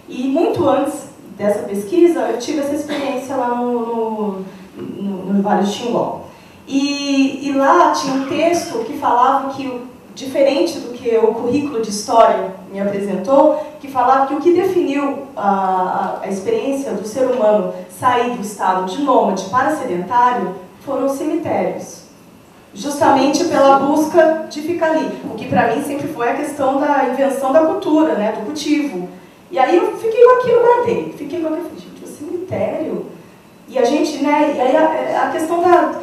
E 0.10 0.28
muito 0.28 0.68
antes 0.68 1.10
dessa 1.38 1.60
pesquisa, 1.60 2.20
eu 2.20 2.38
tive 2.38 2.60
essa 2.60 2.76
experiência 2.76 3.36
lá 3.38 3.56
no, 3.56 3.80
no, 3.80 4.46
no, 4.76 5.34
no 5.34 5.42
Vale 5.42 5.64
do 5.64 5.70
Xingó. 5.70 6.24
E, 6.68 7.48
e, 7.48 7.54
lá 7.54 7.92
tinha 7.92 8.14
um 8.14 8.28
texto 8.28 8.84
que 8.86 8.98
falava 8.98 9.54
que, 9.54 9.82
diferente 10.14 10.80
do 10.80 10.94
que 10.94 11.18
o 11.18 11.34
currículo 11.34 11.82
de 11.82 11.90
história 11.90 12.54
me 12.72 12.80
apresentou, 12.80 13.60
que 13.82 13.88
falava 13.90 14.28
que 14.28 14.34
o 14.34 14.42
que 14.42 14.54
definiu 14.54 15.24
a, 15.36 16.20
a, 16.22 16.28
experiência 16.30 16.92
do 16.92 17.06
ser 17.06 17.26
humano 17.28 17.74
sair 18.00 18.36
do 18.36 18.42
estado 18.42 18.86
de 18.86 19.02
nômade 19.02 19.46
para 19.50 19.76
sedentário 19.76 20.56
foram 20.86 21.06
os 21.06 21.14
cemitérios. 21.14 22.03
Justamente 22.74 23.45
pela 23.45 23.80
busca 23.80 24.48
de 24.50 24.62
ficar 24.62 24.91
ali. 24.91 25.20
O 25.32 25.36
que 25.36 25.48
para 25.48 25.76
mim 25.76 25.84
sempre 25.84 26.08
foi 26.08 26.30
a 26.30 26.36
questão 26.36 26.80
da 26.80 27.10
invenção 27.10 27.54
da 27.54 27.66
cultura, 27.66 28.16
né, 28.16 28.32
do 28.32 28.45
cultivo. 28.45 29.08
E 29.52 29.60
aí 29.60 29.78
eu 29.78 29.95
fiquei 29.98 30.24
com 30.24 30.32
aquilo, 30.32 30.62
guardei. 30.62 31.16
Fiquei 31.16 31.41
com 31.41 31.48
aquilo, 31.48 31.70
gente, 31.78 32.04
o 32.04 32.08
cemitério. 32.08 33.06
E 33.68 33.78
a 33.78 33.86
gente, 33.86 34.24
né, 34.24 34.54
e 34.56 34.62
aí 34.62 34.76
a, 34.76 35.28
a 35.28 35.32
questão 35.32 35.62
da. 35.62 36.02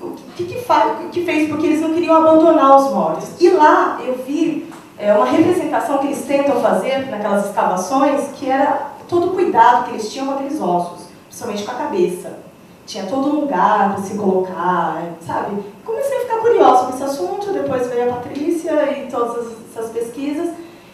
O 0.00 0.14
que, 0.36 0.44
que, 0.44 0.60
faz, 0.60 0.92
que 1.10 1.24
fez? 1.24 1.48
Porque 1.48 1.66
eles 1.66 1.80
não 1.80 1.94
queriam 1.94 2.16
abandonar 2.16 2.76
os 2.76 2.92
mortos. 2.92 3.40
E 3.40 3.48
lá 3.48 3.98
eu 4.04 4.22
vi 4.26 4.70
é, 4.98 5.12
uma 5.14 5.24
representação 5.24 5.98
que 5.98 6.06
eles 6.08 6.24
tentam 6.26 6.60
fazer 6.60 7.10
naquelas 7.10 7.46
escavações, 7.46 8.28
que 8.34 8.50
era 8.50 8.90
todo 9.08 9.28
o 9.28 9.34
cuidado 9.34 9.84
que 9.84 9.90
eles 9.92 10.12
tinham 10.12 10.26
com 10.26 10.34
aqueles 10.34 10.60
ossos, 10.60 11.06
principalmente 11.28 11.64
com 11.64 11.70
a 11.70 11.74
cabeça. 11.74 12.43
Tinha 12.86 13.06
todo 13.06 13.28
um 13.28 13.40
lugar 13.40 13.94
para 13.94 14.02
se 14.02 14.14
colocar, 14.14 15.02
sabe? 15.26 15.62
Comecei 15.84 16.18
a 16.18 16.20
ficar 16.20 16.38
curiosa 16.38 16.86
com 16.86 16.94
esse 16.94 17.02
assunto, 17.02 17.52
depois 17.52 17.88
veio 17.88 18.10
a 18.10 18.16
Patrícia 18.16 18.98
e 18.98 19.10
todas 19.10 19.52
essas 19.70 19.90
pesquisas. 19.90 20.50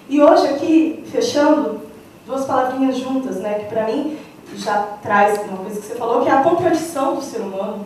E 0.09 0.23
hoje 0.23 0.47
aqui, 0.49 1.05
fechando, 1.11 1.81
duas 2.27 2.45
palavrinhas 2.45 2.97
juntas, 2.97 3.37
né, 3.37 3.61
que 3.61 3.67
para 3.67 3.85
mim 3.85 4.19
já 4.55 4.83
traz 5.03 5.41
uma 5.49 5.59
coisa 5.59 5.81
que 5.81 5.87
você 5.87 5.95
falou, 5.95 6.23
que 6.23 6.29
é 6.29 6.33
a 6.33 6.43
contradição 6.43 7.17
do 7.17 7.23
ser 7.23 7.41
humano. 7.41 7.85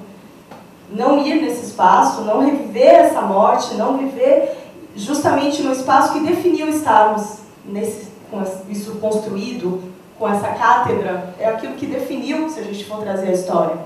Não 0.90 1.18
ir 1.18 1.43
nesse 1.43 1.66
espaço, 1.66 2.22
não 2.22 2.44
reviver 2.44 2.94
essa 2.94 3.22
morte, 3.22 3.74
não 3.74 3.97
viver 3.97 4.56
justamente 4.94 5.62
no 5.62 5.72
espaço 5.72 6.12
que 6.12 6.20
definiu 6.20 6.68
estarmos 6.68 7.39
nesse, 7.64 8.09
com 8.31 8.43
isso 8.68 8.93
construído, 8.97 9.82
com 10.18 10.28
essa 10.28 10.48
cátedra, 10.48 11.35
é 11.39 11.47
aquilo 11.47 11.74
que 11.74 11.86
definiu, 11.86 12.48
se 12.48 12.60
a 12.60 12.62
gente 12.62 12.85
for 12.85 13.02
trazer 13.02 13.28
a 13.28 13.32
história. 13.32 13.76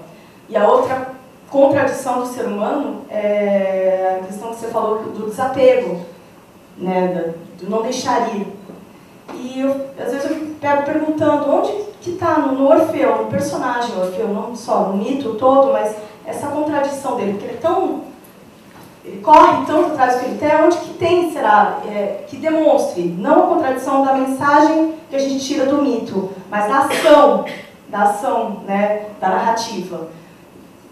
E 0.49 0.57
a 0.57 0.67
outra 0.67 1.13
contradição 1.51 2.21
do 2.21 2.27
ser 2.27 2.47
humano 2.47 3.03
é 3.11 4.19
a 4.21 4.27
questão 4.27 4.51
que 4.51 4.57
você 4.57 4.69
falou 4.69 5.03
do 5.03 5.29
desapego, 5.29 6.01
né, 6.77 7.35
do 7.59 7.69
não 7.69 7.83
deixar 7.83 8.35
ir. 8.35 8.47
E 9.35 9.61
eu, 9.61 9.71
às 9.99 10.13
vezes 10.13 10.31
eu 10.31 10.55
pego 10.61 10.85
perguntando 10.85 11.51
onde 11.51 11.89
que 12.01 12.11
está 12.11 12.39
no, 12.39 12.67
Orfeu, 12.69 13.25
no 13.25 13.27
personagem 13.27 13.97
Orfeu, 13.99 14.29
não 14.29 14.55
só 14.55 14.85
no 14.85 14.97
mito 14.97 15.35
todo, 15.35 15.73
mas 15.73 15.95
essa 16.25 16.49
contradição 16.49 17.17
dele, 17.17 17.33
porque 17.33 17.47
ele 17.47 17.55
é 17.55 17.61
tão 17.61 18.09
ele 19.09 19.23
corre 19.23 19.65
tanto 19.67 19.93
atrás 19.93 20.15
do 20.15 20.21
que 20.21 20.27
ele 20.27 20.39
quer, 20.39 20.63
onde 20.63 20.77
que 20.77 20.95
tem, 20.95 21.33
será, 21.33 21.79
é, 21.87 22.25
que 22.29 22.37
demonstre, 22.37 23.03
não 23.03 23.45
a 23.45 23.47
contradição 23.47 24.05
da 24.05 24.13
mensagem 24.13 24.95
que 25.09 25.17
a 25.17 25.19
gente 25.19 25.43
tira 25.43 25.65
do 25.65 25.81
mito, 25.81 26.31
mas 26.51 26.69
da 26.69 26.81
ação, 26.81 27.45
da 27.89 28.03
ação, 28.03 28.61
né, 28.67 29.07
da 29.19 29.31
narrativa. 29.31 30.09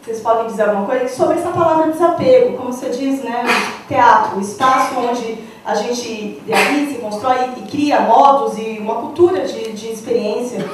Vocês 0.06 0.20
podem 0.20 0.46
dizer 0.46 0.62
alguma 0.62 0.86
coisa 0.86 1.08
sobre 1.08 1.36
essa 1.36 1.50
palavra 1.50 1.90
desapego, 1.90 2.56
como 2.56 2.72
você 2.72 2.90
diz, 2.90 3.24
né, 3.24 3.44
teatro, 3.88 4.38
o 4.38 4.40
espaço 4.40 4.94
onde 5.00 5.38
a 5.64 5.74
gente 5.74 6.38
idealiza, 6.46 7.00
constrói 7.00 7.50
e 7.56 7.62
cria 7.62 8.02
modos 8.02 8.56
e 8.56 8.78
uma 8.78 9.00
cultura 9.00 9.44
de, 9.44 9.72
de 9.72 9.88
experiência. 9.88 10.64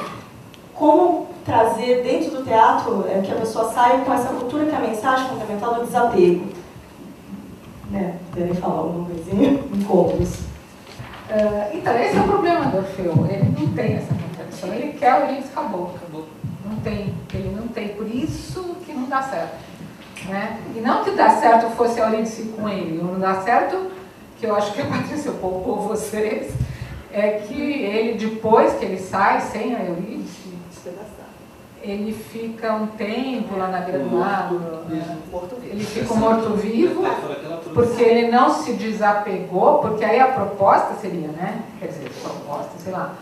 Como 0.75 1.29
trazer 1.43 2.03
dentro 2.03 2.29
do 2.29 2.43
teatro 2.43 3.05
é, 3.09 3.21
que 3.21 3.31
a 3.31 3.35
pessoa 3.37 3.73
saia 3.73 4.01
com 4.01 4.13
essa 4.13 4.27
cultura 4.27 4.65
que 4.65 4.71
é 4.71 4.77
a 4.77 4.81
mensagem 4.81 5.27
fundamental 5.27 5.73
do 5.73 5.85
desapego? 5.85 6.45
Né, 7.89 8.17
querem 8.35 8.53
falar 8.53 8.81
alguma 8.81 9.09
coisinha? 9.09 9.59
Encontros. 9.73 10.29
Uh, 11.31 11.73
então, 11.73 11.97
esse 11.97 12.15
é 12.15 12.21
o 12.21 12.25
problema 12.25 12.67
do 12.67 12.77
Orfeu. 12.77 13.25
Ele 13.27 13.51
não 13.59 13.67
tem 13.73 13.95
essa 13.95 14.13
contradição. 14.13 14.71
Ele 14.71 14.93
quer 14.93 15.23
o 15.23 15.27
Ulisses, 15.27 15.49
acabou, 15.49 15.95
acabou. 15.95 16.12
Não 16.65 16.77
tem, 16.77 17.13
ele 17.33 17.55
não 17.55 17.67
tem. 17.67 17.89
Por 17.89 18.07
isso 18.07 18.75
que 18.85 18.93
não 18.93 19.07
dá 19.09 19.21
certo. 19.21 19.57
Né? 20.27 20.59
E 20.75 20.79
não 20.79 21.03
que 21.03 21.11
dá 21.11 21.29
certo 21.31 21.75
fosse 21.75 21.99
a 22.01 22.09
Eurídice 22.09 22.53
com 22.55 22.67
ele. 22.69 23.01
Não 23.01 23.19
dá 23.19 23.41
certo 23.41 23.91
que 24.39 24.45
eu 24.45 24.55
acho 24.55 24.73
que 24.73 24.81
a 24.81 24.85
Patrícia 24.87 25.31
poupou 25.33 25.87
vocês, 25.87 26.53
é 27.11 27.31
que 27.31 27.61
ele, 27.61 28.17
depois 28.17 28.73
que 28.73 28.85
ele 28.85 28.99
sai 28.99 29.41
sem 29.41 29.75
a 29.75 29.83
Eurídice, 29.85 30.53
ele 31.81 32.13
fica 32.13 32.73
um 32.73 32.87
tempo 32.87 33.57
lá 33.57 33.67
na 33.67 33.81
beira 33.81 33.99
do 33.99 34.17
lago, 34.17 34.57
né? 34.87 35.17
ele 35.63 35.83
fica 35.83 36.13
morto-vivo, 36.13 37.03
porque 37.73 38.01
ele 38.01 38.31
não 38.31 38.49
se 38.49 38.71
desapegou, 38.73 39.79
porque 39.79 40.03
aí 40.05 40.17
a 40.17 40.27
proposta 40.27 40.95
seria, 41.01 41.27
né? 41.27 41.61
Quer 41.79 41.87
dizer, 41.87 42.09
proposta, 42.21 42.71
sei 42.77 42.93
lá, 42.93 43.15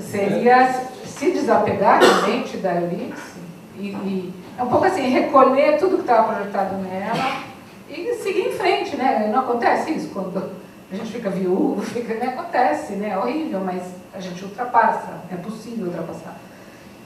seria 0.00 0.88
se 1.18 1.32
desapegar 1.32 2.00
realmente 2.00 2.56
da 2.58 2.76
Eurídice 2.76 3.38
e, 3.76 3.88
e 3.88 4.34
é 4.56 4.62
um 4.62 4.68
pouco 4.68 4.84
assim, 4.84 5.02
recolher 5.02 5.76
tudo 5.76 5.96
que 5.96 6.02
estava 6.02 6.32
projetado 6.32 6.76
nela 6.76 7.42
e 7.88 8.14
seguir 8.22 8.48
em 8.48 8.52
frente, 8.52 8.96
né? 8.96 9.28
Não 9.32 9.40
acontece 9.40 9.90
isso 9.90 10.10
quando 10.10 10.50
a 10.90 10.94
gente 10.94 11.12
fica 11.12 11.28
viúvo, 11.28 11.82
fica, 11.86 12.14
né? 12.14 12.28
acontece, 12.28 12.94
né? 12.94 13.10
É 13.10 13.18
horrível, 13.18 13.60
mas 13.60 13.82
a 14.14 14.20
gente 14.20 14.44
ultrapassa, 14.44 15.20
é 15.30 15.36
possível 15.36 15.86
ultrapassar. 15.86 16.36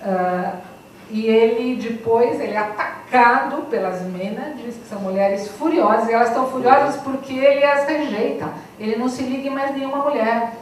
Uh, 0.03 0.57
e 1.11 1.27
ele 1.27 1.77
depois, 1.77 2.41
ele 2.41 2.53
é 2.53 2.59
atacado 2.59 3.63
pelas 3.69 4.03
Mênades, 4.03 4.77
que 4.77 4.89
são 4.89 5.01
mulheres 5.01 5.49
furiosas, 5.49 6.09
e 6.09 6.13
elas 6.13 6.29
estão 6.29 6.51
furiosas 6.51 6.97
porque 7.03 7.35
ele 7.35 7.65
as 7.65 7.87
rejeita. 7.87 8.49
Ele 8.79 8.97
não 8.97 9.09
se 9.09 9.23
liga 9.23 9.49
em 9.49 9.51
mais 9.51 9.75
nenhuma 9.75 9.99
mulher. 9.99 10.53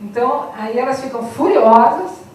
Então, 0.00 0.50
aí 0.56 0.78
elas 0.78 1.02
ficam 1.02 1.24
furiosas 1.24 2.29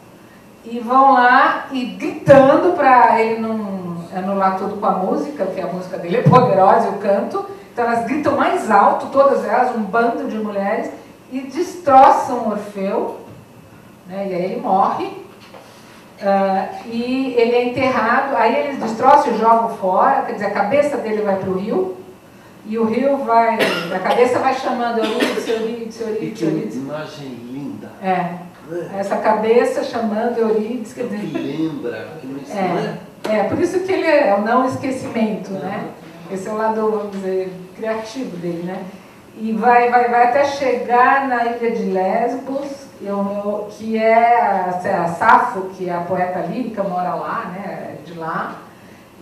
e 0.68 0.80
vão 0.80 1.14
lá 1.14 1.68
e 1.72 1.86
gritando 1.86 2.74
para 2.76 3.22
ele 3.22 3.40
não 3.40 3.98
anular 4.16 4.58
tudo 4.58 4.78
com 4.80 4.86
a 4.86 4.92
música, 4.92 5.46
porque 5.46 5.62
a 5.62 5.68
música 5.68 5.98
dele 5.98 6.18
é 6.18 6.22
poderosa, 6.22 6.90
o 6.90 7.00
canto. 7.00 7.46
Então 7.72 7.86
elas 7.86 8.06
gritam 8.06 8.38
mais 8.38 8.72
alto, 8.72 9.08
todas 9.08 9.44
elas, 9.44 9.76
um 9.76 9.84
bando 9.84 10.30
de 10.30 10.38
mulheres, 10.38 10.90
e 11.32 11.42
destroçam 11.42 12.48
Orfeu, 12.50 13.20
né? 14.08 14.28
e 14.30 14.34
aí 14.34 14.46
ele 14.46 14.62
morre. 14.62 15.06
Uh, 16.16 16.88
e 16.88 17.36
ele 17.38 17.56
é 17.56 17.66
enterrado, 17.66 18.38
aí 18.38 18.56
eles 18.56 18.82
destroçam 18.82 19.34
e 19.34 19.38
jogam 19.38 19.76
fora, 19.76 20.22
quer 20.22 20.34
dizer, 20.34 20.46
a 20.46 20.52
cabeça 20.52 20.96
dele 20.96 21.22
vai 21.22 21.36
para 21.36 21.50
o 21.50 21.58
rio, 21.58 21.98
e 22.66 22.78
o 22.80 22.86
rio 22.86 23.18
vai, 23.18 23.60
a 23.94 24.00
cabeça 24.00 24.40
vai 24.40 24.56
chamando 24.56 25.00
Eurídice, 25.00 25.52
Eurídice, 25.52 26.02
Eurídice, 26.02 26.46
Eurídice. 26.46 26.80
Que 26.80 26.86
imagem 26.86 27.28
linda. 27.28 27.92
É, 28.02 28.45
essa 28.98 29.18
cabeça 29.18 29.84
chamando 29.84 30.38
Eurídice, 30.38 31.04
dizer... 31.04 31.20
Que 31.20 31.38
lembra, 31.38 32.08
que 32.20 32.28
não 32.28 32.40
é. 32.60 32.98
É, 33.30 33.44
por 33.44 33.60
isso 33.60 33.80
que 33.82 33.92
ele 33.92 34.06
é 34.06 34.36
o 34.36 34.42
não 34.42 34.68
esquecimento, 34.68 35.52
né? 35.52 35.90
Esse 36.32 36.48
é 36.48 36.52
o 36.52 36.58
lado, 36.58 36.90
vamos 36.90 37.12
dizer, 37.12 37.52
criativo 37.76 38.36
dele, 38.38 38.64
né? 38.64 38.84
E 39.38 39.52
vai, 39.52 39.90
vai, 39.90 40.10
vai 40.10 40.28
até 40.28 40.46
chegar 40.46 41.28
na 41.28 41.46
ilha 41.46 41.72
de 41.72 41.84
Lesbos, 41.84 42.86
que 43.72 43.98
é 43.98 44.42
a, 44.42 45.04
a 45.04 45.08
Safo, 45.10 45.70
que 45.76 45.90
é 45.90 45.94
a 45.94 46.02
poeta 46.02 46.40
lírica, 46.40 46.84
mora 46.84 47.14
lá, 47.16 47.52
né? 47.54 47.96
De 48.06 48.14
lá. 48.14 48.62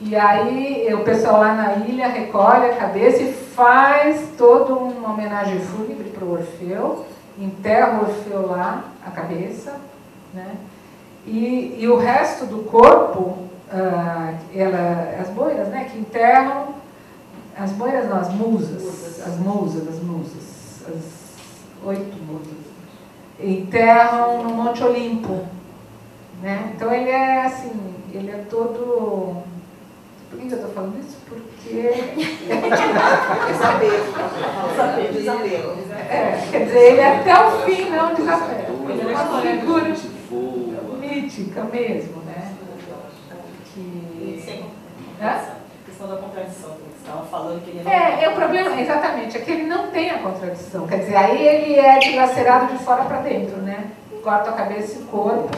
E 0.01 0.15
aí 0.15 0.93
o 0.93 1.03
pessoal 1.03 1.39
lá 1.39 1.53
na 1.53 1.85
ilha 1.85 2.07
recolhe 2.07 2.65
a 2.65 2.75
cabeça 2.75 3.23
e 3.23 3.33
faz 3.33 4.29
toda 4.37 4.73
uma 4.73 5.13
homenagem 5.13 5.59
fúnebre 5.59 6.09
para 6.09 6.25
o 6.25 6.33
Orfeu, 6.33 7.05
enterra 7.37 7.99
o 7.99 8.09
Orfeu 8.09 8.47
lá, 8.47 8.83
a 9.05 9.11
cabeça, 9.11 9.79
né? 10.33 10.55
E, 11.25 11.77
e 11.79 11.87
o 11.87 11.97
resto 11.97 12.45
do 12.45 12.63
corpo 12.63 13.43
ah, 13.71 14.33
ela, 14.53 15.15
as 15.19 15.29
boiras, 15.29 15.67
né, 15.69 15.89
que 15.91 15.97
enterram, 15.97 16.75
as 17.57 17.71
boiras 17.71 18.07
não, 18.07 18.17
as 18.17 18.31
musas, 18.31 19.19
as 19.25 19.37
musas, 19.39 19.87
as 19.87 19.99
musas, 20.03 20.83
as 20.87 21.85
oito 21.85 22.15
musas, 22.23 22.53
enterram 23.39 24.43
no 24.43 24.49
Monte 24.53 24.83
Olimpo. 24.83 25.47
Né? 26.41 26.73
Então 26.75 26.93
ele 26.93 27.09
é 27.09 27.45
assim, 27.45 27.71
ele 28.13 28.29
é 28.29 28.45
todo. 28.49 29.43
Por 30.33 30.41
que 30.41 30.53
eu 30.53 30.57
estou 30.57 30.73
falando 30.73 30.99
isso? 30.99 31.17
Porque. 31.29 31.69
Desapego. 35.13 35.77
É, 36.09 36.47
quer 36.51 36.65
dizer, 36.65 36.79
ele 36.79 37.01
é 37.01 37.17
até 37.17 37.45
o 37.45 37.51
fim 37.61 37.89
não 37.89 38.13
desapego. 38.15 38.89
Ele 38.89 39.01
é 39.01 39.05
uma 39.15 39.41
figura 39.41 39.93
mítica 40.99 41.63
mesmo. 41.65 42.23
É? 45.21 45.25
A 45.25 45.55
questão 45.85 46.07
da 46.09 46.15
contradição 46.17 46.71
que 46.71 46.81
você 46.81 46.97
estava 46.99 47.25
falando 47.27 47.63
que 47.63 47.69
ele 47.69 47.83
não 47.83 47.91
é, 47.91 48.23
é 48.25 48.29
o 48.29 48.35
problema, 48.35 48.81
exatamente, 48.81 49.37
é 49.37 49.39
que 49.39 49.51
ele 49.51 49.63
não 49.63 49.87
tem 49.87 50.09
a 50.09 50.17
contradição. 50.17 50.85
Quer 50.87 50.97
dizer, 50.97 51.15
aí 51.15 51.47
ele 51.47 51.75
é 51.75 51.99
dilacerado 51.99 52.73
de 52.73 52.83
fora 52.83 53.05
para 53.05 53.21
dentro, 53.21 53.55
né? 53.57 53.91
Corta 54.21 54.49
a 54.49 54.53
cabeça 54.53 54.99
e 54.99 55.03
o 55.03 55.05
corpo, 55.05 55.55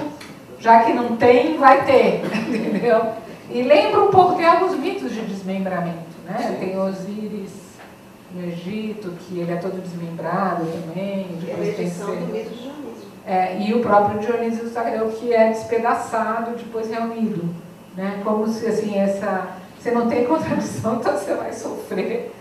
já 0.59 0.83
que 0.83 0.93
não 0.93 1.15
tem, 1.15 1.57
vai 1.57 1.83
ter, 1.85 2.21
entendeu? 2.47 3.07
E 3.49 3.61
lembra 3.61 4.03
um 4.03 4.11
pouco, 4.11 4.35
tem 4.35 4.45
alguns 4.45 4.77
mitos 4.77 5.13
de 5.13 5.21
desmembramento, 5.21 6.17
né? 6.25 6.57
Tem 6.59 6.77
Osíris 6.79 7.51
no 8.33 8.43
Egito, 8.43 9.11
que 9.19 9.39
ele 9.39 9.51
é 9.51 9.57
todo 9.57 9.81
desmembrado 9.81 10.65
também. 10.65 11.37
Depois 11.39 11.67
é 11.67 11.71
a 11.71 11.75
tem 11.75 11.89
do 11.89 12.33
mito 12.33 12.49
de 12.49 12.61
Dionísio. 12.63 13.07
É, 13.25 13.59
e 13.59 13.73
o 13.73 13.81
próprio 13.81 14.19
Dionísio 14.19 14.65
do 14.65 14.69
Sagreu, 14.69 15.09
que 15.09 15.33
é 15.33 15.49
despedaçado, 15.49 16.55
depois 16.55 16.89
reunido. 16.89 17.53
Né? 17.95 18.21
Como 18.23 18.47
se 18.47 18.65
assim, 18.65 18.97
essa 18.97 19.57
você 19.85 19.91
não 19.91 20.07
tem 20.09 20.25
contradição, 20.27 20.95
então 20.95 21.13
você 21.13 21.35
vai 21.35 21.53
sofrer, 21.53 22.33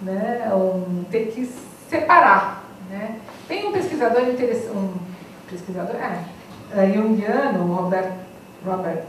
né? 0.00 0.48
Um, 0.54 1.02
ter 1.10 1.26
que 1.26 1.50
separar, 1.90 2.64
né? 2.88 3.18
Tem 3.48 3.66
um 3.66 3.72
pesquisador 3.72 4.22
interessante, 4.28 4.76
um 4.76 4.94
pesquisador, 5.50 5.96
é, 5.96 6.24
é 6.72 6.92
jungiano, 6.92 7.64
o 7.64 7.74
Robert, 7.74 8.12
Robert 8.64 9.02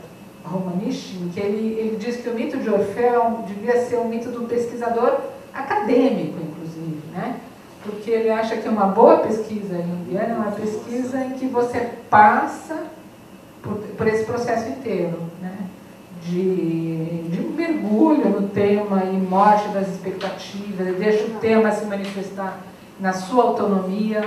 Romanichin, 0.46 1.30
que 1.34 1.40
ele, 1.40 1.80
ele 1.80 1.98
diz 1.98 2.18
que 2.18 2.30
o 2.30 2.34
mito 2.34 2.58
de 2.58 2.70
Orfeu 2.70 3.44
devia 3.48 3.86
ser 3.86 3.98
um 3.98 4.08
mito 4.08 4.30
do 4.30 4.48
pesquisador 4.48 5.18
acadêmico, 5.54 6.38
inclusive, 6.42 7.02
né? 7.12 7.38
Porque 7.84 8.10
ele 8.10 8.30
acha 8.30 8.58
que 8.58 8.68
uma 8.68 8.88
boa 8.88 9.18
pesquisa 9.18 9.82
junguiana 9.82 10.34
é 10.34 10.36
uma 10.36 10.52
pesquisa 10.52 11.24
em 11.24 11.32
que 11.32 11.46
você 11.48 11.80
passa 12.10 12.84
por, 13.62 13.76
por 13.98 14.08
esse 14.08 14.24
processo 14.26 14.70
inteiro, 14.70 15.20
né? 15.42 15.58
De, 16.24 17.24
de 17.30 17.42
mergulho 17.42 18.30
no 18.30 18.50
tema 18.50 19.04
e 19.04 19.18
morte 19.18 19.68
das 19.70 19.88
expectativas, 19.88 20.96
deixa 20.98 21.26
o 21.26 21.40
tema 21.40 21.72
se 21.72 21.86
manifestar 21.86 22.60
na 23.00 23.14
sua 23.14 23.44
autonomia, 23.44 24.22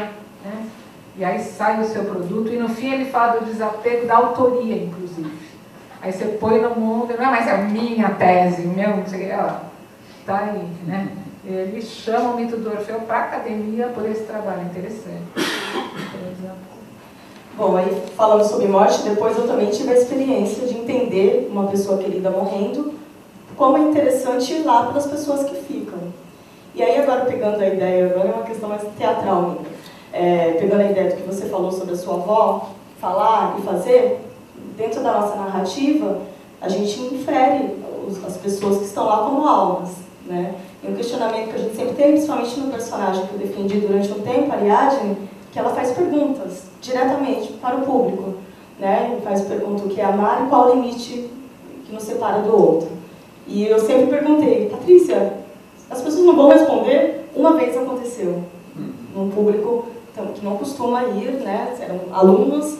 né? 0.44 0.66
e 1.16 1.24
aí 1.24 1.40
sai 1.42 1.82
o 1.82 1.88
seu 1.88 2.04
produto, 2.04 2.52
e 2.52 2.56
no 2.56 2.68
fim 2.68 2.92
ele 2.92 3.06
fala 3.06 3.40
do 3.40 3.46
desapego 3.46 4.06
da 4.06 4.16
autoria, 4.16 4.76
inclusive. 4.76 5.47
Aí 6.00 6.12
você 6.12 6.24
põe 6.26 6.60
no 6.60 6.70
mundo, 6.76 7.14
não, 7.18 7.26
mas 7.26 7.46
é 7.46 7.52
a 7.52 7.58
minha 7.58 8.10
tese, 8.10 8.62
o 8.62 8.68
meu, 8.68 8.96
não 8.96 9.06
sei 9.06 9.24
o 9.24 9.26
que, 9.26 9.34
ó, 9.34 9.52
tá 10.24 10.38
aí, 10.38 10.68
né? 10.86 11.08
Ele 11.44 11.80
chama 11.80 12.30
o 12.30 12.36
mito 12.36 12.56
do 12.56 12.70
Orfeu 12.70 13.00
para 13.00 13.16
a 13.16 13.24
academia 13.24 13.88
por 13.88 14.08
esse 14.08 14.24
trabalho 14.24 14.62
interessante. 14.62 15.22
Bom, 17.56 17.76
aí 17.76 18.02
falando 18.16 18.44
sobre 18.44 18.68
morte, 18.68 19.02
depois 19.02 19.36
eu 19.36 19.48
também 19.48 19.70
tive 19.70 19.90
a 19.90 19.96
experiência 19.96 20.66
de 20.66 20.78
entender 20.78 21.48
uma 21.50 21.66
pessoa 21.66 21.98
querida 21.98 22.30
morrendo, 22.30 22.94
como 23.56 23.76
é 23.76 23.80
interessante 23.80 24.52
ir 24.54 24.62
lá 24.62 24.86
para 24.86 24.98
as 24.98 25.06
pessoas 25.06 25.48
que 25.48 25.56
ficam. 25.56 25.98
E 26.74 26.82
aí 26.82 26.98
agora 26.98 27.24
pegando 27.24 27.60
a 27.60 27.66
ideia, 27.66 28.06
agora 28.06 28.28
é 28.28 28.32
uma 28.32 28.44
questão 28.44 28.68
mais 28.68 28.82
teatral 28.96 29.44
ainda, 29.44 29.70
é, 30.12 30.52
pegando 30.52 30.82
a 30.82 30.90
ideia 30.90 31.10
do 31.10 31.16
que 31.16 31.22
você 31.22 31.46
falou 31.46 31.72
sobre 31.72 31.94
a 31.94 31.96
sua 31.96 32.14
avó, 32.14 32.70
falar 33.00 33.56
e 33.58 33.62
fazer, 33.62 34.20
dentro 34.78 35.02
da 35.02 35.20
nossa 35.20 35.34
narrativa, 35.34 36.22
a 36.60 36.68
gente 36.68 37.00
infere 37.00 37.76
as 38.24 38.36
pessoas 38.36 38.78
que 38.78 38.84
estão 38.84 39.04
lá 39.04 39.18
como 39.18 39.46
almas, 39.46 39.90
né? 40.24 40.54
E 40.82 40.88
um 40.88 40.94
questionamento 40.94 41.50
que 41.50 41.56
a 41.56 41.58
gente 41.58 41.76
sempre 41.76 41.94
tem, 41.94 42.12
principalmente 42.12 42.60
no 42.60 42.70
personagem 42.70 43.26
que 43.26 43.32
eu 43.34 43.38
defendi 43.38 43.80
durante 43.80 44.10
um 44.12 44.20
tempo, 44.20 44.52
a 44.52 44.54
Ariadne, 44.54 45.16
que 45.52 45.58
ela 45.58 45.70
faz 45.70 45.90
perguntas 45.90 46.68
diretamente 46.80 47.52
para 47.54 47.76
o 47.76 47.82
público, 47.82 48.34
né? 48.78 49.18
E 49.18 49.22
faz 49.22 49.42
pergunta 49.42 49.84
o 49.84 49.88
que 49.88 50.00
é 50.00 50.04
amar 50.04 50.44
e 50.46 50.48
qual 50.48 50.68
o 50.68 50.74
limite 50.74 51.28
que 51.84 51.92
nos 51.92 52.04
separa 52.04 52.42
do 52.42 52.56
outro. 52.56 52.88
E 53.46 53.66
eu 53.66 53.78
sempre 53.80 54.06
perguntei, 54.06 54.68
Patrícia, 54.68 55.34
as 55.90 56.00
pessoas 56.00 56.24
não 56.24 56.36
vão 56.36 56.48
responder? 56.50 57.28
Uma 57.34 57.54
vez 57.54 57.76
aconteceu, 57.76 58.44
num 59.14 59.30
público 59.30 59.86
então, 60.12 60.32
que 60.32 60.44
não 60.44 60.56
costuma 60.56 61.04
ir, 61.04 61.32
né? 61.40 61.74
Eram 61.80 62.00
alunos 62.12 62.78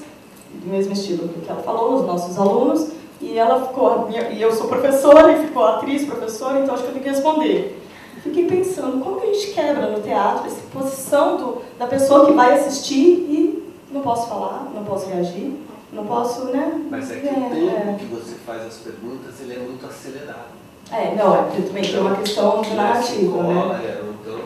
do 0.61 0.71
mesmo 0.71 0.93
estilo 0.93 1.29
que 1.29 1.51
ela 1.51 1.63
falou, 1.63 1.95
os 1.95 2.07
nossos 2.07 2.39
alunos, 2.39 2.89
e 3.21 3.37
ela 3.37 3.67
ficou, 3.67 4.09
e 4.11 4.41
eu 4.41 4.53
sou 4.53 4.69
professora, 4.69 5.33
e 5.33 5.47
ficou 5.47 5.65
atriz, 5.65 6.05
professora, 6.05 6.61
então 6.61 6.75
acho 6.75 6.85
que 6.85 6.89
eu 6.89 6.93
tenho 6.93 7.05
que 7.05 7.11
responder. 7.11 7.83
Fiquei 8.23 8.47
pensando, 8.47 9.03
como 9.03 9.21
que 9.21 9.27
a 9.27 9.33
gente 9.33 9.53
quebra 9.53 9.91
no 9.91 10.01
teatro 10.01 10.47
essa 10.47 10.61
posição 10.73 11.37
do, 11.37 11.63
da 11.79 11.87
pessoa 11.87 12.27
que 12.27 12.33
vai 12.33 12.55
assistir 12.55 13.05
e 13.05 13.73
não 13.91 14.03
posso 14.03 14.29
falar, 14.29 14.71
não 14.75 14.85
posso 14.85 15.09
reagir, 15.09 15.55
não 15.93 16.05
posso, 16.05 16.45
né? 16.47 16.87
Mas 16.91 17.11
é 17.11 17.21
que 17.21 17.29
é, 17.29 17.31
o 17.31 17.35
tempo 17.35 17.91
é. 17.91 17.97
que 17.99 18.05
você 18.07 18.35
faz 18.47 18.67
as 18.67 18.77
perguntas, 18.77 19.41
ele 19.41 19.55
é 19.55 19.59
muito 19.59 19.85
acelerado. 19.87 20.59
É, 20.91 21.15
não, 21.15 21.35
é 21.35 21.43
porque 21.43 21.63
também 21.63 21.83
tem 21.83 22.01
uma 22.01 22.17
questão 22.17 22.63
de 22.63 22.75
narrativa, 22.75 23.43
né? 23.43 23.81
É, 23.85 24.03
então, 24.23 24.41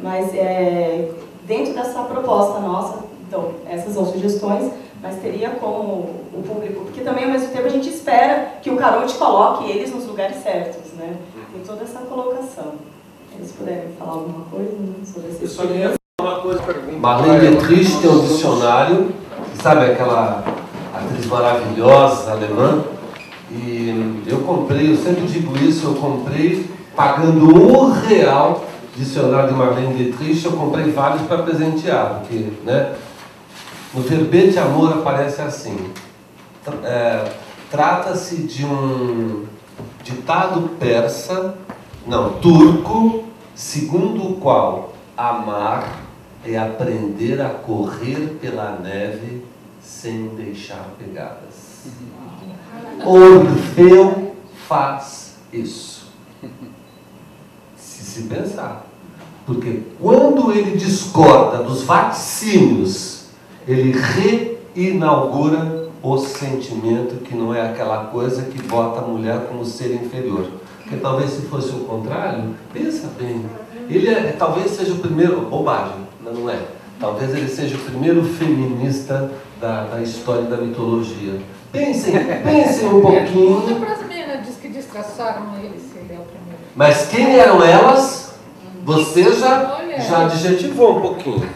Mas 0.00 0.34
é, 0.34 1.10
dentro 1.46 1.74
dessa 1.74 2.02
proposta 2.02 2.60
nossa, 2.60 3.04
então, 3.26 3.54
essas 3.68 3.94
são 3.94 4.04
sugestões, 4.04 4.72
mas 5.02 5.16
teria 5.16 5.50
como 5.50 5.82
o 6.32 6.44
público, 6.46 6.84
porque 6.84 7.00
também 7.00 7.24
ao 7.24 7.30
mesmo 7.30 7.48
tempo 7.48 7.66
a 7.66 7.70
gente 7.70 7.88
espera 7.88 8.54
que 8.62 8.70
o 8.70 8.76
Caronte 8.76 9.14
coloque 9.14 9.68
eles 9.68 9.92
nos 9.92 10.06
lugares 10.06 10.36
certos, 10.40 10.92
né? 10.92 11.16
Tem 11.52 11.62
toda 11.64 11.82
essa 11.82 11.98
colocação. 12.00 12.74
Eles 13.34 13.50
puderem 13.50 13.88
falar 13.98 14.12
alguma 14.12 14.44
coisa 14.44 14.70
né, 14.70 14.94
sobre 15.04 15.30
essa 15.30 15.42
eu 15.42 15.48
só 15.48 15.66
queria 15.66 15.92
falar 16.20 16.34
uma 16.34 16.40
coisa. 16.42 16.62
Marlene 17.00 17.56
Dietrich 17.56 18.00
tem 18.00 18.10
um 18.10 18.20
dicionário, 18.20 19.12
sabe 19.60 19.86
aquela 19.86 20.44
atriz 20.94 21.26
maravilhosa 21.26 22.30
alemã? 22.30 22.84
E 23.50 24.22
eu 24.26 24.38
comprei, 24.42 24.92
eu 24.92 24.96
sempre 24.96 25.26
digo 25.26 25.58
isso, 25.58 25.86
eu 25.88 25.94
comprei 25.94 26.70
pagando 26.94 27.54
um 27.56 27.90
real 27.90 28.64
dicionário 28.96 29.48
de 29.48 29.54
Marlene 29.54 29.94
Dietrich, 29.94 30.44
eu 30.44 30.52
comprei 30.52 30.92
vários 30.92 31.22
para 31.22 31.42
presentear, 31.42 32.20
porque, 32.20 32.46
né? 32.64 32.94
No 33.94 34.00
verbete 34.02 34.58
amor 34.58 34.92
aparece 34.92 35.42
assim. 35.42 35.92
É, 36.84 37.32
Trata-se 37.72 38.36
de 38.36 38.66
um 38.66 39.46
ditado 40.04 40.76
persa, 40.78 41.56
não, 42.06 42.34
turco, 42.34 43.24
segundo 43.54 44.30
o 44.30 44.36
qual 44.36 44.92
amar 45.16 46.02
é 46.44 46.58
aprender 46.58 47.40
a 47.40 47.48
correr 47.48 48.36
pela 48.42 48.78
neve 48.78 49.42
sem 49.80 50.28
deixar 50.34 50.84
pegadas. 50.98 51.86
Orfeu 53.06 54.36
faz 54.68 55.36
isso. 55.50 56.12
Se 57.74 58.04
se 58.04 58.22
pensar. 58.24 58.84
Porque 59.46 59.82
quando 59.98 60.52
ele 60.52 60.76
discorda 60.76 61.62
dos 61.62 61.84
vaticínios, 61.84 63.21
ele 63.66 63.94
reinaugura 64.74 65.90
o 66.02 66.18
sentimento 66.18 67.22
que 67.22 67.34
não 67.34 67.54
é 67.54 67.60
aquela 67.60 68.06
coisa 68.06 68.42
que 68.42 68.60
bota 68.62 69.00
a 69.00 69.02
mulher 69.02 69.46
como 69.48 69.64
ser 69.64 69.94
inferior. 69.94 70.46
Porque 70.80 70.96
talvez 70.96 71.30
se 71.30 71.42
fosse 71.42 71.70
o 71.70 71.84
contrário, 71.84 72.54
pensa 72.72 73.08
bem. 73.18 73.44
Ele 73.88 74.08
é, 74.08 74.34
talvez 74.36 74.72
seja 74.72 74.92
o 74.92 74.98
primeiro, 74.98 75.42
bobagem, 75.42 76.06
mas 76.22 76.36
não 76.36 76.50
é. 76.50 76.58
Talvez 76.98 77.34
ele 77.34 77.48
seja 77.48 77.76
o 77.76 77.80
primeiro 77.80 78.24
feminista 78.24 79.30
da, 79.60 79.84
da 79.84 80.02
história 80.02 80.42
da 80.42 80.56
mitologia. 80.56 81.40
Pensem, 81.70 82.12
pensem 82.42 82.88
um 82.88 83.00
pouquinho. 83.00 83.80
para 83.80 83.92
as 83.92 84.06
meninas 84.06 84.46
diz 84.46 84.56
que 84.56 84.68
distraçaram 84.68 85.54
ele 85.58 85.78
se 85.78 85.98
ele 85.98 86.14
é 86.14 86.18
o 86.18 86.24
primeiro. 86.24 86.58
Mas 86.74 87.06
quem 87.08 87.38
eram 87.38 87.62
elas? 87.62 88.34
Você 88.84 89.32
já, 89.32 89.80
já 89.98 90.26
adjetivou 90.26 90.98
um 90.98 91.00
pouquinho. 91.00 91.48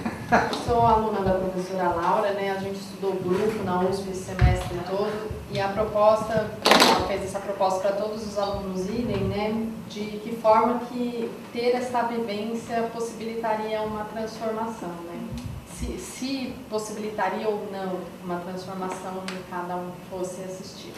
Sou 0.67 0.85
aluna 0.85 1.21
da 1.21 1.39
professora 1.39 1.91
Laura, 1.91 2.33
né? 2.33 2.51
A 2.51 2.59
gente 2.59 2.81
estudou 2.81 3.13
grupo 3.13 3.63
na 3.63 3.81
USP 3.83 4.11
esse 4.11 4.25
semestre 4.25 4.77
todo 4.91 5.31
e 5.53 5.61
a 5.61 5.69
proposta, 5.69 6.51
ela 6.65 7.07
fez 7.07 7.23
essa 7.23 7.39
proposta 7.39 7.79
para 7.79 7.93
todos 7.93 8.27
os 8.27 8.37
alunos 8.37 8.89
irem, 8.89 9.23
né? 9.29 9.71
De 9.89 10.01
que 10.01 10.37
forma 10.43 10.81
que 10.89 11.31
ter 11.53 11.77
essa 11.77 12.03
vivência 12.03 12.91
possibilitaria 12.93 13.81
uma 13.83 14.05
transformação, 14.07 14.89
né? 14.89 15.29
Se, 15.73 15.97
se 15.97 16.55
possibilitaria 16.69 17.49
ou 17.49 17.69
não 17.71 18.01
uma 18.25 18.41
transformação 18.41 19.23
em 19.33 19.49
cada 19.49 19.77
um 19.77 19.93
que 19.93 20.11
fosse 20.11 20.43
assistir. 20.43 20.93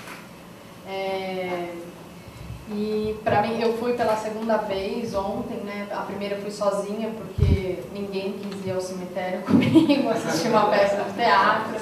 É, 0.87 1.75
e 2.71 3.19
para 3.25 3.41
mim, 3.41 3.61
eu 3.61 3.79
fui 3.79 3.95
pela 3.95 4.15
segunda 4.17 4.59
vez 4.59 5.15
ontem, 5.15 5.57
né? 5.65 5.87
A 5.91 6.03
primeira 6.03 6.35
eu 6.35 6.43
fui 6.43 6.51
sozinha 6.51 7.11
porque 7.17 7.79
ninguém 7.93 8.35
quis 8.35 8.67
ir 8.67 8.73
ao 8.73 8.81
cemitério 8.81 9.41
comigo 9.47 10.11
assistir 10.11 10.49
uma 10.49 10.67
peça 10.69 11.03
de 11.03 11.13
teatro. 11.15 11.81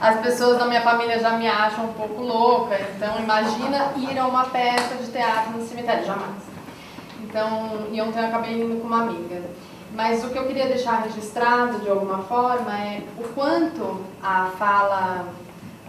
As 0.00 0.20
pessoas 0.20 0.58
da 0.58 0.66
minha 0.66 0.80
família 0.82 1.18
já 1.18 1.30
me 1.30 1.48
acham 1.48 1.86
um 1.86 1.92
pouco 1.92 2.22
louca, 2.22 2.78
então 2.96 3.18
imagina 3.18 3.92
ir 3.96 4.16
a 4.16 4.26
uma 4.26 4.44
peça 4.44 4.94
de 4.94 5.10
teatro 5.10 5.58
no 5.58 5.66
cemitério, 5.66 6.06
jamais. 6.06 6.42
Então, 7.20 7.88
e 7.90 8.00
ontem 8.00 8.20
eu 8.20 8.26
acabei 8.26 8.62
indo 8.62 8.80
com 8.80 8.86
uma 8.86 9.02
amiga. 9.02 9.42
Mas 9.92 10.22
o 10.22 10.28
que 10.28 10.38
eu 10.38 10.46
queria 10.46 10.66
deixar 10.66 11.02
registrado 11.02 11.80
de 11.80 11.90
alguma 11.90 12.18
forma 12.18 12.78
é 12.78 13.02
o 13.18 13.24
quanto 13.34 14.04
a 14.22 14.52
fala 14.56 15.26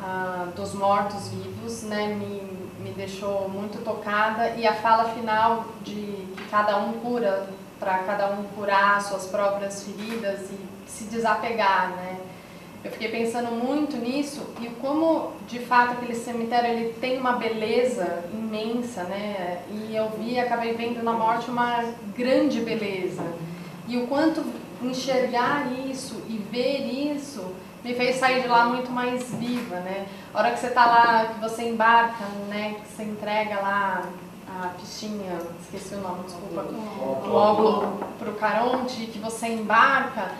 ah, 0.02 0.48
dos 0.56 0.74
mortos-vivos 0.74 1.84
né, 1.84 2.08
me, 2.16 2.59
me 2.84 2.92
deixou 2.92 3.50
muito 3.50 3.84
tocada 3.84 4.50
e 4.52 4.66
a 4.66 4.74
fala 4.74 5.06
final 5.10 5.66
de 5.84 5.94
que 5.94 6.48
cada 6.50 6.78
um 6.78 6.94
cura, 6.94 7.48
para 7.80 8.00
cada 8.00 8.32
um 8.32 8.44
curar 8.56 9.02
suas 9.02 9.28
próprias 9.28 9.84
feridas 9.84 10.50
e 10.52 10.90
se 10.90 11.06
desapegar, 11.06 11.92
né? 11.92 12.18
Eu 12.84 12.92
fiquei 12.92 13.10
pensando 13.10 13.52
muito 13.52 13.98
nisso 13.98 14.42
e 14.62 14.68
como, 14.68 15.34
de 15.48 15.60
fato, 15.60 15.94
aquele 15.94 16.16
cemitério 16.16 16.70
ele 16.70 16.94
tem 16.94 17.20
uma 17.20 17.34
beleza 17.34 18.24
imensa, 18.32 19.04
né? 19.04 19.64
E 19.70 19.94
eu 19.94 20.10
vi, 20.12 20.40
acabei 20.40 20.74
vendo 20.74 21.04
na 21.04 21.12
morte 21.12 21.52
uma 21.52 21.84
grande 22.16 22.62
beleza. 22.62 23.24
E 23.86 23.98
o 23.98 24.08
quanto 24.08 24.44
enxergar 24.82 25.70
isso 25.90 26.24
e 26.30 26.38
ver 26.38 26.86
isso 27.14 27.54
me 27.84 27.94
fez 27.94 28.18
sair 28.18 28.42
de 28.42 28.48
lá 28.48 28.66
muito 28.66 28.92
mais 28.92 29.32
viva, 29.34 29.78
né? 29.78 30.08
A 30.34 30.40
hora 30.40 30.52
que 30.52 30.60
você 30.60 30.68
está 30.68 30.86
lá, 30.86 31.26
que 31.26 31.40
você 31.40 31.64
embarca, 31.70 32.26
né? 32.48 32.76
Que 32.76 32.88
você 32.88 33.04
entrega 33.04 33.60
lá 33.62 34.04
a 34.62 34.70
fichinha, 34.80 35.38
esqueci 35.62 35.96
o 35.96 36.02
nome, 36.02 36.24
desculpa, 36.24 36.62
o 36.62 37.34
óculo 37.34 38.00
para 38.18 38.30
o 38.30 38.34
Caronte, 38.34 39.06
que 39.06 39.20
você 39.20 39.48
embarca, 39.48 40.32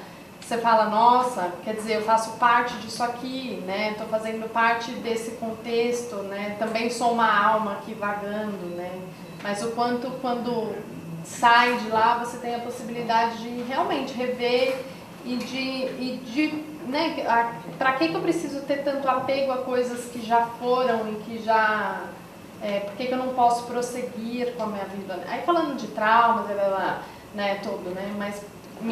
você 0.42 0.58
fala, 0.58 0.86
nossa, 0.86 1.54
quer 1.64 1.76
dizer, 1.76 1.98
eu 1.98 2.02
faço 2.02 2.32
parte 2.38 2.74
disso 2.78 3.04
aqui, 3.04 3.64
né? 3.66 3.92
Estou 3.92 4.08
fazendo 4.08 4.50
parte 4.52 4.92
desse 4.94 5.32
contexto, 5.32 6.16
né? 6.24 6.56
Também 6.58 6.90
sou 6.90 7.14
uma 7.14 7.32
alma 7.32 7.74
aqui 7.74 7.94
vagando, 7.94 8.76
né? 8.76 8.92
Mas 9.44 9.64
o 9.64 9.70
quanto 9.70 10.10
quando 10.22 10.76
sai 11.24 11.78
de 11.78 11.90
lá 11.90 12.18
você 12.18 12.38
tem 12.38 12.56
a 12.56 12.60
possibilidade 12.60 13.38
de 13.38 13.62
realmente 13.64 14.14
rever 14.14 14.84
e 15.24 15.36
de, 15.36 15.58
e 15.58 16.22
de 16.26 16.69
né? 16.90 17.24
Para 17.78 17.94
que, 17.94 18.10
que 18.10 18.16
eu 18.16 18.22
preciso 18.22 18.62
ter 18.62 18.84
tanto 18.84 19.08
apego 19.08 19.52
a 19.52 19.58
coisas 19.60 20.06
que 20.12 20.26
já 20.26 20.46
foram 20.60 21.10
e 21.12 21.16
que 21.24 21.44
já 21.44 22.02
é, 22.62 22.82
por 22.82 22.96
que, 22.96 23.08
que 23.08 23.14
eu 23.14 23.18
não 23.18 23.34
posso 23.34 23.66
prosseguir 23.66 24.54
com 24.56 24.64
a 24.64 24.68
minha 24.68 24.86
vida? 24.86 25.20
Aí 25.28 25.42
falando 25.44 25.78
de 25.78 25.88
traumas, 25.88 26.46
né, 27.34 27.56
tudo, 27.64 27.92
né? 27.92 28.14
Mas 28.18 28.44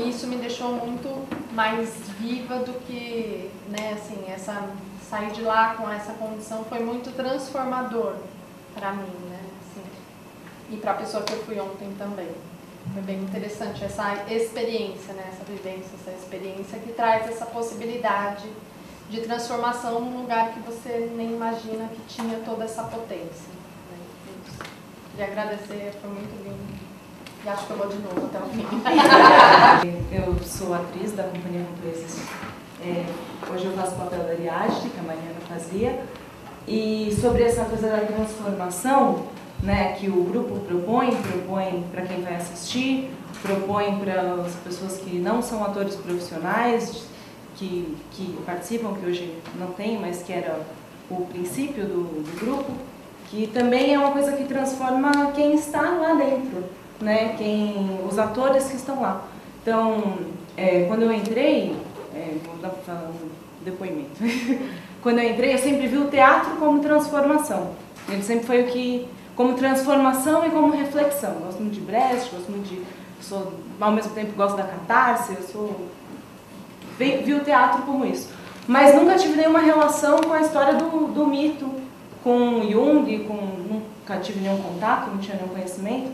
isso 0.07 0.27
me 0.27 0.37
deixou 0.37 0.73
muito 0.73 1.27
mais 1.53 1.89
viva 2.19 2.59
do 2.59 2.73
que, 2.85 3.49
né, 3.69 3.93
assim, 3.93 4.25
essa 4.31 4.69
sair 5.09 5.31
de 5.31 5.41
lá 5.41 5.75
com 5.75 5.89
essa 5.89 6.13
condição 6.13 6.65
foi 6.65 6.79
muito 6.79 7.15
transformador 7.15 8.15
para 8.75 8.91
mim, 8.91 9.15
né, 9.29 9.39
assim, 9.61 9.83
e 10.69 10.77
para 10.77 10.91
a 10.91 10.95
pessoa 10.95 11.23
que 11.23 11.33
eu 11.33 11.43
fui 11.43 11.59
ontem 11.59 11.93
também. 11.97 12.29
Foi 12.93 13.01
bem 13.03 13.21
interessante 13.21 13.83
essa 13.83 14.25
experiência, 14.29 15.13
né, 15.13 15.29
essa 15.31 15.43
vivência, 15.43 15.91
essa 16.01 16.11
experiência 16.11 16.79
que 16.79 16.91
traz 16.93 17.27
essa 17.27 17.45
possibilidade 17.45 18.47
de 19.09 19.21
transformação 19.21 20.01
num 20.01 20.21
lugar 20.21 20.53
que 20.53 20.59
você 20.59 21.09
nem 21.15 21.33
imagina 21.33 21.87
que 21.87 22.01
tinha 22.07 22.39
toda 22.39 22.65
essa 22.65 22.83
potência. 22.83 23.49
Né? 23.91 23.97
Queria 25.11 25.27
agradecer, 25.27 25.93
foi 26.01 26.09
muito 26.09 26.43
lindo. 26.43 26.77
E 27.45 27.49
acho 27.49 27.65
que 27.65 27.71
eu 27.71 27.77
vou 27.77 27.87
de 27.87 27.97
novo 27.99 28.25
até 28.25 28.39
o 28.39 28.49
fim. 28.49 28.65
eu 30.11 30.43
sou 30.43 30.73
atriz 30.73 31.13
da 31.13 31.23
Companhia 31.23 31.61
Empresas. 31.61 32.19
É, 32.81 33.05
hoje 33.51 33.65
eu 33.65 33.73
faço 33.73 33.95
o 33.95 33.97
papel 33.99 34.19
da 34.19 34.31
Ariadne, 34.31 34.89
que 34.89 34.99
a 34.99 35.03
Mariana 35.03 35.39
fazia. 35.47 36.03
E 36.67 37.15
sobre 37.21 37.43
essa 37.43 37.63
coisa 37.63 37.87
da 37.87 37.99
transformação, 37.99 39.27
né, 39.61 39.93
que 39.93 40.07
o 40.09 40.23
grupo 40.23 40.59
propõe, 40.59 41.15
propõe 41.15 41.83
para 41.91 42.03
quem 42.03 42.21
vai 42.21 42.35
assistir, 42.35 43.09
propõe 43.41 43.97
para 43.99 44.33
as 44.45 44.53
pessoas 44.55 44.97
que 44.97 45.17
não 45.17 45.41
são 45.41 45.63
atores 45.63 45.95
profissionais, 45.95 47.03
que, 47.55 47.95
que 48.11 48.37
participam, 48.45 48.93
que 48.93 49.05
hoje 49.05 49.33
não 49.59 49.71
tem, 49.71 49.99
mas 49.99 50.21
que 50.21 50.31
era 50.31 50.61
o 51.09 51.25
princípio 51.25 51.85
do, 51.85 52.23
do 52.23 52.39
grupo, 52.39 52.71
que 53.29 53.47
também 53.47 53.93
é 53.93 53.99
uma 53.99 54.11
coisa 54.11 54.33
que 54.33 54.43
transforma 54.43 55.31
quem 55.33 55.55
está 55.55 55.81
lá 55.81 56.13
dentro 56.13 56.63
né, 57.01 57.35
quem, 57.37 57.99
os 58.09 58.17
atores 58.17 58.65
que 58.65 58.75
estão 58.75 59.01
lá. 59.01 59.25
Então, 59.61 60.17
é, 60.55 60.85
quando 60.87 61.03
eu 61.03 61.11
entrei, 61.11 61.75
é, 62.13 62.35
vou 62.45 62.57
dar 62.57 62.69
um 63.09 63.29
depoimento, 63.63 64.17
quando 65.01 65.19
eu 65.19 65.29
entrei 65.29 65.53
eu 65.53 65.57
sempre 65.57 65.87
vi 65.87 65.97
o 65.97 66.09
teatro 66.09 66.55
como 66.57 66.79
transformação. 66.79 67.71
Ele 68.09 68.23
sempre 68.23 68.45
foi 68.45 68.63
o 68.63 68.67
que, 68.67 69.07
como 69.37 69.53
transformação 69.53 70.45
e 70.45 70.49
como 70.49 70.71
reflexão. 70.71 71.35
Gosto 71.35 71.61
muito 71.61 71.75
de 71.75 71.79
Brecht, 71.81 72.31
gosto 72.31 72.51
muito 72.51 72.67
de, 72.67 72.81
sou, 73.21 73.53
ao 73.79 73.91
mesmo 73.91 74.11
tempo 74.13 74.33
gosto 74.35 74.57
da 74.57 74.63
catarse, 74.63 75.33
eu 75.33 75.43
sou, 75.43 75.87
vi, 76.97 77.17
vi 77.17 77.35
o 77.35 77.43
teatro 77.43 77.83
como 77.83 78.03
isso. 78.03 78.29
Mas 78.67 78.95
nunca 78.95 79.15
tive 79.15 79.37
nenhuma 79.37 79.59
relação 79.59 80.19
com 80.19 80.33
a 80.33 80.41
história 80.41 80.73
do, 80.73 81.13
do 81.13 81.27
mito, 81.27 81.69
com 82.23 82.67
Jung, 82.69 83.19
com, 83.25 83.35
nunca 83.35 84.17
tive 84.17 84.39
nenhum 84.39 84.57
contato, 84.57 85.11
não 85.11 85.19
tinha 85.19 85.37
nenhum 85.37 85.49
conhecimento. 85.49 86.11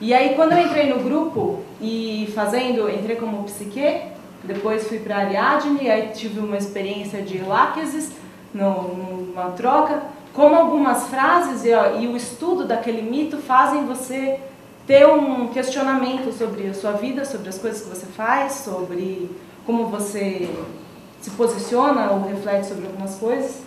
E 0.00 0.14
aí 0.14 0.34
quando 0.36 0.52
eu 0.52 0.60
entrei 0.60 0.92
no 0.92 1.02
grupo 1.02 1.60
e 1.80 2.30
fazendo, 2.34 2.88
entrei 2.88 3.16
como 3.16 3.42
psique, 3.44 4.02
depois 4.44 4.86
fui 4.86 5.00
para 5.00 5.16
Ariadne, 5.16 5.90
aí 5.90 6.10
tive 6.14 6.38
uma 6.38 6.56
experiência 6.56 7.20
de 7.20 7.38
láquesis, 7.38 8.12
numa 8.52 9.50
troca, 9.56 10.02
como 10.34 10.56
algumas 10.56 11.06
frases 11.06 11.64
e, 11.64 11.72
ó, 11.72 11.96
e 11.96 12.08
o 12.08 12.16
estudo 12.16 12.66
daquele 12.66 13.00
mito 13.00 13.38
fazem 13.38 13.86
você 13.86 14.40
ter 14.86 15.06
um 15.06 15.48
questionamento 15.48 16.36
sobre 16.36 16.66
a 16.66 16.74
sua 16.74 16.92
vida, 16.92 17.24
sobre 17.24 17.48
as 17.48 17.56
coisas 17.56 17.82
que 17.82 17.88
você 17.88 18.06
faz, 18.06 18.52
sobre 18.52 19.30
como 19.64 19.86
você 19.86 20.50
se 21.20 21.30
posiciona 21.30 22.10
ou 22.10 22.22
reflete 22.22 22.66
sobre 22.66 22.86
algumas 22.86 23.14
coisas. 23.14 23.62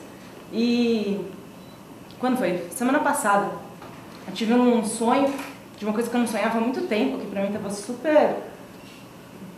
E 0.51 1.19
quando 2.19 2.37
foi? 2.37 2.65
Semana 2.69 2.99
passada, 2.99 3.49
eu 4.27 4.33
tive 4.33 4.53
um 4.53 4.83
sonho 4.83 5.33
de 5.77 5.85
uma 5.85 5.93
coisa 5.93 6.09
que 6.09 6.15
eu 6.15 6.19
não 6.19 6.27
sonhava 6.27 6.57
há 6.57 6.61
muito 6.61 6.81
tempo, 6.81 7.17
que 7.17 7.27
para 7.27 7.41
mim 7.41 7.47
estava 7.47 7.69
super 7.69 8.35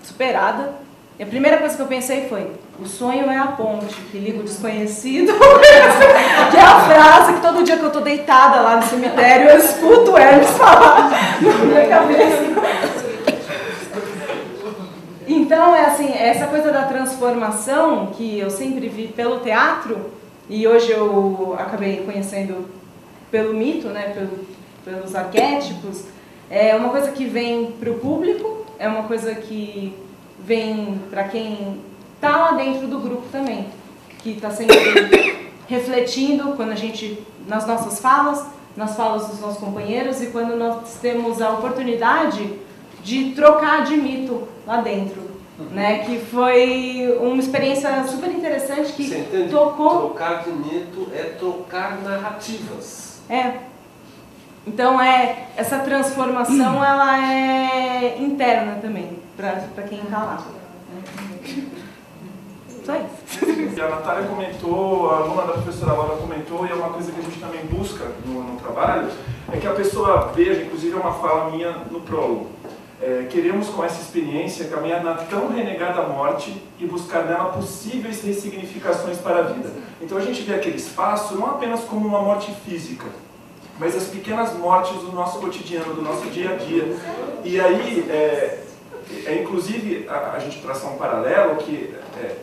superada. 0.03 0.75
E 1.17 1.23
a 1.23 1.25
primeira 1.25 1.57
coisa 1.57 1.75
que 1.75 1.81
eu 1.81 1.87
pensei 1.87 2.29
foi: 2.29 2.51
o 2.79 2.85
sonho 2.85 3.29
é 3.29 3.37
a 3.37 3.47
ponte 3.47 3.95
que 4.11 4.17
liga 4.17 4.39
o 4.39 4.43
desconhecido. 4.43 5.33
que 6.51 6.57
é 6.57 6.61
a 6.61 6.79
frase 6.81 7.33
que 7.33 7.41
todo 7.41 7.63
dia 7.63 7.77
que 7.77 7.83
eu 7.83 7.87
estou 7.87 8.01
deitada 8.01 8.61
lá 8.61 8.75
no 8.77 8.83
cemitério 8.83 9.49
eu 9.49 9.57
escuto 9.57 10.11
o 10.11 10.17
Hermes 10.17 10.49
falar 10.51 11.09
na 11.41 11.51
minha 11.65 11.87
cabeça. 11.87 12.49
Então, 15.27 15.75
é 15.75 15.85
assim, 15.85 16.11
essa 16.11 16.47
coisa 16.47 16.71
da 16.71 16.83
transformação 16.83 18.07
que 18.07 18.39
eu 18.39 18.49
sempre 18.49 18.87
vi 18.87 19.07
pelo 19.07 19.39
teatro, 19.39 20.11
e 20.47 20.67
hoje 20.67 20.91
eu 20.91 21.55
acabei 21.57 22.03
conhecendo 22.03 22.67
pelo 23.31 23.53
mito, 23.53 23.87
né, 23.89 24.11
pelo, 24.13 24.45
pelos 24.83 25.15
arquétipos, 25.15 26.05
é 26.49 26.75
uma 26.75 26.89
coisa 26.89 27.11
que 27.11 27.25
vem 27.25 27.71
para 27.79 27.91
o 27.91 27.95
público, 27.99 28.65
é 28.79 28.87
uma 28.87 29.03
coisa 29.03 29.35
que 29.35 29.95
vem 30.39 31.01
para 31.09 31.25
quem 31.25 31.79
está 32.15 32.37
lá 32.37 32.51
dentro 32.53 32.87
do 32.87 32.99
grupo 32.99 33.27
também, 33.31 33.67
que 34.19 34.31
está 34.31 34.49
sempre 34.49 35.48
refletindo 35.69 36.53
quando 36.53 36.71
a 36.71 36.75
gente, 36.75 37.23
nas 37.47 37.65
nossas 37.67 37.99
falas, 37.99 38.45
nas 38.75 38.95
falas 38.95 39.27
dos 39.27 39.39
nossos 39.39 39.59
companheiros 39.59 40.21
e 40.21 40.27
quando 40.27 40.55
nós 40.55 40.95
temos 41.01 41.41
a 41.41 41.51
oportunidade 41.51 42.59
de 43.03 43.31
trocar 43.31 43.85
de 43.85 43.95
mito 43.95 44.47
lá 44.65 44.81
dentro. 44.81 45.29
Né, 45.71 46.05
que 46.05 46.19
foi 46.19 47.17
uma 47.19 47.35
experiência 47.35 48.01
super 48.07 48.29
interessante 48.29 48.93
que 48.93 49.49
tocou. 49.51 50.07
Trocar 50.07 50.45
de 50.45 50.51
mito 50.51 51.09
é 51.13 51.35
trocar 51.37 51.97
narrativas. 52.01 53.19
É, 53.29 53.55
então 54.65 55.01
é 55.01 55.47
essa 55.57 55.79
transformação 55.79 56.83
ela 56.83 57.17
é 57.21 58.17
interna 58.19 58.77
também 58.81 59.19
para 59.35 59.83
quem 59.83 59.99
está 59.99 60.17
lá. 60.23 60.43
Isso. 62.83 63.39
A 63.79 63.87
Natália 63.87 64.27
comentou, 64.27 65.09
a 65.09 65.19
aluna 65.19 65.43
da 65.43 65.53
professora 65.53 65.93
Laura 65.93 66.17
comentou, 66.17 66.65
e 66.65 66.69
é 66.69 66.73
uma 66.73 66.89
coisa 66.89 67.13
que 67.13 67.19
a 67.19 67.23
gente 67.23 67.39
também 67.39 67.65
busca 67.65 68.11
no, 68.25 68.43
no 68.43 68.59
trabalho, 68.59 69.07
é 69.53 69.57
que 69.57 69.65
a 69.65 69.73
pessoa 69.73 70.33
veja, 70.35 70.63
inclusive 70.63 70.97
é 70.97 70.99
uma 70.99 71.13
fala 71.13 71.49
minha 71.49 71.71
no 71.89 72.01
prólogo, 72.01 72.47
é, 73.01 73.25
queremos 73.29 73.69
com 73.69 73.83
essa 73.83 74.01
experiência 74.01 74.67
caminhar 74.67 75.01
na 75.01 75.13
tão 75.13 75.47
renegada 75.47 76.01
morte 76.03 76.61
e 76.77 76.85
buscar 76.85 77.23
nela 77.23 77.45
possíveis 77.45 78.21
ressignificações 78.21 79.17
para 79.19 79.39
a 79.39 79.41
vida. 79.43 79.69
Então 80.01 80.17
a 80.17 80.21
gente 80.21 80.41
vê 80.41 80.55
aquele 80.55 80.75
espaço 80.75 81.35
não 81.35 81.47
apenas 81.47 81.81
como 81.85 82.05
uma 82.05 82.21
morte 82.21 82.53
física, 82.65 83.05
mas 83.79 83.95
as 83.95 84.07
pequenas 84.07 84.53
mortes 84.57 85.01
do 85.01 85.13
nosso 85.13 85.39
cotidiano, 85.39 85.93
do 85.93 86.01
nosso 86.01 86.25
dia 86.27 86.51
a 86.51 86.55
dia. 86.55 86.93
E 87.45 87.59
aí, 87.59 88.05
é, 88.09 88.63
é 89.25 89.41
inclusive, 89.41 90.05
a, 90.09 90.33
a, 90.33 90.39
gente 90.39 90.61
traçar 90.61 90.91
um 90.91 90.97
paralelo 90.97 91.55
que 91.55 91.95
é, 92.21 92.35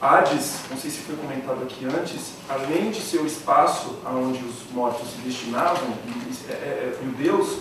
Hades, 0.00 0.60
não 0.70 0.76
sei 0.76 0.90
se 0.90 0.98
foi 1.00 1.16
comentado 1.16 1.62
aqui 1.62 1.84
antes, 1.84 2.34
além 2.48 2.90
de 2.90 3.00
ser 3.00 3.18
o 3.18 3.26
espaço 3.26 3.98
onde 4.06 4.42
os 4.44 4.70
mortos 4.72 5.10
se 5.10 5.18
destinavam, 5.18 5.88
e, 6.06 6.50
é, 6.50 6.54
é, 6.54 6.98
e 7.02 7.08
o 7.08 7.12
Deus, 7.12 7.58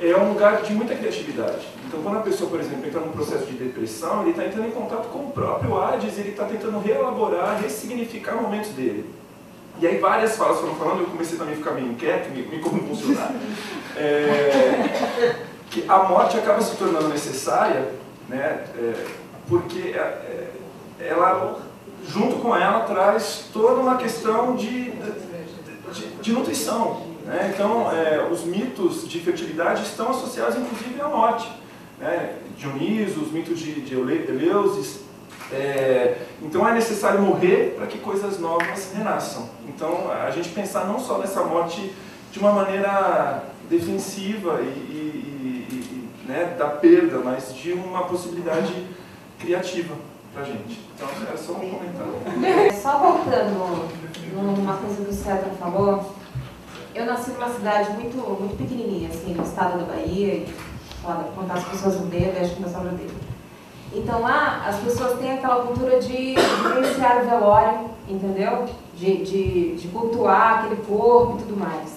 é 0.00 0.16
um 0.16 0.32
lugar 0.32 0.62
de 0.62 0.74
muita 0.74 0.94
criatividade. 0.94 1.66
Então, 1.86 2.02
quando 2.02 2.18
a 2.18 2.22
pessoa, 2.22 2.50
por 2.50 2.60
exemplo, 2.60 2.86
entra 2.86 3.00
num 3.00 3.12
processo 3.12 3.46
de 3.46 3.52
depressão, 3.52 4.22
ele 4.22 4.30
está 4.30 4.44
entrando 4.44 4.68
em 4.68 4.72
contato 4.72 5.08
com 5.08 5.20
o 5.20 5.30
próprio 5.30 5.80
Hades, 5.80 6.18
ele 6.18 6.30
está 6.30 6.44
tentando 6.44 6.78
reelaborar, 6.80 7.60
ressignificar 7.62 8.34
momentos 8.34 8.70
dele. 8.70 9.08
E 9.80 9.86
aí 9.86 9.98
várias 9.98 10.36
falas 10.36 10.58
foram 10.58 10.74
falando, 10.74 11.00
eu 11.00 11.06
comecei 11.06 11.38
também 11.38 11.54
a 11.54 11.56
ficar 11.56 11.72
meio 11.72 11.88
inquieto, 11.88 12.30
meio, 12.30 12.48
meio 12.48 12.62
como 12.62 12.82
funcionar. 12.88 13.32
É, 13.98 15.46
que 15.70 15.82
a 15.88 16.02
morte 16.02 16.36
acaba 16.36 16.60
se 16.60 16.76
tornando 16.76 17.08
necessária, 17.08 17.92
né, 18.28 18.62
é, 18.76 19.06
porque 19.48 19.94
é, 19.94 19.98
é, 19.98 20.50
ela, 21.00 21.62
junto 22.08 22.36
com 22.36 22.54
ela, 22.54 22.80
traz 22.80 23.46
toda 23.52 23.80
uma 23.80 23.96
questão 23.96 24.54
de, 24.56 24.92
de, 25.92 26.06
de 26.20 26.32
nutrição. 26.32 27.02
Né? 27.24 27.52
Então, 27.54 27.90
é, 27.90 28.28
os 28.30 28.44
mitos 28.44 29.08
de 29.08 29.20
fertilidade 29.20 29.82
estão 29.82 30.10
associados, 30.10 30.56
inclusive, 30.56 31.00
à 31.00 31.08
morte. 31.08 31.50
Né? 31.98 32.36
Dioniso, 32.56 33.20
os 33.20 33.32
mitos 33.32 33.58
de, 33.58 33.80
de 33.80 33.94
Eleusis, 33.94 35.00
é, 35.52 36.16
então 36.42 36.68
é 36.68 36.74
necessário 36.74 37.20
morrer 37.20 37.74
para 37.76 37.86
que 37.86 37.98
coisas 37.98 38.38
novas 38.40 38.92
renasçam. 38.92 39.48
Então 39.68 40.10
a 40.10 40.30
gente 40.30 40.48
pensar 40.48 40.86
não 40.86 40.98
só 40.98 41.18
nessa 41.18 41.42
morte 41.44 41.92
de 42.32 42.38
uma 42.38 42.52
maneira 42.52 43.44
defensiva 43.70 44.60
e, 44.60 44.64
e, 44.64 45.66
e, 45.70 45.74
e 45.74 46.28
né, 46.28 46.56
da 46.58 46.66
perda, 46.66 47.18
mas 47.18 47.54
de 47.54 47.72
uma 47.72 48.04
possibilidade 48.04 48.74
criativa 49.38 49.94
para 50.36 50.42
a 50.42 50.46
gente. 50.46 50.80
Então, 50.94 51.08
é 51.32 51.36
só 51.36 51.52
um 51.52 51.70
comentário. 51.70 52.76
Só 52.82 52.98
voltando 52.98 53.88
numa 54.34 54.76
coisa 54.76 55.02
que 55.02 55.10
o 55.10 55.14
César 55.14 55.50
falou, 55.58 56.12
eu 56.94 57.06
nasci 57.06 57.30
numa 57.30 57.48
cidade 57.48 57.90
muito, 57.92 58.16
muito 58.16 58.56
pequenininha, 58.56 59.08
assim, 59.08 59.32
no 59.32 59.42
estado 59.42 59.78
da 59.78 59.94
Bahia, 59.94 60.34
e 60.34 60.54
contar 61.34 61.54
as 61.54 61.64
pessoas 61.64 62.00
no 62.00 62.06
dedo, 62.06 62.38
acho 62.38 62.54
que 62.54 62.60
meu 62.60 62.70
no 62.70 62.98
dedo. 62.98 63.14
Então 63.94 64.20
lá, 64.20 64.66
as 64.66 64.76
pessoas 64.80 65.18
têm 65.18 65.32
aquela 65.32 65.64
cultura 65.64 65.98
de 66.00 66.34
vivenciar 66.34 67.22
o 67.22 67.30
velório, 67.30 67.90
entendeu? 68.06 68.66
De, 68.94 69.24
de, 69.24 69.76
de 69.76 69.88
cultuar 69.88 70.58
aquele 70.58 70.82
corpo 70.82 71.38
e 71.38 71.42
tudo 71.42 71.56
mais 71.56 71.96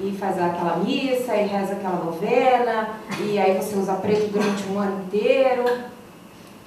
e 0.00 0.10
faz 0.18 0.40
aquela 0.40 0.78
missa, 0.78 1.36
e 1.36 1.46
reza 1.46 1.74
aquela 1.74 2.04
novena, 2.04 2.98
e 3.20 3.38
aí 3.38 3.56
você 3.56 3.76
usa 3.76 3.92
preto 3.94 4.28
durante 4.32 4.64
um 4.68 4.80
ano 4.80 5.04
inteiro, 5.04 5.64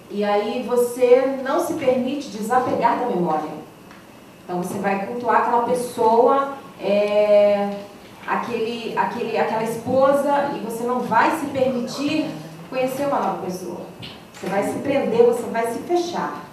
e 0.10 0.24
aí 0.24 0.64
você 0.68 1.40
não 1.44 1.66
se 1.66 1.74
permite 1.74 2.30
desapegar 2.30 3.00
da 3.00 3.08
memória. 3.08 3.50
Então 4.44 4.64
você 4.64 4.80
vai 4.80 5.06
cultuar 5.06 5.42
aquela 5.42 5.64
pessoa, 5.64 6.54
é, 6.80 7.80
aquele, 8.26 8.98
aquele, 8.98 9.38
aquela 9.38 9.64
esposa, 9.64 10.52
e 10.56 10.60
você 10.60 10.84
não 10.84 11.02
vai 11.02 11.38
se 11.38 11.48
permitir 11.48 12.30
conhecer 12.70 13.08
uma 13.08 13.20
nova 13.20 13.46
pessoa. 13.46 13.82
Você 14.34 14.48
vai 14.48 14.64
se 14.64 14.80
prender, 14.80 15.26
você 15.26 15.44
vai 15.44 15.68
se 15.72 15.80
fechar. 15.80 16.46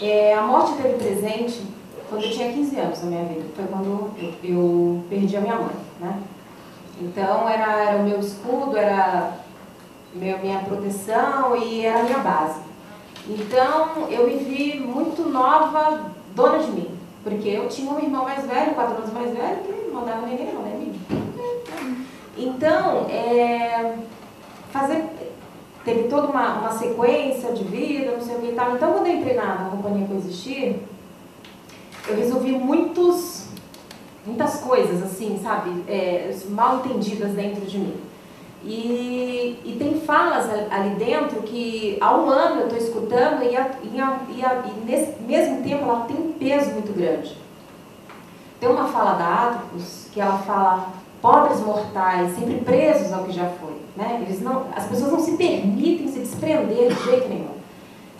É, 0.00 0.34
a 0.34 0.42
morte 0.42 0.80
teve 0.80 0.94
presente 0.94 1.62
quando 2.08 2.24
eu 2.24 2.30
tinha 2.30 2.52
15 2.52 2.80
anos 2.80 3.02
na 3.02 3.10
minha 3.10 3.24
vida. 3.24 3.44
Foi 3.54 3.66
quando 3.66 4.12
eu, 4.18 4.34
eu 4.42 5.04
perdi 5.08 5.36
a 5.36 5.40
minha 5.40 5.56
mãe, 5.56 5.76
né? 6.00 6.20
Então 7.00 7.48
era, 7.48 7.84
era 7.84 7.98
o 7.98 8.04
meu 8.04 8.18
escudo, 8.18 8.76
era 8.76 9.32
meu, 10.14 10.38
minha 10.38 10.60
proteção 10.60 11.56
e 11.56 11.84
era 11.84 12.00
a 12.00 12.02
minha 12.02 12.18
base. 12.18 12.60
Então 13.28 14.08
eu 14.10 14.26
me 14.26 14.36
vi 14.36 14.78
muito 14.80 15.28
nova, 15.28 16.12
dona 16.34 16.58
de 16.58 16.70
mim. 16.70 16.98
Porque 17.22 17.48
eu 17.48 17.68
tinha 17.68 17.92
um 17.92 17.98
irmão 17.98 18.24
mais 18.24 18.46
velho, 18.46 18.74
quatro 18.74 18.96
anos 18.96 19.12
mais 19.12 19.36
velho, 19.36 19.58
que 19.58 19.90
não 19.90 20.00
mandava 20.00 20.26
ninguém 20.26 20.52
não, 20.52 20.62
né, 20.62 20.76
mim. 20.78 20.98
Então, 22.36 23.06
é, 23.10 23.96
fazer, 24.70 25.04
teve 25.84 26.04
toda 26.04 26.28
uma, 26.28 26.60
uma 26.60 26.72
sequência 26.72 27.52
de 27.52 27.64
vida, 27.64 28.12
não 28.12 28.20
sei 28.20 28.36
o 28.36 28.40
que 28.40 28.46
e 28.46 28.54
tal. 28.54 28.76
Então, 28.76 28.92
quando 28.92 29.06
eu 29.08 29.16
entrei 29.16 29.34
na, 29.34 29.56
na 29.56 29.70
companhia 29.70 30.06
Coexistir, 30.06 30.76
eu 32.06 32.16
resolvi 32.16 32.52
muitos, 32.52 33.48
muitas 34.24 34.60
coisas, 34.60 35.02
assim, 35.02 35.38
sabe, 35.42 35.84
é, 35.88 36.34
mal 36.48 36.76
entendidas 36.76 37.32
dentro 37.32 37.66
de 37.66 37.78
mim. 37.78 38.07
E, 38.64 39.60
e 39.64 39.76
tem 39.78 40.00
falas 40.00 40.48
ali 40.70 40.90
dentro 40.96 41.42
que 41.42 41.96
há 42.00 42.16
um 42.16 42.28
ano 42.28 42.62
eu 42.62 42.66
estou 42.66 42.78
escutando 42.78 43.42
e, 43.44 43.56
a, 43.56 43.70
e, 43.82 44.00
a, 44.00 44.18
e, 44.34 44.44
a, 44.44 44.64
e, 44.66 44.84
nesse 44.84 45.20
mesmo 45.22 45.62
tempo 45.62 45.84
ela 45.84 46.04
tem 46.06 46.16
um 46.16 46.32
peso 46.32 46.70
muito 46.72 46.92
grande. 46.92 47.36
Tem 48.58 48.68
uma 48.68 48.88
fala 48.88 49.12
da 49.12 49.48
Atropos 49.48 50.08
que 50.12 50.20
ela 50.20 50.38
fala 50.38 50.88
pobres 51.22 51.60
mortais, 51.60 52.34
sempre 52.34 52.56
presos 52.56 53.12
ao 53.12 53.24
que 53.24 53.32
já 53.32 53.48
foi. 53.48 53.76
Né? 53.96 54.24
Eles 54.26 54.40
não, 54.40 54.66
as 54.74 54.86
pessoas 54.86 55.12
não 55.12 55.20
se 55.20 55.36
permitem 55.36 56.08
se 56.08 56.20
desprender 56.20 56.92
de 56.92 57.04
jeito 57.04 57.28
nenhum. 57.28 57.58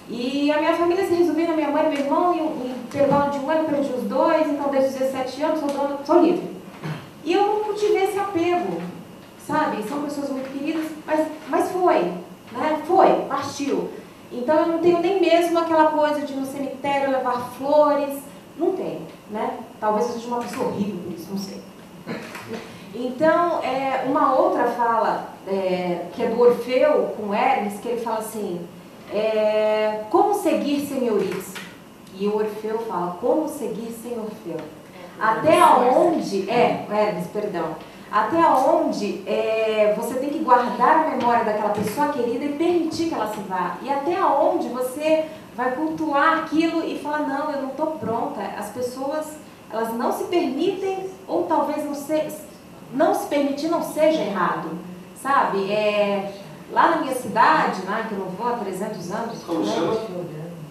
E 0.09 0.51
a 0.51 0.59
minha 0.59 0.75
família 0.75 1.07
se 1.07 1.15
resumiu 1.15 1.49
na 1.49 1.55
minha 1.55 1.71
mãe 1.71 1.87
e 1.87 1.89
meu 1.91 1.99
irmão, 1.99 2.35
e 2.35 2.39
em 2.39 2.71
intervalo 2.71 3.31
de 3.31 3.39
um 3.39 3.51
ano 3.51 3.69
perdi 3.69 3.93
os 3.93 4.05
dois, 4.05 4.49
então 4.49 4.71
desde 4.71 4.91
os 4.91 4.95
17 4.95 5.43
anos 5.43 5.61
sou, 5.61 5.69
dona, 5.69 5.99
sou 6.05 6.21
livre. 6.23 6.57
E 7.25 7.33
eu 7.33 7.65
não 7.67 7.75
tive 7.75 7.97
esse 7.97 8.19
apego, 8.19 8.81
sabe? 9.49 9.83
São 9.83 10.03
pessoas 10.03 10.29
muito 10.29 10.53
queridas, 10.53 10.85
mas, 11.07 11.27
mas 11.49 11.71
foi, 11.71 12.03
né? 12.53 12.83
Foi, 12.87 13.23
partiu. 13.27 13.89
Então 14.31 14.57
eu 14.57 14.67
não 14.67 14.79
tenho 14.79 15.01
nem 15.01 15.19
mesmo 15.19 15.59
aquela 15.59 15.87
coisa 15.87 16.21
de 16.21 16.35
ir 16.35 16.37
no 16.37 16.47
cemitério 16.47 17.11
levar 17.11 17.51
flores, 17.57 18.19
não 18.59 18.73
tenho, 18.73 19.07
né? 19.31 19.59
Talvez 19.81 20.07
eu 20.07 20.13
seja 20.13 20.27
uma 20.29 20.41
pessoa 20.41 20.69
horrível 20.69 21.01
por 21.03 21.13
isso, 21.15 21.29
não 21.31 21.39
sei. 21.39 21.63
Então, 22.95 23.63
é, 23.63 24.05
uma 24.07 24.35
outra 24.35 24.65
fala, 24.73 25.31
é, 25.47 26.07
que 26.13 26.23
é 26.23 26.29
do 26.29 26.41
Orfeu 26.41 27.15
com 27.17 27.33
Hermes, 27.33 27.81
que 27.81 27.89
ele 27.89 28.01
fala 28.01 28.19
assim, 28.19 28.61
é, 29.13 30.05
como 30.11 30.35
seguir 30.35 30.87
sem 30.87 31.07
Euridice? 31.07 31.55
E 32.19 32.27
o 32.27 32.37
Orfeu 32.37 32.79
fala, 32.81 33.17
como 33.21 33.49
seguir 33.49 33.95
sem 34.03 34.13
Orfeu? 34.13 34.61
Até 35.19 35.65
onde, 35.65 36.51
é, 36.51 36.87
Hermes, 36.91 37.27
perdão, 37.29 37.77
até 38.11 38.39
onde 38.39 39.23
é, 39.27 39.95
você 39.97 40.15
tem 40.15 40.31
que 40.31 40.39
guardar 40.39 41.07
a 41.07 41.11
memória 41.11 41.45
daquela 41.45 41.71
pessoa 41.71 42.09
querida 42.09 42.45
e 42.45 42.53
permitir 42.55 43.09
que 43.09 43.15
ela 43.15 43.29
se 43.33 43.41
vá. 43.41 43.77
E 43.83 43.91
até 43.91 44.23
onde 44.25 44.69
você 44.69 45.27
vai 45.55 45.73
cultuar 45.73 46.39
aquilo 46.39 46.85
e 46.85 46.99
falar, 46.99 47.21
não, 47.21 47.51
eu 47.51 47.63
não 47.63 47.69
estou 47.71 47.93
pronta. 47.93 48.41
As 48.57 48.71
pessoas, 48.71 49.27
elas 49.71 49.93
não 49.95 50.13
se 50.13 50.25
permitem, 50.25 51.11
ou 51.27 51.45
talvez 51.45 51.85
não 51.85 51.95
se, 51.95 52.29
não 52.95 53.15
se 53.15 53.27
permitir 53.27 53.69
não 53.69 53.83
seja 53.83 54.23
errado, 54.23 54.71
sabe? 55.21 55.71
É, 55.71 56.33
lá 56.73 56.91
na 56.91 56.97
minha 56.99 57.15
cidade, 57.15 57.83
né, 57.83 58.07
que 58.09 58.15
eu 58.15 58.21
não 58.21 58.29
vou 58.29 58.49
há 58.49 58.53
300 58.53 59.11
anos. 59.11 59.43
Como 59.43 59.61
né? 59.61 59.73
chama? 59.73 59.97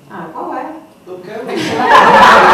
Ah, 0.10 0.30
qual 0.34 0.56
é? 0.56 0.74
Eu 1.06 1.20
quero. 1.20 1.46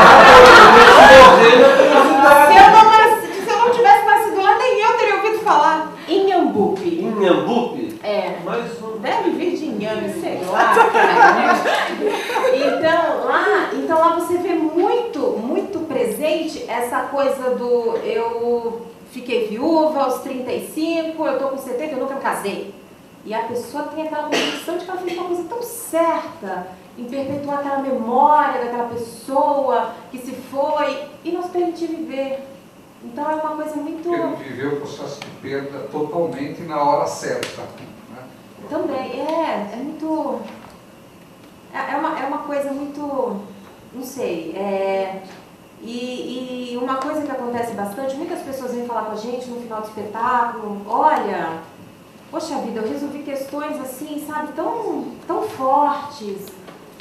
Inhambupe. 7.23 7.99
É. 8.03 8.37
Mas 8.43 8.81
um... 8.81 8.97
Deve 8.99 9.31
vir 9.31 9.57
de 9.57 9.65
inhame, 9.65 10.13
sei 10.13 10.41
lá. 10.45 10.75
Cara, 10.91 11.33
né? 11.33 11.53
Então 12.55 13.25
lá, 13.25 13.69
então 13.73 13.99
lá 13.99 14.15
você 14.15 14.37
vê 14.37 14.53
muito, 14.53 15.19
muito 15.39 15.87
presente 15.87 16.65
essa 16.69 17.01
coisa 17.03 17.55
do 17.55 17.97
eu 17.97 18.81
fiquei 19.11 19.47
viúva 19.47 20.03
aos 20.03 20.21
35, 20.21 21.25
eu 21.25 21.39
tô 21.39 21.49
com 21.49 21.57
70, 21.57 21.93
eu 21.93 21.99
nunca 21.99 22.15
me 22.15 22.21
casei. 22.21 22.73
E 23.25 23.33
a 23.33 23.43
pessoa 23.43 23.83
tem 23.83 24.05
aquela 24.05 24.23
convicção 24.23 24.77
de 24.77 24.83
que 24.83 24.91
ela 24.91 24.99
fez 24.99 25.17
uma 25.17 25.27
coisa 25.27 25.43
tão 25.43 25.61
certa 25.61 26.67
em 26.97 27.05
perpetuar 27.05 27.59
aquela 27.59 27.77
memória 27.79 28.65
daquela 28.65 28.89
pessoa 28.89 29.93
que 30.11 30.17
se 30.17 30.31
foi 30.31 31.03
e 31.23 31.31
não 31.31 31.43
se 31.43 31.49
permitir 31.49 31.87
viver. 31.87 32.52
Então 33.03 33.29
é 33.29 33.35
uma 33.35 33.55
coisa 33.55 33.75
muito. 33.75 34.03
Porque 34.03 34.17
não 34.17 34.35
viveu 34.35 34.73
o 34.73 34.77
processo 34.77 35.19
de 35.19 35.29
perda 35.41 35.79
totalmente 35.91 36.61
na 36.61 36.81
hora 36.81 37.07
certa. 37.07 37.61
Né? 38.09 38.23
Também, 38.69 39.21
é, 39.21 39.71
é 39.73 39.75
muito. 39.75 40.41
É, 41.73 41.93
é 41.93 41.97
uma, 41.97 42.19
é 42.19 42.25
uma 42.25 42.39
coisa 42.39 42.71
muito. 42.71 43.41
Não 43.93 44.03
sei. 44.03 44.53
É, 44.55 45.21
e, 45.83 46.71
e 46.73 46.77
uma 46.77 46.95
coisa 46.95 47.21
que 47.21 47.31
acontece 47.31 47.73
bastante, 47.73 48.15
muitas 48.15 48.39
pessoas 48.39 48.73
vêm 48.73 48.85
falar 48.85 49.03
com 49.03 49.11
a 49.11 49.17
gente 49.17 49.49
no 49.49 49.59
final 49.59 49.81
do 49.81 49.87
espetáculo, 49.87 50.81
olha, 50.87 51.59
poxa 52.31 52.55
vida, 52.59 52.79
eu 52.79 52.89
resolvi 52.89 53.21
questões 53.21 53.79
assim, 53.81 54.25
sabe, 54.25 54.53
tão, 54.53 55.11
tão 55.27 55.43
fortes, 55.43 56.47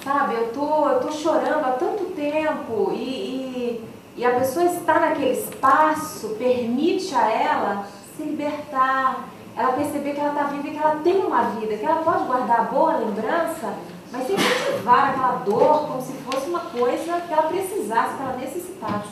sabe, 0.03 0.35
eu 0.35 0.53
tô, 0.53 0.89
eu 0.89 1.01
tô 1.01 1.13
chorando 1.13 1.65
há 1.65 1.77
tanto 1.79 2.07
tempo 2.07 2.91
e, 2.93 2.97
e, 2.97 3.85
e 4.17 4.25
a 4.25 4.39
pessoa 4.39 4.67
está 4.67 5.01
naquele 5.01 5.33
espaço, 5.33 6.37
permite 6.39 7.15
a 7.15 7.31
ela 7.31 7.87
se 8.17 8.23
libertar, 8.23 9.29
ela 9.57 9.73
perceber 9.73 10.13
que 10.13 10.21
ela 10.21 10.31
está 10.31 10.45
viva 10.45 10.69
e 10.69 10.71
que 10.71 10.79
ela 10.79 10.97
tem 11.03 11.25
uma 11.25 11.43
vida, 11.43 11.77
que 11.77 11.85
ela 11.85 12.03
pode 12.03 12.25
guardar 12.25 12.71
boa 12.71 12.97
lembrança 12.97 13.75
mas 14.13 14.27
sem 14.27 14.37
cultivar 14.37 15.11
aquela 15.11 15.37
dor 15.37 15.89
como 15.89 16.03
se 16.03 16.13
fosse 16.13 16.49
uma 16.51 16.61
coisa 16.61 17.21
que 17.23 17.33
ela 17.33 17.45
precisasse, 17.45 18.17
que 18.17 18.23
ela 18.23 18.37
necessitasse. 18.37 19.09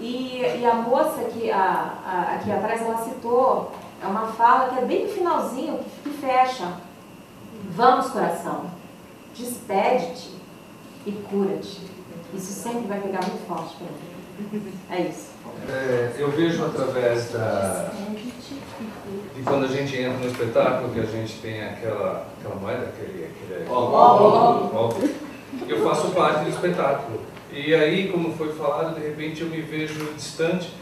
E, 0.00 0.40
e 0.40 0.66
a 0.66 0.74
moça 0.74 1.22
que 1.24 1.50
a, 1.50 1.98
a, 2.04 2.34
aqui 2.34 2.50
atrás 2.50 2.80
ela 2.80 2.96
citou, 3.04 3.70
é 4.02 4.06
uma 4.06 4.28
fala 4.28 4.70
que 4.70 4.78
é 4.78 4.84
bem 4.86 5.04
no 5.04 5.12
finalzinho, 5.12 5.80
que 6.02 6.10
fecha. 6.10 6.72
Vamos, 7.70 8.08
coração, 8.08 8.64
despede-te 9.36 10.34
e 11.06 11.12
cura-te. 11.12 11.82
Isso 12.34 12.52
sempre 12.52 12.88
vai 12.88 13.00
pegar 13.00 13.20
muito 13.20 13.46
forte 13.46 13.76
para 13.76 13.86
mim. 13.86 14.11
É 14.90 15.00
isso. 15.02 15.32
É, 15.68 16.12
eu 16.18 16.30
vejo 16.30 16.64
através 16.64 17.30
da, 17.30 17.90
de 19.34 19.42
quando 19.42 19.64
a 19.64 19.68
gente 19.68 19.96
entra 19.96 20.18
no 20.18 20.26
espetáculo 20.26 20.92
que 20.92 21.00
a 21.00 21.04
gente 21.04 21.34
tem 21.40 21.62
aquela, 21.62 22.26
aquela 22.38 22.56
moeda, 22.56 22.86
aquele, 22.86 23.26
aquele 23.26 23.68
oh, 23.70 24.90
eu 25.68 25.82
faço 25.84 26.08
parte 26.08 26.44
do 26.44 26.50
espetáculo. 26.50 27.20
E 27.52 27.74
aí, 27.74 28.10
como 28.10 28.34
foi 28.34 28.52
falado, 28.54 28.94
de 28.94 29.06
repente 29.06 29.42
eu 29.42 29.48
me 29.48 29.60
vejo 29.60 30.12
distante, 30.14 30.72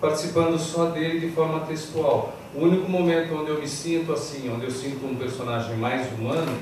participando 0.00 0.58
só 0.58 0.86
dele 0.86 1.20
de 1.20 1.30
forma 1.32 1.60
textual. 1.60 2.34
O 2.54 2.62
único 2.62 2.88
momento 2.88 3.34
onde 3.34 3.50
eu 3.50 3.60
me 3.60 3.68
sinto 3.68 4.12
assim, 4.12 4.50
onde 4.52 4.64
eu 4.64 4.70
sinto 4.70 5.04
um 5.04 5.16
personagem 5.16 5.76
mais 5.76 6.10
humano, 6.12 6.56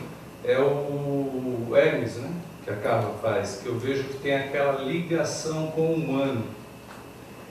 é 0.45 0.59
o 0.59 1.77
Hermes, 1.77 2.17
né? 2.17 2.31
Que 2.69 2.73
a 2.73 2.77
Carla 2.77 3.15
faz, 3.23 3.61
que 3.63 3.67
eu 3.67 3.79
vejo 3.79 4.05
que 4.05 4.19
tem 4.19 4.35
aquela 4.35 4.83
ligação 4.83 5.69
com 5.69 5.87
o 5.87 5.95
humano 5.95 6.45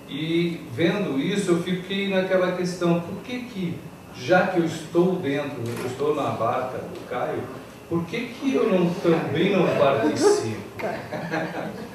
E 0.08 0.62
vendo 0.74 1.20
isso, 1.20 1.52
eu 1.52 1.64
fiquei 1.64 2.08
naquela 2.10 2.52
questão, 2.52 3.02
por 3.02 3.24
que 3.24 3.40
que, 3.40 3.78
já 4.16 4.48
que 4.48 4.60
eu 4.60 4.66
estou 4.66 5.16
dentro, 5.16 5.58
eu 5.66 5.88
estou 5.88 6.16
na 6.16 6.30
barca 6.30 6.78
do 6.78 7.10
Caio, 7.10 7.42
por 7.90 8.06
que 8.06 8.28
que 8.28 8.54
eu 8.54 8.70
não, 8.70 8.94
também 8.94 9.52
não 9.58 9.66
participo? 9.78 10.68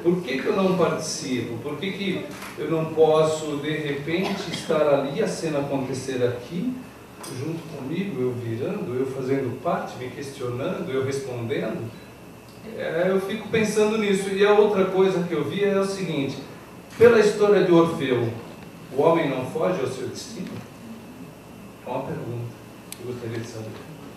Por 0.00 0.22
que, 0.22 0.40
que 0.40 0.46
eu 0.46 0.54
não 0.54 0.78
participo? 0.78 1.58
Por 1.58 1.76
que, 1.76 1.90
que 1.90 2.26
eu 2.56 2.70
não 2.70 2.94
posso, 2.94 3.56
de 3.56 3.76
repente, 3.78 4.48
estar 4.52 4.94
ali, 4.94 5.20
a 5.20 5.26
cena 5.26 5.58
acontecer 5.58 6.22
aqui, 6.24 6.72
junto 7.36 7.60
comigo, 7.76 8.22
eu 8.22 8.32
virando, 8.32 8.94
eu 8.96 9.04
fazendo 9.06 9.60
parte, 9.60 9.98
me 9.98 10.08
questionando, 10.08 10.88
eu 10.88 11.04
respondendo? 11.04 11.90
É, 12.76 13.06
eu 13.08 13.20
fico 13.20 13.48
pensando 13.48 13.98
nisso. 13.98 14.28
E 14.30 14.44
a 14.46 14.52
outra 14.52 14.86
coisa 14.86 15.22
que 15.24 15.32
eu 15.32 15.44
vi 15.44 15.64
é 15.64 15.78
o 15.78 15.84
seguinte: 15.84 16.42
pela 16.96 17.20
história 17.20 17.64
de 17.64 17.72
Orfeu, 17.72 18.28
o 18.96 19.02
homem 19.02 19.30
não 19.30 19.44
foge 19.46 19.80
ao 19.80 19.86
seu 19.86 20.08
destino? 20.08 20.48
É 21.86 21.90
uma 21.90 22.02
pergunta 22.02 22.44
que 22.90 22.98
eu 23.00 23.12
gostaria 23.12 23.38
de 23.38 23.46
saber. 23.46 23.70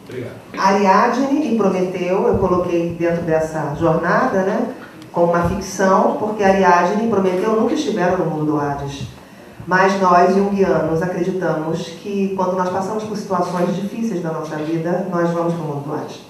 Obrigado. 0.07 0.35
Ariadne 0.57 1.53
e 1.53 1.57
Prometeu, 1.57 2.27
eu 2.27 2.37
coloquei 2.37 2.95
dentro 2.95 3.21
dessa 3.21 3.75
jornada, 3.75 4.43
né? 4.43 4.75
como 5.11 5.33
uma 5.33 5.47
ficção, 5.49 6.15
porque 6.17 6.43
Ariadne 6.43 7.05
e 7.05 7.09
Prometeu 7.09 7.59
nunca 7.59 7.73
estiveram 7.73 8.17
no 8.17 8.25
mundo 8.25 8.45
do 8.45 8.59
Hades. 8.59 9.07
Mas 9.67 9.99
nós, 10.01 10.33
junguianos, 10.33 11.01
acreditamos 11.01 11.87
que 12.01 12.33
quando 12.35 12.57
nós 12.57 12.69
passamos 12.69 13.03
por 13.03 13.15
situações 13.15 13.75
difíceis 13.75 14.23
da 14.23 14.31
nossa 14.31 14.55
vida, 14.57 15.07
nós 15.11 15.29
vamos 15.31 15.53
para 15.53 15.63
o 15.63 15.67
mundo 15.67 15.83
do 15.85 15.93
Hades. 15.93 16.21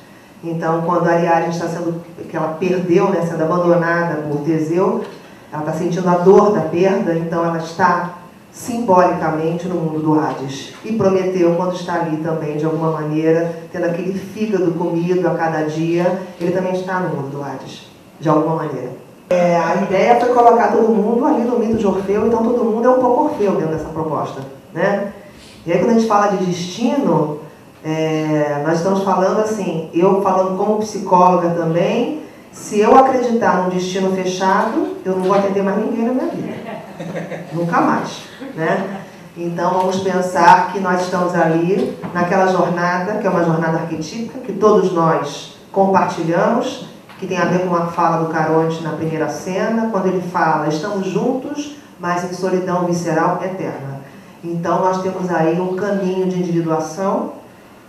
Então, 0.43 0.81
quando 0.81 1.07
a 1.07 1.11
Ariadne 1.11 1.49
está 1.49 1.68
sendo, 1.68 2.01
que 2.27 2.35
ela 2.35 2.55
perdeu, 2.59 3.09
né, 3.09 3.22
sendo 3.22 3.43
abandonada 3.43 4.23
por 4.23 4.41
Teseu, 4.41 5.03
ela 5.51 5.61
está 5.61 5.73
sentindo 5.73 6.09
a 6.09 6.15
dor 6.15 6.53
da 6.53 6.61
perda, 6.61 7.13
então 7.13 7.45
ela 7.45 7.59
está 7.59 8.22
simbolicamente 8.51 9.68
no 9.68 9.76
mundo 9.76 9.99
do 9.99 10.19
Hades. 10.19 10.73
E 10.84 10.93
Prometeu, 10.93 11.55
quando 11.55 11.76
está 11.76 11.95
ali 11.95 12.18
também, 12.18 12.57
de 12.57 12.65
alguma 12.65 12.91
maneira, 12.91 13.63
tendo 13.72 13.85
aquele 13.85 14.18
fígado 14.18 14.72
comido 14.72 15.27
a 15.27 15.35
cada 15.35 15.63
dia, 15.63 16.22
ele 16.39 16.51
também 16.51 16.73
está 16.73 16.99
no 16.99 17.15
mundo 17.15 17.31
do 17.31 17.43
Hades 17.43 17.89
de 18.19 18.30
alguma 18.30 18.55
maneira. 18.55 18.91
É, 19.30 19.57
a 19.57 19.76
ideia 19.84 20.19
foi 20.19 20.34
colocar 20.34 20.72
todo 20.73 20.89
mundo 20.89 21.26
ali 21.26 21.43
no 21.43 21.57
mito 21.57 21.77
de 21.77 21.88
Orfeu, 21.88 22.27
então 22.27 22.43
todo 22.43 22.65
mundo 22.65 22.85
é 22.85 22.89
um 22.89 22.99
pouco 22.99 23.23
Orfeu 23.26 23.53
dentro 23.53 23.76
dessa 23.76 23.89
proposta. 23.89 24.41
Né? 24.73 25.13
E 25.65 25.72
aí 25.72 25.80
quando 25.80 25.91
a 25.91 25.93
gente 25.93 26.07
fala 26.07 26.27
de 26.27 26.45
destino, 26.45 27.39
é, 27.83 28.63
nós 28.65 28.77
estamos 28.77 29.03
falando 29.03 29.39
assim, 29.39 29.89
eu 29.93 30.21
falando 30.21 30.57
como 30.57 30.79
psicóloga 30.79 31.49
também, 31.49 32.21
se 32.51 32.79
eu 32.79 32.95
acreditar 32.97 33.63
num 33.63 33.69
destino 33.69 34.15
fechado, 34.15 34.97
eu 35.05 35.15
não 35.15 35.23
vou 35.23 35.33
atender 35.33 35.63
mais 35.63 35.77
ninguém 35.77 36.05
na 36.05 36.13
minha 36.13 36.27
vida. 36.27 36.53
Nunca 37.53 37.81
mais. 37.81 38.23
Né? 38.55 39.01
Então 39.35 39.71
vamos 39.71 39.99
pensar 40.01 40.71
que 40.71 40.79
nós 40.79 41.01
estamos 41.01 41.33
ali 41.33 41.97
naquela 42.13 42.47
jornada, 42.51 43.19
que 43.19 43.25
é 43.25 43.29
uma 43.29 43.43
jornada 43.43 43.79
arquetípica, 43.79 44.39
que 44.39 44.53
todos 44.53 44.91
nós 44.91 45.55
compartilhamos, 45.71 46.87
que 47.17 47.25
tem 47.25 47.37
a 47.37 47.45
ver 47.45 47.67
com 47.67 47.75
a 47.75 47.87
fala 47.87 48.25
do 48.25 48.33
Caronte 48.33 48.83
na 48.83 48.91
primeira 48.91 49.29
cena, 49.29 49.89
quando 49.89 50.07
ele 50.07 50.21
fala, 50.21 50.67
estamos 50.67 51.07
juntos, 51.07 51.77
mas 51.99 52.29
em 52.29 52.33
solidão 52.33 52.85
visceral 52.85 53.39
eterna. 53.43 54.01
Então 54.43 54.81
nós 54.81 55.01
temos 55.01 55.29
aí 55.31 55.59
um 55.59 55.75
caminho 55.75 56.27
de 56.27 56.39
individuação, 56.39 57.33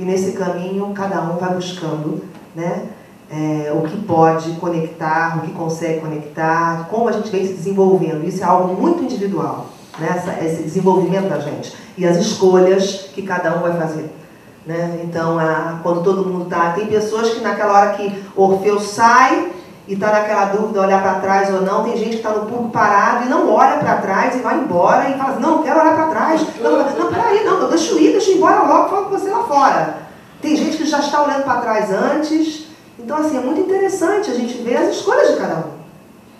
e 0.02 0.04
nesse 0.04 0.32
caminho 0.32 0.92
cada 0.92 1.20
um 1.22 1.36
vai 1.36 1.54
buscando 1.54 2.24
né, 2.56 2.88
é, 3.30 3.72
o 3.72 3.82
que 3.82 3.96
pode 3.98 4.50
conectar, 4.54 5.38
o 5.38 5.40
que 5.42 5.52
consegue 5.52 6.00
conectar, 6.00 6.88
como 6.90 7.08
a 7.08 7.12
gente 7.12 7.30
vem 7.30 7.46
se 7.46 7.52
desenvolvendo. 7.52 8.26
Isso 8.26 8.42
é 8.42 8.44
algo 8.44 8.74
muito 8.74 9.04
individual, 9.04 9.68
né, 10.00 10.08
essa, 10.16 10.44
esse 10.44 10.64
desenvolvimento 10.64 11.28
da 11.28 11.38
gente. 11.38 11.72
E 11.96 12.04
as 12.04 12.16
escolhas 12.16 13.10
que 13.14 13.22
cada 13.22 13.56
um 13.56 13.60
vai 13.60 13.76
fazer. 13.78 14.10
Né? 14.66 15.02
Então, 15.04 15.38
a, 15.38 15.78
quando 15.84 16.02
todo 16.02 16.28
mundo 16.28 16.44
está. 16.44 16.72
Tem 16.72 16.86
pessoas 16.86 17.30
que 17.30 17.40
naquela 17.40 17.72
hora 17.72 17.92
que 17.92 18.12
Orfeu 18.34 18.80
sai 18.80 19.51
e 19.86 19.94
está 19.94 20.12
naquela 20.12 20.46
dúvida, 20.46 20.80
olhar 20.80 21.02
para 21.02 21.14
trás 21.14 21.52
ou 21.52 21.62
não, 21.62 21.82
tem 21.82 21.96
gente 21.96 22.10
que 22.10 22.16
está 22.16 22.30
no 22.30 22.46
público 22.46 22.70
parado 22.70 23.26
e 23.26 23.28
não 23.28 23.50
olha 23.50 23.78
para 23.78 23.96
trás 23.96 24.36
e 24.36 24.38
vai 24.38 24.58
embora 24.58 25.08
e 25.08 25.18
fala 25.18 25.32
assim, 25.32 25.40
não, 25.40 25.62
quero 25.62 25.80
olhar 25.80 25.96
para 25.96 26.06
trás. 26.06 26.40
Não, 26.60 26.78
não, 26.98 27.12
peraí, 27.12 27.44
não, 27.44 27.68
deixa 27.68 27.92
eu 27.92 28.00
ir, 28.00 28.12
deixa 28.12 28.30
eu 28.30 28.34
ir 28.34 28.36
embora 28.38 28.62
logo, 28.62 28.88
falo 28.88 29.04
com 29.06 29.18
você 29.18 29.28
lá 29.28 29.42
fora. 29.44 29.96
Tem 30.40 30.56
gente 30.56 30.76
que 30.76 30.86
já 30.86 31.00
está 31.00 31.22
olhando 31.22 31.44
para 31.44 31.60
trás 31.60 31.90
antes. 31.90 32.66
Então, 32.98 33.16
assim, 33.16 33.38
é 33.38 33.40
muito 33.40 33.60
interessante 33.60 34.30
a 34.30 34.34
gente 34.34 34.62
ver 34.62 34.76
as 34.76 34.96
escolhas 34.96 35.32
de 35.32 35.36
cada 35.36 35.56
um 35.56 35.72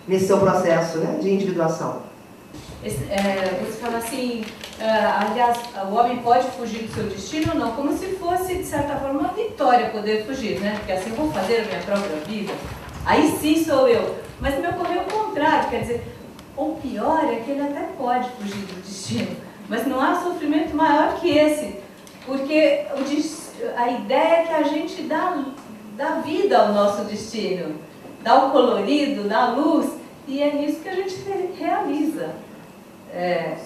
nesse 0.07 0.27
seu 0.27 0.37
processo 0.37 0.99
né, 0.99 1.17
de 1.19 1.29
individuação. 1.29 2.01
Esse, 2.83 3.03
é, 3.09 3.61
você 3.65 3.79
fala 3.79 3.97
assim, 3.97 4.43
é, 4.79 4.89
aliás, 4.89 5.57
o 5.89 5.95
homem 5.95 6.17
pode 6.17 6.45
fugir 6.51 6.83
do 6.83 6.93
seu 6.93 7.03
destino? 7.05 7.55
Não, 7.55 7.71
como 7.71 7.97
se 7.97 8.07
fosse, 8.15 8.55
de 8.55 8.65
certa 8.65 8.95
forma, 8.97 9.21
uma 9.21 9.29
vitória 9.29 9.89
poder 9.89 10.25
fugir, 10.25 10.59
né? 10.59 10.75
Porque 10.77 10.91
assim, 10.91 11.11
vou 11.11 11.31
fazer 11.31 11.61
a 11.61 11.63
minha 11.65 11.79
própria 11.79 12.17
vida. 12.27 12.53
Aí 13.05 13.37
sim 13.39 13.63
sou 13.63 13.87
eu. 13.87 14.15
Mas 14.39 14.59
me 14.59 14.67
ocorreu 14.67 15.01
o 15.01 15.05
contrário, 15.05 15.69
quer 15.69 15.81
dizer, 15.81 16.03
o 16.57 16.75
pior 16.75 17.25
é 17.25 17.37
que 17.37 17.51
ele 17.51 17.61
até 17.61 17.87
pode 17.97 18.29
fugir 18.31 18.65
do 18.65 18.81
destino, 18.81 19.35
mas 19.69 19.87
não 19.87 19.99
há 19.99 20.21
sofrimento 20.21 20.75
maior 20.75 21.19
que 21.19 21.29
esse, 21.29 21.77
porque 22.25 22.85
a 23.75 23.89
ideia 23.89 24.33
é 24.33 24.43
que 24.43 24.53
a 24.53 24.63
gente 24.63 25.03
dá, 25.03 25.43
dá 25.95 26.21
vida 26.21 26.57
ao 26.57 26.73
nosso 26.73 27.05
destino, 27.05 27.75
dá 28.21 28.45
o 28.45 28.51
colorido, 28.51 29.27
dá 29.27 29.45
a 29.45 29.51
luz, 29.51 29.91
e 30.27 30.41
é 30.41 30.53
nisso 30.53 30.81
que 30.81 30.89
a 30.89 30.95
gente 30.95 31.15
realiza 31.57 32.35
é, 33.13 33.57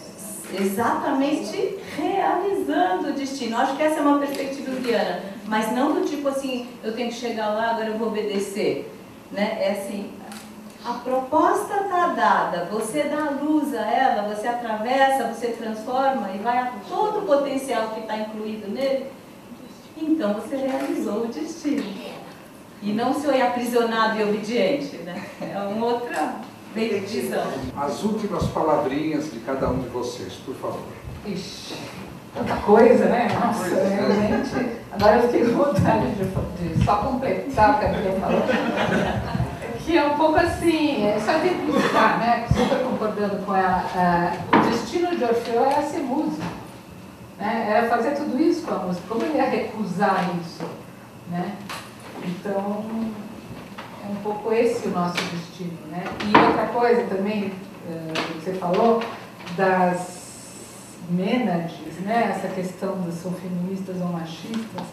exatamente 0.60 1.80
realizando 1.96 3.10
o 3.10 3.14
destino. 3.14 3.58
Acho 3.58 3.76
que 3.76 3.84
essa 3.84 4.00
é 4.00 4.02
uma 4.02 4.20
perspectiva 4.20 4.72
indiana, 4.72 5.22
mas 5.46 5.72
não 5.72 5.94
do 5.94 6.06
tipo 6.06 6.28
assim, 6.28 6.68
eu 6.84 6.94
tenho 6.94 7.10
que 7.10 7.16
chegar 7.16 7.50
lá, 7.50 7.72
agora 7.72 7.88
eu 7.88 7.98
vou 7.98 8.08
obedecer. 8.10 8.92
Né? 9.32 9.58
É 9.60 9.72
assim, 9.72 10.12
a 10.86 10.94
proposta 10.94 11.82
está 11.82 12.08
dada, 12.08 12.66
você 12.72 13.04
dá 13.04 13.32
luz 13.42 13.74
a 13.74 13.82
ela, 13.82 14.34
você 14.34 14.48
atravessa, 14.48 15.34
você 15.34 15.48
transforma 15.48 16.30
e 16.34 16.38
vai 16.38 16.58
a 16.58 16.72
todo 16.88 17.20
o 17.20 17.26
potencial 17.26 17.90
que 17.90 18.02
está 18.02 18.18
incluído 18.18 18.70
nele, 18.70 19.08
então 19.98 20.34
você 20.34 20.56
realizou 20.56 21.24
o 21.24 21.28
destino. 21.28 21.84
E 22.82 22.94
não 22.94 23.14
se 23.14 23.26
foi 23.26 23.42
aprisionado 23.42 24.20
e 24.20 24.24
obediente, 24.24 24.98
né? 24.98 25.26
É 25.42 25.58
uma 25.60 25.88
outra 25.88 26.36
as 27.76 28.04
últimas 28.04 28.46
palavrinhas 28.48 29.32
de 29.32 29.40
cada 29.40 29.70
um 29.70 29.80
de 29.80 29.90
vocês, 29.90 30.34
por 30.46 30.54
favor. 30.56 30.84
Ixi, 31.26 31.76
tanta 32.38 32.56
coisa, 32.58 33.06
né? 33.06 33.28
Nossa, 33.40 33.76
é. 33.76 33.96
realmente. 33.96 34.78
Agora 34.92 35.18
eu 35.18 35.24
fiquei 35.24 35.46
com 35.46 35.58
vontade 35.58 36.08
de, 36.12 36.70
de 36.76 36.86
só 36.86 36.96
completar 36.98 37.76
o 37.76 37.80
que 37.80 37.86
a 37.86 37.90
Bíblia 37.90 38.20
falou. 38.20 38.44
Que 39.80 39.98
é 39.98 40.04
um 40.06 40.18
pouco 40.18 40.36
assim, 40.38 41.06
é 41.06 41.20
só 41.20 41.32
exemplificar, 41.34 42.20
né? 42.20 42.46
Super 42.54 42.84
concordando 42.84 43.38
com 43.46 43.56
ela. 43.56 43.86
Uh, 43.96 44.58
o 44.58 44.70
destino 44.70 45.16
de 45.16 45.24
Orfeu 45.24 45.66
era 45.66 45.82
ser 45.84 46.00
músico. 46.00 46.44
Né? 47.38 47.68
Era 47.70 47.88
fazer 47.88 48.12
tudo 48.12 48.42
isso 48.42 48.66
com 48.66 48.74
a 48.74 48.80
música. 48.80 49.06
Como 49.08 49.24
ele 49.24 49.38
ia 49.38 49.50
recusar 49.50 50.30
isso? 50.42 50.66
Né? 51.32 51.54
Então, 52.26 52.86
um 54.10 54.16
pouco 54.24 54.52
esse 54.52 54.88
o 54.88 54.92
nosso 54.92 55.16
destino. 55.16 55.78
Né? 55.90 56.04
E 56.22 56.38
outra 56.38 56.66
coisa 56.68 57.04
também, 57.04 57.54
uh, 57.88 58.14
que 58.14 58.44
você 58.44 58.54
falou, 58.54 59.02
das 59.56 60.17
Mênades, 61.10 62.00
né? 62.02 62.34
essa 62.36 62.48
questão 62.54 63.02
das 63.02 63.16
são 63.16 63.32
feministas 63.32 63.96
ou 64.02 64.08
machistas, 64.08 64.84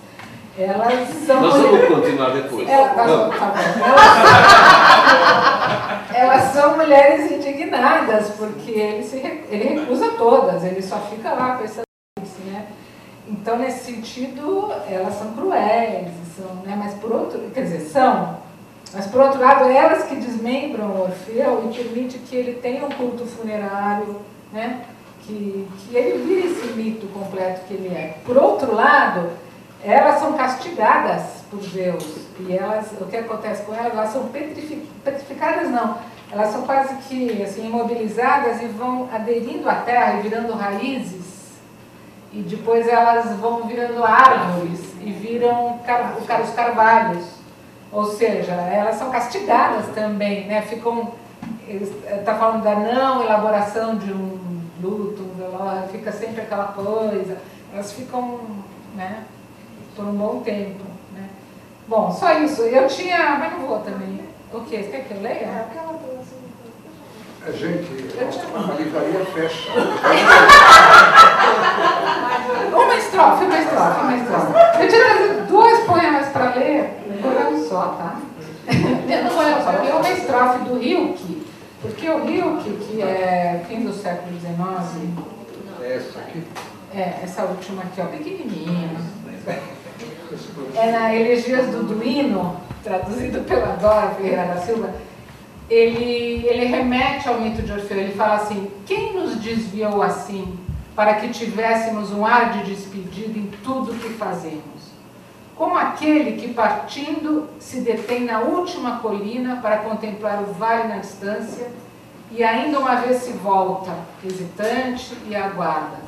elas 0.56 1.08
são. 1.26 1.40
Nós 1.40 1.54
vamos 1.54 1.88
continuar 1.88 2.30
depois. 2.30 2.68
Elas, 2.68 2.96
elas, 2.96 3.32
elas, 6.14 6.42
são 6.52 6.76
mulheres 6.76 7.32
indignadas, 7.32 8.30
porque 8.38 8.70
ele, 8.70 9.02
se, 9.02 9.16
ele 9.16 9.80
recusa 9.80 10.12
todas, 10.12 10.62
ele 10.62 10.80
só 10.80 10.98
fica 11.10 11.32
lá 11.32 11.56
pensando 11.56 11.82
nisso. 12.20 12.40
Né? 12.46 12.66
Então, 13.26 13.58
nesse 13.58 13.92
sentido, 13.92 14.72
elas 14.88 15.14
são 15.14 15.32
cruéis, 15.32 16.12
são, 16.36 16.54
né? 16.64 16.76
mas 16.78 16.94
por 16.94 17.10
outro, 17.10 17.40
quer 17.52 17.62
dizer, 17.62 17.80
são, 17.80 18.38
mas, 18.94 19.08
por 19.08 19.20
outro 19.22 19.40
lado, 19.40 19.64
elas 19.64 20.04
que 20.04 20.14
desmembram 20.14 20.86
o 20.86 21.02
Orfeu 21.02 21.68
e 21.68 21.74
permitem 21.74 22.20
que 22.20 22.36
ele 22.36 22.60
tenha 22.60 22.86
um 22.86 22.90
culto 22.90 23.26
funerário, 23.26 24.20
né? 24.52 24.82
Que, 25.26 25.68
que 25.78 25.96
ele 25.96 26.24
vire 26.24 26.48
esse 26.48 26.72
mito 26.72 27.06
completo 27.08 27.62
que 27.66 27.74
ele 27.74 27.88
é. 27.88 28.18
Por 28.24 28.36
outro 28.36 28.74
lado, 28.74 29.30
elas 29.82 30.18
são 30.18 30.34
castigadas 30.34 31.22
por 31.50 31.60
Deus. 31.60 32.04
E 32.40 32.56
elas, 32.56 32.92
o 33.00 33.06
que 33.06 33.16
acontece 33.16 33.62
com 33.62 33.74
elas? 33.74 33.92
Elas 33.92 34.10
são 34.10 34.28
petrificadas, 34.28 35.70
não. 35.70 35.98
Elas 36.32 36.50
são 36.50 36.62
quase 36.62 36.94
que 37.08 37.42
assim, 37.42 37.66
imobilizadas 37.66 38.60
e 38.62 38.66
vão 38.66 39.08
aderindo 39.12 39.68
à 39.68 39.76
terra 39.76 40.18
e 40.18 40.22
virando 40.22 40.52
raízes. 40.52 41.24
E 42.32 42.40
depois 42.40 42.88
elas 42.88 43.36
vão 43.36 43.64
virando 43.64 44.02
árvores 44.02 44.80
e 45.00 45.12
viram 45.12 45.78
os 46.20 46.54
carvalhos. 46.54 47.24
Ou 47.92 48.06
seja, 48.06 48.52
elas 48.52 48.96
são 48.96 49.10
castigadas 49.10 49.86
também, 49.94 50.46
né? 50.46 50.62
Ficam 50.62 51.12
está 51.68 52.34
falando 52.34 52.62
da 52.62 52.74
não 52.74 53.22
elaboração 53.22 53.96
de 53.96 54.12
um 54.12 54.53
luto, 54.84 55.22
um 55.22 55.34
velório, 55.36 55.88
fica 55.88 56.12
sempre 56.12 56.42
aquela 56.42 56.68
coisa, 56.68 57.38
elas 57.72 57.92
ficam 57.92 58.40
né, 58.94 59.24
por 59.96 60.04
um 60.04 60.12
bom 60.12 60.40
tempo. 60.40 60.84
Né? 61.14 61.28
Bom, 61.88 62.12
só 62.12 62.32
isso. 62.38 62.62
Eu 62.62 62.86
tinha, 62.86 63.36
mas 63.38 63.52
não 63.52 63.66
vou 63.66 63.78
também. 63.80 64.20
O 64.52 64.60
quê? 64.60 64.82
Você 64.82 64.90
quer 64.90 65.04
que 65.04 65.14
eu 65.14 65.20
leia? 65.20 65.66
A 67.46 67.50
gente, 67.50 67.90
a 68.54 68.74
livraria 68.74 69.24
fecha. 69.26 69.70
Uma 72.72 72.94
estrofe, 72.96 73.44
uma 73.44 73.58
estrofe, 73.58 74.00
uma 74.00 74.16
estrofe. 74.16 74.52
Eu 74.82 74.88
tinha 74.88 75.44
dois 75.48 75.80
poemas 75.84 76.28
para 76.28 76.54
ler, 76.54 76.90
um 77.08 77.22
poema 77.22 77.68
só, 77.68 77.96
tá? 77.98 78.16
Não 78.66 79.30
poema 79.30 79.62
só, 79.62 79.72
porque 79.72 79.90
uma 79.90 80.10
estrofe 80.10 80.58
do 80.64 80.78
Rilke, 80.78 81.33
porque 81.84 82.08
o 82.08 82.24
Rilke, 82.24 82.70
que 82.70 83.02
é 83.02 83.62
fim 83.68 83.84
do 83.84 83.92
século 83.92 84.32
XIX... 84.40 85.10
É 85.82 85.96
essa? 85.96 86.18
É, 86.94 87.20
essa 87.22 87.42
última 87.42 87.82
aqui, 87.82 88.00
ó, 88.00 88.06
pequenininha. 88.06 88.90
É 90.74 90.90
na 90.90 91.14
Elegias 91.14 91.66
do 91.68 91.84
Duino, 91.84 92.56
traduzido 92.82 93.42
pela 93.42 93.76
Dora 93.76 94.10
Ferreira 94.16 94.46
da 94.46 94.56
Silva, 94.56 94.92
ele, 95.70 96.46
ele 96.48 96.64
remete 96.64 97.28
ao 97.28 97.40
mito 97.40 97.62
de 97.62 97.70
Orfeu. 97.70 97.98
Ele 97.98 98.14
fala 98.14 98.36
assim: 98.36 98.68
quem 98.84 99.12
nos 99.12 99.36
desviou 99.36 100.02
assim 100.02 100.58
para 100.96 101.14
que 101.14 101.28
tivéssemos 101.28 102.10
um 102.10 102.24
ar 102.26 102.52
de 102.52 102.74
despedida 102.74 103.38
em 103.38 103.50
tudo 103.62 103.94
que 103.94 104.08
fazemos? 104.14 104.73
Como 105.56 105.76
aquele 105.76 106.32
que, 106.32 106.52
partindo, 106.52 107.48
se 107.60 107.80
detém 107.80 108.24
na 108.24 108.40
última 108.40 108.98
colina 108.98 109.60
para 109.62 109.78
contemplar 109.78 110.42
o 110.42 110.52
vale 110.52 110.88
na 110.88 110.98
distância 110.98 111.68
e 112.30 112.42
ainda 112.42 112.80
uma 112.80 112.96
vez 112.96 113.22
se 113.22 113.32
volta, 113.32 113.92
hesitante, 114.24 115.16
e 115.28 115.36
aguarda. 115.36 115.98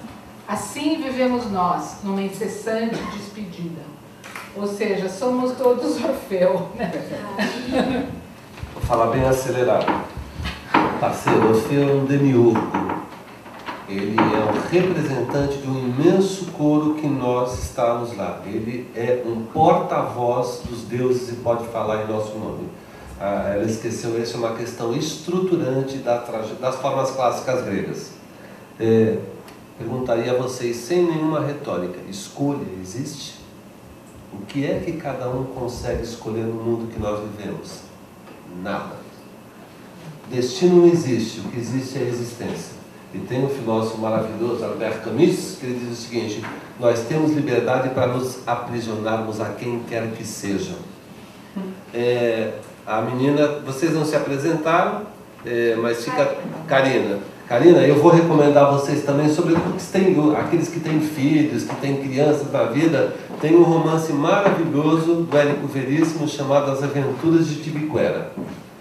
Assim 0.48 1.01
vivemos 1.01 1.51
nós, 1.51 1.98
numa 2.02 2.23
incessante 2.23 2.97
despedida. 3.16 3.82
Ou 4.56 4.66
seja, 4.66 5.09
somos 5.09 5.56
todos 5.56 6.02
Orfeu. 6.02 6.68
Né? 6.74 8.09
Vou 8.74 8.82
falar 8.82 9.09
bem 9.09 9.24
acelerado. 9.24 9.86
Parceiro, 10.98 11.51
Orfeu 11.51 11.89
é 11.89 11.93
um 11.93 12.05
demiurgo. 12.05 12.95
Ele 13.88 14.16
é 14.18 14.50
o 14.50 14.68
representante 14.68 15.58
de 15.58 15.68
um 15.68 15.78
imenso 15.78 16.46
coro 16.46 16.94
que 16.94 17.06
nós 17.06 17.62
estamos 17.62 18.16
lá. 18.16 18.42
Ele 18.44 18.90
é 18.96 19.22
um 19.24 19.44
porta-voz 19.44 20.62
dos 20.68 20.82
deuses 20.82 21.28
e 21.32 21.36
pode 21.36 21.68
falar 21.68 22.02
em 22.02 22.08
nosso 22.08 22.36
nome. 22.36 22.68
Ah, 23.20 23.52
ela 23.54 23.64
esqueceu, 23.64 24.20
essa 24.20 24.34
é 24.34 24.38
uma 24.38 24.54
questão 24.54 24.92
estruturante 24.94 25.98
da 25.98 26.18
das 26.60 26.76
formas 26.76 27.12
clássicas 27.12 27.64
gregas. 27.64 28.10
É, 28.78 29.18
perguntaria 29.78 30.32
a 30.32 30.36
vocês, 30.36 30.76
sem 30.76 31.04
nenhuma 31.04 31.40
retórica, 31.40 31.98
escolha 32.10 32.66
existe? 32.82 33.36
O 34.32 34.44
que 34.44 34.66
é 34.66 34.80
que 34.84 34.92
cada 34.94 35.30
um 35.30 35.44
consegue 35.44 36.02
escolher 36.02 36.44
no 36.44 36.54
mundo 36.54 36.92
que 36.92 37.00
nós 37.00 37.20
vivemos? 37.20 37.80
Nada. 38.62 38.96
Destino 40.28 40.82
não 40.82 40.86
existe, 40.88 41.40
o 41.40 41.44
que 41.44 41.58
existe 41.58 41.98
é 41.98 42.02
existência. 42.02 42.76
E 43.16 43.20
tem 43.20 43.43
um 43.43 43.48
filósofo 43.48 43.98
maravilhoso, 43.98 44.62
Albert 44.62 45.01
Camus, 45.02 45.56
que 45.59 45.64
ele 45.64 45.80
diz 45.80 45.98
o 45.98 46.02
seguinte: 46.02 46.43
Nós 46.78 47.01
temos 47.09 47.32
liberdade 47.32 47.88
para 47.90 48.09
nos 48.09 48.47
aprisionarmos 48.47 49.40
a 49.40 49.47
quem 49.47 49.80
quer 49.88 50.06
que 50.12 50.22
seja. 50.22 50.74
É, 51.94 52.52
a 52.86 53.01
menina, 53.01 53.60
vocês 53.64 53.94
não 53.94 54.05
se 54.05 54.14
apresentaram, 54.14 55.02
é, 55.47 55.74
mas 55.80 56.05
fica. 56.05 56.36
Karina. 56.68 57.18
Karina, 57.48 57.78
eu 57.78 58.02
vou 58.02 58.10
recomendar 58.12 58.70
vocês 58.72 59.05
também, 59.05 59.28
sobretudo 59.28 60.36
aqueles 60.36 60.68
que 60.68 60.80
têm 60.80 61.01
filhos, 61.01 61.62
que 61.62 61.76
têm 61.76 61.97
crianças 61.97 62.52
na 62.52 62.64
vida, 62.64 63.14
tem 63.40 63.56
um 63.56 63.62
romance 63.62 64.12
maravilhoso 64.12 65.22
do 65.22 65.36
Érico 65.38 65.66
Veríssimo 65.68 66.28
chamado 66.28 66.70
As 66.70 66.82
Aventuras 66.82 67.48
de 67.48 67.62
Tibiquera. 67.62 68.32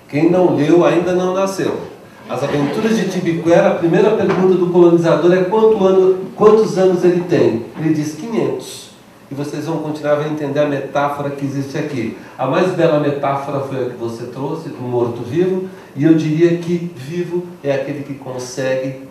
Quem 0.10 0.30
não 0.30 0.56
leu 0.56 0.84
ainda 0.84 1.14
não 1.14 1.34
nasceu. 1.34 1.95
As 2.28 2.42
Aventuras 2.42 2.98
de 2.98 3.08
Tibiquera, 3.08 3.68
a 3.68 3.76
primeira 3.76 4.10
pergunta 4.12 4.56
do 4.56 4.72
colonizador 4.72 5.32
é 5.32 5.44
quanto 5.44 5.86
ano, 5.86 6.26
quantos 6.36 6.76
anos 6.76 7.04
ele 7.04 7.22
tem? 7.22 7.68
Ele 7.78 7.94
diz 7.94 8.16
500. 8.16 8.90
E 9.30 9.36
vocês 9.36 9.66
vão 9.66 9.78
continuar 9.78 10.18
a 10.20 10.28
entender 10.28 10.60
a 10.60 10.66
metáfora 10.66 11.30
que 11.30 11.46
existe 11.46 11.78
aqui. 11.78 12.18
A 12.36 12.48
mais 12.48 12.72
bela 12.72 13.00
metáfora 13.00 13.60
foi 13.60 13.86
a 13.86 13.90
que 13.92 13.96
você 13.96 14.26
trouxe, 14.26 14.70
do 14.70 14.82
morto-vivo, 14.82 15.70
e 15.96 16.04
eu 16.04 16.16
diria 16.16 16.58
que 16.58 16.92
vivo 16.96 17.46
é 17.64 17.74
aquele 17.74 18.04
que 18.04 18.16
consegue 18.16 19.04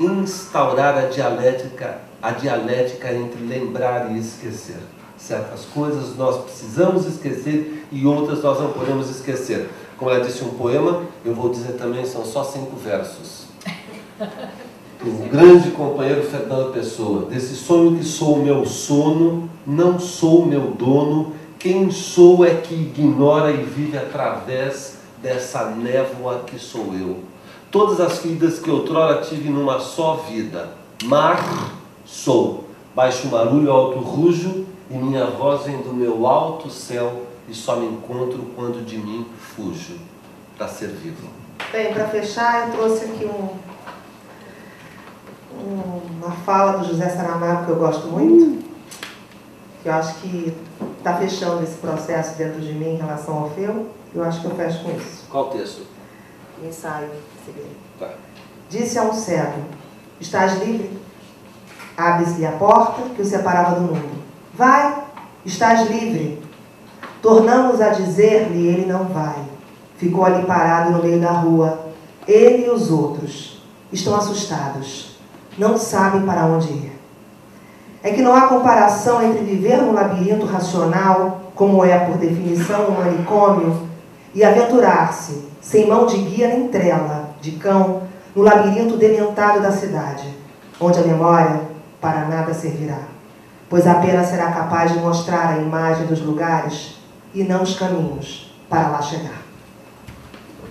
instaurar 0.00 0.96
a 0.96 1.02
dialética, 1.08 1.98
a 2.22 2.30
dialética 2.30 3.12
entre 3.12 3.44
lembrar 3.44 4.10
e 4.12 4.18
esquecer. 4.18 4.78
Certas 5.18 5.66
coisas 5.66 6.16
nós 6.16 6.42
precisamos 6.44 7.04
esquecer 7.04 7.86
e 7.92 8.06
outras 8.06 8.42
nós 8.42 8.58
não 8.58 8.72
podemos 8.72 9.10
esquecer. 9.10 9.68
Como 10.00 10.10
ela 10.10 10.24
disse 10.24 10.42
um 10.42 10.54
poema, 10.54 11.02
eu 11.22 11.34
vou 11.34 11.50
dizer 11.50 11.72
também, 11.72 12.06
são 12.06 12.24
só 12.24 12.42
cinco 12.42 12.74
versos. 12.74 13.44
O 15.04 15.28
grande 15.28 15.72
companheiro 15.72 16.22
Fernando 16.22 16.72
Pessoa, 16.72 17.26
desse 17.26 17.54
sonho 17.54 17.98
que 17.98 18.04
sou 18.04 18.38
meu 18.38 18.64
sono, 18.64 19.50
não 19.66 19.98
sou 19.98 20.46
meu 20.46 20.70
dono, 20.70 21.34
quem 21.58 21.90
sou 21.90 22.46
é 22.46 22.54
que 22.54 22.74
ignora 22.74 23.50
e 23.50 23.62
vive 23.62 23.98
através 23.98 25.00
dessa 25.22 25.66
névoa 25.66 26.44
que 26.46 26.58
sou 26.58 26.94
eu. 26.94 27.18
Todas 27.70 28.00
as 28.00 28.20
vidas 28.20 28.58
que 28.58 28.70
outrora 28.70 29.20
tive 29.20 29.50
numa 29.50 29.80
só 29.80 30.14
vida. 30.14 30.70
Mar, 31.04 31.74
sou. 32.06 32.64
Baixo 32.94 33.28
marulho, 33.28 33.70
alto 33.70 33.98
rujo, 33.98 34.64
e 34.90 34.94
minha 34.94 35.26
voz 35.26 35.64
vem 35.64 35.76
do 35.82 35.92
meu 35.92 36.26
alto 36.26 36.70
céu, 36.70 37.26
e 37.50 37.54
só 37.54 37.76
me 37.76 37.86
encontro 37.86 38.46
quando 38.54 38.84
de 38.86 38.96
mim 38.96 39.26
fujo, 39.36 39.98
para 40.56 40.68
ser 40.68 40.90
vivo. 40.90 41.28
Bem, 41.72 41.92
para 41.92 42.06
fechar, 42.06 42.68
eu 42.68 42.74
trouxe 42.74 43.06
aqui 43.06 43.24
um, 43.24 43.48
uma 45.58 46.30
fala 46.30 46.78
do 46.78 46.86
José 46.86 47.08
Saramago 47.08 47.66
que 47.66 47.72
eu 47.72 47.76
gosto 47.76 48.06
muito, 48.06 48.64
que 49.82 49.88
eu 49.88 49.92
acho 49.92 50.14
que 50.20 50.56
está 50.96 51.16
fechando 51.16 51.64
esse 51.64 51.76
processo 51.78 52.38
dentro 52.38 52.60
de 52.60 52.72
mim 52.72 52.94
em 52.94 52.96
relação 52.96 53.36
ao 53.36 53.50
Feu. 53.50 53.90
Eu 54.14 54.22
acho 54.22 54.40
que 54.40 54.46
eu 54.46 54.54
fecho 54.54 54.84
com 54.84 54.96
isso. 54.96 55.24
Qual 55.28 55.50
texto? 55.50 55.86
Ensaio. 56.62 57.10
Tá. 57.98 58.10
Disse 58.68 58.98
a 58.98 59.02
um 59.02 59.12
cego: 59.12 59.64
Estás 60.20 60.60
livre? 60.62 61.00
Abre-se-lhe 61.96 62.46
a 62.46 62.52
porta 62.52 63.02
que 63.14 63.22
o 63.22 63.24
separava 63.24 63.74
do 63.74 63.82
mundo. 63.82 64.22
Vai, 64.54 65.02
estás 65.44 65.88
livre. 65.90 66.49
Tornamos 67.22 67.80
a 67.80 67.90
dizer-lhe: 67.90 68.66
Ele 68.66 68.86
não 68.86 69.04
vai. 69.04 69.36
Ficou 69.96 70.24
ali 70.24 70.44
parado 70.44 70.92
no 70.92 71.02
meio 71.02 71.20
da 71.20 71.32
rua. 71.32 71.86
Ele 72.26 72.66
e 72.66 72.70
os 72.70 72.90
outros 72.90 73.62
estão 73.92 74.16
assustados. 74.16 75.18
Não 75.58 75.76
sabem 75.76 76.22
para 76.22 76.46
onde 76.46 76.68
ir. 76.68 76.92
É 78.02 78.10
que 78.10 78.22
não 78.22 78.34
há 78.34 78.42
comparação 78.42 79.22
entre 79.22 79.44
viver 79.44 79.76
num 79.76 79.92
labirinto 79.92 80.46
racional, 80.46 81.52
como 81.54 81.84
é 81.84 81.98
por 81.98 82.16
definição 82.16 82.88
um 82.88 82.92
manicômio, 82.92 83.88
e 84.34 84.42
aventurar-se, 84.42 85.44
sem 85.60 85.86
mão 85.86 86.06
de 86.06 86.16
guia 86.16 86.48
nem 86.48 86.68
trela, 86.68 87.30
de 87.42 87.52
cão, 87.52 88.02
no 88.34 88.42
labirinto 88.42 88.96
dementado 88.96 89.60
da 89.60 89.70
cidade, 89.70 90.34
onde 90.80 90.98
a 90.98 91.02
memória 91.02 91.60
para 92.00 92.24
nada 92.24 92.54
servirá, 92.54 93.00
pois 93.68 93.86
apenas 93.86 94.28
será 94.28 94.50
capaz 94.50 94.92
de 94.92 94.98
mostrar 95.00 95.50
a 95.50 95.58
imagem 95.58 96.06
dos 96.06 96.22
lugares 96.22 96.99
e 97.34 97.42
não 97.44 97.62
os 97.62 97.76
caminhos 97.76 98.50
para 98.68 98.88
lá 98.88 99.02
chegar. 99.02 99.42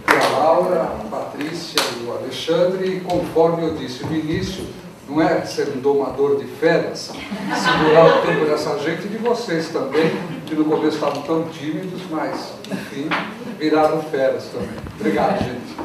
a 0.07 0.38
Laura, 0.38 0.84
a 0.84 1.10
Patrícia 1.10 1.80
e 1.99 2.06
o 2.06 2.11
Alexandre, 2.11 3.02
conforme 3.02 3.68
eu 3.68 3.76
disse 3.76 4.06
no 4.06 4.15
início, 4.15 4.65
não 5.07 5.22
é 5.22 5.44
ser 5.45 5.69
um 5.69 5.80
domador 5.80 6.38
de 6.38 6.45
feras, 6.45 7.11
segurar 7.56 8.18
o 8.18 8.22
tempo 8.22 8.45
dessa 8.45 8.77
gente 8.80 9.06
e 9.06 9.10
de 9.10 9.18
vocês 9.18 9.69
também, 9.69 10.11
que 10.45 10.53
no 10.53 10.65
começo 10.65 10.98
estavam 10.98 11.23
tão 11.23 11.44
tímidos, 11.49 12.02
mas, 12.11 12.53
enfim, 12.72 13.10
viraram 13.57 14.03
feras 14.03 14.45
também. 14.45 14.69
Obrigado, 14.99 15.44
gente. 15.44 15.80